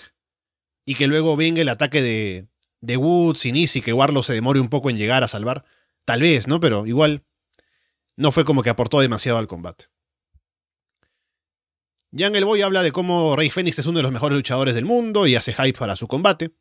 Y 0.85 0.95
que 0.95 1.07
luego 1.07 1.35
venga 1.37 1.61
el 1.61 1.69
ataque 1.69 2.01
de, 2.01 2.47
de 2.81 2.97
Woods 2.97 3.45
y 3.45 3.51
Nice 3.51 3.79
y 3.79 3.81
que 3.81 3.93
Warlow 3.93 4.23
se 4.23 4.33
demore 4.33 4.59
un 4.59 4.69
poco 4.69 4.89
en 4.89 4.97
llegar 4.97 5.23
a 5.23 5.27
salvar. 5.27 5.63
Tal 6.05 6.21
vez, 6.21 6.47
¿no? 6.47 6.59
Pero 6.59 6.85
igual 6.87 7.23
no 8.17 8.31
fue 8.31 8.43
como 8.43 8.63
que 8.63 8.71
aportó 8.71 8.99
demasiado 8.99 9.37
al 9.37 9.47
combate. 9.47 9.85
Jan 12.13 12.35
el 12.35 12.43
Boy 12.43 12.61
habla 12.61 12.83
de 12.83 12.91
cómo 12.91 13.37
Rey 13.37 13.49
Fénix 13.49 13.79
es 13.79 13.85
uno 13.85 13.99
de 13.99 14.03
los 14.03 14.11
mejores 14.11 14.35
luchadores 14.35 14.75
del 14.75 14.83
mundo 14.83 15.27
y 15.27 15.35
hace 15.35 15.53
hype 15.53 15.77
para 15.77 15.95
su 15.95 16.07
combate 16.07 16.51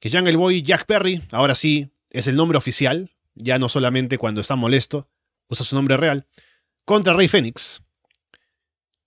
que 0.00 0.10
Jungle 0.10 0.36
Boy 0.36 0.62
Jack 0.62 0.86
Perry, 0.86 1.22
ahora 1.30 1.54
sí, 1.54 1.92
es 2.10 2.26
el 2.26 2.36
nombre 2.36 2.58
oficial, 2.58 3.10
ya 3.34 3.58
no 3.58 3.68
solamente 3.68 4.18
cuando 4.18 4.40
está 4.40 4.56
molesto, 4.56 5.08
usa 5.48 5.64
su 5.64 5.76
nombre 5.76 5.96
real, 5.96 6.26
contra 6.84 7.14
Rey 7.14 7.28
Fénix. 7.28 7.82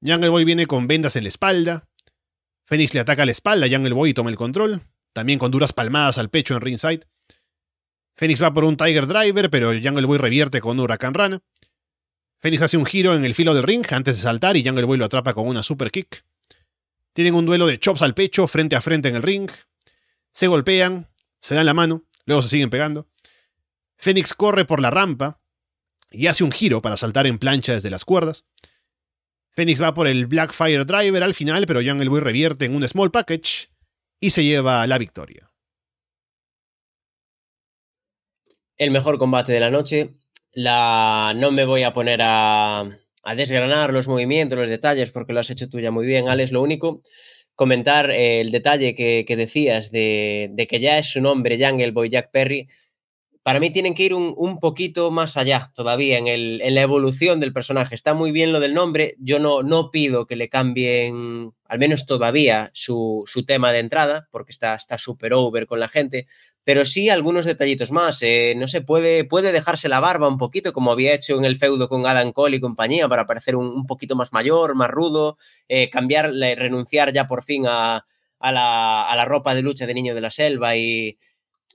Jungle 0.01 0.29
Boy 0.29 0.45
viene 0.45 0.67
con 0.67 0.87
vendas 0.87 1.15
en 1.15 1.23
la 1.23 1.29
espalda, 1.29 1.89
Fénix 2.65 2.93
le 2.93 2.99
ataca 3.01 3.25
la 3.25 3.31
espalda 3.31 3.65
a 3.65 3.69
Jungle 3.69 3.93
Boy 3.93 4.11
y 4.11 4.13
toma 4.13 4.29
el 4.29 4.37
control, 4.37 4.81
también 5.11 5.39
con 5.39 5.51
duras 5.51 5.73
palmadas 5.73 6.17
al 6.17 6.29
pecho 6.29 6.53
en 6.53 6.61
ringside. 6.61 7.07
Fénix 8.15 8.41
va 8.43 8.53
por 8.53 8.63
un 8.63 8.77
Tiger 8.77 9.07
Driver, 9.07 9.49
pero 9.49 9.71
Jungle 9.71 10.05
Boy 10.05 10.17
revierte 10.17 10.61
con 10.61 10.77
un 10.77 10.81
Huracán 10.81 11.13
Rana. 11.13 11.41
Fénix 12.39 12.61
hace 12.61 12.77
un 12.77 12.85
giro 12.85 13.15
en 13.15 13.25
el 13.25 13.35
filo 13.35 13.53
del 13.53 13.63
ring 13.63 13.85
antes 13.91 14.17
de 14.17 14.21
saltar 14.21 14.55
y 14.57 14.63
Jungle 14.63 14.85
Boy 14.85 14.97
lo 14.97 15.05
atrapa 15.05 15.33
con 15.33 15.47
una 15.47 15.63
super 15.63 15.91
kick. 15.91 16.25
Tienen 17.13 17.35
un 17.35 17.45
duelo 17.45 17.67
de 17.67 17.79
chops 17.79 18.01
al 18.01 18.13
pecho 18.13 18.47
frente 18.47 18.75
a 18.75 18.81
frente 18.81 19.09
en 19.09 19.15
el 19.15 19.23
ring, 19.23 19.49
se 20.33 20.47
golpean, 20.47 21.09
se 21.39 21.55
dan 21.55 21.65
la 21.65 21.73
mano, 21.73 22.03
luego 22.25 22.41
se 22.41 22.49
siguen 22.49 22.69
pegando. 22.69 23.07
Fénix 23.95 24.33
corre 24.33 24.65
por 24.65 24.81
la 24.81 24.91
rampa 24.91 25.39
y 26.11 26.27
hace 26.27 26.43
un 26.43 26.51
giro 26.51 26.81
para 26.81 26.97
saltar 26.97 27.27
en 27.27 27.39
plancha 27.39 27.73
desde 27.73 27.89
las 27.89 28.03
cuerdas. 28.03 28.45
Fénix 29.51 29.81
va 29.81 29.93
por 29.93 30.07
el 30.07 30.25
Blackfire 30.25 30.83
Driver 30.83 31.23
al 31.23 31.35
final, 31.35 31.65
pero 31.67 31.81
Jungle 31.81 32.09
Boy 32.09 32.19
revierte 32.19 32.65
en 32.65 32.75
un 32.75 32.87
Small 32.87 33.11
Package 33.11 33.69
y 34.19 34.31
se 34.31 34.43
lleva 34.43 34.85
la 34.87 34.97
victoria. 34.97 35.51
El 38.75 38.89
mejor 38.89 39.19
combate 39.19 39.53
de 39.53 39.59
la 39.59 39.69
noche. 39.69 40.15
La... 40.51 41.33
No 41.35 41.51
me 41.51 41.65
voy 41.65 41.83
a 41.83 41.93
poner 41.93 42.21
a, 42.23 42.79
a 43.23 43.35
desgranar 43.35 43.93
los 43.93 44.07
movimientos, 44.07 44.57
los 44.57 44.69
detalles, 44.69 45.11
porque 45.11 45.33
lo 45.33 45.39
has 45.39 45.49
hecho 45.51 45.69
tú 45.69 45.79
ya 45.79 45.91
muy 45.91 46.07
bien, 46.07 46.27
Alex. 46.27 46.51
Lo 46.51 46.61
único 46.61 47.03
comentar 47.55 48.11
eh, 48.11 48.41
el 48.41 48.51
detalle 48.51 48.95
que, 48.95 49.25
que 49.27 49.35
decías 49.35 49.91
de, 49.91 50.49
de, 50.51 50.67
que 50.67 50.79
ya 50.79 50.97
es 50.97 51.07
su 51.07 51.21
nombre, 51.21 51.57
Jungle 51.63 51.91
Boy 51.91 52.09
Jack 52.09 52.31
Perry. 52.31 52.67
Para 53.43 53.59
mí 53.59 53.69
tienen 53.71 53.93
que 53.93 54.03
ir 54.03 54.13
un, 54.13 54.33
un 54.37 54.59
poquito 54.59 55.11
más 55.11 55.35
allá 55.35 55.71
todavía 55.75 56.17
en, 56.17 56.27
el, 56.27 56.61
en, 56.61 56.75
la 56.75 56.81
evolución 56.81 57.39
del 57.41 57.51
personaje. 57.53 57.93
Está 57.93 58.13
muy 58.13 58.31
bien 58.31 58.53
lo 58.53 58.61
del 58.61 58.73
nombre. 58.73 59.15
Yo 59.19 59.37
no, 59.37 59.63
no 59.63 59.91
pido 59.91 60.25
que 60.25 60.37
le 60.37 60.47
cambien, 60.49 61.53
al 61.65 61.79
menos 61.79 62.05
todavía, 62.05 62.71
su, 62.73 63.23
su 63.25 63.45
tema 63.45 63.73
de 63.73 63.79
entrada, 63.79 64.29
porque 64.31 64.51
está 64.51 64.77
súper 64.97 65.33
over 65.33 65.67
con 65.67 65.81
la 65.81 65.89
gente 65.89 66.27
pero 66.63 66.85
sí 66.85 67.09
algunos 67.09 67.45
detallitos 67.45 67.91
más. 67.91 68.21
Eh, 68.21 68.53
no 68.57 68.67
sé, 68.67 68.81
puede, 68.81 69.25
puede 69.25 69.51
dejarse 69.51 69.89
la 69.89 69.99
barba 69.99 70.27
un 70.27 70.37
poquito, 70.37 70.73
como 70.73 70.91
había 70.91 71.13
hecho 71.13 71.37
en 71.37 71.45
el 71.45 71.57
feudo 71.57 71.89
con 71.89 72.05
Adam 72.05 72.31
Cole 72.31 72.57
y 72.57 72.61
compañía, 72.61 73.07
para 73.09 73.27
parecer 73.27 73.55
un, 73.55 73.67
un 73.67 73.85
poquito 73.85 74.15
más 74.15 74.31
mayor, 74.33 74.75
más 74.75 74.89
rudo, 74.89 75.37
eh, 75.67 75.89
cambiar, 75.89 76.31
renunciar 76.33 77.11
ya 77.13 77.27
por 77.27 77.43
fin 77.43 77.65
a, 77.67 78.05
a, 78.39 78.51
la, 78.51 79.03
a, 79.09 79.15
la, 79.15 79.25
ropa 79.25 79.55
de 79.55 79.61
lucha 79.61 79.85
de 79.85 79.93
niño 79.93 80.15
de 80.15 80.21
la 80.21 80.31
selva 80.31 80.75
y, 80.77 81.17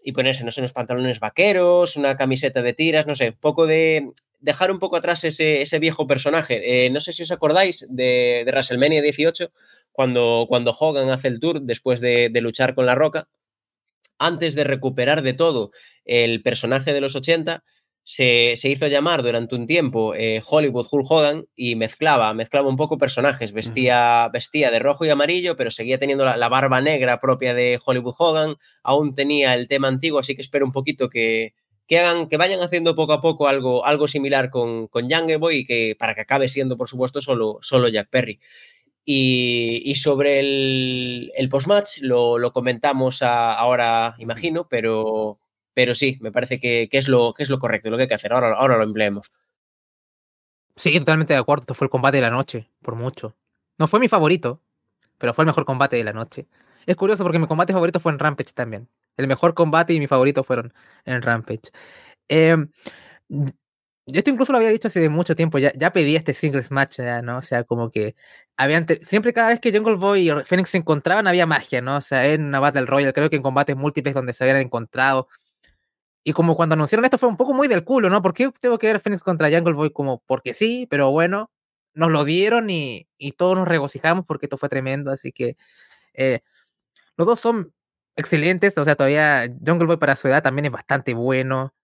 y 0.04 0.12
ponerse, 0.12 0.44
no 0.44 0.50
sé, 0.50 0.60
unos 0.60 0.72
pantalones 0.72 1.20
vaqueros, 1.20 1.96
una 1.96 2.16
camiseta 2.16 2.62
de 2.62 2.72
tiras, 2.72 3.06
no 3.06 3.14
sé, 3.14 3.32
poco 3.32 3.66
de 3.66 4.10
dejar 4.40 4.70
un 4.70 4.78
poco 4.78 4.96
atrás 4.96 5.24
ese, 5.24 5.62
ese 5.62 5.78
viejo 5.78 6.06
personaje. 6.06 6.86
Eh, 6.86 6.90
no 6.90 7.00
sé 7.00 7.12
si 7.12 7.22
os 7.22 7.32
acordáis 7.32 7.86
de, 7.88 8.42
de 8.44 8.50
WrestleMania 8.52 9.02
18, 9.02 9.50
cuando, 9.92 10.46
cuando 10.48 10.70
Hogan 10.78 11.10
hace 11.10 11.28
el 11.28 11.40
tour 11.40 11.60
después 11.62 12.00
de, 12.00 12.28
de 12.30 12.40
luchar 12.40 12.74
con 12.74 12.86
La 12.86 12.94
Roca 12.94 13.28
antes 14.18 14.54
de 14.54 14.64
recuperar 14.64 15.22
de 15.22 15.32
todo 15.32 15.70
el 16.04 16.42
personaje 16.42 16.92
de 16.92 17.00
los 17.00 17.14
80, 17.16 17.64
se, 18.08 18.56
hizo 18.64 18.86
llamar 18.86 19.22
durante 19.22 19.54
un 19.54 19.66
tiempo 19.66 20.14
eh, 20.14 20.40
Hollywood 20.42 20.86
Hulk 20.90 21.10
Hogan 21.10 21.46
y 21.54 21.76
mezclaba, 21.76 22.32
mezclaba 22.32 22.66
un 22.66 22.76
poco 22.76 22.96
personajes. 22.96 23.52
Vestía, 23.52 24.30
vestía 24.32 24.70
de 24.70 24.78
rojo 24.78 25.04
y 25.04 25.10
amarillo, 25.10 25.58
pero 25.58 25.70
seguía 25.70 25.98
teniendo 25.98 26.24
la, 26.24 26.48
barba 26.48 26.80
negra 26.80 27.20
propia 27.20 27.52
de 27.52 27.78
Hollywood 27.84 28.14
Hogan. 28.18 28.56
Aún 28.82 29.14
tenía 29.14 29.54
el 29.54 29.68
tema 29.68 29.88
antiguo, 29.88 30.20
así 30.20 30.34
que 30.34 30.40
espero 30.40 30.64
un 30.64 30.72
poquito 30.72 31.10
que, 31.10 31.52
que, 31.86 31.98
hagan, 31.98 32.30
que 32.30 32.38
vayan 32.38 32.62
haciendo 32.62 32.96
poco 32.96 33.12
a 33.12 33.20
poco 33.20 33.46
algo, 33.46 33.84
algo 33.84 34.08
similar 34.08 34.48
con, 34.48 34.88
con 34.88 35.10
Young 35.10 35.36
Boy 35.38 35.56
y 35.56 35.66
que, 35.66 35.94
para 35.98 36.14
que 36.14 36.22
acabe 36.22 36.48
siendo, 36.48 36.78
por 36.78 36.88
supuesto, 36.88 37.20
solo, 37.20 37.58
solo 37.60 37.88
Jack 37.88 38.08
Perry. 38.08 38.40
Y, 39.04 39.94
sobre 39.96 40.40
el, 40.40 41.30
el 41.36 41.48
post-match 41.50 41.98
lo, 42.00 42.38
lo, 42.38 42.54
comentamos 42.54 43.20
ahora, 43.20 44.14
imagino, 44.18 44.66
pero, 44.66 45.40
pero 45.78 45.94
sí, 45.94 46.18
me 46.20 46.32
parece 46.32 46.58
que, 46.58 46.88
es 46.90 47.06
lo, 47.06 47.32
que 47.32 47.44
es 47.44 47.50
lo 47.50 47.60
correcto, 47.60 47.88
lo 47.88 47.96
que 47.96 48.02
hay 48.02 48.08
que 48.08 48.14
hacer. 48.14 48.32
Ahora, 48.32 48.52
ahora 48.54 48.76
lo 48.78 48.82
empleemos. 48.82 49.30
Sí, 50.74 50.98
totalmente 50.98 51.34
de 51.34 51.38
acuerdo. 51.38 51.60
Esto 51.60 51.74
fue 51.74 51.84
el 51.84 51.90
combate 51.90 52.16
de 52.16 52.22
la 52.22 52.30
noche, 52.30 52.68
por 52.82 52.96
mucho. 52.96 53.36
No 53.78 53.86
fue 53.86 54.00
mi 54.00 54.08
favorito, 54.08 54.60
pero 55.18 55.32
fue 55.34 55.44
el 55.44 55.46
mejor 55.46 55.64
combate 55.64 55.94
de 55.94 56.02
la 56.02 56.12
noche. 56.12 56.48
Es 56.84 56.96
curioso 56.96 57.22
porque 57.22 57.38
mi 57.38 57.46
combate 57.46 57.72
favorito 57.72 58.00
fue 58.00 58.10
en 58.10 58.18
Rampage 58.18 58.54
también. 58.54 58.88
El 59.16 59.28
mejor 59.28 59.54
combate 59.54 59.94
y 59.94 60.00
mi 60.00 60.08
favorito 60.08 60.42
fueron 60.42 60.74
en 61.04 61.22
Rampage. 61.22 61.70
Yo 64.10 64.18
esto 64.18 64.30
incluso 64.30 64.50
lo 64.50 64.58
había 64.58 64.70
dicho 64.70 64.88
hace 64.88 65.08
mucho 65.08 65.36
tiempo, 65.36 65.58
ya, 65.58 65.70
ya 65.76 65.92
pedí 65.92 66.16
este 66.16 66.34
singles 66.34 66.72
match, 66.72 66.96
ya, 66.96 67.22
¿no? 67.22 67.36
O 67.36 67.42
sea, 67.42 67.62
como 67.62 67.92
que 67.92 68.16
habían 68.56 68.84
siempre 69.02 69.32
cada 69.32 69.50
vez 69.50 69.60
que 69.60 69.70
Jungle 69.70 69.94
Boy 69.94 70.30
y 70.30 70.44
Phoenix 70.44 70.70
se 70.70 70.78
encontraban 70.78 71.28
había 71.28 71.46
magia, 71.46 71.82
¿no? 71.82 71.98
O 71.98 72.00
sea, 72.00 72.26
en 72.26 72.46
una 72.46 72.58
Battle 72.58 72.86
Royale, 72.86 73.12
creo 73.12 73.30
que 73.30 73.36
en 73.36 73.42
combates 73.42 73.76
múltiples 73.76 74.14
donde 74.14 74.32
se 74.32 74.42
habían 74.42 74.56
encontrado, 74.56 75.28
y 76.28 76.34
como 76.34 76.56
cuando 76.56 76.74
anunciaron 76.74 77.06
esto 77.06 77.16
fue 77.16 77.30
un 77.30 77.38
poco 77.38 77.54
muy 77.54 77.68
del 77.68 77.84
culo, 77.84 78.10
¿no? 78.10 78.20
¿Por 78.20 78.34
qué 78.34 78.50
tengo 78.60 78.78
que 78.78 78.86
ver 78.86 79.00
Phoenix 79.00 79.22
contra 79.22 79.48
Jungle 79.50 79.72
Boy? 79.72 79.90
Como 79.90 80.22
porque 80.26 80.52
sí, 80.52 80.86
pero 80.90 81.10
bueno, 81.10 81.50
nos 81.94 82.10
lo 82.10 82.26
dieron 82.26 82.68
y, 82.68 83.08
y 83.16 83.32
todos 83.32 83.56
nos 83.56 83.66
regocijamos 83.66 84.26
porque 84.26 84.44
esto 84.44 84.58
fue 84.58 84.68
tremendo. 84.68 85.10
Así 85.10 85.32
que 85.32 85.56
eh, 86.12 86.40
los 87.16 87.26
dos 87.26 87.40
son 87.40 87.72
excelentes. 88.14 88.76
O 88.76 88.84
sea, 88.84 88.94
todavía 88.94 89.46
Jungle 89.66 89.86
Boy 89.86 89.96
para 89.96 90.16
su 90.16 90.28
edad 90.28 90.42
también 90.42 90.66
es 90.66 90.70
bastante 90.70 91.14
bueno. 91.14 91.74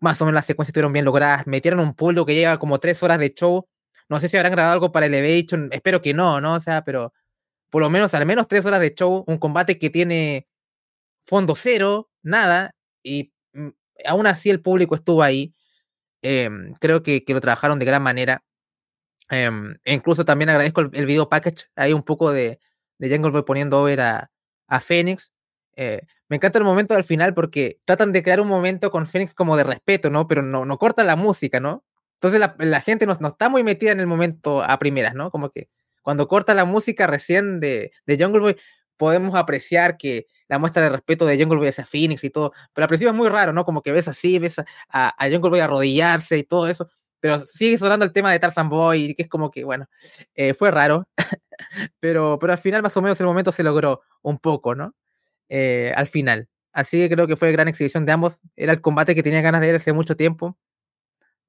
Más 0.00 0.18
o 0.22 0.24
menos 0.24 0.36
las 0.36 0.46
secuencias 0.46 0.70
estuvieron 0.70 0.94
bien 0.94 1.04
logradas. 1.04 1.46
Metieron 1.46 1.80
un 1.80 1.92
pulo 1.92 2.24
que 2.24 2.34
lleva 2.34 2.58
como 2.58 2.80
tres 2.80 3.02
horas 3.02 3.18
de 3.18 3.34
show. 3.34 3.68
No 4.08 4.18
sé 4.18 4.28
si 4.28 4.38
habrán 4.38 4.52
grabado 4.52 4.72
algo 4.72 4.92
para 4.92 5.04
Elevation. 5.04 5.68
Espero 5.72 6.00
que 6.00 6.14
no, 6.14 6.40
¿no? 6.40 6.54
O 6.54 6.60
sea, 6.60 6.84
pero 6.84 7.12
por 7.68 7.82
lo 7.82 7.90
menos 7.90 8.14
al 8.14 8.24
menos 8.24 8.48
tres 8.48 8.64
horas 8.64 8.80
de 8.80 8.94
show. 8.94 9.24
Un 9.26 9.36
combate 9.36 9.78
que 9.78 9.90
tiene 9.90 10.48
fondo 11.20 11.54
cero, 11.54 12.08
nada. 12.22 12.74
Y 13.02 13.33
aún 14.04 14.26
así 14.26 14.50
el 14.50 14.60
público 14.60 14.94
estuvo 14.94 15.22
ahí. 15.22 15.54
Em, 16.22 16.72
creo 16.80 17.02
que, 17.02 17.22
lo 17.28 17.40
trabajaron 17.40 17.78
de 17.78 17.86
gran 17.86 18.02
manera. 18.02 18.44
Em, 19.30 19.76
e 19.84 19.94
incluso 19.94 20.24
también 20.24 20.50
agradezco 20.50 20.80
el, 20.82 21.06
video 21.06 21.28
package. 21.28 21.66
Hay 21.76 21.92
un 21.92 22.02
poco 22.02 22.32
de, 22.32 22.58
de 22.98 23.10
Jungle 23.10 23.30
Boy 23.32 23.44
poniendo 23.44 23.80
over 23.80 24.00
a, 24.00 24.30
a 24.68 24.80
Phoenix. 24.80 25.32
Eh, 25.76 26.02
me 26.28 26.36
encanta 26.36 26.58
el 26.58 26.64
momento 26.64 26.94
del 26.94 27.04
final 27.04 27.34
porque 27.34 27.80
tratan 27.84 28.12
de 28.12 28.22
crear 28.22 28.40
un 28.40 28.48
momento 28.48 28.90
con 28.90 29.06
Phoenix 29.06 29.34
como 29.34 29.56
de 29.56 29.64
respeto, 29.64 30.10
¿no? 30.10 30.26
Pero 30.28 30.42
no, 30.42 30.64
no 30.64 30.78
corta 30.78 31.04
la 31.04 31.16
música, 31.16 31.60
¿no? 31.60 31.84
Entonces 32.14 32.40
la, 32.58 32.80
gente 32.80 33.06
no, 33.06 33.12
está 33.12 33.48
muy 33.48 33.62
metida 33.62 33.92
en 33.92 34.00
el 34.00 34.06
momento 34.06 34.62
a 34.62 34.78
primeras, 34.78 35.14
¿no? 35.14 35.30
Como 35.30 35.50
que 35.50 35.68
cuando 36.02 36.26
corta 36.28 36.54
la 36.54 36.64
música 36.64 37.06
recién 37.06 37.60
de, 37.60 37.92
de 38.06 38.18
Jungle 38.18 38.40
Boy, 38.40 38.56
podemos 38.96 39.34
apreciar 39.34 39.96
que 39.96 40.26
la 40.48 40.58
muestra 40.58 40.82
de 40.82 40.90
respeto 40.90 41.26
de 41.26 41.38
Jungle 41.38 41.58
Boy 41.58 41.68
hacia 41.68 41.86
Phoenix 41.86 42.24
y 42.24 42.30
todo, 42.30 42.52
pero 42.72 42.84
al 42.84 42.88
principio 42.88 43.10
es 43.10 43.16
muy 43.16 43.28
raro, 43.28 43.52
¿no? 43.52 43.64
Como 43.64 43.82
que 43.82 43.92
ves 43.92 44.08
así, 44.08 44.38
ves 44.38 44.58
a, 44.58 44.64
a 44.90 45.30
Jungle 45.30 45.50
Boy 45.50 45.60
arrodillarse 45.60 46.38
y 46.38 46.44
todo 46.44 46.68
eso, 46.68 46.88
pero 47.20 47.38
sigue 47.38 47.78
sonando 47.78 48.04
el 48.04 48.12
tema 48.12 48.30
de 48.32 48.38
Tarzan 48.38 48.68
Boy, 48.68 49.14
que 49.14 49.22
es 49.22 49.28
como 49.28 49.50
que, 49.50 49.64
bueno, 49.64 49.86
eh, 50.34 50.52
fue 50.52 50.70
raro, 50.70 51.08
pero, 52.00 52.38
pero 52.38 52.52
al 52.52 52.58
final 52.58 52.82
más 52.82 52.96
o 52.96 53.02
menos 53.02 53.18
el 53.20 53.26
momento 53.26 53.52
se 53.52 53.62
logró 53.62 54.02
un 54.22 54.38
poco, 54.38 54.74
¿no? 54.74 54.94
Eh, 55.48 55.92
al 55.96 56.06
final. 56.06 56.48
Así 56.72 56.98
que 56.98 57.08
creo 57.08 57.26
que 57.26 57.36
fue 57.36 57.52
gran 57.52 57.68
exhibición 57.68 58.04
de 58.04 58.12
ambos. 58.12 58.42
Era 58.56 58.72
el 58.72 58.80
combate 58.82 59.14
que 59.14 59.22
tenía 59.22 59.40
ganas 59.40 59.60
de 59.62 59.68
ver 59.68 59.76
hace 59.76 59.92
mucho 59.92 60.16
tiempo. 60.16 60.58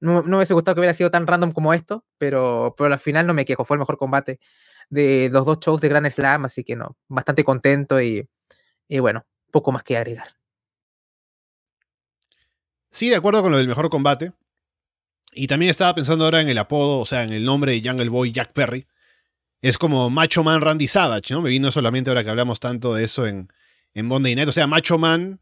No, 0.06 0.24
me 0.24 0.36
hubiese 0.38 0.54
gustado 0.54 0.76
que 0.76 0.82
hubiera 0.82 0.94
sido 0.94 1.12
tan 1.12 1.26
random 1.26 1.52
como 1.52 1.74
esto, 1.74 2.06
pero, 2.18 2.76
pero 2.78 2.94
al 2.94 3.00
final 3.00 3.26
no 3.26 3.34
me 3.34 3.46
quejo, 3.46 3.66
fue 3.66 3.76
el 3.76 3.80
mejor 3.80 3.98
combate 3.98 4.40
de 4.90 5.30
los 5.32 5.46
dos 5.46 5.60
shows 5.60 5.82
de 5.82 5.90
Grand 5.90 6.08
Slam, 6.10 6.46
así 6.46 6.64
que 6.64 6.76
no, 6.76 6.96
bastante 7.08 7.44
contento 7.44 8.00
y, 8.00 8.30
y 8.88 9.00
bueno, 9.00 9.26
poco 9.52 9.72
más 9.72 9.84
que 9.84 9.98
agregar. 9.98 10.28
Sí, 12.92 13.10
de 13.10 13.16
acuerdo 13.16 13.42
con 13.42 13.52
lo 13.52 13.58
del 13.58 13.68
mejor 13.68 13.90
combate. 13.90 14.32
Y 15.34 15.48
también 15.48 15.70
estaba 15.70 15.94
pensando 15.94 16.24
ahora 16.24 16.40
en 16.40 16.48
el 16.48 16.58
apodo, 16.58 17.00
o 17.00 17.06
sea, 17.06 17.24
en 17.24 17.34
el 17.34 17.44
nombre 17.44 17.74
de 17.74 17.88
Jungle 17.88 18.08
Boy 18.08 18.32
Jack 18.32 18.54
Perry. 18.54 18.88
Es 19.62 19.78
como 19.78 20.10
Macho 20.10 20.44
Man 20.44 20.62
Randy 20.62 20.88
Savage, 20.88 21.34
¿no? 21.34 21.42
Me 21.42 21.50
vino 21.50 21.72
solamente 21.72 22.10
ahora 22.10 22.24
que 22.24 22.30
hablamos 22.30 22.60
tanto 22.60 22.94
de 22.94 23.04
eso 23.04 23.28
en, 23.28 23.50
en 23.94 24.06
Monday 24.06 24.36
Night. 24.36 24.48
O 24.48 24.54
sea, 24.54 24.68
Macho 24.68 24.98
Man 24.98 25.42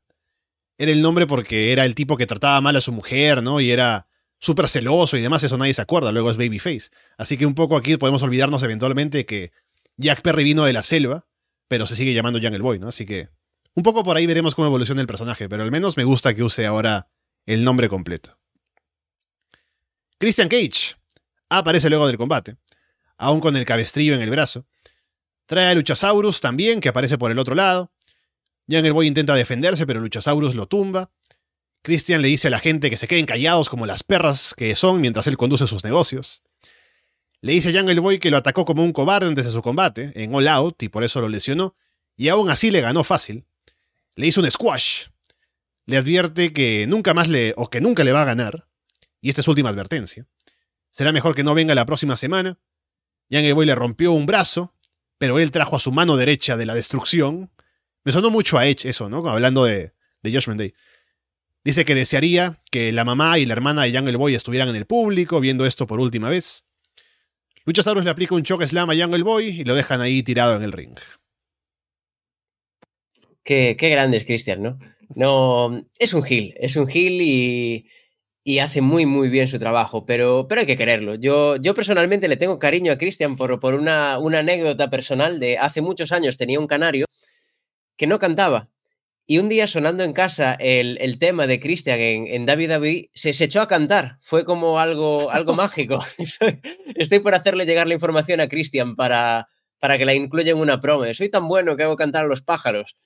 era 0.78 0.92
el 0.92 1.02
nombre 1.02 1.28
porque 1.28 1.72
era 1.72 1.86
el 1.86 1.94
tipo 1.94 2.18
que 2.18 2.26
trataba 2.26 2.60
mal 2.62 2.76
a 2.76 2.82
su 2.82 2.92
mujer, 2.92 3.44
¿no? 3.44 3.60
Y 3.60 3.70
era 3.70 4.08
súper 4.44 4.68
celoso 4.68 5.18
y 5.18 5.22
demás, 5.22 5.44
eso 5.44 5.58
nadie 5.58 5.74
se 5.74 5.82
acuerda, 5.82 6.12
luego 6.12 6.30
es 6.30 6.38
Babyface. 6.38 6.90
Así 7.18 7.38
que 7.38 7.46
un 7.46 7.56
poco 7.56 7.78
aquí 7.78 7.98
podemos 7.98 8.22
olvidarnos 8.24 8.62
eventualmente 8.64 9.26
que 9.26 9.52
Jack 9.98 10.22
Perry 10.22 10.44
vino 10.44 10.66
de 10.66 10.74
la 10.74 10.84
selva 10.84 11.26
pero 11.74 11.88
se 11.88 11.96
sigue 11.96 12.14
llamando 12.14 12.40
Jungle 12.40 12.62
Boy, 12.62 12.78
¿no? 12.78 12.90
Así 12.90 13.04
que 13.04 13.30
un 13.74 13.82
poco 13.82 14.04
por 14.04 14.16
ahí 14.16 14.28
veremos 14.28 14.54
cómo 14.54 14.68
evoluciona 14.68 15.02
el 15.02 15.08
personaje, 15.08 15.50
pero 15.50 15.64
al 15.64 15.72
menos 15.72 15.98
me 15.98 16.04
gusta 16.04 16.36
que 16.36 16.44
use 16.44 16.68
ahora 16.68 17.08
el 17.48 17.64
nombre 17.64 17.90
completo. 17.90 18.38
Christian 20.20 20.48
Cage 20.48 20.96
aparece 21.50 21.90
luego 21.90 22.06
del 22.06 22.18
combate, 22.18 22.58
aún 23.18 23.40
con 23.40 23.58
el 23.58 23.66
cabestrillo 23.66 24.14
en 24.14 24.22
el 24.22 24.30
brazo. 24.30 24.68
Trae 25.48 25.72
a 25.72 25.74
Luchasaurus 25.74 26.42
también, 26.42 26.80
que 26.80 26.90
aparece 26.90 27.18
por 27.18 27.32
el 27.32 27.40
otro 27.40 27.56
lado. 27.56 27.92
Jungle 28.70 28.92
Boy 28.92 29.08
intenta 29.08 29.34
defenderse, 29.34 29.88
pero 29.88 30.00
Luchasaurus 30.00 30.54
lo 30.54 30.68
tumba. 30.68 31.10
Christian 31.84 32.22
le 32.22 32.30
dice 32.30 32.48
a 32.48 32.52
la 32.52 32.60
gente 32.60 32.90
que 32.90 32.98
se 32.98 33.08
queden 33.08 33.26
callados 33.26 33.68
como 33.68 33.86
las 33.86 34.04
perras 34.04 34.54
que 34.56 34.76
son 34.76 35.02
mientras 35.02 35.28
él 35.28 35.36
conduce 35.38 35.68
sus 35.68 35.84
negocios. 35.84 36.42
Le 37.42 37.52
dice 37.52 37.70
a 37.70 37.74
Jungle 37.74 38.00
Boy 38.00 38.20
que 38.20 38.32
lo 38.32 38.38
atacó 38.38 38.64
como 38.64 38.86
un 38.86 38.94
cobarde 38.94 39.28
antes 39.28 39.46
de 39.46 39.52
su 39.52 39.62
combate, 39.62 40.14
en 40.16 40.34
All 40.34 40.48
Out, 40.48 40.82
y 40.82 40.88
por 40.88 41.04
eso 41.04 41.20
lo 41.20 41.28
lesionó, 41.28 41.76
y 42.16 42.30
aún 42.30 42.50
así 42.50 42.72
le 42.72 42.80
ganó 42.80 43.04
fácil. 43.04 43.46
Le 44.16 44.28
hizo 44.28 44.40
un 44.40 44.50
squash. 44.50 45.08
Le 45.86 45.98
advierte 45.98 46.54
que 46.54 46.88
nunca 46.88 47.14
más 47.14 47.28
le, 47.28 47.54
o 47.58 47.70
que 47.70 47.82
nunca 47.82 48.06
le 48.06 48.14
va 48.14 48.22
a 48.22 48.26
ganar, 48.26 48.70
y 49.20 49.28
esta 49.28 49.42
es 49.42 49.46
su 49.46 49.52
última 49.52 49.70
advertencia. 49.70 50.26
Será 50.90 51.12
mejor 51.12 51.36
que 51.36 51.44
no 51.44 51.54
venga 51.54 51.76
la 51.76 51.86
próxima 51.86 52.16
semana. 52.16 52.60
Jungle 53.30 53.52
Boy 53.52 53.66
le 53.66 53.76
rompió 53.76 54.14
un 54.14 54.26
brazo, 54.26 54.74
pero 55.18 55.38
él 55.38 55.52
trajo 55.52 55.76
a 55.76 55.80
su 55.82 55.92
mano 55.92 56.16
derecha 56.16 56.56
de 56.56 56.66
la 56.66 56.76
destrucción. 56.76 57.52
Me 58.06 58.14
sonó 58.14 58.30
mucho 58.30 58.58
a 58.58 58.68
Edge 58.68 58.88
eso, 58.88 59.10
¿no? 59.10 59.28
Hablando 59.28 59.66
de, 59.66 59.94
de 60.22 60.32
Judgment 60.32 60.60
Day. 60.60 60.74
Dice 61.64 61.86
que 61.86 61.96
desearía 61.96 62.62
que 62.72 62.92
la 62.92 63.06
mamá 63.06 63.40
y 63.40 63.46
la 63.46 63.54
hermana 63.54 63.84
de 63.84 63.94
Jungle 63.94 64.18
Boy 64.18 64.36
estuvieran 64.36 64.68
en 64.70 64.76
el 64.76 64.86
público 64.86 65.40
viendo 65.40 65.66
esto 65.66 65.88
por 65.88 66.02
última 66.02 66.30
vez. 66.30 66.66
Luchasaurus 67.66 68.04
le 68.04 68.10
aplica 68.10 68.36
un 68.36 68.44
choque 68.44 68.68
slam 68.68 68.90
a 68.90 68.96
Jungle 68.96 69.24
Boy 69.24 69.62
y 69.62 69.64
lo 69.64 69.74
dejan 69.74 70.02
ahí 70.02 70.24
tirado 70.24 70.58
en 70.58 70.64
el 70.64 70.74
ring. 70.74 70.98
Qué, 73.44 73.78
qué 73.78 73.90
grande 73.90 74.18
es 74.18 74.26
Christian, 74.26 74.62
¿no? 74.62 74.80
No, 75.16 75.86
es 76.00 76.14
un 76.14 76.26
heel, 76.26 76.54
es 76.58 76.76
un 76.76 76.90
heel 76.90 77.22
y, 77.22 78.60
hace 78.60 78.82
muy, 78.82 79.06
muy 79.06 79.30
bien 79.30 79.48
su 79.48 79.58
trabajo, 79.60 80.06
pero, 80.06 80.48
pero 80.50 80.62
hay 80.62 80.68
que 80.68 80.78
quererlo. 80.78 81.16
Yo, 81.16 81.56
yo 81.58 81.74
personalmente 81.74 82.28
le 82.28 82.36
tengo 82.36 82.60
cariño 82.60 82.92
a 82.92 82.98
Christian 82.98 83.38
por, 83.38 83.60
por 83.60 83.74
una, 83.76 84.18
una 84.20 84.40
anécdota 84.40 84.90
personal 84.90 85.40
de 85.40 85.58
hace 85.58 85.82
muchos 85.82 86.12
años 86.12 86.38
tenía 86.38 86.60
un 86.60 86.68
canario 86.68 87.06
que 87.96 88.08
no 88.08 88.20
cantaba 88.20 88.73
y 89.26 89.38
un 89.38 89.48
día 89.48 89.68
sonando 89.68 90.04
en 90.04 90.14
casa 90.14 90.54
el, 90.54 90.98
el 91.00 91.18
tema 91.18 91.48
de 91.48 91.60
Christian 91.60 92.00
en, 92.00 92.28
en 92.28 92.44
WWE, 92.44 93.10
se, 93.14 93.34
se, 93.34 93.46
echó 93.46 93.62
a 93.62 93.68
cantar. 93.68 94.18
Fue 94.22 94.44
como 94.44 94.80
algo, 94.80 95.32
algo 95.32 95.54
mágico. 95.56 96.04
Estoy, 96.18 96.60
estoy, 96.96 97.20
por 97.20 97.34
hacerle 97.34 97.66
llegar 97.66 97.88
la 97.88 97.94
información 97.94 98.42
a 98.42 98.50
Christian 98.50 98.96
para, 98.96 99.48
para 99.80 99.98
que 99.98 100.06
la 100.06 100.14
incluya 100.14 100.52
en 100.52 100.58
una 100.58 100.82
promo. 100.82 101.06
Soy 101.14 101.30
tan 101.30 101.48
bueno 101.48 101.78
que 101.78 101.84
hago 101.84 101.96
cantar 101.96 102.26
a 102.26 102.28
los 102.28 102.42
pájaros. 102.42 102.98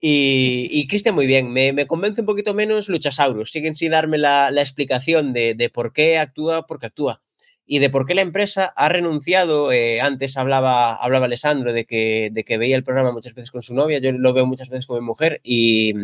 Y, 0.00 0.68
y 0.70 0.86
Christian 0.86 1.14
muy 1.14 1.26
bien. 1.26 1.52
Me, 1.52 1.72
me, 1.72 1.86
convence 1.86 2.20
un 2.20 2.26
poquito 2.26 2.54
menos 2.54 2.88
Luchasaurus. 2.88 3.50
Siguen 3.50 3.74
sin 3.74 3.92
darme 3.92 4.18
la, 4.18 4.50
la 4.50 4.60
explicación 4.60 5.32
de, 5.32 5.54
de, 5.54 5.70
por 5.70 5.92
qué 5.92 6.18
actúa, 6.18 6.66
porque 6.66 6.86
actúa 6.86 7.22
y 7.70 7.80
de 7.80 7.90
por 7.90 8.06
qué 8.06 8.14
la 8.14 8.22
empresa 8.22 8.72
ha 8.74 8.88
renunciado. 8.88 9.70
Eh, 9.70 10.00
antes 10.00 10.38
hablaba, 10.38 10.94
hablaba 10.94 11.26
Alessandro 11.26 11.74
de 11.74 11.84
que, 11.84 12.30
de 12.32 12.42
que 12.42 12.56
veía 12.56 12.76
el 12.76 12.82
programa 12.82 13.12
muchas 13.12 13.34
veces 13.34 13.50
con 13.50 13.62
su 13.62 13.74
novia, 13.74 13.98
yo 13.98 14.10
lo 14.10 14.32
veo 14.32 14.46
muchas 14.46 14.70
veces 14.70 14.86
con 14.86 14.98
mi 14.98 15.04
mujer 15.04 15.40
y, 15.44 15.94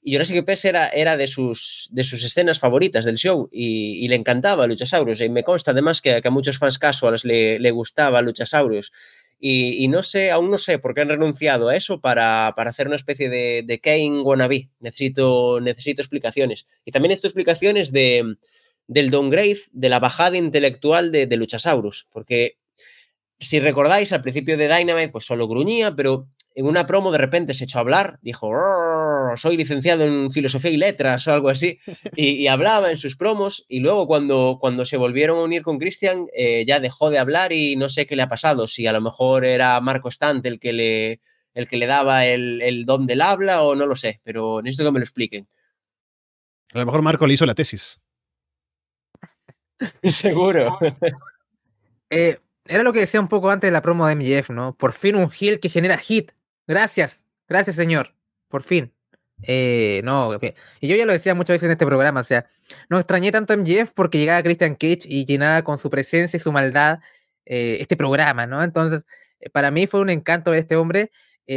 y 0.00 0.12
Jurassic 0.12 0.44
Pes 0.44 0.64
era, 0.64 0.86
era 0.88 1.16
de, 1.16 1.26
sus, 1.26 1.88
de 1.90 2.04
sus 2.04 2.24
escenas 2.24 2.60
favoritas 2.60 3.04
del 3.04 3.16
show 3.16 3.48
y, 3.50 4.04
y 4.04 4.06
le 4.06 4.14
encantaba 4.14 4.68
Luchasaurus. 4.68 5.20
Y 5.20 5.28
me 5.28 5.42
consta 5.42 5.72
además 5.72 6.00
que, 6.00 6.22
que, 6.22 6.28
a 6.28 6.30
muchos 6.30 6.58
fans 6.58 6.78
casuals 6.78 7.24
le, 7.24 7.58
le 7.58 7.70
gustaba 7.72 8.22
Luchasaurus. 8.22 8.92
Y, 9.38 9.86
no 9.88 10.02
sé, 10.02 10.30
aún 10.30 10.50
no 10.50 10.56
sé 10.56 10.78
por 10.78 10.94
qué 10.94 11.02
han 11.02 11.10
renunciado 11.10 11.68
a 11.68 11.76
eso 11.76 12.00
para, 12.00 12.48
hacer 12.48 12.86
una 12.86 12.96
especie 12.96 13.28
de, 13.28 13.62
de 13.66 13.80
Kane 13.80 14.22
wannabe. 14.22 14.70
Necesito, 14.80 15.60
necesito 15.60 16.00
explicaciones. 16.00 16.66
Y 16.86 16.90
también 16.90 17.10
necesito 17.10 17.28
explicaciones 17.28 17.92
de, 17.92 18.36
del 18.86 19.10
downgrade, 19.10 19.60
de 19.72 19.88
la 19.88 19.98
bajada 19.98 20.36
intelectual 20.36 21.12
de, 21.12 21.26
de 21.26 21.36
Luchasaurus. 21.36 22.06
Porque 22.12 22.58
si 23.38 23.60
recordáis, 23.60 24.12
al 24.12 24.22
principio 24.22 24.56
de 24.56 24.68
Dynamite, 24.68 25.10
pues 25.10 25.26
solo 25.26 25.48
gruñía, 25.48 25.94
pero 25.94 26.28
en 26.56 26.66
una 26.66 26.86
promo 26.86 27.12
de 27.12 27.18
repente 27.18 27.52
se 27.52 27.64
echó 27.64 27.78
a 27.78 27.82
hablar, 27.82 28.18
dijo, 28.22 28.50
soy 29.36 29.58
licenciado 29.58 30.04
en 30.04 30.32
filosofía 30.32 30.70
y 30.70 30.78
letras 30.78 31.28
o 31.28 31.32
algo 31.34 31.50
así, 31.50 31.78
y, 32.16 32.46
hablaba 32.46 32.90
en 32.90 32.96
sus 32.96 33.14
promos, 33.14 33.66
y 33.68 33.80
luego 33.80 34.06
cuando, 34.06 34.56
cuando 34.58 34.86
se 34.86 34.96
volvieron 34.96 35.38
a 35.38 35.42
unir 35.42 35.60
con 35.60 35.78
Christian, 35.78 36.26
eh, 36.34 36.64
ya 36.66 36.80
dejó 36.80 37.10
de 37.10 37.18
hablar 37.18 37.52
y 37.52 37.76
no 37.76 37.90
sé 37.90 38.06
qué 38.06 38.16
le 38.16 38.22
ha 38.22 38.28
pasado, 38.28 38.66
si 38.68 38.86
a 38.86 38.92
lo 38.92 39.02
mejor 39.02 39.44
era 39.44 39.78
Marco 39.82 40.10
Stante 40.10 40.48
el 40.48 40.58
que 40.58 40.72
le, 40.72 41.20
el 41.52 41.68
que 41.68 41.76
le 41.76 41.86
daba 41.86 42.24
el, 42.24 42.62
el 42.62 42.86
don 42.86 43.06
del 43.06 43.20
habla 43.20 43.62
o 43.62 43.74
no 43.74 43.84
lo 43.84 43.94
sé, 43.94 44.22
pero 44.24 44.62
necesito 44.62 44.88
que 44.88 44.92
me 44.92 45.00
lo 45.00 45.04
expliquen. 45.04 45.46
A 46.72 46.78
lo 46.78 46.86
mejor 46.86 47.02
Marco 47.02 47.26
le 47.26 47.34
hizo 47.34 47.44
la 47.44 47.54
tesis. 47.54 48.00
Seguro. 50.10 50.78
Eh, 52.10 52.38
era 52.66 52.82
lo 52.82 52.92
que 52.92 53.00
decía 53.00 53.20
un 53.20 53.28
poco 53.28 53.50
antes 53.50 53.68
de 53.68 53.72
la 53.72 53.82
promo 53.82 54.06
de 54.06 54.14
MJF, 54.14 54.50
¿no? 54.50 54.76
Por 54.76 54.92
fin 54.92 55.16
un 55.16 55.30
heel 55.30 55.60
que 55.60 55.68
genera 55.68 55.98
hit. 55.98 56.32
Gracias, 56.66 57.24
gracias 57.48 57.76
señor, 57.76 58.14
por 58.48 58.62
fin. 58.62 58.92
Eh, 59.42 60.00
no, 60.04 60.38
y 60.80 60.88
yo 60.88 60.96
ya 60.96 61.04
lo 61.04 61.12
decía 61.12 61.34
muchas 61.34 61.56
veces 61.56 61.66
en 61.66 61.72
este 61.72 61.84
programa, 61.84 62.20
o 62.20 62.24
sea, 62.24 62.46
no 62.88 62.98
extrañé 62.98 63.30
tanto 63.32 63.52
a 63.52 63.56
MJF 63.56 63.90
porque 63.92 64.18
llegaba 64.18 64.42
Christian 64.42 64.74
Cage 64.76 65.00
y 65.04 65.26
llenaba 65.26 65.62
con 65.62 65.76
su 65.76 65.90
presencia 65.90 66.38
y 66.38 66.40
su 66.40 66.52
maldad 66.52 67.00
eh, 67.44 67.76
este 67.80 67.96
programa, 67.98 68.46
¿no? 68.46 68.64
Entonces, 68.64 69.04
para 69.52 69.70
mí 69.70 69.86
fue 69.86 70.00
un 70.00 70.08
encanto 70.10 70.52
ver 70.52 70.60
este 70.60 70.76
hombre. 70.76 71.10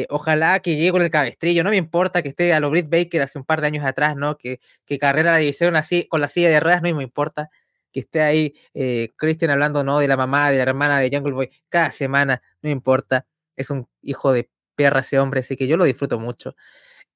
ojalá 0.09 0.59
que 0.59 0.75
llegue 0.75 0.91
con 0.91 1.01
el 1.01 1.09
cabestrillo, 1.09 1.63
no 1.63 1.71
me 1.71 1.77
importa 1.77 2.21
que 2.21 2.29
esté 2.29 2.53
a 2.53 2.59
lo 2.59 2.69
Britt 2.69 2.89
Baker 2.89 3.21
hace 3.21 3.39
un 3.39 3.45
par 3.45 3.61
de 3.61 3.67
años 3.67 3.85
atrás, 3.85 4.15
¿no? 4.15 4.37
Que, 4.37 4.59
que 4.85 4.99
carrera 4.99 5.31
la 5.31 5.37
división 5.37 5.75
así 5.75 6.05
con 6.07 6.21
la 6.21 6.27
silla 6.27 6.49
de 6.49 6.59
ruedas, 6.59 6.81
no 6.83 6.93
me 6.95 7.03
importa 7.03 7.49
que 7.91 8.01
esté 8.01 8.21
ahí 8.21 8.53
Christian 9.17 9.51
hablando, 9.51 9.83
¿no? 9.83 9.99
De 9.99 10.07
la 10.07 10.17
mamá, 10.17 10.51
de 10.51 10.57
la 10.57 10.63
hermana 10.63 10.99
de 10.99 11.09
Jungle 11.11 11.33
Boy 11.33 11.49
cada 11.69 11.91
semana, 11.91 12.41
no 12.61 12.69
importa. 12.69 13.25
Es 13.55 13.69
un 13.69 13.85
hijo 14.01 14.31
de 14.31 14.49
perra 14.75 15.01
ese 15.01 15.19
hombre, 15.19 15.41
así 15.41 15.55
que 15.55 15.67
yo 15.67 15.77
lo 15.77 15.83
disfruto 15.83 16.19
mucho. 16.19 16.55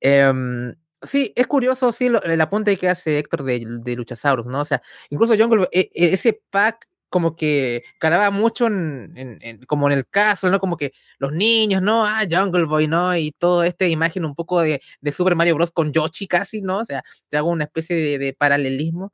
Em, 0.01 0.75
sí, 1.01 1.31
es 1.35 1.47
curioso, 1.47 1.91
sí, 1.93 2.11
el 2.23 2.41
apunte 2.41 2.75
que 2.77 2.89
hace 2.89 3.17
Héctor 3.19 3.43
de, 3.43 3.65
de 3.81 3.95
Luchasaurus, 3.95 4.47
¿no? 4.47 4.61
O 4.61 4.65
sea, 4.65 4.81
incluso 5.09 5.37
Jungle, 5.37 5.67
e, 5.71 5.89
e, 5.93 6.13
ese 6.13 6.41
pack 6.49 6.87
como 7.09 7.35
que 7.35 7.83
calaba 7.99 8.31
mucho 8.31 8.65
en, 8.67 9.39
como 9.67 9.87
en 9.87 9.97
el 9.97 10.07
caso, 10.07 10.49
¿no? 10.49 10.59
Como 10.59 10.77
que 10.77 10.93
los 11.19 11.31
niños, 11.31 11.81
¿no? 11.81 12.05
Ah, 12.05 12.23
Jungle 12.29 12.65
Boy, 12.65 12.87
¿no? 12.87 13.15
Y 13.15 13.31
todo 13.31 13.63
esta 13.63 13.85
imagen 13.87 14.25
un 14.25 14.35
poco 14.35 14.61
de, 14.61 14.81
Super 15.13 15.35
Mario 15.35 15.55
Bros. 15.55 15.71
con 15.71 15.93
Yoshi 15.93 16.27
casi, 16.27 16.61
¿no? 16.63 16.79
O 16.79 16.83
sea, 16.83 17.03
te 17.29 17.37
hago 17.37 17.49
una 17.51 17.65
especie 17.65 18.17
de, 18.17 18.33
paralelismo. 18.33 19.13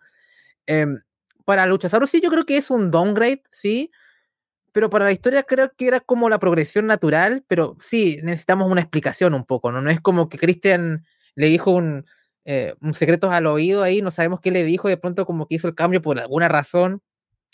Em, 0.66 1.02
para 1.50 1.66
Luchasaurus 1.66 2.12
sí, 2.12 2.22
yo 2.22 2.30
creo 2.30 2.46
que 2.46 2.58
es 2.58 2.70
un 2.70 2.92
downgrade, 2.92 3.42
¿sí? 3.50 3.90
pero 4.72 4.92
para 4.92 5.06
la 5.06 5.12
historia 5.12 5.42
creo 5.42 5.74
que 5.76 5.88
era 5.88 6.00
como 6.00 6.30
la 6.30 6.38
progresión 6.38 6.86
natural, 6.86 7.44
pero 7.48 7.76
sí, 7.80 8.20
necesitamos 8.22 8.72
una 8.72 8.82
explicación 8.82 9.34
un 9.34 9.46
poco, 9.46 9.72
¿no? 9.72 9.82
No 9.82 9.90
es 9.90 10.00
como 10.00 10.30
que 10.30 10.38
Christian 10.38 11.08
le 11.34 11.48
dijo 11.48 11.72
un, 11.72 12.06
eh, 12.46 12.76
un 12.82 12.94
secreto 12.94 13.32
al 13.32 13.48
oído 13.48 13.82
ahí, 13.82 14.04
no 14.04 14.12
sabemos 14.12 14.42
qué 14.42 14.52
le 14.52 14.64
dijo, 14.64 14.90
de 14.90 14.98
pronto 14.98 15.26
como 15.26 15.48
que 15.48 15.56
hizo 15.56 15.68
el 15.68 15.74
cambio 15.74 16.04
por 16.04 16.20
alguna 16.20 16.50
razón, 16.50 17.02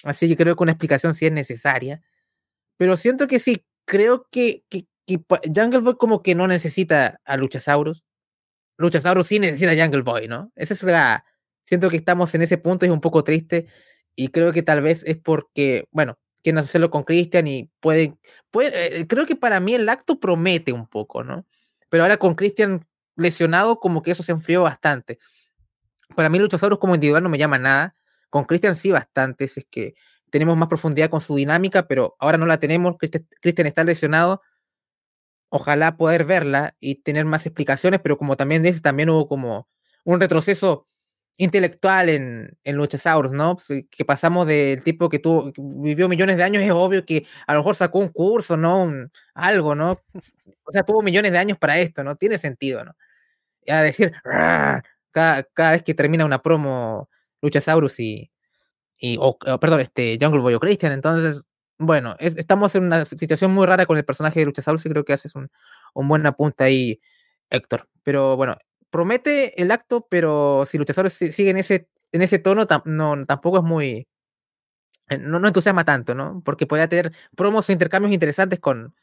así 0.04 0.28
que 0.28 0.36
creo 0.36 0.58
que 0.58 0.64
una 0.64 0.74
explicación 0.74 1.14
sí 1.14 1.28
es 1.28 1.32
necesaria, 1.32 2.02
pero 2.76 2.98
siento 2.98 3.28
que 3.28 3.40
sí, 3.40 3.66
creo 3.86 4.28
que, 4.30 4.66
que, 4.70 4.88
Jungle 5.56 5.80
Boy 5.80 5.96
como 5.96 6.22
que 6.22 6.36
no 6.36 6.48
necesita 6.50 7.22
a 7.24 7.38
Luchasaurus, 7.38 8.04
Luchasaurus 8.78 9.28
sí 9.28 9.40
necesita 9.40 9.72
a 9.72 9.86
Jungle 9.86 10.02
Boy, 10.02 10.28
¿no? 10.28 10.52
Esa 10.58 10.74
es 10.74 10.84
la... 10.84 11.24
Siento 11.66 11.90
que 11.90 11.98
estamos 11.98 12.34
en 12.36 12.44
ese 12.44 12.58
punto 12.58 12.86
es 12.86 12.92
un 12.92 13.02
poco 13.02 13.24
triste 13.24 13.68
y 14.16 14.30
creo 14.30 14.52
que 14.54 14.64
tal 14.64 14.82
vez 14.82 15.04
es 15.06 15.18
porque, 15.18 15.88
bueno, 15.92 16.18
quieren 16.42 16.60
hacerlo 16.60 16.92
con 16.92 17.04
Christian 17.04 17.48
y 17.48 17.72
pueden, 17.80 18.20
puede, 18.52 19.00
eh, 19.02 19.08
creo 19.08 19.26
que 19.26 19.36
para 19.36 19.60
mí 19.60 19.74
el 19.74 19.90
acto 19.90 20.20
promete 20.20 20.72
un 20.72 20.88
poco, 20.88 21.24
¿no? 21.24 21.46
Pero 21.90 22.04
ahora 22.04 22.18
con 22.18 22.36
Christian 22.36 22.86
lesionado, 23.16 23.80
como 23.80 24.02
que 24.02 24.12
eso 24.12 24.24
se 24.24 24.32
enfrió 24.32 24.64
bastante. 24.64 25.18
Para 26.16 26.30
mí 26.30 26.38
Luchasaurus 26.38 26.80
como 26.80 26.96
individual 26.96 27.24
no 27.24 27.30
me 27.30 27.38
llama 27.38 27.58
nada, 27.58 27.96
con 28.30 28.46
Christian 28.46 28.76
sí 28.76 28.92
bastante, 28.92 29.46
es 29.46 29.66
que 29.70 29.96
tenemos 30.30 30.56
más 30.58 30.68
profundidad 30.70 31.10
con 31.10 31.22
su 31.22 31.36
dinámica, 31.36 31.88
pero 31.88 32.16
ahora 32.20 32.38
no 32.38 32.46
la 32.46 32.60
tenemos, 32.60 32.96
Christian 32.98 33.68
está 33.68 33.84
lesionado, 33.84 34.42
ojalá 35.50 35.98
poder 35.98 36.26
verla 36.26 36.76
y 36.80 36.96
tener 36.96 37.26
más 37.26 37.46
explicaciones, 37.46 38.02
pero 38.02 38.18
como 38.18 38.36
también 38.36 38.62
dice, 38.62 38.82
también 38.82 39.10
hubo 39.10 39.28
como 39.28 39.68
un 40.04 40.20
retroceso 40.20 40.88
intelectual 41.38 42.10
en, 42.10 42.58
en 42.64 42.76
Luchasaurus, 42.76 43.32
¿no? 43.32 43.56
Pues, 43.56 43.86
que 43.90 44.06
pasamos 44.06 44.48
del 44.48 44.84
tipo 44.84 45.10
que 45.10 45.20
tuvo, 45.20 45.52
vivió 45.58 46.08
millones 46.08 46.38
de 46.38 46.44
años, 46.44 46.64
es 46.64 46.72
obvio 46.72 47.06
que 47.06 47.26
a 47.48 47.54
lo 47.54 47.60
mejor 47.60 47.76
sacó 47.76 48.00
un 48.00 48.10
curso, 48.10 48.58
¿no? 48.58 48.92
algo, 49.34 49.76
¿no? 49.76 50.02
O 50.64 50.72
sea, 50.72 50.84
tuvo 50.84 51.02
millones 51.02 51.32
de 51.32 51.38
años 51.38 51.58
para 51.58 51.78
esto, 51.80 52.04
¿no? 52.04 52.16
Tiene 52.16 52.38
sentido, 52.38 52.84
¿no? 52.86 52.96
A 53.68 53.82
decir, 53.82 54.14
cada, 55.12 55.44
cada, 55.54 55.72
vez 55.72 55.84
que 55.84 55.94
termina 55.94 56.26
una 56.26 56.42
promo 56.42 57.10
Luchasaurus 57.42 58.00
y, 58.00 58.32
y 58.98 59.18
o, 59.20 59.38
perdón, 59.60 59.82
este 59.82 60.18
Jungle 60.22 60.42
Boy 60.42 60.54
o 60.56 60.60
Christian, 60.60 60.94
entonces, 60.94 61.46
bueno, 61.78 62.16
estamos 62.20 62.74
en 62.76 62.86
una 62.86 63.06
situación 63.06 63.54
muy 63.54 63.66
rara 63.66 63.86
con 63.86 63.98
el 63.98 64.06
personaje 64.06 64.40
de 64.40 64.46
Luchasaurus 64.46 64.86
y 64.86 64.90
creo 64.90 65.04
que 65.04 65.14
haces 65.14 65.36
un, 65.36 65.50
un 65.94 66.08
buen 66.08 66.26
apunte 66.26 66.64
ahí, 66.64 67.02
Héctor. 67.50 67.90
Pero 68.04 68.38
bueno, 68.38 68.58
promete 68.96 69.62
el 69.62 69.72
acto, 69.72 70.08
pero 70.10 70.64
si 70.66 70.78
luchadores 70.78 71.12
siguen 71.12 71.58
ese, 71.58 71.90
en 72.14 72.22
ese 72.22 72.40
tono, 72.40 72.66
no, 72.86 73.26
tampoco 73.26 73.58
es 73.58 73.64
muy. 73.66 74.08
Eh, 75.10 75.18
no, 75.18 75.38
no, 75.38 75.48
entusiasma 75.48 75.84
tanto, 75.84 76.16
¿no? 76.16 76.42
Porque 76.46 76.66
puede 76.66 76.88
tener 76.88 77.12
promos 77.36 77.68
o 77.68 77.74
intercambios 77.74 78.14
interesantes 78.14 78.62
con, 78.62 78.96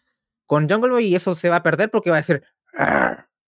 con 0.47 0.67
Jungle 0.67 0.93
Boy 0.93 1.09
y 1.09 1.15
eso 1.15 1.35
se 1.35 1.51
va 1.51 1.57
a 1.57 1.63
perder 1.63 1.91
porque 1.91 2.09
va 2.09 2.17
a 2.17 2.21
decir. 2.21 2.43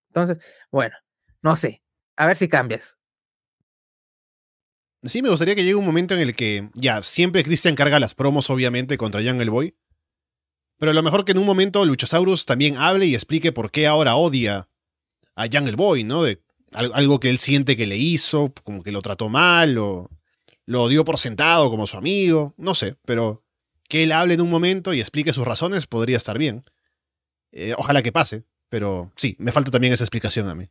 Entonces, 0.09 0.45
bueno, 0.71 0.95
no 1.41 1.57
sé. 1.57 1.83
A 2.15 2.27
ver 2.27 2.37
si 2.37 2.47
cambias. 2.47 2.99
Sí, 5.03 5.23
me 5.23 5.31
gustaría 5.31 5.55
que 5.55 5.63
llegue 5.63 5.77
un 5.77 5.87
momento 5.87 6.13
en 6.13 6.21
el 6.21 6.37
que, 6.37 6.69
ya, 6.75 7.03
siempre 7.03 7.43
Christian 7.43 7.75
carga 7.75 7.99
las 7.99 8.15
promos, 8.15 8.51
obviamente, 8.51 8.99
contra 8.99 9.23
Jungle 9.23 9.49
Boy. 9.49 9.79
Pero 10.79 10.91
a 10.91 10.95
lo 10.95 11.03
mejor 11.03 11.25
que 11.25 11.33
en 11.33 11.39
un 11.39 11.47
momento 11.47 11.87
Luchasaurus 11.87 12.45
también 12.45 12.77
hable 12.77 13.07
y 13.07 13.15
explique 13.15 13.51
por 13.51 13.71
qué 13.71 13.87
ahora 13.87 14.17
odia 14.17 14.69
a 15.35 15.47
Jungle 15.53 15.77
Boy, 15.77 16.05
¿no? 16.05 16.23
De 16.23 16.41
algo 16.73 17.21
que 17.21 17.31
él 17.31 17.39
siente 17.39 17.77
que 17.77 17.87
le 17.87 17.97
hizo, 17.97 18.53
como 18.65 18.83
que 18.83 18.93
lo 18.93 19.01
trató 19.01 19.29
mal, 19.29 19.79
o 19.79 20.11
lo 20.67 20.89
dio 20.89 21.05
por 21.05 21.19
sentado 21.19 21.71
como 21.71 21.87
su 21.87 21.97
amigo, 21.97 22.55
no 22.57 22.75
sé, 22.75 22.97
pero 23.05 23.45
que 23.89 24.03
él 24.03 24.13
hable 24.13 24.35
en 24.35 24.41
un 24.41 24.51
momento 24.51 24.93
y 24.93 25.01
explique 25.01 25.33
sus 25.33 25.47
razones 25.47 25.87
podría 25.87 26.17
estar 26.17 26.39
bien. 26.39 26.65
Eh, 27.53 27.75
ojalá 27.77 28.03
que 28.03 28.13
pase, 28.13 28.45
pero 28.69 29.13
sí, 29.17 29.37
me 29.39 29.53
falta 29.53 29.71
también 29.71 29.93
esa 29.93 30.05
explicación 30.05 30.49
a 30.49 30.55
mí. 30.55 30.69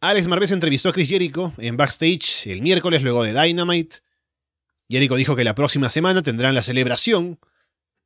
Alex 0.00 0.26
Marvez 0.26 0.50
entrevistó 0.50 0.88
a 0.88 0.92
Chris 0.92 1.08
Jericho 1.08 1.54
en 1.58 1.76
backstage 1.76 2.46
el 2.46 2.60
miércoles 2.60 3.02
luego 3.02 3.22
de 3.22 3.32
Dynamite. 3.40 3.98
Jericho 4.88 5.16
dijo 5.16 5.36
que 5.36 5.44
la 5.44 5.54
próxima 5.54 5.88
semana 5.88 6.22
tendrán 6.22 6.54
la 6.54 6.62
celebración 6.62 7.38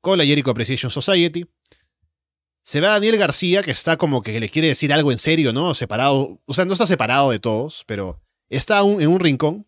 con 0.01 0.19
la 0.19 0.25
Jericho 0.25 0.51
Appreciation 0.51 0.93
Society. 0.93 1.47
Se 2.63 2.81
ve 2.81 2.87
a 2.87 2.91
Daniel 2.91 3.17
García, 3.17 3.63
que 3.63 3.71
está 3.71 3.97
como 3.97 4.23
que 4.23 4.39
le 4.41 4.51
quiere 4.51 4.69
decir 4.69 4.93
algo 4.93 5.11
en 5.13 5.19
serio, 5.19 5.53
¿no? 5.53 5.75
Separado. 5.75 6.41
O 6.45 6.55
sea, 6.55 6.65
no 6.65 6.75
está 6.75 6.87
separado 6.87 7.31
de 7.31 7.39
todos, 7.39 7.85
pero 7.87 8.21
está 8.49 8.81
en 8.81 9.09
un 9.09 9.21
rincón. 9.21 9.67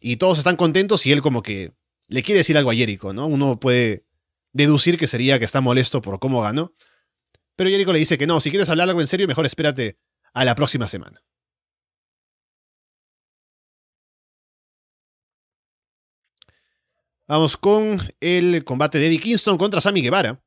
Y 0.00 0.16
todos 0.16 0.38
están 0.38 0.56
contentos 0.56 1.06
y 1.06 1.12
él 1.12 1.22
como 1.22 1.42
que 1.42 1.72
le 2.08 2.22
quiere 2.22 2.38
decir 2.38 2.56
algo 2.56 2.70
a 2.70 2.74
Jericho, 2.74 3.12
¿no? 3.12 3.26
Uno 3.26 3.58
puede 3.58 4.06
deducir 4.52 4.98
que 4.98 5.06
sería 5.08 5.38
que 5.38 5.44
está 5.44 5.60
molesto 5.60 6.02
por 6.02 6.18
cómo 6.18 6.42
ganó. 6.42 6.74
Pero 7.56 7.70
Jericho 7.70 7.92
le 7.92 7.98
dice 8.00 8.18
que 8.18 8.26
no, 8.26 8.40
si 8.40 8.50
quieres 8.50 8.68
hablar 8.68 8.88
algo 8.88 9.00
en 9.00 9.06
serio, 9.06 9.26
mejor 9.28 9.46
espérate 9.46 9.98
a 10.32 10.44
la 10.44 10.54
próxima 10.54 10.88
semana. 10.88 11.22
Vamos 17.26 17.56
con 17.56 18.02
el 18.20 18.64
combate 18.64 18.98
de 18.98 19.06
Eddie 19.06 19.20
Kingston 19.20 19.56
contra 19.56 19.80
Sammy 19.80 20.02
Guevara. 20.02 20.43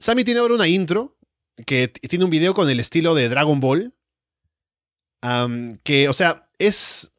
Sammy 0.00 0.24
tiene 0.24 0.40
ahora 0.40 0.54
una 0.54 0.66
intro 0.66 1.18
que 1.66 1.88
tiene 1.88 2.24
un 2.24 2.30
video 2.30 2.54
con 2.54 2.68
el 2.70 2.80
estilo 2.80 3.14
de 3.14 3.28
Dragon 3.28 3.60
Ball. 3.60 3.94
que, 5.84 6.08
o 6.08 6.12
sea, 6.12 6.48
es. 6.58 7.12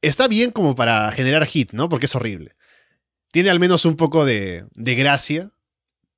Está 0.00 0.26
bien 0.26 0.50
como 0.50 0.74
para 0.74 1.10
generar 1.12 1.44
hit, 1.46 1.72
¿no? 1.72 1.88
Porque 1.88 2.06
es 2.06 2.14
horrible. 2.14 2.56
Tiene 3.30 3.50
al 3.50 3.60
menos 3.60 3.84
un 3.84 3.96
poco 3.96 4.24
de, 4.24 4.66
de 4.72 4.94
gracia, 4.94 5.52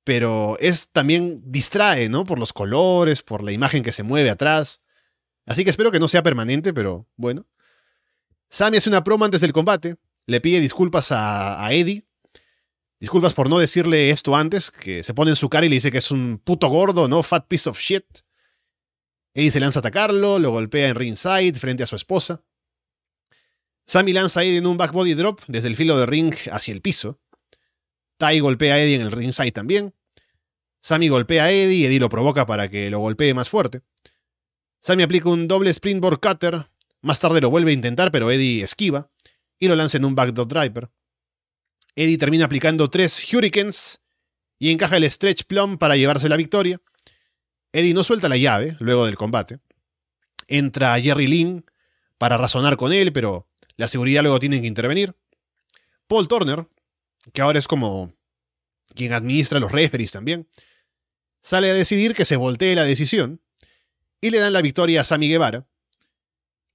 pero 0.05 0.57
es 0.59 0.89
también 0.89 1.41
distrae, 1.45 2.07
¿no? 2.07 2.23
Por 2.23 2.39
los 2.39 2.53
colores, 2.53 3.21
por 3.21 3.43
la 3.43 3.51
imagen 3.51 3.83
que 3.83 3.91
se 3.91 4.03
mueve 4.03 4.29
atrás. 4.29 4.81
Así 5.45 5.63
que 5.63 5.71
espero 5.71 5.91
que 5.91 5.99
no 5.99 6.07
sea 6.07 6.23
permanente, 6.23 6.73
pero 6.73 7.07
bueno. 7.17 7.47
Sammy 8.49 8.77
hace 8.77 8.89
una 8.89 9.03
promo 9.03 9.25
antes 9.25 9.41
del 9.41 9.53
combate, 9.53 9.97
le 10.25 10.39
pide 10.39 10.59
disculpas 10.61 11.11
a, 11.11 11.63
a 11.65 11.73
Eddie 11.73 12.08
Disculpas 12.99 13.33
por 13.33 13.49
no 13.49 13.59
decirle 13.59 14.09
esto 14.09 14.35
antes, 14.35 14.71
que 14.71 15.03
se 15.03 15.13
pone 15.13 15.31
en 15.31 15.37
su 15.37 15.49
cara 15.49 15.65
y 15.65 15.69
le 15.69 15.75
dice 15.75 15.91
que 15.91 15.99
es 15.99 16.11
un 16.11 16.41
puto 16.43 16.67
gordo, 16.67 17.07
¿no? 17.07 17.23
Fat 17.23 17.47
piece 17.47 17.69
of 17.69 17.79
shit. 17.79 18.05
Eddie 19.33 19.51
se 19.51 19.61
lanza 19.61 19.79
a 19.79 19.81
atacarlo, 19.81 20.37
lo 20.37 20.51
golpea 20.51 20.89
en 20.89 20.95
ringside 20.95 21.53
frente 21.53 21.83
a 21.83 21.87
su 21.87 21.95
esposa. 21.95 22.43
Sammy 23.85 24.11
lanza 24.11 24.41
a 24.41 24.43
Eddie 24.43 24.57
en 24.57 24.67
un 24.67 24.77
back 24.77 24.91
body 24.91 25.13
drop 25.13 25.41
desde 25.47 25.69
el 25.69 25.77
filo 25.77 25.97
de 25.97 26.05
ring 26.05 26.35
hacia 26.51 26.73
el 26.73 26.81
piso. 26.81 27.21
Tai 28.17 28.37
golpea 28.41 28.75
a 28.75 28.81
Eddie 28.81 28.95
en 28.95 29.01
el 29.01 29.11
ringside 29.11 29.53
también. 29.53 29.95
Sammy 30.81 31.07
golpea 31.07 31.45
a 31.45 31.51
Eddie 31.51 31.75
y 31.75 31.85
Eddie 31.85 31.99
lo 31.99 32.09
provoca 32.09 32.45
para 32.45 32.69
que 32.69 32.89
lo 32.89 32.99
golpee 32.99 33.33
más 33.33 33.47
fuerte. 33.47 33.81
Sammy 34.81 35.03
aplica 35.03 35.29
un 35.29 35.47
doble 35.47 35.69
springboard 35.69 36.19
cutter. 36.19 36.69
Más 37.01 37.19
tarde 37.21 37.39
lo 37.39 37.49
vuelve 37.49 37.71
a 37.71 37.75
intentar, 37.75 38.11
pero 38.11 38.29
Eddie 38.29 38.61
esquiva 38.61 39.09
y 39.57 39.69
lo 39.69 39.75
lanza 39.75 39.97
en 39.97 40.05
un 40.05 40.15
backdoor 40.15 40.47
driver. 40.47 40.89
Eddie 41.99 42.17
termina 42.17 42.45
aplicando 42.45 42.89
tres 42.89 43.33
Hurricanes 43.33 43.99
y 44.57 44.71
encaja 44.71 44.95
el 44.95 45.11
Stretch 45.11 45.43
Plum 45.43 45.77
para 45.77 45.97
llevarse 45.97 46.29
la 46.29 46.37
victoria. 46.37 46.81
Eddie 47.73 47.93
no 47.93 48.05
suelta 48.05 48.29
la 48.29 48.37
llave 48.37 48.77
luego 48.79 49.05
del 49.05 49.17
combate. 49.17 49.59
Entra 50.47 50.97
Jerry 51.01 51.27
Lynn 51.27 51.65
para 52.17 52.37
razonar 52.37 52.77
con 52.77 52.93
él, 52.93 53.11
pero 53.11 53.49
la 53.75 53.89
seguridad 53.89 54.21
luego 54.21 54.39
tiene 54.39 54.61
que 54.61 54.67
intervenir. 54.67 55.13
Paul 56.07 56.29
Turner, 56.29 56.69
que 57.33 57.41
ahora 57.41 57.59
es 57.59 57.67
como 57.67 58.13
quien 58.95 59.11
administra 59.11 59.59
los 59.59 59.73
referees 59.73 60.13
también, 60.13 60.47
sale 61.41 61.69
a 61.69 61.73
decidir 61.73 62.15
que 62.15 62.23
se 62.23 62.37
voltee 62.37 62.75
la 62.75 62.85
decisión 62.85 63.41
y 64.21 64.29
le 64.29 64.39
dan 64.39 64.53
la 64.53 64.61
victoria 64.61 65.01
a 65.01 65.03
Sammy 65.03 65.27
Guevara, 65.27 65.67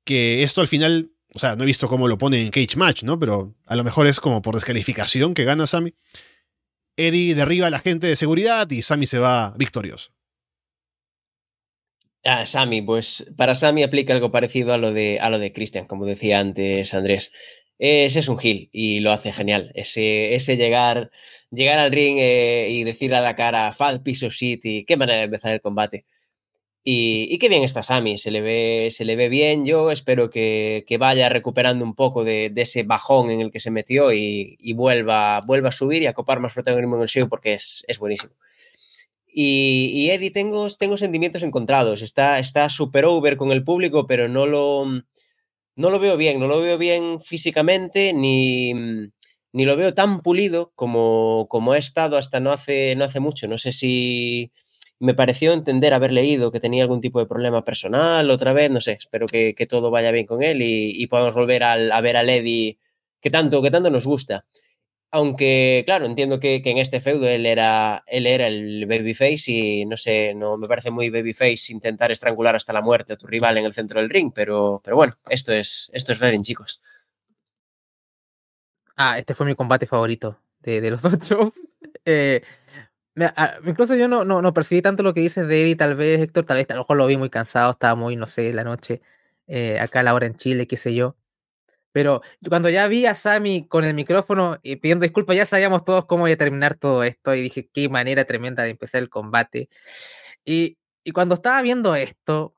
que 0.05 0.43
esto 0.43 0.61
al 0.61 0.69
final, 0.69 1.14
o 1.35 1.39
sea, 1.39 1.57
no 1.57 1.65
he 1.65 1.67
visto 1.67 1.89
cómo 1.89 2.07
lo 2.07 2.17
pone 2.17 2.41
en 2.41 2.51
Cage 2.51 2.77
Match, 2.77 3.03
¿no? 3.03 3.19
Pero 3.19 3.55
a 3.67 3.77
lo 3.77 3.85
mejor 3.85 4.07
es 4.07 4.21
como 4.21 4.41
por 4.41 4.55
descalificación 4.55 5.35
que 5.35 5.45
gana 5.45 5.67
Sammy. 5.67 5.95
Eddie 6.97 7.35
derriba 7.35 7.67
a 7.67 7.71
la 7.71 7.81
gente 7.81 8.07
de 8.07 8.17
seguridad 8.17 8.71
y 8.71 8.83
Sammy 8.83 9.07
se 9.07 9.19
va 9.19 9.55
victorioso. 9.59 10.13
Ah, 12.25 12.47
Sammy, 12.47 12.81
pues 12.81 13.27
para 13.37 13.55
Sammy 13.55 13.83
aplica 13.83 14.15
algo 14.15 14.31
parecido 14.31 14.73
a 14.73 14.79
lo 14.79 14.93
de, 14.93 15.19
a 15.21 15.29
lo 15.29 15.39
de 15.39 15.53
Christian, 15.53 15.87
como 15.87 16.07
decía 16.07 16.39
antes 16.39 16.95
Andrés. 16.95 17.33
Ese 17.79 18.21
es 18.21 18.29
un 18.29 18.39
gil 18.39 18.71
y 18.73 19.01
lo 19.01 19.13
hace 19.13 19.33
genial. 19.33 19.73
Ese, 19.75 20.35
ese 20.35 20.57
llegar, 20.57 21.11
llegar 21.51 21.79
al 21.79 21.91
ring 21.91 22.17
eh, 22.19 22.69
y 22.71 22.85
decir 22.85 23.15
a 23.15 23.21
la 23.21 23.35
cara 23.37 23.73
Fat 23.73 24.03
Piece 24.03 24.27
of 24.27 24.35
City, 24.35 24.85
qué 24.87 24.97
manera 24.97 25.19
de 25.19 25.25
empezar 25.25 25.53
el 25.53 25.61
combate. 25.61 26.07
Y, 26.87 27.39
qué 27.39 27.49
bien 27.49 27.65
está 27.65 27.83
Sammy, 27.83 28.19
se 28.19 28.31
le 28.31 28.43
ve, 28.43 28.91
se 28.91 29.07
le 29.07 29.17
ve 29.17 29.31
bien. 29.31 29.65
Yo 29.65 29.91
espero 29.91 30.29
que, 30.29 30.85
vaya 30.99 31.31
recuperando 31.31 31.83
un 31.83 31.95
poco 31.95 32.25
de, 32.25 32.53
ese 32.57 32.83
bajón 32.83 33.31
en 33.31 33.41
el 33.41 33.51
que 33.51 33.61
se 33.61 33.71
metió 33.71 34.13
y, 34.13 34.73
vuelva, 34.75 35.41
vuelva 35.41 35.71
a 35.71 35.73
subir 35.73 36.03
y 36.03 36.07
a 36.07 36.13
copar 36.13 36.41
más 36.41 36.53
protagonismo 36.53 36.97
en 36.97 37.03
el 37.03 37.09
show 37.09 37.29
porque 37.29 37.55
es, 37.55 37.85
es 37.89 37.99
buenísimo. 37.99 38.35
Y, 39.27 40.11
Eddie, 40.11 40.31
tengo, 40.31 40.69
tengo 40.79 40.99
sentimientos 40.99 41.43
encontrados. 41.43 42.03
Está 42.03 42.69
súper 42.69 43.07
over 43.07 43.39
con 43.39 43.51
el 43.51 43.65
público, 43.65 44.07
pero 44.07 44.29
no 44.29 44.47
lo, 44.47 44.85
no 45.77 45.91
lo 45.91 45.99
veo 45.99 46.19
bien. 46.19 46.39
No 46.39 46.47
lo 46.49 46.61
veo 46.61 46.77
bien 46.77 47.21
físicamente, 47.23 48.13
ni, 48.13 48.75
ni 49.53 49.65
lo 49.65 49.77
veo 49.77 49.95
tan 49.95 50.21
pulido 50.21 50.73
como, 50.75 51.47
como 51.49 51.73
ha 51.73 51.79
estado 51.79 52.19
hasta 52.19 52.41
no 52.41 52.53
hace, 52.53 52.95
no 52.95 53.05
hace 53.07 53.21
mucho. 53.21 53.49
No 53.49 53.57
sé 53.57 53.73
si 53.73 54.53
me 55.01 55.15
pareció 55.15 55.53
entender, 55.53 55.93
haber 55.95 56.13
leído 56.13 56.53
que 56.53 56.61
tenía 56.61 56.85
algún 56.85 57.01
tipo 57.01 57.19
de 57.21 57.27
problema 57.27 57.65
personal 57.65 58.31
otra 58.31 58.53
vez. 58.53 58.71
No 58.71 58.81
sé, 58.81 58.93
espero 58.93 59.27
que, 59.27 59.55
todo 59.69 59.91
vaya 59.91 60.11
bien 60.11 60.27
con 60.27 60.43
él 60.43 60.59
y, 60.63 61.07
podamos 61.09 61.35
volver 61.35 61.63
a 61.65 62.01
ver 62.01 62.17
al 62.17 62.31
Eddie 62.31 62.79
que 63.21 63.31
tanto, 63.31 63.63
que 63.63 63.71
tanto 63.71 63.91
nos 63.91 64.07
gusta. 64.07 64.45
Aunque, 65.11 65.85
claro, 65.87 66.07
entiendo 66.07 66.41
que, 66.41 66.61
en 66.65 66.79
este 66.79 67.01
feudo 67.01 67.29
él 67.29 67.47
era, 67.47 68.03
él 68.07 68.27
era 68.27 68.49
el 68.49 68.85
babyface 68.87 69.45
y 69.53 69.87
no 69.87 69.97
sé, 69.97 70.35
no 70.35 70.59
me 70.59 70.67
parece 70.69 70.91
muy 70.91 71.09
babyface 71.09 71.73
intentar 71.73 72.11
estrangular 72.11 72.57
hasta 72.57 72.73
la 72.73 72.83
muerte 72.83 73.13
a 73.13 73.17
tu 73.17 73.27
rival 73.29 73.57
en 73.57 73.65
el 73.65 73.73
centro 73.73 74.01
del 74.01 74.11
ring, 74.11 74.33
pero, 74.35 74.83
pero 74.85 74.97
bueno, 74.97 75.17
esto 75.29 75.53
es, 75.53 75.89
esto 75.95 76.13
es 76.13 76.43
chicos. 76.43 76.83
Ah, 78.97 79.19
este 79.19 79.35
fue 79.35 79.47
mi 79.47 79.55
combate 79.55 79.87
favorito 79.87 80.41
de, 80.61 80.91
los 80.91 81.01
dos 81.03 81.19
shows. 81.21 81.55
Eh, 82.05 82.43
incluso 83.65 83.95
yo 83.95 84.09
no, 84.09 84.25
no, 84.25 84.55
percibí 84.55 84.83
tanto 84.83 85.03
lo 85.03 85.15
que 85.15 85.21
dices 85.21 85.47
de 85.47 85.63
Eddie, 85.63 85.77
tal 85.77 85.95
vez, 85.95 86.21
Héctor, 86.21 86.45
tal 86.45 86.57
vez 86.57 86.71
a 86.71 86.75
lo 86.75 86.81
mejor 86.81 86.97
lo 86.97 87.07
vi 87.07 87.17
muy 87.17 87.31
cansado, 87.31 87.71
estaba 87.73 87.95
muy, 87.95 88.17
no 88.17 88.27
sé, 88.27 88.53
la 88.53 88.65
noche, 88.65 89.03
eh, 89.47 89.79
acá 89.81 90.01
a 90.01 90.03
la 90.03 90.15
hora 90.15 90.27
en 90.27 90.35
Chile, 90.37 90.67
qué 90.67 90.77
sé 90.77 90.95
yo. 90.95 91.17
Pero 91.93 92.23
cuando 92.49 92.69
ya 92.71 92.89
vi 92.89 93.07
a 93.07 93.15
Sammy 93.15 93.69
con 93.69 93.85
el 93.85 93.95
micrófono 93.95 94.59
y 94.63 94.77
pidiendo 94.77 95.05
disculpas, 95.05 95.37
ya 95.37 95.47
sabíamos 95.47 95.85
todos 95.85 96.07
cómo 96.07 96.27
iba 96.27 96.35
a 96.35 96.39
terminar 96.39 96.75
todo 96.75 97.05
esto 97.05 97.35
y 97.35 97.43
dije, 97.43 97.69
qué 97.73 97.89
manera 97.89 98.25
tremenda 98.25 98.65
de 98.65 98.71
empezar 98.71 99.01
el 99.03 99.11
combate. 99.11 99.69
Y, 100.45 100.79
y 101.05 101.13
cuando 101.13 101.37
estaba 101.37 101.63
viendo 101.63 101.95
esto 101.95 102.54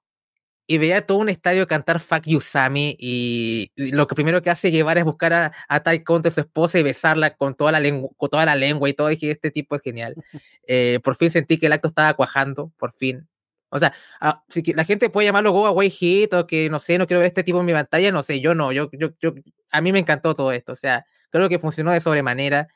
y 0.67 0.79
veía 0.79 1.07
todo 1.07 1.19
un 1.19 1.29
estadio 1.29 1.67
cantar 1.67 2.01
Fuck 2.01 2.25
You 2.27 2.41
Sammy 2.41 2.97
y, 2.99 3.71
lo 3.77 4.07
que 4.07 4.15
primero 4.15 4.43
que 4.43 4.51
hace 4.51 4.71
llevar 4.71 4.99
es 4.99 5.05
buscar 5.05 5.33
a, 5.33 5.53
a 5.69 5.83
Ty 5.83 6.03
Conte, 6.03 6.31
su 6.31 6.41
esposa, 6.41 6.79
y 6.79 6.83
besarla 6.83 7.37
con 7.37 7.55
toda 7.55 7.73
la, 7.73 7.81
lengua, 7.81 8.11
con 8.17 8.29
toda 8.31 8.45
la 8.45 8.57
lengua 8.57 8.89
y 8.89 8.95
todo, 8.95 9.09
dije, 9.09 9.31
este 9.31 9.51
tipo 9.51 9.77
es 9.77 9.83
genial. 9.83 10.15
Eh, 10.69 10.99
por 11.05 11.15
fin 11.15 11.31
sentí 11.31 11.59
que 11.59 11.67
el 11.67 11.73
acto 11.73 11.87
estaba 11.87 12.15
cuajando, 12.15 12.73
por 12.77 12.93
fin. 12.93 13.29
O 13.69 13.79
sea, 13.79 13.93
ah, 14.21 14.43
si 14.49 14.63
la 14.73 14.85
gente 14.85 15.11
puede 15.11 15.27
llamarlo 15.29 15.53
Go 15.53 15.69
Away 15.69 15.91
Hit 15.91 16.35
o 16.35 16.45
que 16.45 16.69
no 16.69 16.81
sé, 16.81 16.99
no 16.99 17.07
quiero 17.07 17.21
ver 17.21 17.29
este 17.29 17.45
tipo 17.45 17.61
en 17.61 17.67
mi 17.67 17.73
pantalla, 17.73 18.11
no 18.11 18.21
sé, 18.23 18.41
yo 18.41 18.53
no, 18.53 18.73
yo, 18.73 18.91
yo, 18.93 19.11
yo, 19.21 19.33
a 19.71 19.81
mí 19.81 19.93
me 19.93 20.01
encantó 20.01 20.35
todo 20.35 20.51
esto, 20.51 20.73
o 20.73 20.77
sea, 20.77 21.07
creo 21.31 21.49
que 21.49 21.61
funcionó 21.61 21.93
de 21.93 22.01
sobremanera. 22.01 22.67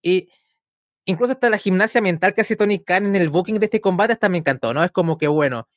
Y 0.00 0.28
incluso 1.06 1.32
hasta 1.32 1.50
la 1.50 1.58
gimnasia 1.58 2.00
mental 2.00 2.34
que 2.34 2.42
hace 2.42 2.56
Tony 2.56 2.78
Khan 2.78 3.06
en 3.06 3.16
el 3.16 3.30
booking 3.30 3.58
de 3.58 3.66
este 3.66 3.80
combate 3.80 4.12
hasta 4.12 4.28
me 4.28 4.38
encantó, 4.38 4.74
¿no? 4.74 4.84
Es 4.84 4.92
como 4.92 5.18
que, 5.18 5.28
bueno, 5.28 5.68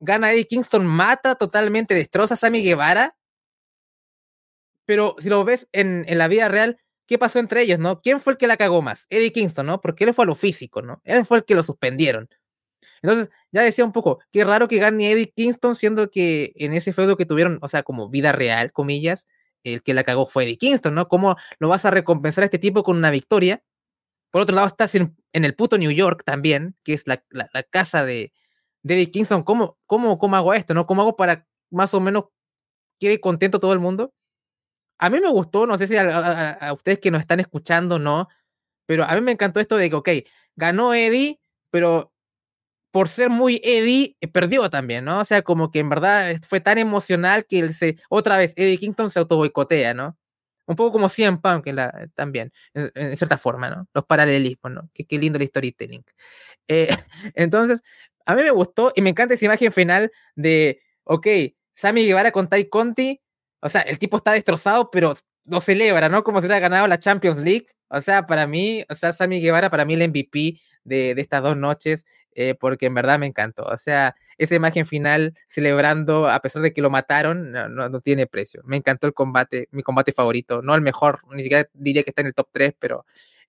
gana 0.00 0.32
Eddie 0.32 0.46
Kingston, 0.46 0.86
mata 0.86 1.34
totalmente, 1.34 1.94
destroza 1.94 2.34
a 2.34 2.36
Sammy 2.36 2.62
Guevara, 2.62 3.16
pero 4.84 5.14
si 5.18 5.28
lo 5.28 5.44
ves 5.44 5.68
en, 5.72 6.04
en 6.08 6.18
la 6.18 6.28
vida 6.28 6.48
real, 6.48 6.80
¿qué 7.06 7.18
pasó 7.18 7.38
entre 7.38 7.62
ellos, 7.62 7.78
no? 7.78 8.00
¿Quién 8.00 8.20
fue 8.20 8.34
el 8.34 8.36
que 8.38 8.46
la 8.46 8.56
cagó 8.56 8.82
más? 8.82 9.06
Eddie 9.10 9.32
Kingston, 9.32 9.66
¿no? 9.66 9.80
Porque 9.80 10.04
él 10.04 10.14
fue 10.14 10.24
a 10.24 10.26
lo 10.26 10.34
físico, 10.34 10.82
¿no? 10.82 11.00
Él 11.04 11.24
fue 11.26 11.38
el 11.38 11.44
que 11.44 11.54
lo 11.54 11.62
suspendieron. 11.62 12.28
Entonces, 13.02 13.28
ya 13.52 13.62
decía 13.62 13.84
un 13.84 13.92
poco, 13.92 14.20
qué 14.32 14.44
raro 14.44 14.68
que 14.68 14.78
gane 14.78 15.10
Eddie 15.10 15.32
Kingston, 15.34 15.76
siendo 15.76 16.10
que 16.10 16.52
en 16.56 16.72
ese 16.72 16.92
feudo 16.92 17.16
que 17.16 17.26
tuvieron, 17.26 17.58
o 17.62 17.68
sea, 17.68 17.82
como 17.82 18.08
vida 18.08 18.32
real, 18.32 18.72
comillas, 18.72 19.26
el 19.64 19.82
que 19.82 19.94
la 19.94 20.04
cagó 20.04 20.28
fue 20.28 20.44
Eddie 20.44 20.58
Kingston, 20.58 20.94
¿no? 20.94 21.08
¿Cómo 21.08 21.36
lo 21.58 21.68
vas 21.68 21.84
a 21.84 21.90
recompensar 21.90 22.42
a 22.42 22.46
este 22.46 22.58
tipo 22.58 22.82
con 22.82 22.96
una 22.96 23.10
victoria? 23.10 23.62
Por 24.30 24.42
otro 24.42 24.54
lado, 24.54 24.66
estás 24.66 24.94
en, 24.94 25.16
el 25.32 25.54
puto 25.54 25.78
New 25.78 25.90
York 25.90 26.22
también, 26.24 26.76
que 26.84 26.94
es 26.94 27.04
la, 27.06 27.22
casa 27.70 28.04
de, 28.04 28.32
Eddie 28.84 29.10
Kingston. 29.10 29.42
¿Cómo, 29.42 29.78
cómo, 29.86 30.18
¿Cómo 30.18 30.36
hago 30.36 30.54
esto, 30.54 30.74
no? 30.74 30.86
¿Cómo 30.86 31.02
hago 31.02 31.16
para 31.16 31.46
más 31.70 31.94
o 31.94 32.00
menos 32.00 32.24
quede 33.00 33.20
contento 33.20 33.58
todo 33.60 33.72
el 33.72 33.80
mundo? 33.80 34.12
A 34.98 35.10
mí 35.10 35.20
me 35.20 35.28
gustó, 35.28 35.66
no 35.66 35.78
sé 35.78 35.86
si 35.86 35.96
a, 35.96 36.50
a 36.50 36.72
ustedes 36.72 36.98
que 36.98 37.10
nos 37.10 37.20
están 37.20 37.40
escuchando, 37.40 37.98
no, 37.98 38.28
pero 38.86 39.04
a 39.04 39.14
mí 39.14 39.20
me 39.20 39.32
encantó 39.32 39.60
esto 39.60 39.76
de 39.76 39.90
que, 39.90 39.96
ok, 39.96 40.08
ganó 40.56 40.94
Eddie, 40.94 41.40
pero 41.70 42.12
por 42.92 43.08
ser 43.08 43.30
muy 43.30 43.60
Eddie, 43.64 44.16
eh, 44.20 44.28
perdió 44.28 44.70
también, 44.70 45.04
¿no? 45.06 45.20
O 45.20 45.24
sea, 45.24 45.42
como 45.42 45.70
que 45.70 45.78
en 45.80 45.88
verdad 45.90 46.36
fue 46.42 46.60
tan 46.60 46.78
emocional 46.78 47.46
que 47.46 47.60
él 47.60 47.74
se, 47.74 47.96
otra 48.10 48.38
vez, 48.38 48.54
Eddie 48.56 48.78
Kingston 48.78 49.10
se 49.10 49.20
autoboicotea, 49.20 49.94
¿no? 49.94 50.17
Un 50.68 50.76
poco 50.76 50.92
como 50.92 51.08
CM 51.08 51.38
Punk 51.38 51.66
la, 51.68 52.08
también, 52.14 52.52
en, 52.74 53.16
cierta 53.16 53.38
forma, 53.38 53.70
¿no? 53.70 53.88
Los 53.94 54.04
paralelismos, 54.04 54.70
¿no? 54.70 54.90
Qué, 54.92 55.06
qué 55.06 55.18
lindo 55.18 55.38
el 55.38 55.46
storytelling. 55.46 56.04
Eh, 56.68 56.88
entonces, 57.34 57.80
a 58.26 58.34
mí 58.34 58.42
me 58.42 58.50
gustó 58.50 58.92
y 58.94 59.00
me 59.00 59.10
encanta 59.10 59.34
esa 59.34 59.46
imagen 59.46 59.72
final 59.72 60.12
de, 60.36 60.82
ok, 61.04 61.26
Sammy 61.70 62.04
Guevara 62.06 62.32
con 62.32 62.48
Tai 62.48 62.68
Conti, 62.68 63.20
o 63.60 63.68
sea, 63.70 63.80
el 63.80 63.98
tipo 63.98 64.18
está 64.18 64.32
destrozado, 64.32 64.90
pero 64.90 65.14
lo 65.46 65.60
celebra, 65.62 66.10
¿no? 66.10 66.22
Como 66.22 66.40
si 66.40 66.46
hubiera 66.46 66.60
ganado 66.60 66.86
la 66.86 67.00
Champions 67.00 67.38
League. 67.38 67.66
O 67.88 68.00
sea, 68.02 68.26
para 68.26 68.46
mí, 68.46 68.84
o 68.90 68.94
sea, 68.94 69.14
Sammy 69.14 69.40
Guevara, 69.40 69.70
para 69.70 69.86
mí 69.86 69.94
el 69.94 70.08
MVP 70.10 70.60
de, 70.88 71.12
estas 71.16 71.42
dos 71.42 71.56
noches, 71.56 72.06
eh, 72.32 72.54
porque 72.54 72.86
en 72.86 72.94
verdad 72.94 73.18
me 73.18 73.26
encantó. 73.26 73.62
O 73.64 73.76
sea, 73.76 74.16
esa 74.38 74.54
imagen 74.54 74.86
final 74.86 75.34
celebrando, 75.46 76.28
a 76.28 76.40
pesar 76.40 76.62
de 76.62 76.72
que 76.72 76.82
lo 76.82 76.90
mataron, 76.90 77.52
no, 77.52 77.68
no, 77.68 78.00
tiene 78.00 78.26
precio. 78.26 78.62
Me 78.64 78.76
encantó 78.76 79.06
el 79.06 79.14
combate, 79.14 79.68
mi 79.70 79.82
combate 79.82 80.12
favorito. 80.12 80.62
No 80.62 80.74
el 80.74 80.80
mejor, 80.80 81.20
ni 81.30 81.42
siquiera 81.42 81.68
diría 81.74 82.02
que 82.02 82.10
está 82.10 82.22
en 82.22 82.28
el 82.28 82.34
top 82.34 82.48
3, 82.52 82.74
pero 82.78 83.04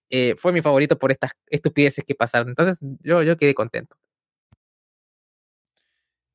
eh, 0.09 0.35
fue 0.37 0.51
mi 0.51 0.61
favorito 0.61 0.97
por 0.97 1.11
estas 1.11 1.31
estupideces 1.47 2.03
que 2.05 2.15
pasaron. 2.15 2.49
Entonces, 2.49 2.79
yo, 3.01 3.23
yo 3.23 3.37
quedé 3.37 3.53
contento. 3.53 3.95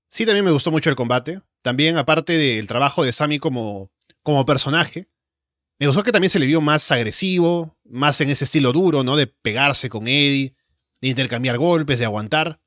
Sí, 0.09 0.25
también 0.25 0.45
me 0.45 0.53
gustó 0.53 0.71
mucho 0.71 0.91
el 0.91 0.97
combate. 0.97 1.41
También, 1.63 1.97
aparte 1.97 2.35
del 2.35 2.69
trabajo 2.69 3.03
de 3.03 3.11
Sammy 3.11 3.41
como, 3.41 3.91
como 4.23 4.45
personaje, 4.45 5.09
me 5.79 5.89
gustó 5.89 6.05
que 6.05 6.13
también 6.13 6.31
se 6.31 6.39
le 6.39 6.47
vio 6.47 6.61
más 6.61 6.91
agresivo, 6.93 7.77
más 7.85 8.21
en 8.21 8.31
ese 8.31 8.45
estilo 8.45 8.73
duro, 8.73 9.03
¿no? 9.03 9.17
De 9.17 9.27
pegarse 9.27 9.89
con 9.89 10.07
Eddie, 10.07 10.55
de 11.05 11.11
intercambiar 11.11 11.59
golpes, 11.59 11.99
de 11.99 12.07
aguantar. 12.07 12.61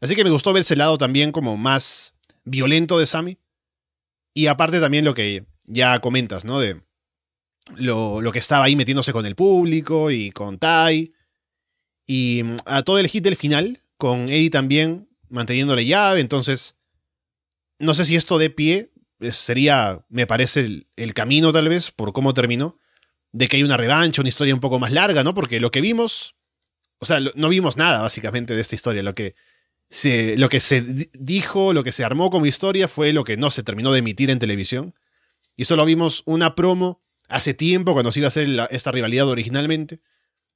Así 0.00 0.16
que 0.16 0.24
me 0.24 0.30
gustó 0.30 0.52
ver 0.52 0.62
ese 0.62 0.76
lado 0.76 0.96
también 0.96 1.32
como 1.32 1.56
más 1.56 2.14
violento 2.44 2.98
de 2.98 3.06
Sammy. 3.06 3.38
Y 4.32 4.46
aparte 4.46 4.80
también 4.80 5.04
lo 5.04 5.14
que 5.14 5.44
ya 5.66 5.98
comentas, 6.00 6.44
¿no? 6.44 6.60
De 6.60 6.80
lo, 7.76 8.22
lo 8.22 8.32
que 8.32 8.38
estaba 8.38 8.64
ahí 8.64 8.74
metiéndose 8.74 9.12
con 9.12 9.26
el 9.26 9.34
público 9.34 10.10
y 10.10 10.30
con 10.30 10.58
Tai. 10.58 11.12
Y 12.06 12.42
mm, 12.42 12.56
a 12.64 12.82
todo 12.82 12.98
el 12.98 13.08
hit 13.08 13.22
del 13.22 13.36
final, 13.36 13.82
con 13.98 14.30
Eddie 14.30 14.50
también 14.50 15.08
manteniéndole 15.28 15.84
llave. 15.84 16.20
Entonces, 16.20 16.76
no 17.78 17.92
sé 17.92 18.06
si 18.06 18.16
esto 18.16 18.38
de 18.38 18.48
pie 18.48 18.92
eh, 19.20 19.30
sería, 19.30 20.04
me 20.08 20.26
parece, 20.26 20.60
el, 20.60 20.86
el, 20.96 21.12
camino 21.12 21.52
tal 21.52 21.68
vez, 21.68 21.90
por 21.90 22.14
cómo 22.14 22.32
terminó, 22.32 22.78
de 23.32 23.48
que 23.48 23.56
hay 23.56 23.62
una 23.62 23.76
revancha, 23.76 24.22
una 24.22 24.28
historia 24.30 24.54
un 24.54 24.60
poco 24.60 24.78
más 24.78 24.90
larga, 24.90 25.22
¿no? 25.22 25.34
Porque 25.34 25.60
lo 25.60 25.70
que 25.70 25.82
vimos, 25.82 26.33
o 27.04 27.06
sea, 27.06 27.20
no 27.20 27.50
vimos 27.50 27.76
nada 27.76 28.00
básicamente 28.00 28.54
de 28.54 28.62
esta 28.62 28.74
historia. 28.74 29.02
Lo 29.02 29.14
que 29.14 29.34
se, 29.90 30.38
lo 30.38 30.48
que 30.48 30.58
se 30.58 31.10
dijo, 31.12 31.74
lo 31.74 31.84
que 31.84 31.92
se 31.92 32.02
armó 32.02 32.30
como 32.30 32.46
historia 32.46 32.88
fue 32.88 33.12
lo 33.12 33.24
que 33.24 33.36
no 33.36 33.50
se 33.50 33.62
terminó 33.62 33.92
de 33.92 33.98
emitir 33.98 34.30
en 34.30 34.38
televisión. 34.38 34.94
Y 35.54 35.66
solo 35.66 35.84
vimos 35.84 36.22
una 36.24 36.54
promo 36.54 37.02
hace 37.28 37.52
tiempo 37.52 37.92
cuando 37.92 38.10
se 38.10 38.20
iba 38.20 38.26
a 38.26 38.28
hacer 38.28 38.48
esta 38.70 38.90
rivalidad 38.90 39.28
originalmente. 39.28 40.00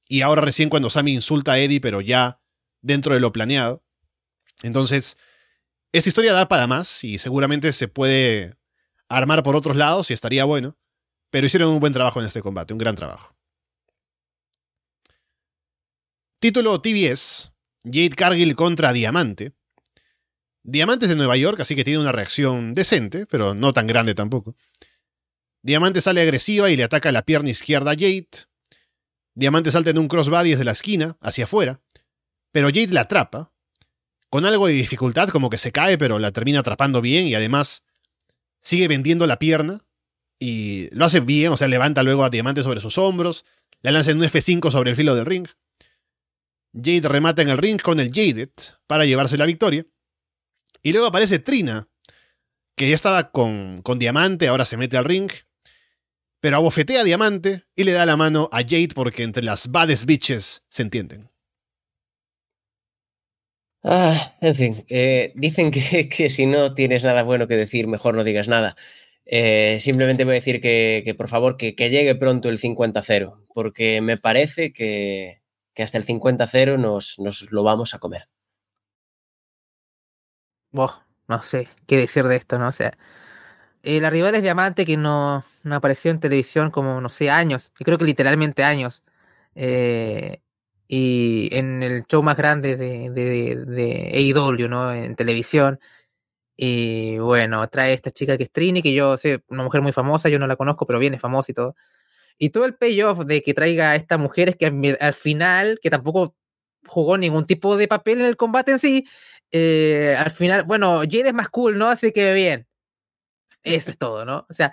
Y 0.07 0.21
ahora 0.21 0.41
recién 0.41 0.69
cuando 0.69 0.89
Sammy 0.89 1.13
insulta 1.13 1.51
a 1.51 1.59
Eddie, 1.59 1.81
pero 1.81 2.01
ya 2.01 2.41
dentro 2.81 3.13
de 3.13 3.19
lo 3.19 3.31
planeado. 3.31 3.83
Entonces, 4.63 5.17
esta 5.91 6.09
historia 6.09 6.33
da 6.33 6.47
para 6.47 6.65
más 6.65 7.03
y 7.03 7.19
seguramente 7.19 7.71
se 7.73 7.87
puede 7.87 8.55
armar 9.07 9.43
por 9.43 9.55
otros 9.55 9.77
lados 9.77 10.09
y 10.09 10.15
estaría 10.15 10.45
bueno. 10.45 10.77
Pero 11.29 11.45
hicieron 11.45 11.69
un 11.69 11.79
buen 11.79 11.93
trabajo 11.93 12.19
en 12.19 12.25
este 12.25 12.41
combate, 12.41 12.73
un 12.73 12.79
gran 12.79 12.95
trabajo. 12.95 13.38
Título 16.41 16.79
TBS, 16.79 17.51
Jade 17.83 18.11
Cargill 18.11 18.55
contra 18.55 18.93
Diamante. 18.93 19.51
Diamante 20.63 21.03
es 21.05 21.09
de 21.09 21.17
Nueva 21.17 21.35
York, 21.35 21.59
así 21.59 21.75
que 21.75 21.83
tiene 21.83 21.99
una 21.99 22.13
reacción 22.13 22.73
decente, 22.73 23.25
pero 23.25 23.53
no 23.53 23.73
tan 23.73 23.87
grande 23.87 24.15
tampoco. 24.15 24.55
Diamante 25.61 25.99
sale 25.99 26.21
agresiva 26.21 26.71
y 26.71 26.77
le 26.77 26.85
ataca 26.85 27.11
la 27.11 27.23
pierna 27.23 27.49
izquierda 27.49 27.91
a 27.91 27.93
Jade. 27.93 28.29
Diamante 29.35 29.69
salta 29.69 29.89
en 29.89 29.97
un 29.97 30.07
crossbody 30.07 30.51
desde 30.51 30.63
la 30.63 30.71
esquina, 30.71 31.17
hacia 31.19 31.43
afuera, 31.43 31.81
pero 32.53 32.69
Jade 32.69 32.93
la 32.93 33.01
atrapa. 33.01 33.51
Con 34.29 34.45
algo 34.45 34.67
de 34.67 34.73
dificultad, 34.73 35.27
como 35.27 35.49
que 35.49 35.57
se 35.57 35.73
cae, 35.73 35.97
pero 35.97 36.19
la 36.19 36.31
termina 36.31 36.59
atrapando 36.59 37.01
bien 37.01 37.27
y 37.27 37.35
además 37.35 37.83
sigue 38.61 38.87
vendiendo 38.87 39.27
la 39.27 39.39
pierna. 39.39 39.85
Y 40.39 40.87
lo 40.95 41.03
hace 41.03 41.19
bien, 41.19 41.51
o 41.51 41.57
sea, 41.57 41.67
levanta 41.67 42.01
luego 42.01 42.23
a 42.23 42.29
Diamante 42.29 42.63
sobre 42.63 42.79
sus 42.79 42.97
hombros, 42.97 43.43
la 43.81 43.91
lanza 43.91 44.11
en 44.11 44.19
un 44.19 44.23
F5 44.23 44.71
sobre 44.71 44.91
el 44.91 44.95
filo 44.95 45.15
del 45.15 45.25
ring. 45.25 45.49
Jade 46.83 47.07
remata 47.07 47.41
en 47.41 47.49
el 47.49 47.57
ring 47.57 47.81
con 47.81 47.99
el 47.99 48.11
Jaded 48.11 48.49
para 48.87 49.05
llevarse 49.05 49.37
la 49.37 49.45
victoria. 49.45 49.85
Y 50.81 50.91
luego 50.91 51.07
aparece 51.07 51.39
Trina, 51.39 51.87
que 52.75 52.89
ya 52.89 52.95
estaba 52.95 53.31
con, 53.31 53.77
con 53.83 53.99
Diamante, 53.99 54.47
ahora 54.47 54.65
se 54.65 54.77
mete 54.77 54.97
al 54.97 55.05
ring, 55.05 55.29
pero 56.39 56.57
abofetea 56.57 57.01
a 57.01 57.03
Diamante 57.03 57.63
y 57.75 57.83
le 57.83 57.91
da 57.91 58.05
la 58.05 58.15
mano 58.15 58.49
a 58.51 58.61
Jade 58.61 58.89
porque 58.95 59.23
entre 59.23 59.43
las 59.43 59.71
baddest 59.71 60.05
bitches 60.05 60.63
se 60.69 60.83
entienden. 60.83 61.29
Ah, 63.83 64.35
en 64.41 64.55
fin, 64.55 64.85
eh, 64.89 65.31
dicen 65.35 65.71
que, 65.71 66.09
que, 66.15 66.29
si 66.29 66.45
no 66.45 66.73
tienes 66.73 67.03
nada 67.03 67.23
bueno 67.23 67.47
que 67.47 67.55
decir, 67.55 67.87
mejor 67.87 68.15
no 68.15 68.23
digas 68.23 68.47
nada. 68.47 68.75
Eh, 69.25 69.77
simplemente 69.81 70.25
voy 70.25 70.33
a 70.33 70.35
decir 70.35 70.59
que, 70.59 71.03
que 71.05 71.13
por 71.13 71.29
favor 71.29 71.55
que, 71.55 71.75
que, 71.75 71.89
llegue 71.89 72.15
pronto 72.15 72.49
el 72.49 72.59
50-0, 72.59 73.45
porque 73.53 74.01
me 74.01 74.17
parece 74.17 74.73
que, 74.73 75.41
hasta 75.83 75.97
el 75.97 76.05
50-0 76.05 76.77
nos, 76.77 77.19
nos, 77.19 77.51
lo 77.51 77.63
vamos 77.63 77.93
a 77.93 77.99
comer. 77.99 78.27
No 81.27 81.43
sé 81.43 81.67
qué 81.87 81.97
decir 81.97 82.25
de 82.25 82.35
esto, 82.37 82.57
¿no? 82.59 82.67
O 82.67 82.71
sea, 82.71 82.97
eh, 83.83 83.99
la 84.01 84.09
rival 84.09 84.35
es 84.35 84.43
Diamante 84.43 84.85
que 84.85 84.97
no, 84.97 85.45
no, 85.63 85.75
apareció 85.75 86.11
en 86.11 86.19
televisión 86.19 86.71
como, 86.71 87.01
no 87.01 87.09
sé, 87.09 87.29
años, 87.29 87.71
y 87.79 87.85
creo 87.85 87.97
que 87.97 88.05
literalmente 88.05 88.63
años. 88.63 89.03
Eh, 89.55 90.41
y 90.87 91.49
en 91.55 91.83
el 91.83 92.03
show 92.05 92.23
más 92.23 92.35
grande 92.37 92.75
de, 92.75 93.09
de, 93.11 93.55
de 93.55 94.33
AEW, 94.33 94.67
¿no? 94.69 94.91
En 94.93 95.15
televisión. 95.15 95.79
Y 96.57 97.19
bueno, 97.19 97.67
trae 97.69 97.93
esta 97.93 98.11
chica 98.11 98.37
que 98.37 98.43
es 98.43 98.51
Trini, 98.51 98.81
que 98.81 98.93
yo 98.93 99.17
sé, 99.17 99.43
una 99.49 99.63
mujer 99.63 99.81
muy 99.81 99.93
famosa, 99.93 100.29
yo 100.29 100.39
no 100.39 100.47
la 100.47 100.57
conozco, 100.57 100.85
pero 100.85 100.99
viene 100.99 101.19
famosa 101.19 101.51
y 101.51 101.55
todo. 101.55 101.75
Y 102.39 102.49
todo 102.51 102.65
el 102.65 102.75
payoff 102.75 103.19
de 103.25 103.41
que 103.43 103.53
traiga 103.53 103.91
a 103.91 103.95
esta 103.95 104.17
mujer 104.17 104.49
es 104.49 104.55
que 104.55 104.97
al 104.99 105.13
final, 105.13 105.77
que 105.81 105.89
tampoco 105.89 106.35
jugó 106.87 107.17
ningún 107.17 107.45
tipo 107.45 107.77
de 107.77 107.87
papel 107.87 108.21
en 108.21 108.27
el 108.27 108.37
combate 108.37 108.71
en 108.71 108.79
sí, 108.79 109.05
eh, 109.51 110.15
al 110.17 110.31
final, 110.31 110.63
bueno, 110.63 110.99
Jade 111.01 111.27
es 111.27 111.33
más 111.33 111.49
cool, 111.49 111.77
¿no? 111.77 111.89
Así 111.89 112.11
que 112.11 112.33
bien. 112.33 112.67
Eso 113.63 113.91
es 113.91 113.97
todo, 113.97 114.25
¿no? 114.25 114.45
O 114.49 114.53
sea, 114.53 114.71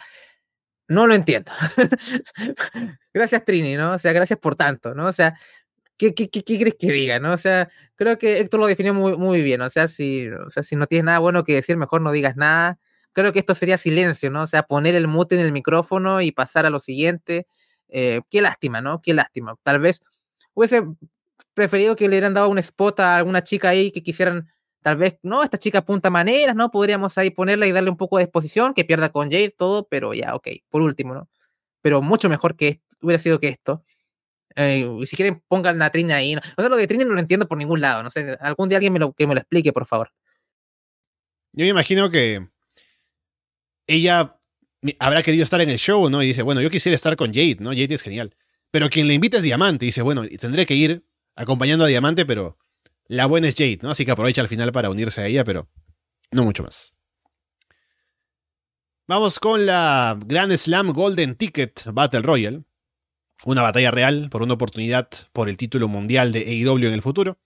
no 0.89 1.07
lo 1.07 1.15
entiendo. 1.15 1.53
gracias, 3.15 3.45
Trini, 3.45 3.77
¿no? 3.77 3.95
O 3.95 3.99
sea, 3.99 4.13
gracias 4.13 4.39
por 4.39 4.57
tanto, 4.57 4.95
¿no? 4.95 5.07
O 5.07 5.13
sea, 5.13 5.37
¿qué, 5.97 6.15
qué, 6.15 6.29
qué, 6.31 6.45
qué 6.45 6.59
crees 6.61 6.77
que 6.79 6.93
diga, 6.93 7.19
no? 7.19 7.33
O 7.33 7.37
sea, 7.37 7.69
creo 7.97 8.19
que 8.19 8.39
Héctor 8.41 8.61
lo 8.61 8.67
definió 8.69 8.95
muy, 8.95 9.17
muy 9.17 9.43
bien. 9.43 9.61
O 9.63 9.71
sea, 9.71 9.89
si, 9.89 10.29
o 10.29 10.51
sea, 10.51 10.63
si 10.63 10.77
no 10.77 10.87
tienes 10.87 11.07
nada 11.07 11.19
bueno 11.19 11.45
que 11.45 11.55
decir, 11.55 11.77
mejor 11.77 12.03
no 12.03 12.13
digas 12.13 12.37
nada. 12.37 12.79
Creo 13.17 13.33
que 13.33 13.39
esto 13.39 13.55
sería 13.55 13.79
silencio, 13.79 14.31
¿no? 14.31 14.43
O 14.43 14.47
sea, 14.47 14.65
poner 14.65 14.95
el 14.95 15.09
mute 15.09 15.37
en 15.37 15.41
el 15.41 15.51
micrófono 15.51 16.21
y 16.21 16.33
pasar 16.33 16.67
a 16.67 16.71
lo 16.71 16.79
siguiente. 16.79 17.47
Eh, 17.89 18.21
qué 18.31 18.43
lástima, 18.43 18.83
¿no? 18.83 19.01
Qué 19.01 19.15
lástima. 19.15 19.57
Tal 19.63 19.79
vez 19.79 20.03
hubiese 20.53 20.83
preferido 21.55 21.97
que 21.97 22.05
le 22.09 22.17
hubieran 22.17 22.35
dado 22.35 22.51
un 22.51 22.59
spot 22.59 23.01
a 23.01 23.17
alguna 23.17 23.43
chica 23.43 23.71
ahí 23.71 23.91
que 23.91 24.03
quisieran, 24.03 24.51
tal 24.83 24.97
vez, 24.97 25.19
no, 25.23 25.43
esta 25.43 25.57
chica 25.57 25.79
apunta 25.79 26.11
maneras, 26.11 26.55
¿no? 26.55 26.71
Podríamos 26.71 27.17
ahí 27.17 27.31
ponerla 27.31 27.67
y 27.67 27.73
darle 27.73 27.89
un 27.89 27.97
poco 27.97 28.19
de 28.19 28.25
exposición, 28.25 28.75
que 28.75 28.85
pierda 28.85 29.09
con 29.09 29.31
Jade, 29.31 29.55
todo, 29.57 29.89
pero 29.89 30.13
ya, 30.13 30.35
ok, 30.35 30.49
por 30.69 30.83
último, 30.83 31.15
¿no? 31.15 31.31
Pero 31.81 32.03
mucho 32.03 32.29
mejor 32.29 32.55
que 32.55 32.83
hubiera 33.01 33.19
sido 33.19 33.41
que 33.41 33.49
esto. 33.49 33.83
Eh, 34.57 34.87
si 35.07 35.17
quieren, 35.17 35.43
pongan 35.49 35.79
la 35.79 35.89
Trina 35.89 36.17
ahí. 36.17 36.37
O 36.37 36.61
sea, 36.61 36.69
lo 36.69 36.77
de 36.77 36.87
Trina 36.87 37.07
no 37.07 37.15
lo 37.15 37.21
entiendo 37.21 37.49
por 37.49 37.57
ningún 37.57 37.81
lado. 37.81 38.03
No 38.03 38.11
sé, 38.11 38.37
algún 38.41 38.69
día 38.69 38.77
alguien 38.77 38.93
que 39.17 39.27
me 39.27 39.35
lo 39.35 39.41
explique, 39.41 39.73
por 39.73 39.87
favor. 39.87 40.13
Yo 41.53 41.65
me 41.65 41.69
imagino 41.69 42.11
que 42.11 42.47
ella 43.87 44.39
habrá 44.99 45.23
querido 45.23 45.45
estar 45.45 45.61
en 45.61 45.71
el 45.71 45.79
show, 45.79 46.09
¿no? 46.11 46.23
Y 46.23 46.29
dice, 46.29 46.43
bueno, 46.43 46.61
yo 46.61 46.71
quisiera 46.71 46.95
estar 46.95 47.17
con 47.17 47.33
Jade, 47.33 47.59
¿no? 47.61 47.71
Jade 47.71 47.95
es 47.95 48.03
genial. 48.03 48.35
Pero 48.71 48.91
quien 48.91 49.09
le 49.09 49.15
invita 49.15 49.39
es 49.39 49.43
Diamante. 49.43 49.85
Y 49.85 49.89
dice, 49.89 50.03
bueno, 50.03 50.25
tendré 50.41 50.67
que 50.67 50.75
ir 50.75 51.07
acompañando 51.35 51.85
a 51.85 51.89
Diamante, 51.89 52.27
pero 52.27 52.59
la 53.07 53.27
buena 53.27 53.49
es 53.49 53.55
Jade, 53.55 53.81
¿no? 53.83 53.91
Así 53.91 54.05
que 54.05 54.11
aprovecha 54.11 54.41
al 54.41 54.49
final 54.49 54.73
para 54.73 54.91
unirse 54.91 55.21
a 55.21 55.27
ella, 55.27 55.45
pero 55.45 55.69
no 56.31 56.45
mucho 56.45 56.63
más. 56.63 56.93
Vamos 59.09 59.39
con 59.39 59.67
la 59.67 60.19
Grand 60.27 60.57
Slam 60.57 60.93
Golden 60.93 61.37
Ticket 61.37 61.85
Battle 61.93 62.23
Royale 62.23 62.65
una 63.45 63.63
batalla 63.63 63.91
real 63.91 64.29
por 64.31 64.43
una 64.43 64.55
oportunidad 64.55 65.09
por 65.33 65.49
el 65.49 65.57
título 65.57 65.89
mundial 65.89 66.33
de 66.33 66.41
AEW 66.41 66.87
en 66.87 66.93
el 66.93 67.03
futuro. 67.03 67.39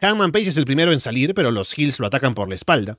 Hangman 0.00 0.30
Page 0.30 0.48
es 0.48 0.56
el 0.56 0.64
primero 0.64 0.92
en 0.92 1.00
salir, 1.00 1.34
pero 1.34 1.50
los 1.50 1.76
Hills 1.76 1.98
lo 1.98 2.06
atacan 2.06 2.34
por 2.34 2.48
la 2.48 2.54
espalda. 2.54 2.98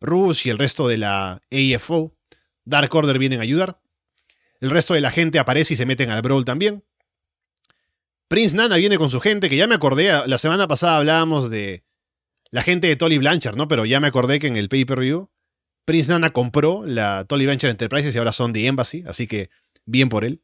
Rush 0.00 0.46
y 0.46 0.50
el 0.50 0.58
resto 0.58 0.88
de 0.88 0.98
la 0.98 1.42
AFO, 1.50 2.16
Dark 2.64 2.94
Order 2.94 3.18
vienen 3.18 3.40
a 3.40 3.42
ayudar. 3.42 3.80
El 4.60 4.70
resto 4.70 4.94
de 4.94 5.00
la 5.00 5.10
gente 5.10 5.38
aparece 5.38 5.74
y 5.74 5.76
se 5.76 5.86
meten 5.86 6.10
al 6.10 6.22
brawl 6.22 6.44
también. 6.44 6.84
Prince 8.28 8.56
Nana 8.56 8.76
viene 8.76 8.96
con 8.96 9.10
su 9.10 9.20
gente, 9.20 9.48
que 9.48 9.56
ya 9.56 9.66
me 9.66 9.74
acordé, 9.74 10.26
la 10.26 10.38
semana 10.38 10.68
pasada 10.68 10.98
hablábamos 10.98 11.50
de 11.50 11.84
la 12.50 12.62
gente 12.62 12.86
de 12.86 12.96
Tolly 12.96 13.18
Blanchard, 13.18 13.56
¿no? 13.56 13.68
Pero 13.68 13.84
ya 13.84 14.00
me 14.00 14.08
acordé 14.08 14.38
que 14.38 14.46
en 14.46 14.56
el 14.56 14.68
pay-per-view 14.68 15.30
Prince 15.84 16.12
Nana 16.12 16.30
compró 16.30 16.84
la 16.86 17.24
Tolly 17.24 17.46
Blanchard 17.46 17.70
Enterprises 17.70 18.14
y 18.14 18.18
ahora 18.18 18.32
son 18.32 18.52
de 18.52 18.66
Embassy, 18.66 19.02
así 19.06 19.26
que 19.26 19.50
bien 19.84 20.08
por 20.08 20.24
él. 20.24 20.42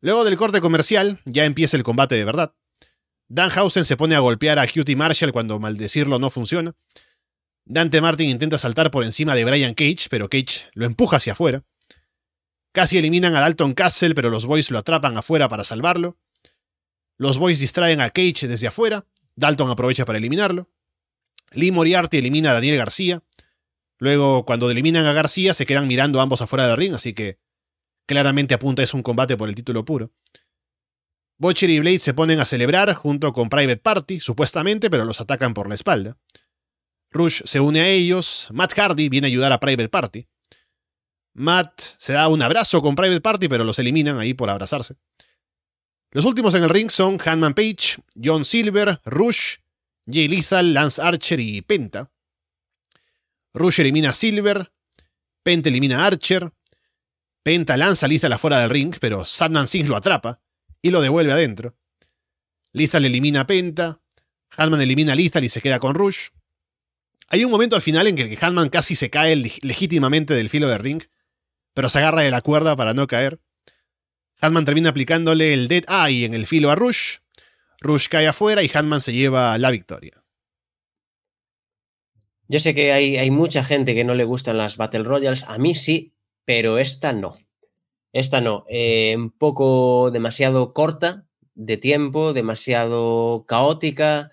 Luego 0.00 0.24
del 0.24 0.36
corte 0.36 0.60
comercial, 0.60 1.20
ya 1.24 1.46
empieza 1.46 1.78
el 1.78 1.82
combate 1.82 2.14
de 2.14 2.24
verdad. 2.24 2.54
Danhausen 3.28 3.86
se 3.86 3.96
pone 3.96 4.14
a 4.14 4.18
golpear 4.18 4.58
a 4.58 4.66
Cutie 4.66 4.96
Marshall 4.96 5.32
cuando 5.32 5.58
maldecirlo 5.58 6.18
no 6.18 6.28
funciona. 6.28 6.74
Dante 7.64 8.00
Martin 8.00 8.28
intenta 8.28 8.58
saltar 8.58 8.90
por 8.90 9.04
encima 9.04 9.34
de 9.34 9.44
Brian 9.44 9.74
Cage, 9.74 10.08
pero 10.10 10.28
Cage 10.28 10.70
lo 10.74 10.84
empuja 10.84 11.16
hacia 11.16 11.32
afuera. 11.32 11.64
Casi 12.72 12.98
eliminan 12.98 13.34
a 13.36 13.40
Dalton 13.40 13.74
Castle, 13.74 14.14
pero 14.14 14.30
los 14.30 14.46
Boys 14.46 14.70
lo 14.70 14.78
atrapan 14.78 15.16
afuera 15.16 15.48
para 15.48 15.64
salvarlo. 15.64 16.18
Los 17.16 17.38
Boys 17.38 17.60
distraen 17.60 18.00
a 18.00 18.10
Cage 18.10 18.48
desde 18.48 18.66
afuera. 18.66 19.06
Dalton 19.36 19.70
aprovecha 19.70 20.04
para 20.04 20.18
eliminarlo. 20.18 20.70
Lee 21.52 21.72
Moriarty 21.72 22.18
elimina 22.18 22.50
a 22.50 22.54
Daniel 22.54 22.76
García. 22.76 23.22
Luego, 23.98 24.44
cuando 24.44 24.70
eliminan 24.70 25.06
a 25.06 25.12
García, 25.12 25.54
se 25.54 25.66
quedan 25.66 25.86
mirando 25.86 26.20
ambos 26.20 26.42
afuera 26.42 26.66
del 26.66 26.76
ring, 26.76 26.94
así 26.94 27.14
que 27.14 27.38
Claramente 28.06 28.52
apunta 28.54 28.82
es 28.82 28.92
un 28.92 29.02
combate 29.02 29.36
por 29.36 29.48
el 29.48 29.54
título 29.54 29.84
puro. 29.84 30.12
Butcher 31.38 31.70
y 31.70 31.80
Blade 31.80 31.98
se 31.98 32.14
ponen 32.14 32.38
a 32.38 32.44
celebrar 32.44 32.92
junto 32.94 33.32
con 33.32 33.48
Private 33.48 33.78
Party, 33.78 34.20
supuestamente, 34.20 34.90
pero 34.90 35.04
los 35.04 35.20
atacan 35.20 35.54
por 35.54 35.68
la 35.68 35.74
espalda. 35.74 36.18
Rush 37.14 37.42
se 37.44 37.60
une 37.60 37.80
a 37.80 37.88
ellos, 37.88 38.48
Matt 38.52 38.76
Hardy 38.76 39.08
viene 39.08 39.28
a 39.28 39.28
ayudar 39.28 39.52
a 39.52 39.60
Private 39.60 39.88
Party. 39.88 40.26
Matt 41.34 41.80
se 41.96 42.12
da 42.12 42.26
un 42.28 42.42
abrazo 42.42 42.82
con 42.82 42.96
Private 42.96 43.20
Party, 43.20 43.48
pero 43.48 43.62
los 43.64 43.78
eliminan 43.78 44.18
ahí 44.18 44.34
por 44.34 44.50
abrazarse. 44.50 44.96
Los 46.10 46.24
últimos 46.24 46.54
en 46.54 46.64
el 46.64 46.70
ring 46.70 46.90
son 46.90 47.18
Hanman 47.24 47.54
Page, 47.54 48.02
John 48.22 48.44
Silver, 48.44 49.00
Rush, 49.04 49.58
Jay 50.06 50.28
Lethal, 50.28 50.74
Lance 50.74 51.00
Archer 51.00 51.38
y 51.38 51.62
Penta. 51.62 52.10
Rush 53.52 53.80
elimina 53.80 54.10
a 54.10 54.12
Silver, 54.12 54.72
Penta 55.44 55.68
elimina 55.68 56.02
a 56.02 56.06
Archer, 56.06 56.52
Penta 57.44 57.76
lanza 57.76 58.06
a 58.06 58.08
Lethal 58.08 58.32
afuera 58.32 58.58
del 58.58 58.70
ring, 58.70 58.96
pero 59.00 59.24
Sandman 59.24 59.68
Sings 59.68 59.88
lo 59.88 59.96
atrapa 59.96 60.40
y 60.82 60.90
lo 60.90 61.00
devuelve 61.00 61.30
adentro. 61.30 61.76
Lethal 62.72 63.04
elimina 63.04 63.42
a 63.42 63.46
Penta, 63.46 64.00
Hanman 64.56 64.80
elimina 64.80 65.12
a 65.12 65.16
Lethal 65.16 65.44
y 65.44 65.48
se 65.48 65.60
queda 65.60 65.78
con 65.78 65.94
Rush. 65.94 66.30
Hay 67.28 67.44
un 67.44 67.50
momento 67.50 67.76
al 67.76 67.82
final 67.82 68.06
en 68.06 68.16
que 68.16 68.38
Hanman 68.40 68.68
casi 68.68 68.96
se 68.96 69.10
cae 69.10 69.34
legítimamente 69.36 70.34
del 70.34 70.50
filo 70.50 70.68
del 70.68 70.78
ring, 70.78 71.02
pero 71.72 71.88
se 71.88 71.98
agarra 71.98 72.22
de 72.22 72.30
la 72.30 72.42
cuerda 72.42 72.76
para 72.76 72.94
no 72.94 73.06
caer. 73.06 73.40
Hanman 74.40 74.64
termina 74.64 74.90
aplicándole 74.90 75.54
el 75.54 75.68
Dead 75.68 75.84
Eye 75.88 76.24
en 76.24 76.34
el 76.34 76.46
filo 76.46 76.70
a 76.70 76.74
Rush. 76.74 77.18
Rush 77.80 78.08
cae 78.08 78.26
afuera 78.26 78.62
y 78.62 78.70
Hanman 78.72 79.00
se 79.00 79.12
lleva 79.12 79.56
la 79.58 79.70
victoria. 79.70 80.22
Yo 82.46 82.58
sé 82.58 82.74
que 82.74 82.92
hay, 82.92 83.16
hay, 83.16 83.30
mucha 83.30 83.64
gente 83.64 83.94
que 83.94 84.04
no 84.04 84.14
le 84.14 84.24
gustan 84.24 84.58
las 84.58 84.76
Battle 84.76 85.04
Royals, 85.04 85.44
a 85.44 85.56
mí 85.56 85.74
sí, 85.74 86.14
pero 86.44 86.78
esta 86.78 87.12
no. 87.12 87.38
Esta 88.12 88.40
no. 88.40 88.64
Eh, 88.68 89.14
un 89.16 89.30
poco 89.30 90.10
demasiado 90.12 90.72
corta 90.72 91.26
de 91.54 91.76
tiempo, 91.76 92.32
demasiado 92.32 93.44
caótica. 93.48 94.30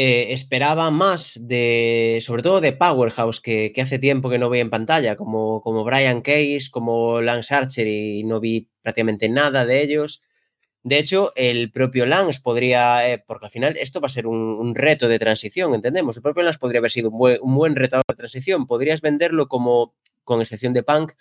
Eh, 0.00 0.32
esperaba 0.32 0.92
más 0.92 1.36
de, 1.42 2.20
sobre 2.22 2.44
todo 2.44 2.60
de 2.60 2.72
Powerhouse, 2.72 3.40
que, 3.40 3.72
hace 3.82 3.98
tiempo 3.98 4.30
que 4.30 4.38
no 4.38 4.48
veía 4.48 4.62
en 4.62 4.70
pantalla, 4.70 5.16
como, 5.16 5.60
como 5.60 5.82
Brian 5.82 6.20
Case, 6.22 6.68
como 6.70 7.20
Lance 7.20 7.52
Archer, 7.52 7.88
y 7.88 8.22
no 8.22 8.38
vi 8.38 8.68
prácticamente 8.80 9.28
nada 9.28 9.66
de 9.66 9.82
ellos. 9.82 10.22
De 10.84 10.98
hecho, 10.98 11.32
el 11.34 11.72
propio 11.72 12.06
Lance 12.06 12.40
podría, 12.40 13.12
eh, 13.12 13.24
porque 13.26 13.46
al 13.46 13.50
final 13.50 13.76
esto 13.76 14.00
va 14.00 14.06
a 14.06 14.10
ser 14.10 14.28
un, 14.28 14.72
reto 14.76 15.08
de 15.08 15.18
transición, 15.18 15.74
entendemos. 15.74 16.14
El 16.16 16.22
propio 16.22 16.44
Lance 16.44 16.60
podría 16.60 16.78
haber 16.78 16.92
sido 16.92 17.10
un 17.10 17.18
buen, 17.18 17.40
un 17.42 17.74
retador 17.74 18.04
de 18.06 18.14
transición. 18.14 18.68
Podrías 18.68 19.00
venderlo 19.00 19.48
como, 19.48 19.96
con 20.22 20.40
excepción 20.40 20.74
de 20.74 20.84
Punk, 20.84 21.14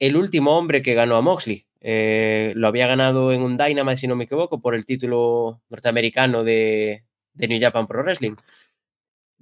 el 0.00 0.16
último 0.16 0.58
hombre 0.58 0.82
que 0.82 0.92
ganó 0.92 1.16
a 1.16 1.22
Moxley. 1.22 1.66
Eh, 1.80 2.52
lo 2.56 2.68
había 2.68 2.88
ganado 2.88 3.32
en 3.32 3.40
un 3.40 3.56
Dynamite, 3.56 3.96
si 3.96 4.06
no 4.06 4.16
me 4.16 4.24
equivoco, 4.24 4.60
por 4.60 4.74
el 4.74 4.84
título 4.84 5.62
norteamericano 5.70 6.44
de, 6.44 7.04
de 7.38 7.48
New 7.48 7.60
Japan 7.60 7.86
Pro 7.86 8.02
Wrestling. 8.02 8.36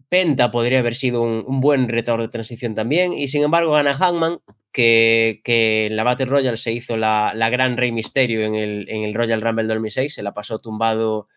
Penta 0.09 0.53
podría 0.53 0.79
haber 0.79 0.95
sido 0.95 1.23
un, 1.23 1.45
un, 1.47 1.61
buen 1.61 1.89
retador 1.89 2.21
de 2.21 2.29
transición 2.29 2.75
también, 2.77 3.13
y 3.13 3.27
sin 3.27 3.43
embargo 3.43 3.73
gana 3.73 3.95
Hangman, 3.95 4.39
que, 4.77 5.41
que 5.43 5.87
en 5.87 5.97
la 5.97 6.05
Battle 6.05 6.27
Royale 6.27 6.59
se 6.59 6.71
hizo 6.71 6.99
la, 6.99 7.33
la 7.35 7.49
gran 7.49 7.79
Rey 7.79 7.93
Misterio 7.93 8.45
en 8.45 8.55
el, 8.55 8.87
en 8.91 9.05
el, 9.05 9.15
Royal 9.15 9.41
Rumble 9.41 9.67
2006, 9.67 10.13
se 10.13 10.23
la 10.23 10.35
pasó 10.35 10.59
tumbado 10.59 11.29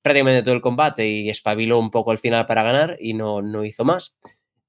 prácticamente 0.00 0.42
todo 0.42 0.54
el 0.54 0.62
combate 0.62 1.06
y 1.06 1.28
espabiló 1.28 1.78
un 1.78 1.90
poco 1.90 2.10
al 2.10 2.18
final 2.18 2.46
para 2.46 2.62
ganar 2.62 2.96
y 2.98 3.12
no, 3.12 3.42
no 3.42 3.66
hizo 3.66 3.84
más. 3.84 4.16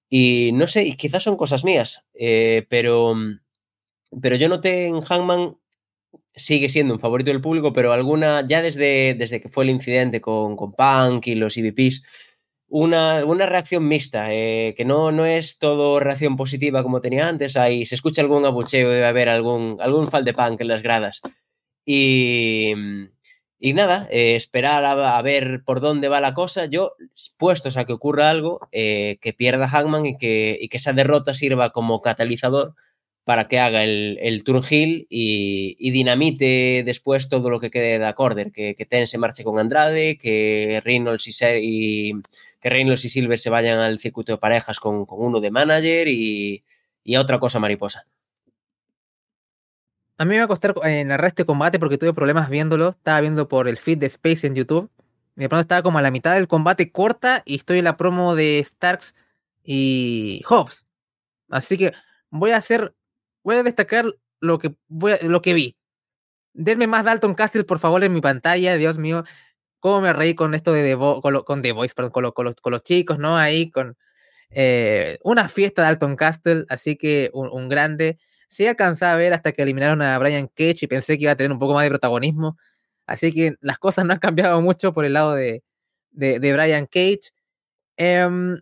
Y 0.10 0.52
no 0.54 0.68
sé, 0.68 0.84
y 0.84 0.98
quizás 0.98 1.24
son 1.24 1.38
cosas 1.38 1.64
mías, 1.64 2.06
eh, 2.14 2.66
pero, 2.70 3.16
pero 4.22 4.36
yo 4.36 4.50
noté 4.50 4.88
en 4.88 5.00
Hangman 5.00 5.56
sigue 6.38 6.70
siendo 6.70 6.94
un 6.94 7.00
favorito 7.00 7.32
del 7.32 7.42
público, 7.42 7.74
pero 7.74 7.92
alguna, 7.92 8.46
ya 8.48 8.62
desde, 8.62 9.16
desde 9.16 9.42
que 9.42 9.50
fue 9.50 9.64
el 9.66 9.72
incidente 9.72 10.22
con, 10.22 10.56
con 10.56 10.74
Punk 10.74 11.28
y 11.28 11.36
los 11.36 11.58
EVPs, 11.58 12.04
una, 12.70 13.26
una 13.26 13.46
reacción 13.46 13.88
mixta, 13.88 14.34
eh, 14.34 14.74
que 14.76 14.86
no, 14.86 15.12
no 15.12 15.26
es 15.26 15.58
todo 15.58 16.00
reacción 16.00 16.36
positiva 16.36 16.84
como 16.84 17.02
tenía 17.02 17.28
antes, 17.28 17.58
ahí 17.58 17.86
se 17.86 17.96
escucha 17.96 18.22
algún 18.22 18.46
abucheo, 18.46 18.90
debe 18.90 19.06
haber 19.06 19.30
algún, 19.30 19.78
algún 19.80 20.08
fall 20.10 20.26
de 20.26 20.34
punk 20.34 20.62
en 20.62 20.68
las 20.68 20.84
gradas. 20.84 21.22
Y, 21.86 22.74
y 23.60 23.74
nada, 23.74 24.08
eh, 24.12 24.36
esperar 24.36 24.86
a, 24.86 25.18
a, 25.18 25.22
ver 25.22 25.64
por 25.66 25.80
dónde 25.80 26.10
va 26.10 26.22
la 26.22 26.34
cosa. 26.34 26.66
Yo, 26.66 26.94
puestos 27.38 27.78
a 27.78 27.86
que 27.86 27.94
ocurra 27.94 28.30
algo, 28.30 28.68
eh, 28.72 29.18
que 29.22 29.34
pierda 29.34 29.70
Hangman 29.70 30.06
y 30.06 30.18
que, 30.18 30.58
y 30.60 30.70
que 30.70 30.78
esa 30.78 30.94
derrota 30.94 31.34
sirva 31.34 31.72
como 31.72 32.02
catalizador 32.02 32.76
para 33.28 33.50
que 33.50 33.60
haga 33.60 33.84
el, 33.84 34.18
el 34.22 34.42
heel 34.70 35.06
y, 35.10 35.76
y, 35.78 35.92
dinamite 35.92 36.84
después 36.86 37.28
todo 37.28 37.50
lo 37.50 37.60
que 37.60 37.70
quede 37.70 38.00
de 38.00 38.06
Accorder, 38.06 38.54
que, 38.54 38.74
que 38.74 38.86
Ten 38.86 39.06
se 39.06 39.18
marche 39.18 39.44
con 39.44 39.60
Andrade, 39.60 40.18
que 40.18 40.82
Reynolds 40.86 41.28
y, 41.28 42.14
que 42.62 42.70
Reynolds 42.70 43.04
y 43.04 43.10
Silver 43.10 43.38
se 43.38 43.50
vayan 43.50 43.80
al 43.80 44.00
circuito 44.00 44.32
de 44.32 44.38
parejas 44.38 44.80
con, 44.80 45.06
con 45.06 45.20
uno 45.20 45.42
de 45.42 45.52
manager 45.52 46.08
y, 46.08 46.64
y, 47.04 47.18
otra 47.18 47.38
cosa 47.38 47.60
mariposa. 47.60 48.08
A 50.18 50.24
mí 50.24 50.30
me 50.30 50.38
va 50.38 50.46
a 50.46 50.48
costar 50.48 50.74
eh, 50.86 51.04
narrar 51.04 51.28
este 51.28 51.44
combate 51.44 51.80
porque 51.80 51.98
tuve 51.98 52.14
problemas 52.14 52.50
viéndolo. 52.50 52.92
Estaba 52.92 53.20
viendo 53.20 53.50
por 53.50 53.68
el 53.68 53.76
feed 53.76 53.98
de 53.98 54.06
Space 54.06 54.48
en 54.48 54.56
YouTube. 54.56 54.90
De 55.36 55.50
pronto 55.50 55.64
estaba 55.64 55.82
como 55.82 55.98
a 55.98 56.02
la 56.02 56.12
mitad 56.12 56.34
del 56.34 56.48
combate 56.48 56.94
corta 56.94 57.44
y 57.46 57.56
estoy 57.56 57.80
en 57.80 57.84
la 57.84 57.98
promo 57.98 58.36
de 58.36 58.64
Starks 58.64 59.16
y 59.66 60.42
Hobbs. 60.48 60.86
Así 61.50 61.78
que 61.78 61.92
voy 62.30 62.52
a 62.52 62.58
hacer 62.58 62.94
voy 63.48 63.56
a 63.56 63.64
destacar 63.64 64.06
lo 64.42 64.60
que, 64.60 64.76
voy 64.90 65.14
lo 65.22 65.42
que 65.42 65.54
vi. 65.54 65.78
Denme 66.54 66.86
más 66.86 67.06
Dalton 67.06 67.34
Castle, 67.34 67.64
por 67.64 67.80
favor, 67.80 68.04
en 68.04 68.14
mi 68.14 68.20
pantalla. 68.20 68.76
Dios 68.76 68.98
mío, 68.98 69.24
cómo 69.80 70.02
me 70.02 70.12
reí 70.12 70.36
con 70.36 70.54
esto 70.54 70.74
de 70.74 70.84
The, 70.84 70.98
con, 71.46 71.62
The 71.62 71.72
Voice, 71.72 71.94
perdón, 71.96 72.12
con, 72.12 72.32
con, 72.32 72.46
los, 72.46 72.56
con, 72.56 72.74
los, 72.74 72.84
chicos, 72.84 73.20
¿no? 73.20 73.38
Ahí 73.38 73.72
con 73.72 73.96
eh, 74.50 75.18
una 75.24 75.48
fiesta 75.48 75.82
de 75.82 75.88
Dalton 75.88 76.18
Castle, 76.18 76.66
así 76.68 76.98
que 76.98 77.32
un, 77.34 77.70
grande. 77.70 78.20
Sí 78.50 78.68
alcanzaba 78.68 79.14
a 79.14 79.18
ver 79.18 79.34
hasta 79.34 79.54
que 79.54 79.62
eliminaron 79.62 80.02
a 80.02 80.20
Brian 80.20 80.48
Cage 80.48 80.80
y 80.82 80.88
pensé 80.88 81.18
que 81.18 81.24
iba 81.24 81.32
a 81.32 81.38
tener 81.38 81.54
un 81.54 81.60
poco 81.60 81.74
más 81.74 81.84
de 81.84 81.90
protagonismo. 81.90 82.58
Así 83.06 83.32
que 83.32 83.56
las 83.62 83.80
cosas 83.80 84.06
no 84.06 84.12
han 84.12 84.20
cambiado 84.20 84.62
mucho 84.62 84.94
por 84.94 85.06
el 85.06 85.14
lado 85.14 85.36
de, 85.36 85.64
de, 86.12 86.54
Brian 86.54 86.86
Cage. 86.86 87.32
Um, 87.98 88.58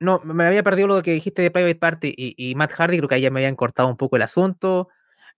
no, 0.00 0.20
me 0.24 0.44
había 0.46 0.62
perdido 0.62 0.88
lo 0.88 1.02
que 1.02 1.12
dijiste 1.12 1.42
de 1.42 1.50
Private 1.50 1.74
Party 1.76 2.14
y, 2.16 2.34
y, 2.36 2.54
Matt 2.54 2.72
Hardy, 2.72 2.98
creo 2.98 3.08
que 3.08 3.16
ahí 3.16 3.22
ya 3.22 3.30
me 3.30 3.40
habían 3.40 3.56
cortado 3.56 3.88
un 3.88 3.96
poco 3.96 4.16
el 4.16 4.22
asunto. 4.22 4.88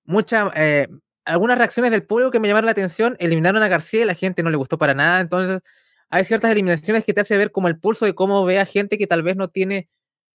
Mucha, 0.05 0.51
eh, 0.55 0.89
algunas 1.25 1.59
reacciones 1.59 1.91
del 1.91 2.07
público 2.07 2.31
que 2.31 2.41
me 2.41 2.49
llamaron 2.49 2.67
la 2.67 2.73
atención, 2.73 3.17
eliminaron 3.21 3.63
a 3.63 3.69
García 3.69 4.03
y 4.03 4.05
la 4.05 4.15
gente 4.15 4.43
no 4.43 4.51
le 4.51 4.57
gustó 4.57 4.79
para 4.79 4.95
nada, 4.95 5.21
entonces 5.21 5.61
hay 6.11 6.25
ciertas 6.25 6.51
eliminaciones 6.51 7.05
que 7.05 7.15
te 7.15 7.21
hace 7.21 7.39
ver 7.39 7.53
como 7.53 7.69
el 7.69 7.79
pulso 7.79 8.05
de 8.05 8.15
cómo 8.15 8.45
ve 8.45 8.59
a 8.59 8.67
gente 8.67 8.99
que 8.99 9.07
tal 9.07 9.23
vez 9.23 9.37
no 9.37 9.49
tiene, 9.49 9.89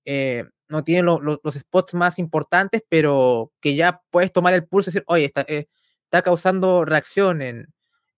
eh, 0.06 0.46
no 0.70 0.84
tiene 0.84 1.04
lo, 1.04 1.20
lo, 1.20 1.40
los 1.44 1.56
spots 1.56 1.94
más 1.96 2.18
importantes, 2.20 2.82
pero 2.90 3.52
que 3.62 3.76
ya 3.76 4.02
puedes 4.10 4.32
tomar 4.32 4.54
el 4.54 4.66
pulso 4.66 4.90
y 4.90 4.94
decir, 4.94 5.04
oye, 5.08 5.26
está, 5.26 5.42
eh, 5.48 5.68
está 6.06 6.22
causando 6.22 6.86
reacción 6.86 7.42
en, 7.42 7.68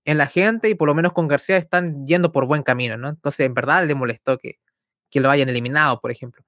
en 0.05 0.17
la 0.17 0.27
gente 0.27 0.69
y 0.69 0.75
por 0.75 0.87
lo 0.87 0.95
menos 0.95 1.13
con 1.13 1.27
García 1.27 1.57
están 1.57 2.05
yendo 2.05 2.31
por 2.31 2.47
buen 2.47 2.63
camino, 2.63 2.97
¿no? 2.97 3.09
Entonces, 3.09 3.45
en 3.45 3.53
verdad 3.53 3.85
le 3.85 3.95
molestó 3.95 4.37
que, 4.37 4.59
que 5.09 5.19
lo 5.19 5.29
hayan 5.29 5.49
eliminado, 5.49 5.99
por 5.99 6.11
ejemplo. 6.11 6.43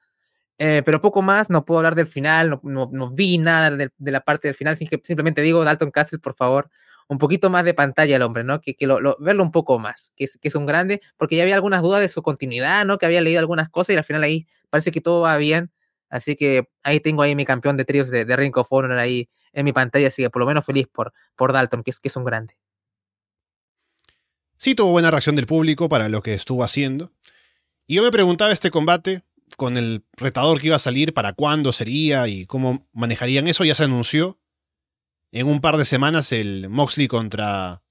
Eh, 0.58 0.82
pero 0.86 1.00
poco 1.00 1.22
más, 1.22 1.50
no 1.50 1.64
puedo 1.64 1.80
hablar 1.80 1.96
del 1.96 2.08
final, 2.08 2.50
no, 2.50 2.60
no, 2.64 2.90
no 2.92 3.12
vi 3.12 3.38
nada 3.38 3.72
de, 3.72 3.92
la 3.98 4.20
parte 4.20 4.50
del 4.50 4.56
final, 4.56 4.76
simplemente 4.76 5.42
digo, 5.42 5.64
Dalton 5.64 5.90
Castle, 5.90 6.20
por 6.20 6.36
favor, 6.36 6.70
un 7.08 7.18
poquito 7.18 7.50
más 7.50 7.64
de 7.64 7.74
pantalla 7.74 8.18
el 8.18 8.22
hombre, 8.22 8.44
¿no? 8.44 8.60
Que, 8.60 8.76
que 8.76 8.86
lo, 8.86 9.16
verlo 9.20 9.42
un 9.42 9.52
poco 9.52 9.80
más, 9.80 10.12
que 10.18 10.26
es, 10.26 10.38
que 10.38 10.50
es 10.50 10.56
un 10.56 10.66
grande, 10.66 11.02
porque 11.16 11.38
ya 11.38 11.44
había 11.44 11.56
algunas 11.56 11.82
dudas 11.82 12.02
de 12.02 12.10
su 12.10 12.22
continuidad, 12.22 12.86
¿no? 12.86 12.98
Que 12.98 13.06
había 13.06 13.22
leído 13.22 13.40
algunas 13.40 13.70
cosas 13.70 13.96
y 13.96 13.98
al 13.98 14.04
final 14.04 14.22
ahí 14.24 14.48
parece 14.70 14.92
que 14.92 15.00
todo 15.00 15.22
va 15.22 15.38
bien, 15.38 15.72
así 16.10 16.36
que 16.36 16.68
ahí 16.84 17.00
tengo 17.00 17.22
ahí 17.22 17.36
mi 17.36 17.46
campeón 17.46 17.78
de 17.78 17.86
tríos 17.86 18.10
de, 18.10 18.26
de 18.26 18.36
Ring 18.36 18.56
of 18.58 18.68
Honor 18.70 19.00
ahí 19.00 19.30
en 19.54 19.64
mi 19.64 19.72
pantalla, 19.72 20.10
así 20.10 20.24
que 20.24 20.30
por 20.30 20.42
lo 20.42 20.46
menos 20.46 20.66
feliz 20.66 20.88
por, 20.92 21.14
por 21.38 21.54
Dalton, 21.54 21.84
que 21.84 21.92
es, 21.92 22.02
que 22.02 22.10
es 22.10 22.16
un 22.18 22.26
grande. 22.26 22.56
Sí, 24.58 24.76
tuvo 24.76 24.92
buena 24.92 25.10
reacción 25.10 25.38
del 25.38 25.48
público 25.48 25.88
para 25.88 26.10
lo 26.10 26.22
que 26.22 26.34
estuvo 26.34 26.66
haciendo. 26.66 27.14
Y 27.90 27.96
yo 27.96 28.04
me 28.04 28.12
preguntaba 28.12 28.52
este 28.52 28.70
combate 28.70 29.24
con 29.58 29.76
el 29.76 30.06
retador 30.16 30.62
que 30.62 30.68
iba 30.68 30.76
a 30.76 30.80
salir, 30.80 31.12
para 31.12 31.34
cuándo 31.34 31.74
sería 31.74 32.28
y 32.28 32.46
cómo 32.46 32.88
manejarían 32.94 33.48
eso. 33.48 33.66
Ya 33.66 33.74
se 33.74 33.86
anunció 33.86 34.40
en 35.32 35.48
un 35.48 35.60
par 35.60 35.76
de 35.76 35.86
semanas 35.86 36.32
el 36.32 36.70
Moxley 36.70 37.08
contra, 37.08 37.82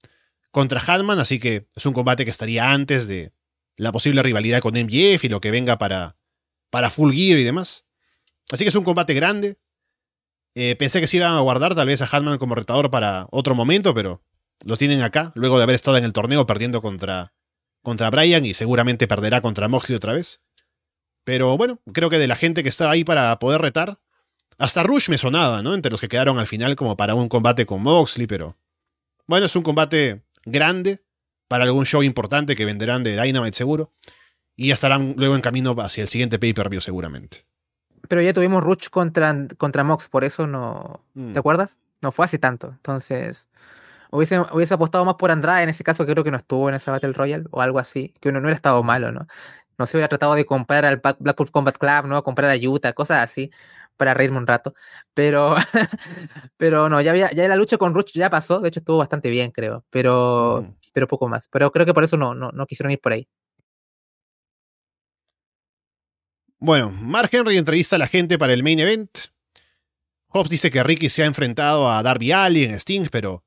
contra 0.51 0.79
Hatman, 0.79 1.19
así 1.19 1.37
que 1.37 1.67
es 1.75 1.85
un 1.85 1.91
combate 1.91 2.23
que 2.23 2.31
estaría 2.31 2.71
antes 2.71 3.09
de 3.09 3.33
la 3.75 3.91
posible 3.91 4.23
rivalidad 4.23 4.61
con 4.61 4.75
MJF 4.75 5.25
y 5.25 5.27
lo 5.27 5.41
que 5.41 5.51
venga 5.51 5.77
para, 5.77 6.15
para 6.69 6.89
Full 6.89 7.13
Gear 7.13 7.37
y 7.37 7.43
demás. 7.43 7.83
Así 8.53 8.63
que 8.63 8.69
es 8.69 8.75
un 8.75 8.85
combate 8.85 9.13
grande. 9.13 9.59
Eh, 10.55 10.77
pensé 10.77 11.01
que 11.01 11.07
se 11.07 11.17
iban 11.17 11.33
a 11.33 11.41
guardar 11.41 11.75
tal 11.75 11.87
vez 11.87 12.01
a 12.01 12.05
Hatman 12.09 12.37
como 12.37 12.55
retador 12.55 12.89
para 12.89 13.27
otro 13.31 13.53
momento, 13.53 13.93
pero 13.93 14.23
lo 14.63 14.77
tienen 14.77 15.01
acá, 15.01 15.33
luego 15.35 15.57
de 15.57 15.63
haber 15.63 15.75
estado 15.75 15.97
en 15.97 16.05
el 16.05 16.13
torneo 16.13 16.47
perdiendo 16.47 16.81
contra 16.81 17.33
contra 17.81 18.09
Brian 18.09 18.45
y 18.45 18.53
seguramente 18.53 19.07
perderá 19.07 19.41
contra 19.41 19.67
Moxley 19.67 19.95
otra 19.95 20.13
vez. 20.13 20.41
Pero 21.23 21.57
bueno, 21.57 21.79
creo 21.93 22.09
que 22.09 22.19
de 22.19 22.27
la 22.27 22.35
gente 22.35 22.63
que 22.63 22.69
está 22.69 22.89
ahí 22.89 23.03
para 23.03 23.37
poder 23.39 23.61
retar, 23.61 23.99
hasta 24.57 24.83
Rush 24.83 25.09
me 25.09 25.17
sonaba, 25.17 25.61
¿no? 25.61 25.73
Entre 25.73 25.91
los 25.91 26.01
que 26.01 26.09
quedaron 26.09 26.39
al 26.39 26.47
final 26.47 26.75
como 26.75 26.97
para 26.97 27.15
un 27.15 27.29
combate 27.29 27.65
con 27.65 27.81
Moxley, 27.81 28.27
pero 28.27 28.57
bueno, 29.27 29.45
es 29.45 29.55
un 29.55 29.63
combate 29.63 30.23
grande 30.45 31.03
para 31.47 31.63
algún 31.63 31.85
show 31.85 32.03
importante 32.03 32.55
que 32.55 32.65
venderán 32.65 33.03
de 33.03 33.21
Dynamite 33.21 33.57
seguro 33.57 33.91
y 34.55 34.67
ya 34.67 34.73
estarán 34.73 35.15
luego 35.17 35.35
en 35.35 35.41
camino 35.41 35.75
hacia 35.79 36.01
el 36.01 36.07
siguiente 36.09 36.39
pay-per-view 36.39 36.81
seguramente. 36.81 37.45
Pero 38.07 38.21
ya 38.21 38.33
tuvimos 38.33 38.63
Rush 38.63 38.89
contra, 38.89 39.47
contra 39.57 39.83
Mox, 39.83 40.09
por 40.09 40.23
eso 40.23 40.47
no... 40.47 41.03
Mm. 41.13 41.33
¿Te 41.33 41.39
acuerdas? 41.39 41.77
No 42.01 42.11
fue 42.11 42.25
hace 42.25 42.39
tanto, 42.39 42.69
entonces 42.69 43.47
hubiese, 44.11 44.39
hubiese 44.39 44.73
apostado 44.73 45.05
más 45.05 45.15
por 45.15 45.31
Andrade 45.31 45.63
en 45.63 45.69
ese 45.69 45.83
caso, 45.83 46.05
creo 46.05 46.23
que 46.23 46.31
no 46.31 46.37
estuvo 46.37 46.69
en 46.69 46.75
esa 46.75 46.91
Battle 46.91 47.13
Royale 47.13 47.45
o 47.51 47.61
algo 47.61 47.79
así, 47.79 48.13
que 48.19 48.29
uno 48.29 48.39
no 48.39 48.45
hubiera 48.45 48.55
estado 48.55 48.83
malo, 48.83 49.11
¿no? 49.11 49.27
No 49.77 49.85
se 49.85 49.97
hubiera 49.97 50.09
tratado 50.09 50.35
de 50.35 50.45
comprar 50.45 50.85
al 50.85 51.01
Blackpool 51.19 51.51
Combat 51.51 51.77
Club, 51.77 52.05
¿no? 52.07 52.23
Comprar 52.23 52.51
a 52.51 52.55
Utah, 52.57 52.93
cosas 52.93 53.23
así. 53.23 53.49
para 53.97 54.13
reírme 54.13 54.37
un 54.37 54.47
rato. 54.47 54.73
Pero, 55.13 55.55
pero 56.57 56.89
no, 56.89 57.01
ya, 57.01 57.11
había, 57.11 57.31
ya 57.31 57.47
la 57.47 57.55
lucha 57.55 57.77
con 57.77 57.93
Rush 57.93 58.13
ya 58.13 58.29
pasó. 58.29 58.59
De 58.59 58.69
hecho, 58.69 58.79
estuvo 58.81 58.97
bastante 58.97 59.29
bien, 59.29 59.51
creo. 59.51 59.85
Pero, 59.89 60.63
mm. 60.67 60.75
pero 60.93 61.07
poco 61.07 61.29
más. 61.29 61.47
Pero 61.49 61.71
creo 61.71 61.85
que 61.85 61.93
por 61.93 62.03
eso 62.03 62.17
no, 62.17 62.35
no, 62.35 62.51
no 62.51 62.65
quisieron 62.65 62.91
ir 62.91 62.99
por 62.99 63.13
ahí. 63.13 63.27
Bueno, 66.59 66.91
Mark 66.91 67.29
Henry 67.31 67.57
entrevista 67.57 67.95
a 67.95 67.99
la 67.99 68.07
gente 68.07 68.37
para 68.37 68.53
el 68.53 68.63
main 68.63 68.79
event. 68.79 69.09
Hobbs 70.27 70.49
dice 70.49 70.71
que 70.71 70.83
Ricky 70.83 71.09
se 71.09 71.23
ha 71.23 71.25
enfrentado 71.25 71.89
a 71.89 72.03
Darby 72.03 72.33
Allin 72.33 72.73
Sting, 72.75 73.07
pero 73.09 73.45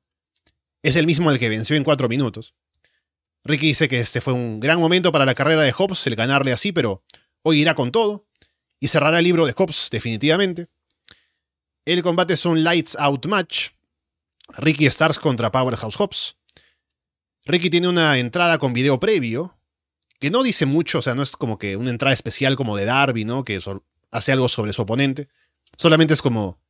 es 0.83 0.95
el 0.95 1.07
mismo 1.07 1.29
al 1.29 1.39
que 1.39 1.49
venció 1.49 1.75
en 1.75 1.83
cuatro 1.83 2.07
minutos. 2.07 2.53
Ricky 3.45 3.67
dice 3.67 3.89
que 3.89 3.99
este 3.99 4.21
fue 4.21 4.33
un 4.33 4.59
gran 4.59 4.79
momento 4.79 5.11
para 5.11 5.25
la 5.25 5.33
carrera 5.33 5.63
de 5.63 5.73
Hobbs 5.75 6.05
el 6.07 6.15
ganarle 6.15 6.53
así, 6.53 6.71
pero 6.71 7.03
hoy 7.41 7.61
irá 7.61 7.73
con 7.73 7.91
todo 7.91 8.27
y 8.79 8.89
cerrará 8.89 9.19
el 9.19 9.23
libro 9.23 9.45
de 9.45 9.53
Hobbs 9.53 9.89
definitivamente. 9.91 10.67
El 11.85 12.03
combate 12.03 12.35
es 12.35 12.45
un 12.45 12.63
Lights 12.63 12.95
Out 12.97 13.25
Match. 13.25 13.69
Ricky 14.49 14.85
Stars 14.85 15.19
contra 15.19 15.51
Powerhouse 15.51 15.95
Hobbs. 15.95 16.37
Ricky 17.45 17.69
tiene 17.69 17.87
una 17.87 18.17
entrada 18.17 18.57
con 18.57 18.73
video 18.73 18.99
previo, 18.99 19.57
que 20.19 20.29
no 20.29 20.43
dice 20.43 20.65
mucho, 20.65 20.99
o 20.99 21.01
sea, 21.01 21.15
no 21.15 21.23
es 21.23 21.31
como 21.31 21.57
que 21.57 21.75
una 21.75 21.89
entrada 21.89 22.13
especial 22.13 22.55
como 22.55 22.77
de 22.77 22.85
Darby, 22.85 23.25
¿no? 23.25 23.43
Que 23.43 23.59
hace 24.11 24.31
algo 24.31 24.47
sobre 24.47 24.71
su 24.71 24.81
oponente. 24.81 25.27
Solamente 25.77 26.13
es 26.13 26.21
como 26.21 26.62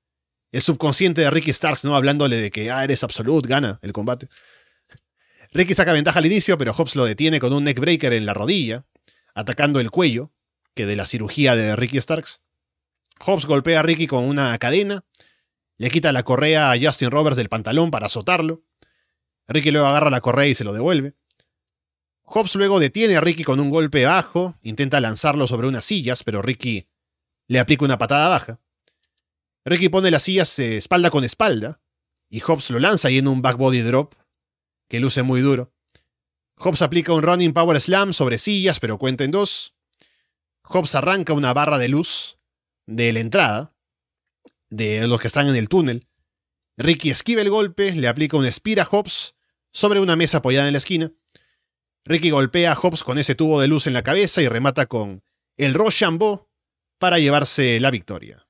el 0.53 0.61
subconsciente 0.61 1.21
de 1.21 1.31
Ricky 1.31 1.51
Starks, 1.51 1.83
¿no? 1.83 1.95
Hablándole 1.95 2.37
de 2.37 2.51
que, 2.51 2.69
ah, 2.69 2.83
eres 2.83 3.03
absolute, 3.03 3.49
gana 3.49 3.79
el 3.81 3.91
combate. 3.91 4.29
Ricky 5.51 5.73
saca 5.73 5.93
ventaja 5.93 6.19
al 6.19 6.27
inicio, 6.27 6.59
pero 6.59 6.73
Hobbs 6.73 6.95
lo 6.95 7.05
detiene 7.05 7.39
con 7.39 7.53
un 7.53 7.63
neckbreaker 7.63 8.13
en 8.13 8.27
la 8.27 8.35
rodilla, 8.35 8.85
atacando 9.33 9.79
el 9.79 9.89
cuello, 9.89 10.31
que 10.75 10.85
de 10.85 10.95
la 10.95 11.07
cirugía 11.07 11.55
de 11.55 11.75
Ricky 11.75 11.99
Starks. 11.99 12.41
Hobbs 13.19 13.47
golpea 13.47 13.79
a 13.79 13.83
Ricky 13.83 14.05
con 14.05 14.25
una 14.25 14.55
cadena, 14.59 15.03
le 15.77 15.89
quita 15.89 16.11
la 16.11 16.21
correa 16.21 16.71
a 16.71 16.79
Justin 16.79 17.09
Roberts 17.09 17.35
del 17.35 17.49
pantalón 17.49 17.89
para 17.89 18.05
azotarlo. 18.05 18.63
Ricky 19.47 19.71
luego 19.71 19.87
agarra 19.87 20.11
la 20.11 20.21
correa 20.21 20.47
y 20.47 20.55
se 20.55 20.63
lo 20.63 20.71
devuelve. 20.71 21.15
Hobbs 22.25 22.55
luego 22.55 22.79
detiene 22.79 23.17
a 23.17 23.21
Ricky 23.21 23.43
con 23.43 23.59
un 23.59 23.71
golpe 23.71 24.05
bajo, 24.05 24.55
intenta 24.61 24.99
lanzarlo 24.99 25.47
sobre 25.47 25.67
unas 25.67 25.83
sillas, 25.83 26.23
pero 26.23 26.43
Ricky 26.43 26.87
le 27.47 27.59
aplica 27.59 27.85
una 27.85 27.97
patada 27.97 28.29
baja. 28.29 28.59
Ricky 29.65 29.89
pone 29.89 30.11
las 30.11 30.23
sillas 30.23 30.57
eh, 30.59 30.77
espalda 30.77 31.09
con 31.09 31.23
espalda, 31.23 31.81
y 32.29 32.41
Hobbs 32.41 32.69
lo 32.71 32.79
lanza 32.79 33.07
ahí 33.07 33.17
en 33.17 33.27
un 33.27 33.41
back 33.41 33.57
body 33.57 33.81
drop, 33.81 34.15
que 34.89 34.99
luce 34.99 35.23
muy 35.23 35.41
duro. 35.41 35.73
Hobbs 36.57 36.81
aplica 36.81 37.13
un 37.13 37.23
running 37.23 37.53
power 37.53 37.79
slam 37.79 38.13
sobre 38.13 38.37
sillas, 38.37 38.79
pero 38.79 38.97
cuenta 38.97 39.23
en 39.23 39.31
dos. 39.31 39.73
Hobbs 40.63 40.95
arranca 40.95 41.33
una 41.33 41.53
barra 41.53 41.77
de 41.77 41.89
luz 41.89 42.39
de 42.85 43.13
la 43.13 43.19
entrada, 43.19 43.75
de 44.69 45.07
los 45.07 45.21
que 45.21 45.27
están 45.27 45.47
en 45.47 45.55
el 45.55 45.69
túnel. 45.69 46.07
Ricky 46.77 47.09
esquiva 47.09 47.41
el 47.41 47.49
golpe, 47.49 47.91
le 47.93 48.07
aplica 48.07 48.37
un 48.37 48.51
spear 48.51 48.79
a 48.79 48.85
Hobbs 48.85 49.35
sobre 49.71 49.99
una 49.99 50.15
mesa 50.15 50.39
apoyada 50.39 50.67
en 50.67 50.73
la 50.73 50.79
esquina. 50.79 51.11
Ricky 52.05 52.31
golpea 52.31 52.73
a 52.73 52.75
Hobbs 52.75 53.03
con 53.03 53.17
ese 53.17 53.35
tubo 53.35 53.61
de 53.61 53.67
luz 53.67 53.87
en 53.87 53.93
la 53.93 54.03
cabeza 54.03 54.41
y 54.41 54.47
remata 54.47 54.87
con 54.87 55.23
el 55.57 55.73
Rochambeau 55.73 56.49
para 56.97 57.19
llevarse 57.19 57.79
la 57.79 57.91
victoria. 57.91 58.45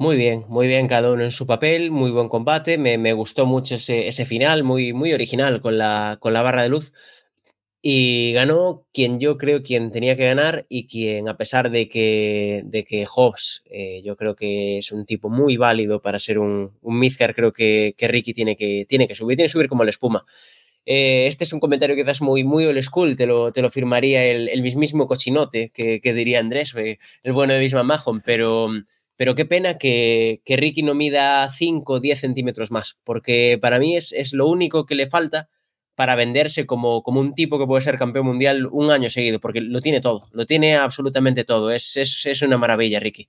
Muy 0.00 0.14
bien, 0.16 0.44
muy 0.48 0.68
bien 0.68 0.86
cada 0.86 1.10
uno 1.10 1.24
en 1.24 1.32
su 1.32 1.44
papel, 1.44 1.90
muy 1.90 2.12
buen 2.12 2.28
combate, 2.28 2.78
me, 2.78 3.12
gustó 3.14 3.46
mucho 3.46 3.74
ese, 3.74 4.06
ese, 4.06 4.26
final, 4.26 4.62
muy, 4.62 4.92
muy 4.92 5.12
original 5.12 5.60
con 5.60 5.76
la, 5.76 6.18
con 6.20 6.32
la 6.32 6.40
barra 6.42 6.62
de 6.62 6.68
luz. 6.68 6.92
Y 7.82 8.32
ganó 8.32 8.86
quien 8.92 9.18
yo 9.18 9.38
creo 9.38 9.62
quien 9.64 9.90
tenía 9.90 10.16
que 10.16 10.26
ganar 10.26 10.66
y 10.68 10.86
quien, 10.86 11.28
a 11.28 11.36
pesar 11.36 11.70
de 11.70 11.88
que, 11.88 12.62
de 12.64 12.84
que 12.84 13.06
Hobbs, 13.12 13.64
eh, 13.70 14.00
yo 14.04 14.16
creo 14.16 14.36
que 14.36 14.78
es 14.78 14.92
un 14.92 15.04
tipo 15.04 15.30
muy 15.30 15.56
válido 15.56 16.00
para 16.00 16.20
ser 16.20 16.38
un, 16.38 16.78
un 16.80 16.98
Midgard, 17.00 17.34
creo 17.34 17.52
que, 17.52 17.94
que 17.96 18.06
Ricky 18.08 18.34
tiene 18.34 18.54
que, 18.56 18.86
tiene 18.88 19.08
que 19.08 19.16
subir, 19.16 19.36
tiene 19.36 19.48
que 19.48 19.52
subir 19.52 19.68
como 19.68 19.82
la 19.82 19.90
espuma. 19.90 20.24
Eh, 20.86 21.26
este 21.26 21.44
es 21.44 21.52
un 21.52 21.60
comentario 21.60 21.96
quizás 21.96 22.22
muy, 22.22 22.44
muy 22.44 22.66
old 22.66 22.82
school, 22.82 23.16
te 23.16 23.26
lo, 23.26 23.52
te 23.52 23.62
lo 23.62 23.70
firmaría 23.70 24.24
el, 24.26 24.62
mismísimo 24.62 25.08
cochinote 25.08 25.70
que, 25.70 26.00
diría 26.14 26.38
Andrés, 26.40 26.74
eh, 26.76 26.98
el 27.24 27.32
bueno 27.32 27.52
de 27.54 27.58
Bisma 27.60 27.82
Mahon, 27.82 28.22
pero, 28.24 28.70
pero 29.18 29.34
qué 29.34 29.44
pena 29.44 29.76
que, 29.76 30.40
Ricky 30.46 30.82
no 30.82 30.94
mida 30.94 31.46
5 31.50 31.92
o 31.92 32.00
10 32.00 32.20
centímetros 32.20 32.70
más, 32.70 32.98
porque 33.04 33.58
para 33.60 33.78
mí 33.78 33.98
es, 33.98 34.32
lo 34.32 34.48
único 34.48 34.86
que 34.86 34.94
le 34.94 35.06
falta 35.06 35.50
para 35.94 36.14
venderse 36.14 36.64
como, 36.66 37.02
como, 37.02 37.20
un 37.20 37.34
tipo 37.34 37.58
que 37.58 37.66
puede 37.66 37.82
ser 37.82 37.98
campeón 37.98 38.24
mundial 38.26 38.66
un 38.72 38.90
año 38.90 39.10
seguido, 39.10 39.40
porque 39.40 39.60
lo 39.60 39.80
tiene 39.80 40.00
todo, 40.00 40.28
lo 40.32 40.46
tiene 40.46 40.76
absolutamente 40.78 41.44
todo, 41.44 41.70
es, 41.70 41.96
es 41.96 42.42
una 42.42 42.56
maravilla, 42.56 43.00
Ricky. 43.00 43.28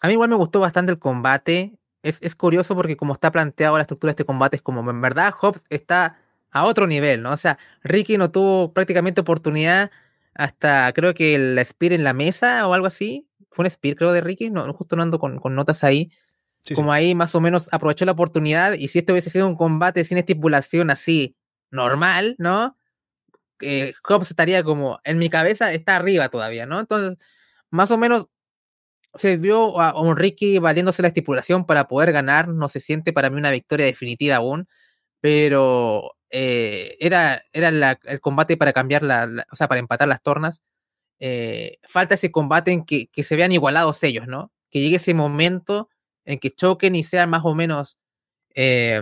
A 0.00 0.06
mí 0.06 0.14
igual 0.14 0.30
me 0.30 0.36
gustó 0.36 0.60
bastante 0.60 0.92
el 0.92 0.98
combate 0.98 1.72
es, 2.04 2.34
curioso 2.36 2.74
porque 2.74 2.96
como 2.96 3.14
está 3.14 3.32
planteado 3.32 3.76
la 3.76 3.82
estructura 3.82 4.10
de 4.10 4.12
este 4.12 4.24
combate 4.24 4.56
es 4.56 4.62
como 4.62 4.88
en 4.88 5.00
verdad 5.00 5.34
Hobbs 5.40 5.64
está 5.70 6.18
a 6.50 6.64
otro 6.64 6.86
nivel, 6.86 7.22
¿no? 7.22 7.32
O 7.32 7.36
sea, 7.36 7.58
Ricky 7.82 8.18
no 8.18 8.30
tuvo 8.30 8.72
prácticamente 8.72 9.22
oportunidad 9.22 9.90
hasta 10.34 10.92
creo 10.92 11.14
que 11.14 11.34
el 11.34 11.64
Spear 11.64 11.92
en 11.92 12.04
la 12.04 12.12
mesa 12.12 12.66
o 12.66 12.74
algo 12.74 12.86
así. 12.86 13.28
Fue 13.50 13.64
un 13.64 13.70
Spear 13.70 13.96
creo 13.96 14.12
de 14.12 14.20
Ricky, 14.20 14.50
no, 14.50 14.72
justo 14.74 14.96
no 14.96 15.02
ando 15.02 15.18
con, 15.18 15.40
notas 15.54 15.84
ahí. 15.84 16.10
como 16.74 16.92
ahí 16.92 17.14
más 17.14 17.34
o 17.34 17.40
menos 17.40 17.68
aprovechó 17.72 18.04
la 18.04 18.12
oportunidad 18.12 18.74
y 18.74 18.88
si 18.88 18.98
esto 18.98 19.12
hubiese 19.12 19.30
sido 19.30 19.46
un 19.46 19.56
combate 19.56 20.04
sin 20.04 20.18
estipulación 20.18 20.90
así 20.90 21.36
normal, 21.70 22.36
¿no? 22.38 22.76
Eh, 23.60 23.94
Hobbs 24.08 24.30
estaría 24.30 24.62
como, 24.64 25.00
en 25.04 25.18
mi 25.18 25.30
cabeza 25.30 25.72
está 25.72 25.96
arriba 25.96 26.28
todavía, 26.28 26.66
¿no? 26.66 26.80
Entonces, 26.80 27.18
más 27.70 27.90
o 27.90 27.98
menos 27.98 28.28
se 29.14 29.36
vio 29.36 29.80
a, 29.80 30.00
un 30.00 30.16
Ricky 30.16 30.58
valiéndose 30.58 31.02
la 31.02 31.08
estipulación 31.08 31.66
para 31.66 31.88
poder 31.88 32.12
ganar. 32.12 32.48
No 32.48 32.68
se 32.68 32.80
siente 32.80 33.12
para 33.12 33.30
mí 33.30 33.38
una 33.38 33.50
victoria 33.50 33.86
definitiva 33.86 34.36
aún, 34.36 34.68
pero 35.20 36.13
eh, 36.30 36.96
era, 37.00 37.44
era 37.52 37.98
el 38.04 38.20
combate 38.20 38.56
para 38.56 38.72
cambiar 38.72 39.02
la, 39.02 39.46
o 39.50 39.56
sea, 39.56 39.68
para 39.68 39.80
empatar 39.80 40.08
las 40.08 40.22
tornas. 40.22 40.62
Eh, 41.20 41.78
falta 41.84 42.16
ese 42.16 42.32
combate 42.32 42.72
en 42.72 42.84
que, 42.84 43.08
se 43.22 43.36
vean 43.36 43.52
igualados 43.52 44.02
ellos, 44.02 44.26
¿no? 44.26 44.52
Que 44.70 44.80
llegue 44.80 44.96
ese 44.96 45.14
momento 45.14 45.88
en 46.24 46.38
que 46.38 46.50
choquen 46.50 46.96
y 46.96 47.04
sean 47.04 47.30
más 47.30 47.44
o 47.44 47.54
menos 47.54 47.98
eh, 48.54 49.00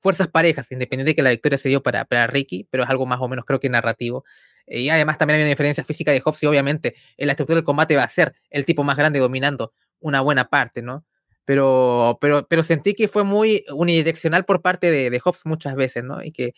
fuerzas 0.00 0.28
parejas, 0.28 0.70
independiente 0.72 1.10
de 1.10 1.16
que 1.16 1.22
la 1.22 1.30
victoria 1.30 1.58
se 1.58 1.68
dio 1.68 1.82
para, 1.82 2.04
para 2.04 2.26
Ricky, 2.26 2.66
pero 2.70 2.84
es 2.84 2.90
algo 2.90 3.06
más 3.06 3.20
o 3.20 3.28
menos 3.28 3.44
creo 3.44 3.60
que 3.60 3.68
narrativo. 3.68 4.24
Y 4.66 4.88
además 4.88 5.18
también 5.18 5.38
hay 5.38 5.42
una 5.44 5.50
diferencia 5.50 5.84
física 5.84 6.10
de 6.12 6.20
Hobbs 6.20 6.42
y 6.42 6.46
obviamente 6.46 6.94
en 7.16 7.26
la 7.26 7.32
estructura 7.32 7.56
del 7.56 7.64
combate 7.64 7.96
va 7.96 8.04
a 8.04 8.08
ser 8.08 8.34
el 8.50 8.64
tipo 8.64 8.82
más 8.84 8.96
grande 8.96 9.18
dominando 9.18 9.74
una 10.00 10.20
buena 10.20 10.48
parte, 10.48 10.82
¿no? 10.82 11.04
Pero, 11.44 12.18
pero, 12.20 12.46
pero 12.48 12.62
sentí 12.62 12.94
que 12.94 13.08
fue 13.08 13.24
muy 13.24 13.64
unidireccional 13.70 14.44
por 14.44 14.62
parte 14.62 14.90
de, 14.90 15.10
de 15.10 15.20
Hobbs 15.20 15.46
muchas 15.46 15.76
veces, 15.76 16.04
¿no? 16.04 16.22
Y 16.22 16.32
que 16.32 16.54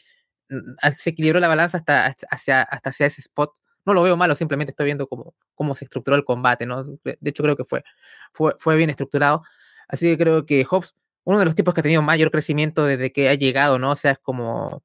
mm, 0.51 0.75
se 0.97 1.11
equilibró 1.11 1.41
la 1.41 1.49
balanza 1.49 1.79
hasta, 1.79 2.15
hacia, 2.31 2.63
hasta 2.63 2.91
hacia 2.91 3.07
ese 3.07 3.21
spot. 3.23 3.53
No 3.85 3.95
lo 3.95 4.03
veo 4.03 4.17
malo, 4.17 4.35
simplemente 4.35 4.71
estoy 4.73 4.87
viendo 4.87 5.07
cómo, 5.09 5.35
cómo 5.55 5.75
se 5.75 5.85
estructuró 5.85 6.17
el 6.17 6.25
combate, 6.25 6.67
¿no? 6.67 6.85
De 6.85 7.17
hecho, 7.25 7.43
creo 7.43 7.57
que 7.57 7.65
fue, 7.65 7.85
fue, 8.33 8.55
fue 8.59 8.77
bien 8.77 8.91
estructurado. 8.91 9.43
Así 9.89 10.07
que 10.07 10.19
creo 10.19 10.47
que 10.47 10.65
Hobbs, 10.65 10.95
uno 11.25 11.39
de 11.39 11.45
los 11.45 11.55
tipos 11.55 11.75
que 11.75 11.81
ha 11.81 11.83
tenido 11.83 12.03
mayor 12.03 12.31
crecimiento 12.31 12.85
desde 12.87 13.13
que 13.13 13.29
ha 13.29 13.35
llegado, 13.35 13.79
¿no? 13.79 13.93
O 13.93 13.97
sea, 13.97 14.13
es 14.13 14.19
como, 14.19 14.83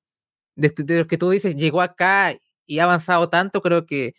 de, 0.56 0.74
de 0.76 1.00
lo 1.00 1.08
que 1.08 1.18
tú 1.18 1.30
dices, 1.30 1.56
llegó 1.56 1.82
acá 1.82 2.36
y 2.66 2.80
ha 2.80 2.86
avanzado 2.86 3.30
tanto, 3.30 3.62
creo 3.62 3.86
que, 3.86 4.16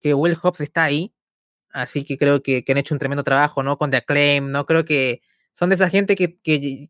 que 0.00 0.14
Will 0.14 0.36
Hobbs 0.40 0.60
está 0.60 0.84
ahí. 0.84 1.14
Así 1.76 2.04
que 2.04 2.16
creo 2.16 2.42
que, 2.42 2.64
han 2.66 2.78
hecho 2.78 2.94
un 2.94 2.98
tremendo 2.98 3.22
trabajo, 3.22 3.62
¿no? 3.62 3.76
Con 3.76 3.90
The 3.90 3.98
Acclaim, 3.98 4.50
¿no? 4.50 4.64
Creo 4.64 4.86
que 4.86 5.20
son 5.52 5.68
de 5.68 5.74
esa 5.74 5.90
gente 5.90 6.16
que, 6.16 6.88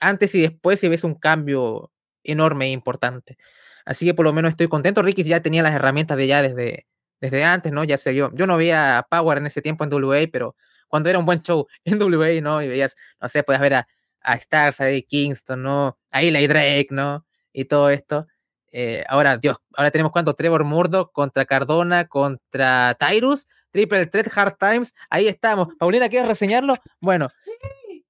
antes 0.00 0.32
y 0.36 0.42
después 0.42 0.78
se 0.78 0.88
ves 0.88 1.02
un 1.02 1.16
cambio 1.16 1.90
enorme 2.22 2.66
e 2.66 2.70
importante. 2.70 3.36
Así 3.84 4.06
que 4.06 4.14
por 4.14 4.24
lo 4.24 4.32
menos 4.32 4.50
estoy 4.50 4.68
contento. 4.68 5.02
Ricky 5.02 5.24
ya 5.24 5.42
tenía 5.42 5.64
las 5.64 5.74
herramientas 5.74 6.16
de 6.16 6.28
ya 6.28 6.40
desde, 6.40 6.86
desde 7.20 7.42
antes, 7.42 7.72
¿no? 7.72 7.82
Ya 7.82 7.98
se 7.98 8.12
vio. 8.12 8.30
Yo 8.32 8.46
no 8.46 8.56
veía 8.56 9.04
Power 9.10 9.38
en 9.38 9.46
ese 9.46 9.60
tiempo 9.60 9.82
en 9.82 9.92
WA, 9.92 10.28
pero 10.32 10.54
cuando 10.86 11.10
era 11.10 11.18
un 11.18 11.26
buen 11.26 11.42
show 11.42 11.66
en 11.84 12.00
WA, 12.00 12.40
¿no? 12.40 12.62
Y 12.62 12.68
veías, 12.68 12.94
no 13.20 13.28
sé, 13.28 13.42
podías 13.42 13.60
ver 13.60 13.74
a, 13.74 13.88
a 14.20 14.34
Stars, 14.36 14.80
a 14.80 14.88
Eddie 14.88 15.04
Kingston, 15.04 15.64
¿no? 15.64 15.98
A 16.12 16.22
Eli 16.22 16.46
Drake, 16.46 16.88
¿no? 16.90 17.26
Y 17.52 17.64
todo 17.64 17.90
esto. 17.90 18.28
Eh, 18.70 19.04
ahora, 19.08 19.36
Dios, 19.36 19.56
ahora 19.74 19.90
tenemos 19.90 20.12
cuánto? 20.12 20.34
Trevor 20.34 20.62
Murdoch 20.62 21.10
contra 21.10 21.44
Cardona, 21.44 22.06
contra 22.06 22.94
Tyrus, 23.00 23.48
Triple 23.70 24.06
Threat 24.06 24.28
Hard 24.36 24.56
Times, 24.58 24.94
ahí 25.10 25.28
estamos. 25.28 25.68
Paulina, 25.78 26.08
¿quieres 26.08 26.28
reseñarlo? 26.28 26.76
Bueno, 27.00 27.28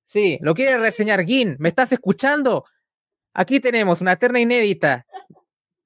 sí, 0.03 0.39
lo 0.43 0.55
quiere 0.55 0.79
reseñar 0.79 1.25
Gin, 1.25 1.57
¿me 1.59 1.69
estás 1.69 1.93
escuchando? 1.93 2.65
Aquí 3.35 3.61
tenemos 3.61 4.01
una 4.01 4.17
terna 4.17 4.41
inédita, 4.41 5.07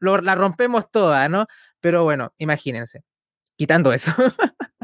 la 0.00 0.34
rompemos 0.34 0.90
toda, 0.90 1.28
¿no? 1.28 1.46
Pero 1.80 2.04
bueno, 2.04 2.32
imagínense, 2.38 3.02
quitando 3.56 3.92
eso. 3.92 4.12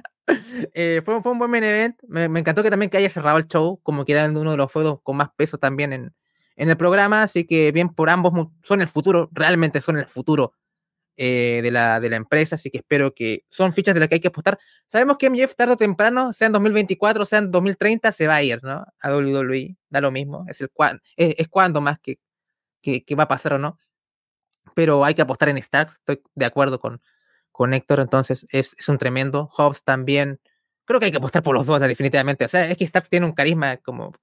Eh, 0.75 1.01
fue, 1.07 1.17
un 1.17 1.39
buen 1.39 1.51
main 1.51 1.65
event, 1.65 1.97
me, 2.07 2.25
encantó 2.25 2.63
que 2.63 2.69
también 2.69 2.91
que 2.91 2.99
haya 2.99 3.09
cerrado 3.09 3.39
el 3.39 3.47
show, 3.47 3.81
como 3.83 4.05
que 4.05 4.13
era 4.13 4.27
uno 4.27 4.51
de 4.51 4.59
los 4.59 4.71
fuegos 4.71 5.01
con 5.03 5.17
más 5.17 5.31
peso 5.35 5.57
también 5.57 5.95
en, 5.95 6.15
en 6.57 6.69
el 6.69 6.77
programa, 6.77 7.23
así 7.23 7.47
que 7.47 7.73
bien 7.73 7.89
por 7.89 8.11
ambos, 8.11 8.49
son 8.63 8.83
el 8.83 8.89
futuro, 8.89 9.31
realmente 9.33 9.81
son 9.81 9.97
el 9.97 10.05
futuro 10.05 10.53
eh, 11.21 11.63
de, 11.65 11.73
la, 11.73 11.99
de 11.99 12.11
la 12.11 12.15
empresa, 12.17 12.55
así 12.55 12.71
que 12.71 12.79
espero 12.79 13.13
que 13.13 13.45
son 13.51 13.73
fichas 13.73 13.93
de 13.93 13.99
las 13.99 14.09
que 14.09 14.15
hay 14.15 14.21
que 14.21 14.29
apostar. 14.29 14.57
Sabemos 14.87 15.17
que 15.19 15.29
MJF 15.29 15.57
tarde 15.57 15.73
o 15.73 15.77
temprano, 15.77 16.33
sea 16.33 16.47
en 16.47 16.53
2024, 16.53 17.25
sea 17.25 17.41
en 17.41 17.51
2030, 17.51 18.13
se 18.13 18.29
va 18.29 18.37
a 18.37 18.43
ir, 18.45 18.63
¿no? 18.63 18.85
A 19.01 19.11
WWE, 19.11 19.77
da 19.91 20.01
lo 20.01 20.13
mismo, 20.13 20.45
es, 20.49 20.61
el 20.61 20.71
es, 21.17 21.35
es 21.37 21.49
cuando 21.49 21.81
más 21.81 21.99
que, 21.99 22.21
que, 22.81 23.15
va 23.17 23.25
a 23.25 23.29
pasar 23.29 23.55
o 23.55 23.59
no. 23.59 23.79
Pero 24.77 25.05
hay 25.05 25.15
que 25.15 25.23
apostar 25.23 25.49
en 25.49 25.59
Stark, 25.59 25.91
estoy 25.93 26.23
de 26.37 26.45
acuerdo 26.45 26.79
con, 26.79 27.03
con 27.51 27.75
Héctor, 27.75 27.99
entonces 27.99 28.47
es, 28.51 28.77
es 28.79 28.89
un 28.89 28.99
tremendo. 28.99 29.51
Hobbs 29.57 29.83
también, 29.83 30.41
creo 30.85 31.01
que 31.01 31.07
hay 31.07 31.13
que 31.13 31.19
apostar 31.19 31.43
por 31.43 31.57
los 31.57 31.67
dos, 31.67 31.81
definitivamente. 31.81 32.45
O 32.45 32.49
sea, 32.49 32.71
es 32.71 32.77
que 32.77 32.85
Stark 32.85 33.09
tiene 33.09 33.27
un 33.27 33.33
carisma 33.33 33.79
como 33.79 34.15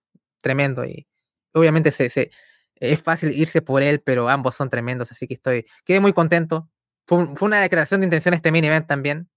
tremendo 0.42 0.86
y 0.86 1.08
obviamente 1.54 1.92
se, 1.92 2.10
se, 2.10 2.32
es 2.76 3.04
fácil 3.04 3.34
irse 3.34 3.62
por 3.62 3.84
él, 3.84 4.02
pero 4.02 4.30
ambos 4.30 4.56
son 4.56 4.70
tremendos, 4.70 5.12
así 5.12 5.28
que 5.28 5.34
estoy, 5.34 5.66
quedé 5.84 6.00
muy 6.00 6.14
contento 6.14 6.70
fue, 7.08 7.28
una 7.42 7.62
declaración 7.62 8.02
de 8.02 8.06
intención 8.06 8.34
este 8.34 8.52
mini 8.52 8.68
event 8.68 8.88
también. 8.88 9.30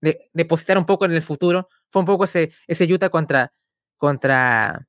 De 0.00 0.30
depositar 0.32 0.78
un 0.78 0.86
poco 0.86 1.04
en 1.04 1.12
el 1.12 1.22
futuro. 1.22 1.68
Fue 1.90 2.00
un 2.00 2.06
poco 2.06 2.24
ese, 2.24 2.52
ese 2.66 2.92
Utah 2.92 3.10
contra, 3.10 3.52
contra, 3.96 4.86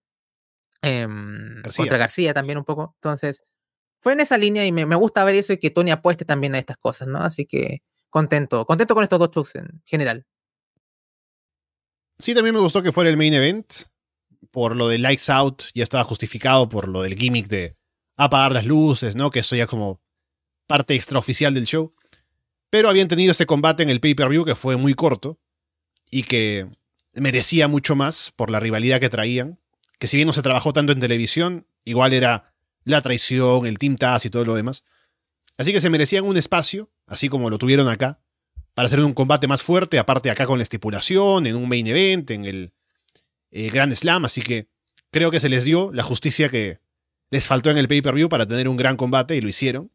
em, 0.81 1.61
García. 1.61 1.83
contra 1.83 1.97
García 1.97 2.33
también 2.33 2.57
un 2.57 2.65
poco. 2.65 2.95
Entonces, 2.97 3.43
fue 3.99 4.13
en 4.13 4.21
esa 4.21 4.37
línea 4.37 4.65
y 4.65 4.71
me, 4.71 4.85
me, 4.85 4.95
gusta 4.95 5.23
ver 5.23 5.35
eso 5.35 5.53
y 5.53 5.57
que 5.57 5.69
Tony 5.69 5.91
apueste 5.91 6.25
también 6.25 6.55
a 6.55 6.59
estas 6.59 6.77
cosas, 6.77 7.07
¿no? 7.07 7.19
Así 7.19 7.45
que 7.45 7.81
contento, 8.09 8.65
contento 8.65 8.95
con 8.95 9.03
estos 9.03 9.19
dos 9.19 9.31
shows 9.31 9.55
en 9.55 9.81
general. 9.85 10.25
Sí, 12.19 12.35
también 12.35 12.53
me 12.53 12.61
gustó 12.61 12.83
que 12.83 12.91
fuera 12.91 13.09
el 13.09 13.17
main 13.17 13.33
event. 13.33 13.73
Por 14.51 14.75
lo 14.75 14.87
de 14.87 14.97
Lights 14.97 15.29
Out, 15.29 15.63
ya 15.73 15.83
estaba 15.83 16.03
justificado 16.03 16.67
por 16.67 16.87
lo 16.87 17.03
del 17.03 17.15
gimmick 17.15 17.47
de 17.47 17.77
apagar 18.17 18.51
las 18.51 18.65
luces, 18.65 19.15
¿no? 19.15 19.29
Que 19.29 19.39
eso 19.39 19.55
ya 19.55 19.67
como 19.67 20.01
parte 20.67 20.95
extraoficial 20.95 21.53
del 21.53 21.65
show. 21.65 21.93
Pero 22.71 22.89
habían 22.89 23.09
tenido 23.09 23.33
ese 23.33 23.45
combate 23.45 23.83
en 23.83 23.89
el 23.89 23.99
pay-per-view 23.99 24.45
que 24.45 24.55
fue 24.55 24.77
muy 24.77 24.93
corto 24.95 25.37
y 26.09 26.23
que 26.23 26.67
merecía 27.13 27.67
mucho 27.67 27.95
más 27.95 28.31
por 28.35 28.49
la 28.49 28.61
rivalidad 28.61 28.99
que 28.99 29.09
traían. 29.09 29.59
Que 29.99 30.07
si 30.07 30.17
bien 30.17 30.25
no 30.25 30.33
se 30.33 30.41
trabajó 30.41 30.73
tanto 30.73 30.93
en 30.93 30.99
televisión, 30.99 31.67
igual 31.83 32.13
era 32.13 32.53
la 32.85 33.01
traición, 33.01 33.67
el 33.67 33.77
Team 33.77 33.97
Taz 33.97 34.25
y 34.25 34.29
todo 34.29 34.45
lo 34.45 34.55
demás. 34.55 34.83
Así 35.57 35.73
que 35.73 35.81
se 35.81 35.89
merecían 35.89 36.23
un 36.23 36.37
espacio, 36.37 36.89
así 37.07 37.27
como 37.27 37.49
lo 37.49 37.57
tuvieron 37.57 37.89
acá, 37.89 38.21
para 38.73 38.87
hacer 38.87 39.03
un 39.03 39.13
combate 39.13 39.47
más 39.47 39.61
fuerte, 39.61 39.99
aparte 39.99 40.31
acá 40.31 40.45
con 40.45 40.57
la 40.57 40.63
estipulación, 40.63 41.45
en 41.45 41.57
un 41.57 41.67
main 41.67 41.85
event, 41.85 42.31
en 42.31 42.45
el 42.45 42.73
eh, 43.51 43.69
Grand 43.69 43.93
Slam. 43.93 44.23
Así 44.23 44.41
que 44.41 44.69
creo 45.11 45.29
que 45.29 45.41
se 45.41 45.49
les 45.49 45.65
dio 45.65 45.91
la 45.91 46.03
justicia 46.03 46.47
que 46.47 46.79
les 47.29 47.47
faltó 47.47 47.69
en 47.69 47.77
el 47.77 47.89
pay-per-view 47.89 48.29
para 48.29 48.45
tener 48.45 48.69
un 48.69 48.77
gran 48.77 48.95
combate 48.95 49.35
y 49.35 49.41
lo 49.41 49.49
hicieron. 49.49 49.91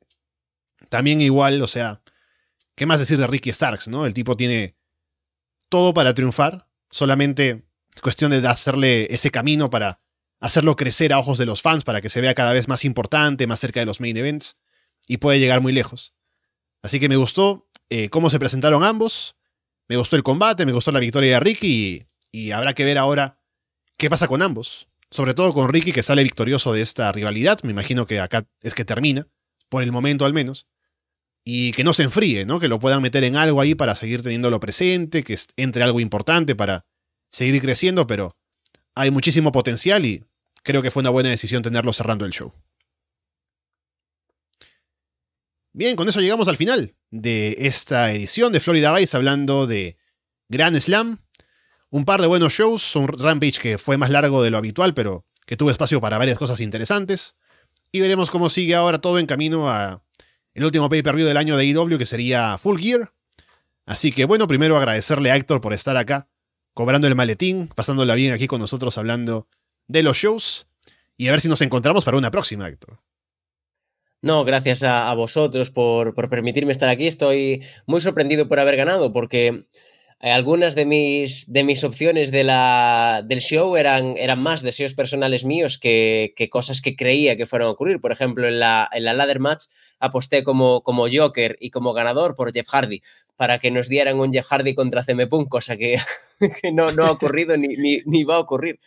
También 0.90 1.22
igual, 1.22 1.62
o 1.62 1.66
sea, 1.66 2.02
¿Qué 2.76 2.84
más 2.84 3.00
decir 3.00 3.16
de 3.16 3.26
Ricky 3.26 3.50
Starks, 3.52 3.88
no? 3.88 4.04
El 4.04 4.12
tipo 4.12 4.36
tiene 4.36 4.76
todo 5.70 5.94
para 5.94 6.12
triunfar, 6.12 6.68
solamente 6.90 7.64
es 7.94 8.02
cuestión 8.02 8.30
de 8.30 8.46
hacerle 8.46 9.12
ese 9.12 9.30
camino 9.30 9.70
para 9.70 10.02
hacerlo 10.40 10.76
crecer 10.76 11.14
a 11.14 11.18
ojos 11.18 11.38
de 11.38 11.46
los 11.46 11.62
fans, 11.62 11.84
para 11.84 12.02
que 12.02 12.10
se 12.10 12.20
vea 12.20 12.34
cada 12.34 12.52
vez 12.52 12.68
más 12.68 12.84
importante, 12.84 13.46
más 13.46 13.60
cerca 13.60 13.80
de 13.80 13.86
los 13.86 14.00
main 14.00 14.16
events, 14.18 14.58
y 15.08 15.16
puede 15.16 15.40
llegar 15.40 15.62
muy 15.62 15.72
lejos. 15.72 16.12
Así 16.82 17.00
que 17.00 17.08
me 17.08 17.16
gustó 17.16 17.66
eh, 17.88 18.10
cómo 18.10 18.28
se 18.28 18.38
presentaron 18.38 18.84
ambos, 18.84 19.36
me 19.88 19.96
gustó 19.96 20.14
el 20.16 20.22
combate, 20.22 20.66
me 20.66 20.72
gustó 20.72 20.92
la 20.92 21.00
victoria 21.00 21.32
de 21.32 21.40
Ricky, 21.40 22.06
y, 22.30 22.38
y 22.38 22.50
habrá 22.50 22.74
que 22.74 22.84
ver 22.84 22.98
ahora 22.98 23.40
qué 23.96 24.10
pasa 24.10 24.28
con 24.28 24.42
ambos. 24.42 24.88
Sobre 25.10 25.32
todo 25.32 25.54
con 25.54 25.70
Ricky 25.70 25.92
que 25.92 26.02
sale 26.02 26.22
victorioso 26.22 26.74
de 26.74 26.82
esta 26.82 27.10
rivalidad, 27.10 27.60
me 27.62 27.70
imagino 27.70 28.06
que 28.06 28.20
acá 28.20 28.46
es 28.60 28.74
que 28.74 28.84
termina, 28.84 29.28
por 29.70 29.82
el 29.82 29.92
momento 29.92 30.26
al 30.26 30.34
menos 30.34 30.66
y 31.48 31.70
que 31.72 31.84
no 31.84 31.92
se 31.92 32.02
enfríe, 32.02 32.44
¿no? 32.44 32.58
Que 32.58 32.66
lo 32.66 32.80
puedan 32.80 33.00
meter 33.00 33.22
en 33.22 33.36
algo 33.36 33.60
ahí 33.60 33.76
para 33.76 33.94
seguir 33.94 34.20
teniéndolo 34.20 34.58
presente, 34.58 35.22
que 35.22 35.38
entre 35.56 35.84
algo 35.84 36.00
importante 36.00 36.56
para 36.56 36.84
seguir 37.30 37.62
creciendo, 37.62 38.08
pero 38.08 38.36
hay 38.96 39.12
muchísimo 39.12 39.52
potencial 39.52 40.04
y 40.04 40.24
creo 40.64 40.82
que 40.82 40.90
fue 40.90 41.02
una 41.02 41.10
buena 41.10 41.30
decisión 41.30 41.62
tenerlo 41.62 41.92
cerrando 41.92 42.24
el 42.24 42.32
show. 42.32 42.52
Bien, 45.72 45.94
con 45.94 46.08
eso 46.08 46.20
llegamos 46.20 46.48
al 46.48 46.56
final 46.56 46.96
de 47.12 47.54
esta 47.60 48.10
edición 48.10 48.52
de 48.52 48.58
Florida 48.58 48.92
Vice 48.92 49.16
hablando 49.16 49.68
de 49.68 49.98
Grand 50.48 50.76
Slam. 50.80 51.20
Un 51.90 52.04
par 52.04 52.22
de 52.22 52.26
buenos 52.26 52.54
shows, 52.54 52.96
un 52.96 53.06
Rampage 53.06 53.60
que 53.60 53.78
fue 53.78 53.98
más 53.98 54.10
largo 54.10 54.42
de 54.42 54.50
lo 54.50 54.58
habitual, 54.58 54.94
pero 54.94 55.24
que 55.46 55.56
tuvo 55.56 55.70
espacio 55.70 56.00
para 56.00 56.18
varias 56.18 56.38
cosas 56.38 56.58
interesantes. 56.58 57.36
Y 57.92 58.00
veremos 58.00 58.32
cómo 58.32 58.50
sigue 58.50 58.74
ahora 58.74 59.00
todo 59.00 59.20
en 59.20 59.26
camino 59.26 59.70
a 59.70 60.02
el 60.56 60.64
último 60.64 60.88
pay-per-view 60.88 61.26
del 61.26 61.36
año 61.36 61.56
de 61.58 61.66
IW, 61.66 61.98
que 61.98 62.06
sería 62.06 62.56
Full 62.56 62.80
Gear. 62.80 63.12
Así 63.84 64.10
que 64.10 64.24
bueno, 64.24 64.48
primero 64.48 64.78
agradecerle 64.78 65.30
a 65.30 65.36
Héctor 65.36 65.60
por 65.60 65.74
estar 65.74 65.98
acá, 65.98 66.28
cobrando 66.72 67.06
el 67.06 67.14
maletín, 67.14 67.68
pasándola 67.68 68.14
bien 68.14 68.32
aquí 68.32 68.46
con 68.46 68.62
nosotros 68.62 68.96
hablando 68.96 69.48
de 69.86 70.02
los 70.02 70.16
shows. 70.16 70.66
Y 71.18 71.28
a 71.28 71.32
ver 71.32 71.42
si 71.42 71.48
nos 71.48 71.60
encontramos 71.60 72.06
para 72.06 72.16
una 72.16 72.30
próxima, 72.30 72.66
Héctor. 72.68 73.00
No, 74.22 74.44
gracias 74.44 74.82
a, 74.82 75.12
vosotros 75.12 75.70
por, 75.70 76.14
permitirme 76.30 76.72
estar 76.72 76.88
aquí. 76.88 77.06
Estoy 77.06 77.62
muy 77.84 78.00
sorprendido 78.00 78.48
por 78.48 78.58
haber 78.58 78.76
ganado 78.76 79.12
porque 79.12 79.66
algunas 80.20 80.74
de 80.74 80.86
mis, 80.86 81.50
de 81.52 81.62
mis 81.62 81.84
opciones 81.84 82.30
de 82.30 82.44
la, 82.44 83.22
del 83.24 83.40
show 83.40 83.76
eran, 83.76 84.16
eran 84.16 84.42
más 84.42 84.62
deseos 84.62 84.94
personales 84.94 85.44
míos 85.44 85.78
que, 85.78 86.32
que, 86.36 86.48
cosas 86.48 86.80
que 86.80 86.96
creía 86.96 87.36
que 87.36 87.46
fueron 87.46 87.68
a 87.68 87.70
ocurrir. 87.72 88.00
Por 88.00 88.12
ejemplo, 88.12 88.48
en 88.48 88.58
la, 88.58 88.88
en 88.92 89.04
la 89.04 89.12
ladder 89.12 89.40
match 89.40 89.64
aposté 89.98 90.42
como, 90.42 90.82
como 90.82 91.06
Joker 91.12 91.56
y 91.60 91.70
como 91.70 91.92
ganador 91.92 92.34
por 92.34 92.52
Jeff 92.52 92.68
Hardy 92.68 93.02
para 93.36 93.58
que 93.58 93.70
nos 93.70 93.88
dieran 93.88 94.18
un 94.18 94.32
Jeff 94.32 94.46
Hardy 94.46 94.74
contra 94.74 95.02
CM 95.02 95.26
Punk, 95.26 95.48
cosa 95.48 95.76
que, 95.76 95.96
que 96.62 96.72
no, 96.72 96.92
no, 96.92 97.04
ha 97.04 97.10
ocurrido 97.10 97.56
ni, 97.56 97.68
ni, 97.68 98.00
ni, 98.06 98.24
va 98.24 98.36
a 98.36 98.40
ocurrir. 98.40 98.80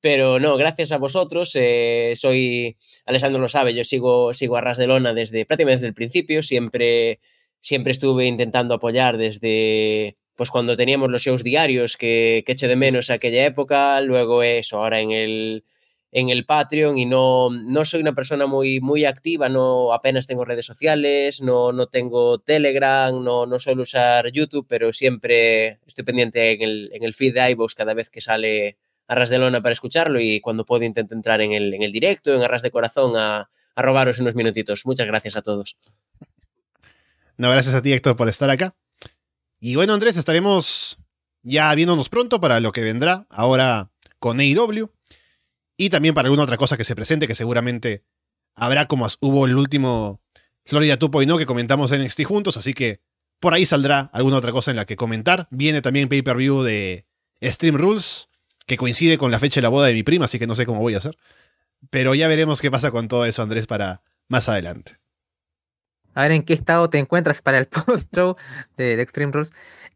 Pero 0.00 0.38
no, 0.38 0.56
gracias 0.56 0.92
a 0.92 0.98
vosotros. 0.98 1.52
Eh, 1.54 2.14
soy, 2.16 2.76
Alessandro 3.04 3.40
lo 3.40 3.48
sabe, 3.48 3.74
yo 3.74 3.84
sigo, 3.84 4.32
sigo 4.32 4.56
a 4.56 4.60
Ras 4.60 4.78
de 4.78 4.86
Lona 4.86 5.12
desde 5.12 5.44
prácticamente 5.44 5.78
desde 5.78 5.88
el 5.88 5.94
principio. 5.94 6.42
Siempre, 6.42 7.20
siempre 7.60 7.92
estuve 7.92 8.26
intentando 8.26 8.74
apoyar 8.74 9.18
desde, 9.18 10.16
pues 10.40 10.50
cuando 10.50 10.74
teníamos 10.74 11.10
los 11.10 11.20
shows 11.20 11.44
diarios 11.44 11.98
que, 11.98 12.44
que 12.46 12.52
eché 12.52 12.66
de 12.66 12.74
menos 12.74 13.10
aquella 13.10 13.44
época, 13.44 14.00
luego 14.00 14.42
eso, 14.42 14.78
ahora 14.78 14.98
en 14.98 15.10
el, 15.10 15.64
en 16.12 16.30
el 16.30 16.46
Patreon 16.46 16.96
y 16.96 17.04
no, 17.04 17.50
no 17.50 17.84
soy 17.84 18.00
una 18.00 18.14
persona 18.14 18.46
muy, 18.46 18.80
muy 18.80 19.04
activa, 19.04 19.50
no 19.50 19.92
apenas 19.92 20.26
tengo 20.26 20.46
redes 20.46 20.64
sociales, 20.64 21.42
no, 21.42 21.72
no 21.72 21.88
tengo 21.88 22.38
Telegram, 22.38 23.22
no, 23.22 23.44
no 23.44 23.58
suelo 23.58 23.82
usar 23.82 24.32
YouTube, 24.32 24.64
pero 24.66 24.94
siempre 24.94 25.78
estoy 25.86 26.04
pendiente 26.04 26.52
en 26.52 26.62
el, 26.62 26.90
en 26.94 27.02
el 27.04 27.12
feed 27.12 27.34
de 27.34 27.50
iVoox 27.50 27.74
cada 27.74 27.92
vez 27.92 28.08
que 28.08 28.22
sale 28.22 28.78
Arras 29.08 29.28
de 29.28 29.36
Lona 29.36 29.60
para 29.60 29.74
escucharlo 29.74 30.20
y 30.20 30.40
cuando 30.40 30.64
puedo 30.64 30.84
intento 30.84 31.14
entrar 31.14 31.42
en 31.42 31.52
el, 31.52 31.74
en 31.74 31.82
el 31.82 31.92
directo, 31.92 32.34
en 32.34 32.42
Arras 32.42 32.62
de 32.62 32.70
Corazón, 32.70 33.14
a, 33.14 33.50
a 33.74 33.82
robaros 33.82 34.18
unos 34.20 34.34
minutitos. 34.34 34.86
Muchas 34.86 35.06
gracias 35.06 35.36
a 35.36 35.42
todos. 35.42 35.76
No, 37.36 37.50
gracias 37.50 37.74
a 37.74 37.82
ti, 37.82 37.92
Héctor, 37.92 38.16
por 38.16 38.30
estar 38.30 38.48
acá. 38.48 38.74
Y 39.60 39.74
bueno, 39.74 39.92
Andrés, 39.92 40.16
estaremos 40.16 40.98
ya 41.42 41.74
viéndonos 41.74 42.08
pronto 42.08 42.40
para 42.40 42.60
lo 42.60 42.72
que 42.72 42.80
vendrá 42.80 43.26
ahora 43.28 43.90
con 44.18 44.40
AEW. 44.40 44.90
Y 45.76 45.90
también 45.90 46.14
para 46.14 46.26
alguna 46.26 46.44
otra 46.44 46.56
cosa 46.56 46.76
que 46.76 46.84
se 46.84 46.96
presente, 46.96 47.26
que 47.26 47.34
seguramente 47.34 48.04
habrá 48.54 48.86
como 48.86 49.06
hubo 49.20 49.46
el 49.46 49.56
último 49.56 50.20
Florida 50.64 50.98
2.0 50.98 51.38
que 51.38 51.46
comentamos 51.46 51.92
en 51.92 52.02
NXT 52.02 52.24
juntos, 52.24 52.56
así 52.56 52.74
que 52.74 53.00
por 53.38 53.54
ahí 53.54 53.64
saldrá 53.64 54.10
alguna 54.12 54.36
otra 54.36 54.52
cosa 54.52 54.70
en 54.70 54.76
la 54.76 54.84
que 54.84 54.96
comentar. 54.96 55.46
Viene 55.50 55.80
también 55.82 56.08
pay-per-view 56.08 56.62
de 56.62 57.06
Stream 57.42 57.76
Rules, 57.76 58.28
que 58.66 58.76
coincide 58.76 59.18
con 59.18 59.30
la 59.30 59.38
fecha 59.38 59.60
de 59.60 59.62
la 59.62 59.68
boda 59.70 59.86
de 59.86 59.94
mi 59.94 60.02
prima, 60.02 60.26
así 60.26 60.38
que 60.38 60.46
no 60.46 60.54
sé 60.54 60.66
cómo 60.66 60.80
voy 60.80 60.94
a 60.94 60.98
hacer. 60.98 61.16
Pero 61.90 62.14
ya 62.14 62.28
veremos 62.28 62.60
qué 62.60 62.70
pasa 62.70 62.90
con 62.90 63.08
todo 63.08 63.24
eso, 63.24 63.42
Andrés, 63.42 63.66
para 63.66 64.02
más 64.28 64.48
adelante 64.48 64.99
a 66.14 66.22
ver 66.22 66.32
en 66.32 66.42
qué 66.42 66.54
estado 66.54 66.90
te 66.90 66.98
encuentras 66.98 67.42
para 67.42 67.58
el 67.58 67.66
post-show 67.86 68.36
de, 68.76 69.00
Extreme 69.00 69.32
Rules. 69.32 69.52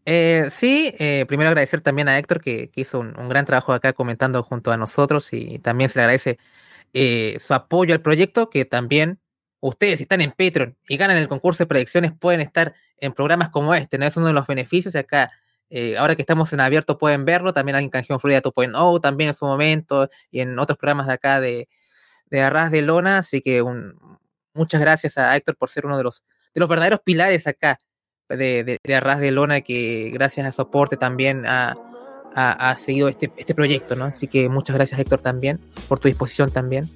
Eh, 0.06 0.48
sí, 0.50 0.94
eh, 0.98 1.24
primero 1.26 1.48
agradecer 1.48 1.80
también 1.80 2.08
a 2.08 2.18
Héctor 2.18 2.40
que, 2.40 2.70
hizo 2.74 3.00
un, 3.00 3.28
gran 3.28 3.46
trabajo 3.46 3.72
acá 3.72 3.92
comentando 3.92 4.42
junto 4.42 4.70
a 4.70 4.76
nosotros 4.76 5.32
y 5.32 5.58
también 5.60 5.88
se 5.88 5.98
le 5.98 6.02
agradece 6.02 6.38
eh, 6.92 7.36
su 7.40 7.54
apoyo 7.54 7.94
al 7.94 8.02
proyecto, 8.02 8.50
que 8.50 8.64
también 8.64 9.18
ustedes 9.60 9.98
si 9.98 10.02
están 10.04 10.20
en 10.20 10.32
Patreon 10.32 10.76
y 10.88 10.96
ganan 10.98 11.16
el 11.16 11.28
concurso 11.28 11.64
de 11.64 11.68
predicciones 11.68 12.12
pueden 12.12 12.40
estar 12.42 12.74
en 12.98 13.12
programas 13.12 13.48
como 13.48 13.74
este, 13.74 13.98
¿no? 13.98 14.04
Es 14.04 14.16
uno 14.16 14.26
de 14.26 14.34
los 14.34 14.46
beneficios 14.46 14.94
y 14.94 14.98
acá, 14.98 15.32
ahora 15.98 16.14
que 16.16 16.22
estamos 16.22 16.52
en 16.52 16.60
abierto 16.60 16.98
pueden 16.98 17.24
verlo, 17.24 17.52
también 17.52 17.76
alguien 17.76 17.90
canjeó 17.90 18.14
en 18.14 18.20
Florida 18.20 18.42
2.0 18.42 19.00
también 19.00 19.28
en 19.28 19.34
su 19.34 19.46
momento 19.46 20.10
y 20.30 20.40
en 20.40 20.58
otros 20.58 20.78
programas 20.78 21.06
de 21.06 21.12
acá 21.14 21.40
de, 21.40 21.68
de 22.26 22.42
Arras 22.42 22.70
de 22.70 22.82
Lona, 22.82 23.18
así 23.18 23.40
que 23.40 23.62
un, 23.62 23.98
muchas 24.54 24.80
gracias 24.80 25.18
a 25.18 25.36
Héctor 25.36 25.56
por 25.56 25.70
ser 25.70 25.86
uno 25.86 25.96
de 25.96 26.04
los, 26.04 26.24
de 26.54 26.60
los 26.60 26.68
verdaderos 26.68 27.00
pilares 27.04 27.46
acá 27.46 27.78
de, 28.28 28.78
de, 28.82 28.94
Arras 28.94 29.20
de 29.20 29.30
Lona, 29.30 29.60
que 29.60 30.10
gracias 30.12 30.46
a 30.46 30.52
su 30.52 30.62
aporte 30.62 30.96
también 30.96 31.44
ha, 31.46 31.76
ha, 32.34 32.76
seguido 32.78 33.08
este, 33.08 33.32
este 33.36 33.54
proyecto, 33.54 33.96
¿no? 33.96 34.06
Así 34.06 34.26
que 34.26 34.48
muchas 34.48 34.76
gracias 34.76 34.98
Héctor 34.98 35.20
también, 35.20 35.60
por 35.88 35.98
tu 35.98 36.08
disposición 36.08 36.50
también. 36.50 36.88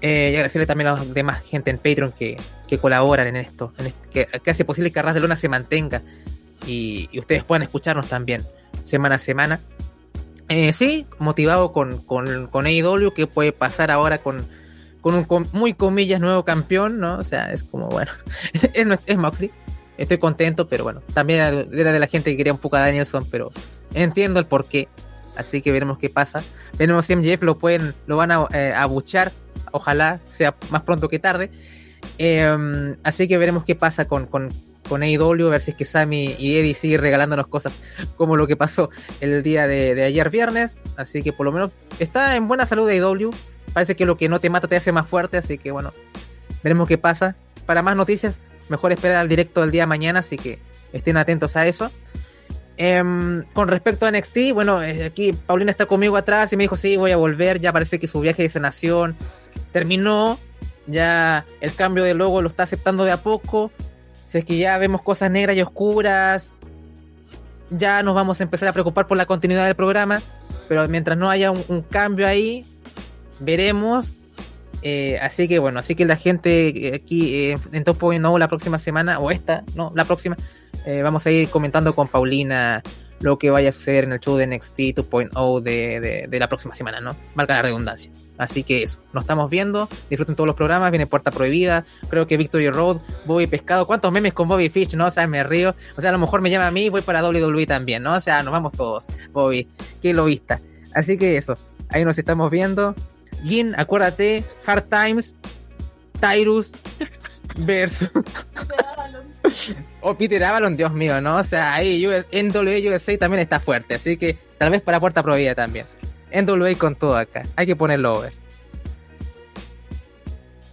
Eh, 0.00 0.30
y 0.32 0.34
agradecerle 0.34 0.66
también 0.66 0.88
a 0.88 0.96
los 0.96 1.14
demás 1.14 1.42
gente 1.44 1.70
en 1.70 1.78
Patreon 1.78 2.10
que, 2.10 2.36
que 2.66 2.78
colaboran 2.78 3.28
en 3.28 3.36
esto, 3.36 3.72
que, 4.10 4.26
hace 4.50 4.64
posible 4.64 4.90
que 4.90 4.98
Arras 4.98 5.14
de 5.14 5.20
Lona 5.20 5.36
se 5.36 5.48
mantenga 5.48 6.02
y, 6.66 7.08
ustedes 7.18 7.44
puedan 7.44 7.62
escucharnos 7.62 8.08
también 8.08 8.42
semana 8.82 9.16
a 9.16 9.18
semana. 9.18 9.60
Eh, 10.48 10.72
sí, 10.72 11.06
motivado 11.18 11.72
con, 11.72 12.02
con, 12.02 12.48
con 12.48 12.66
AEW, 12.66 13.14
que 13.14 13.26
puede 13.26 13.52
pasar 13.52 13.90
ahora 13.90 14.18
con, 14.18 14.44
con 15.02 15.14
un 15.14 15.48
muy 15.52 15.74
comillas 15.74 16.20
nuevo 16.20 16.44
campeón, 16.44 16.98
¿no? 16.98 17.18
O 17.18 17.24
sea, 17.24 17.52
es 17.52 17.62
como, 17.62 17.88
bueno, 17.88 18.10
es, 18.54 18.86
es 19.04 19.18
Moxley. 19.18 19.50
Estoy 19.98 20.16
contento, 20.16 20.68
pero 20.68 20.84
bueno, 20.84 21.02
también 21.12 21.40
era 21.72 21.92
de 21.92 22.00
la 22.00 22.06
gente 22.06 22.30
que 22.30 22.36
quería 22.38 22.52
un 22.52 22.58
poco 22.58 22.76
a 22.76 22.80
Danielson, 22.80 23.26
pero 23.30 23.52
entiendo 23.92 24.40
el 24.40 24.46
porqué. 24.46 24.88
Así 25.36 25.60
que 25.60 25.72
veremos 25.72 25.98
qué 25.98 26.08
pasa. 26.08 26.42
Veremos 26.78 27.06
si 27.06 27.16
MJF 27.16 27.42
lo 27.42 27.58
pueden, 27.58 27.94
lo 28.06 28.16
van 28.16 28.30
a 28.30 28.46
eh, 28.52 28.72
abuchar. 28.74 29.32
Ojalá 29.72 30.20
sea 30.26 30.54
más 30.70 30.82
pronto 30.82 31.08
que 31.08 31.18
tarde. 31.18 31.50
Em, 32.18 32.96
así 33.02 33.28
que 33.28 33.38
veremos 33.38 33.64
qué 33.64 33.74
pasa 33.74 34.06
con, 34.06 34.26
con, 34.26 34.48
con 34.88 35.02
AEW, 35.02 35.46
a 35.46 35.50
ver 35.50 35.60
si 35.60 35.70
es 35.70 35.76
que 35.76 35.84
Sammy 35.84 36.34
y 36.38 36.56
Eddie 36.56 36.74
siguen 36.74 37.00
regalándonos 37.00 37.46
cosas 37.46 37.78
como 38.16 38.36
lo 38.36 38.46
que 38.46 38.56
pasó 38.56 38.90
el 39.20 39.42
día 39.42 39.66
de, 39.66 40.02
ayer 40.02 40.30
viernes. 40.30 40.78
Así 40.96 41.22
que 41.22 41.32
por 41.32 41.46
lo 41.46 41.52
menos 41.52 41.70
está 41.98 42.36
en 42.36 42.48
buena 42.48 42.66
salud 42.66 42.88
AEW. 42.88 43.30
Parece 43.72 43.96
que 43.96 44.04
lo 44.04 44.16
que 44.16 44.28
no 44.28 44.40
te 44.40 44.50
mata 44.50 44.68
te 44.68 44.76
hace 44.76 44.92
más 44.92 45.08
fuerte, 45.08 45.36
así 45.36 45.58
que 45.58 45.70
bueno, 45.70 45.92
veremos 46.62 46.88
qué 46.88 46.98
pasa. 46.98 47.36
Para 47.66 47.82
más 47.82 47.96
noticias, 47.96 48.40
mejor 48.68 48.92
esperar 48.92 49.16
al 49.16 49.28
directo 49.28 49.60
del 49.60 49.70
día 49.70 49.82
de 49.82 49.86
mañana, 49.86 50.20
así 50.20 50.36
que 50.36 50.58
estén 50.92 51.16
atentos 51.16 51.56
a 51.56 51.66
eso. 51.66 51.90
Em, 52.76 53.44
con 53.52 53.68
respecto 53.68 54.06
a 54.06 54.10
NXT, 54.10 54.52
bueno, 54.54 54.82
eh, 54.82 55.04
aquí 55.04 55.32
Paulina 55.32 55.70
está 55.70 55.86
conmigo 55.86 56.16
atrás 56.16 56.52
y 56.52 56.56
me 56.56 56.64
dijo, 56.64 56.76
sí, 56.76 56.96
voy 56.96 57.10
a 57.10 57.16
volver, 57.16 57.60
ya 57.60 57.72
parece 57.72 57.98
que 57.98 58.06
su 58.06 58.20
viaje 58.20 58.42
de 58.42 58.48
sanación 58.48 59.14
terminó, 59.72 60.38
ya 60.86 61.46
el 61.60 61.74
cambio 61.74 62.02
de 62.02 62.14
logo 62.14 62.42
lo 62.42 62.48
está 62.48 62.64
aceptando 62.64 63.04
de 63.04 63.12
a 63.12 63.18
poco, 63.18 63.70
si 64.26 64.38
es 64.38 64.44
que 64.44 64.56
ya 64.56 64.78
vemos 64.78 65.02
cosas 65.02 65.30
negras 65.30 65.56
y 65.56 65.62
oscuras, 65.62 66.58
ya 67.70 68.02
nos 68.02 68.14
vamos 68.14 68.40
a 68.40 68.44
empezar 68.44 68.68
a 68.68 68.72
preocupar 68.72 69.06
por 69.06 69.16
la 69.16 69.26
continuidad 69.26 69.66
del 69.66 69.74
programa, 69.74 70.22
pero 70.68 70.88
mientras 70.88 71.18
no 71.18 71.30
haya 71.30 71.50
un, 71.50 71.82
cambio 71.82 72.26
ahí, 72.26 72.66
veremos. 73.42 74.14
Eh, 74.82 75.18
así 75.22 75.46
que 75.46 75.60
bueno, 75.60 75.78
así 75.78 75.94
que 75.94 76.04
la 76.04 76.16
gente 76.16 76.92
aquí 76.94 77.36
eh, 77.36 77.58
en 77.72 77.84
Top 77.84 77.98
Point 77.98 78.20
no 78.20 78.36
la 78.36 78.48
próxima 78.48 78.78
semana, 78.78 79.20
o 79.20 79.30
esta, 79.30 79.62
no, 79.76 79.92
la 79.94 80.04
próxima, 80.04 80.36
eh, 80.86 81.02
vamos 81.02 81.24
a 81.26 81.30
ir 81.30 81.48
comentando 81.50 81.94
con 81.94 82.08
Paulina 82.08 82.82
lo 83.20 83.38
que 83.38 83.50
vaya 83.50 83.68
a 83.68 83.72
suceder 83.72 84.02
en 84.04 84.12
el 84.12 84.18
show 84.18 84.36
de 84.36 84.48
NXT 84.48 84.78
2.0 84.78 85.60
de, 85.62 86.26
de, 86.28 86.38
la 86.40 86.48
próxima 86.48 86.74
semana, 86.74 87.00
¿no? 87.00 87.16
Valga 87.36 87.54
la 87.54 87.62
redundancia. 87.62 88.10
Así 88.36 88.64
que 88.64 88.82
eso, 88.82 88.98
nos 89.12 89.22
estamos 89.22 89.48
viendo, 89.48 89.88
disfruten 90.10 90.34
todos 90.34 90.48
los 90.48 90.56
programas, 90.56 90.90
viene 90.90 91.06
Puerta 91.06 91.30
Prohibida, 91.30 91.84
creo 92.08 92.26
que 92.26 92.36
Victory 92.36 92.68
Road, 92.70 93.00
Bobby 93.24 93.46
Pescado, 93.46 93.86
¿cuántos 93.86 94.10
memes 94.10 94.32
con 94.32 94.48
Bobby 94.48 94.68
Fish, 94.68 94.96
no? 94.96 95.06
O 95.06 95.10
sea, 95.12 95.28
me 95.28 95.44
río, 95.44 95.76
o 95.96 96.00
sea, 96.00 96.10
a 96.10 96.12
lo 96.12 96.18
mejor 96.18 96.40
me 96.40 96.50
llama 96.50 96.66
a 96.66 96.70
mí, 96.72 96.88
voy 96.88 97.02
para 97.02 97.24
WWE 97.24 97.66
también, 97.66 98.02
¿no? 98.02 98.14
O 98.14 98.20
sea, 98.20 98.42
nos 98.42 98.50
vamos 98.50 98.72
todos, 98.72 99.06
Bobby, 99.32 99.68
que 100.00 100.12
lo 100.12 100.24
vista. 100.24 100.60
Así 100.92 101.16
que 101.16 101.36
eso, 101.36 101.56
ahí 101.90 102.04
nos 102.04 102.18
estamos 102.18 102.50
viendo. 102.50 102.96
Gin, 103.44 103.74
acuérdate, 103.76 104.44
Hard 104.66 104.84
Times, 104.88 105.36
Tyrus 106.20 106.72
versus... 107.56 108.10
o 110.00 110.16
Peter 110.16 110.42
Avalon, 110.44 110.76
Dios 110.76 110.92
mío, 110.92 111.20
¿no? 111.20 111.36
O 111.36 111.44
sea, 111.44 111.74
ahí 111.74 112.04
NWA 112.06 112.94
USA 112.94 113.18
también 113.18 113.40
está 113.40 113.60
fuerte, 113.60 113.94
así 113.94 114.16
que 114.16 114.36
tal 114.58 114.70
vez 114.70 114.82
para 114.82 115.00
puerta 115.00 115.22
prohibida 115.22 115.54
también. 115.54 115.86
NWA 116.32 116.74
con 116.76 116.94
todo 116.94 117.16
acá, 117.16 117.42
hay 117.56 117.66
que 117.66 117.76
ponerlo 117.76 118.14
over. 118.14 118.32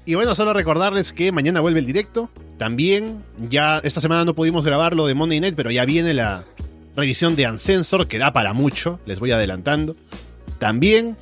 Y 0.05 0.15
bueno, 0.15 0.33
solo 0.33 0.53
recordarles 0.53 1.13
que 1.13 1.31
mañana 1.31 1.59
vuelve 1.59 1.79
el 1.79 1.85
directo. 1.85 2.29
También, 2.57 3.23
ya 3.37 3.79
esta 3.83 4.01
semana 4.01 4.25
no 4.25 4.33
pudimos 4.33 4.65
grabarlo 4.65 5.05
de 5.05 5.13
Monday 5.13 5.39
Night, 5.39 5.55
pero 5.55 5.69
ya 5.71 5.85
viene 5.85 6.13
la 6.13 6.45
revisión 6.95 7.35
de 7.35 7.45
Ancensor, 7.45 8.07
que 8.07 8.17
da 8.17 8.33
para 8.33 8.53
mucho, 8.53 8.99
les 9.05 9.19
voy 9.19 9.31
adelantando. 9.31 9.95
También 10.57 11.15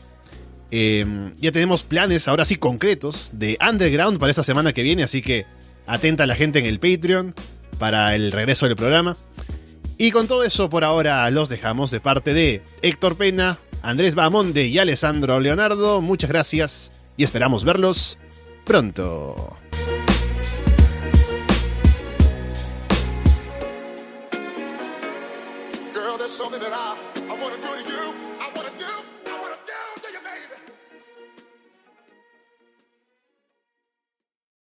em, 0.72 1.32
ya 1.40 1.52
tenemos 1.52 1.84
planes, 1.84 2.28
ahora 2.28 2.46
sí 2.46 2.56
concretos, 2.56 3.32
de 3.34 3.58
Underground 3.68 4.20
para 4.20 4.30
esta 4.30 4.44
semana 4.44 4.74
que 4.74 4.84
viene, 4.84 5.04
así 5.04 5.22
que 5.22 5.46
atenta 5.86 6.26
la 6.26 6.36
gente 6.36 6.60
en 6.60 6.66
el 6.66 6.80
Patreon 6.80 7.34
para 7.80 8.16
el 8.16 8.32
regreso 8.32 8.68
del 8.68 8.76
programa. 8.76 9.18
Y 9.98 10.12
con 10.12 10.28
todo 10.28 10.44
eso, 10.44 10.70
por 10.70 10.84
ahora 10.84 11.30
los 11.32 11.50
dejamos 11.50 11.90
de 11.90 12.00
parte 12.00 12.34
de 12.34 12.62
Héctor 12.82 13.18
Pena, 13.18 13.60
Andrés 13.82 14.16
Bamonde 14.16 14.68
y 14.68 14.78
Alessandro 14.78 15.40
Leonardo. 15.40 16.02
Muchas 16.02 16.30
gracias 16.30 16.92
y 17.16 17.24
esperamos 17.24 17.64
verlos 17.64 18.20
pronto. 18.66 19.58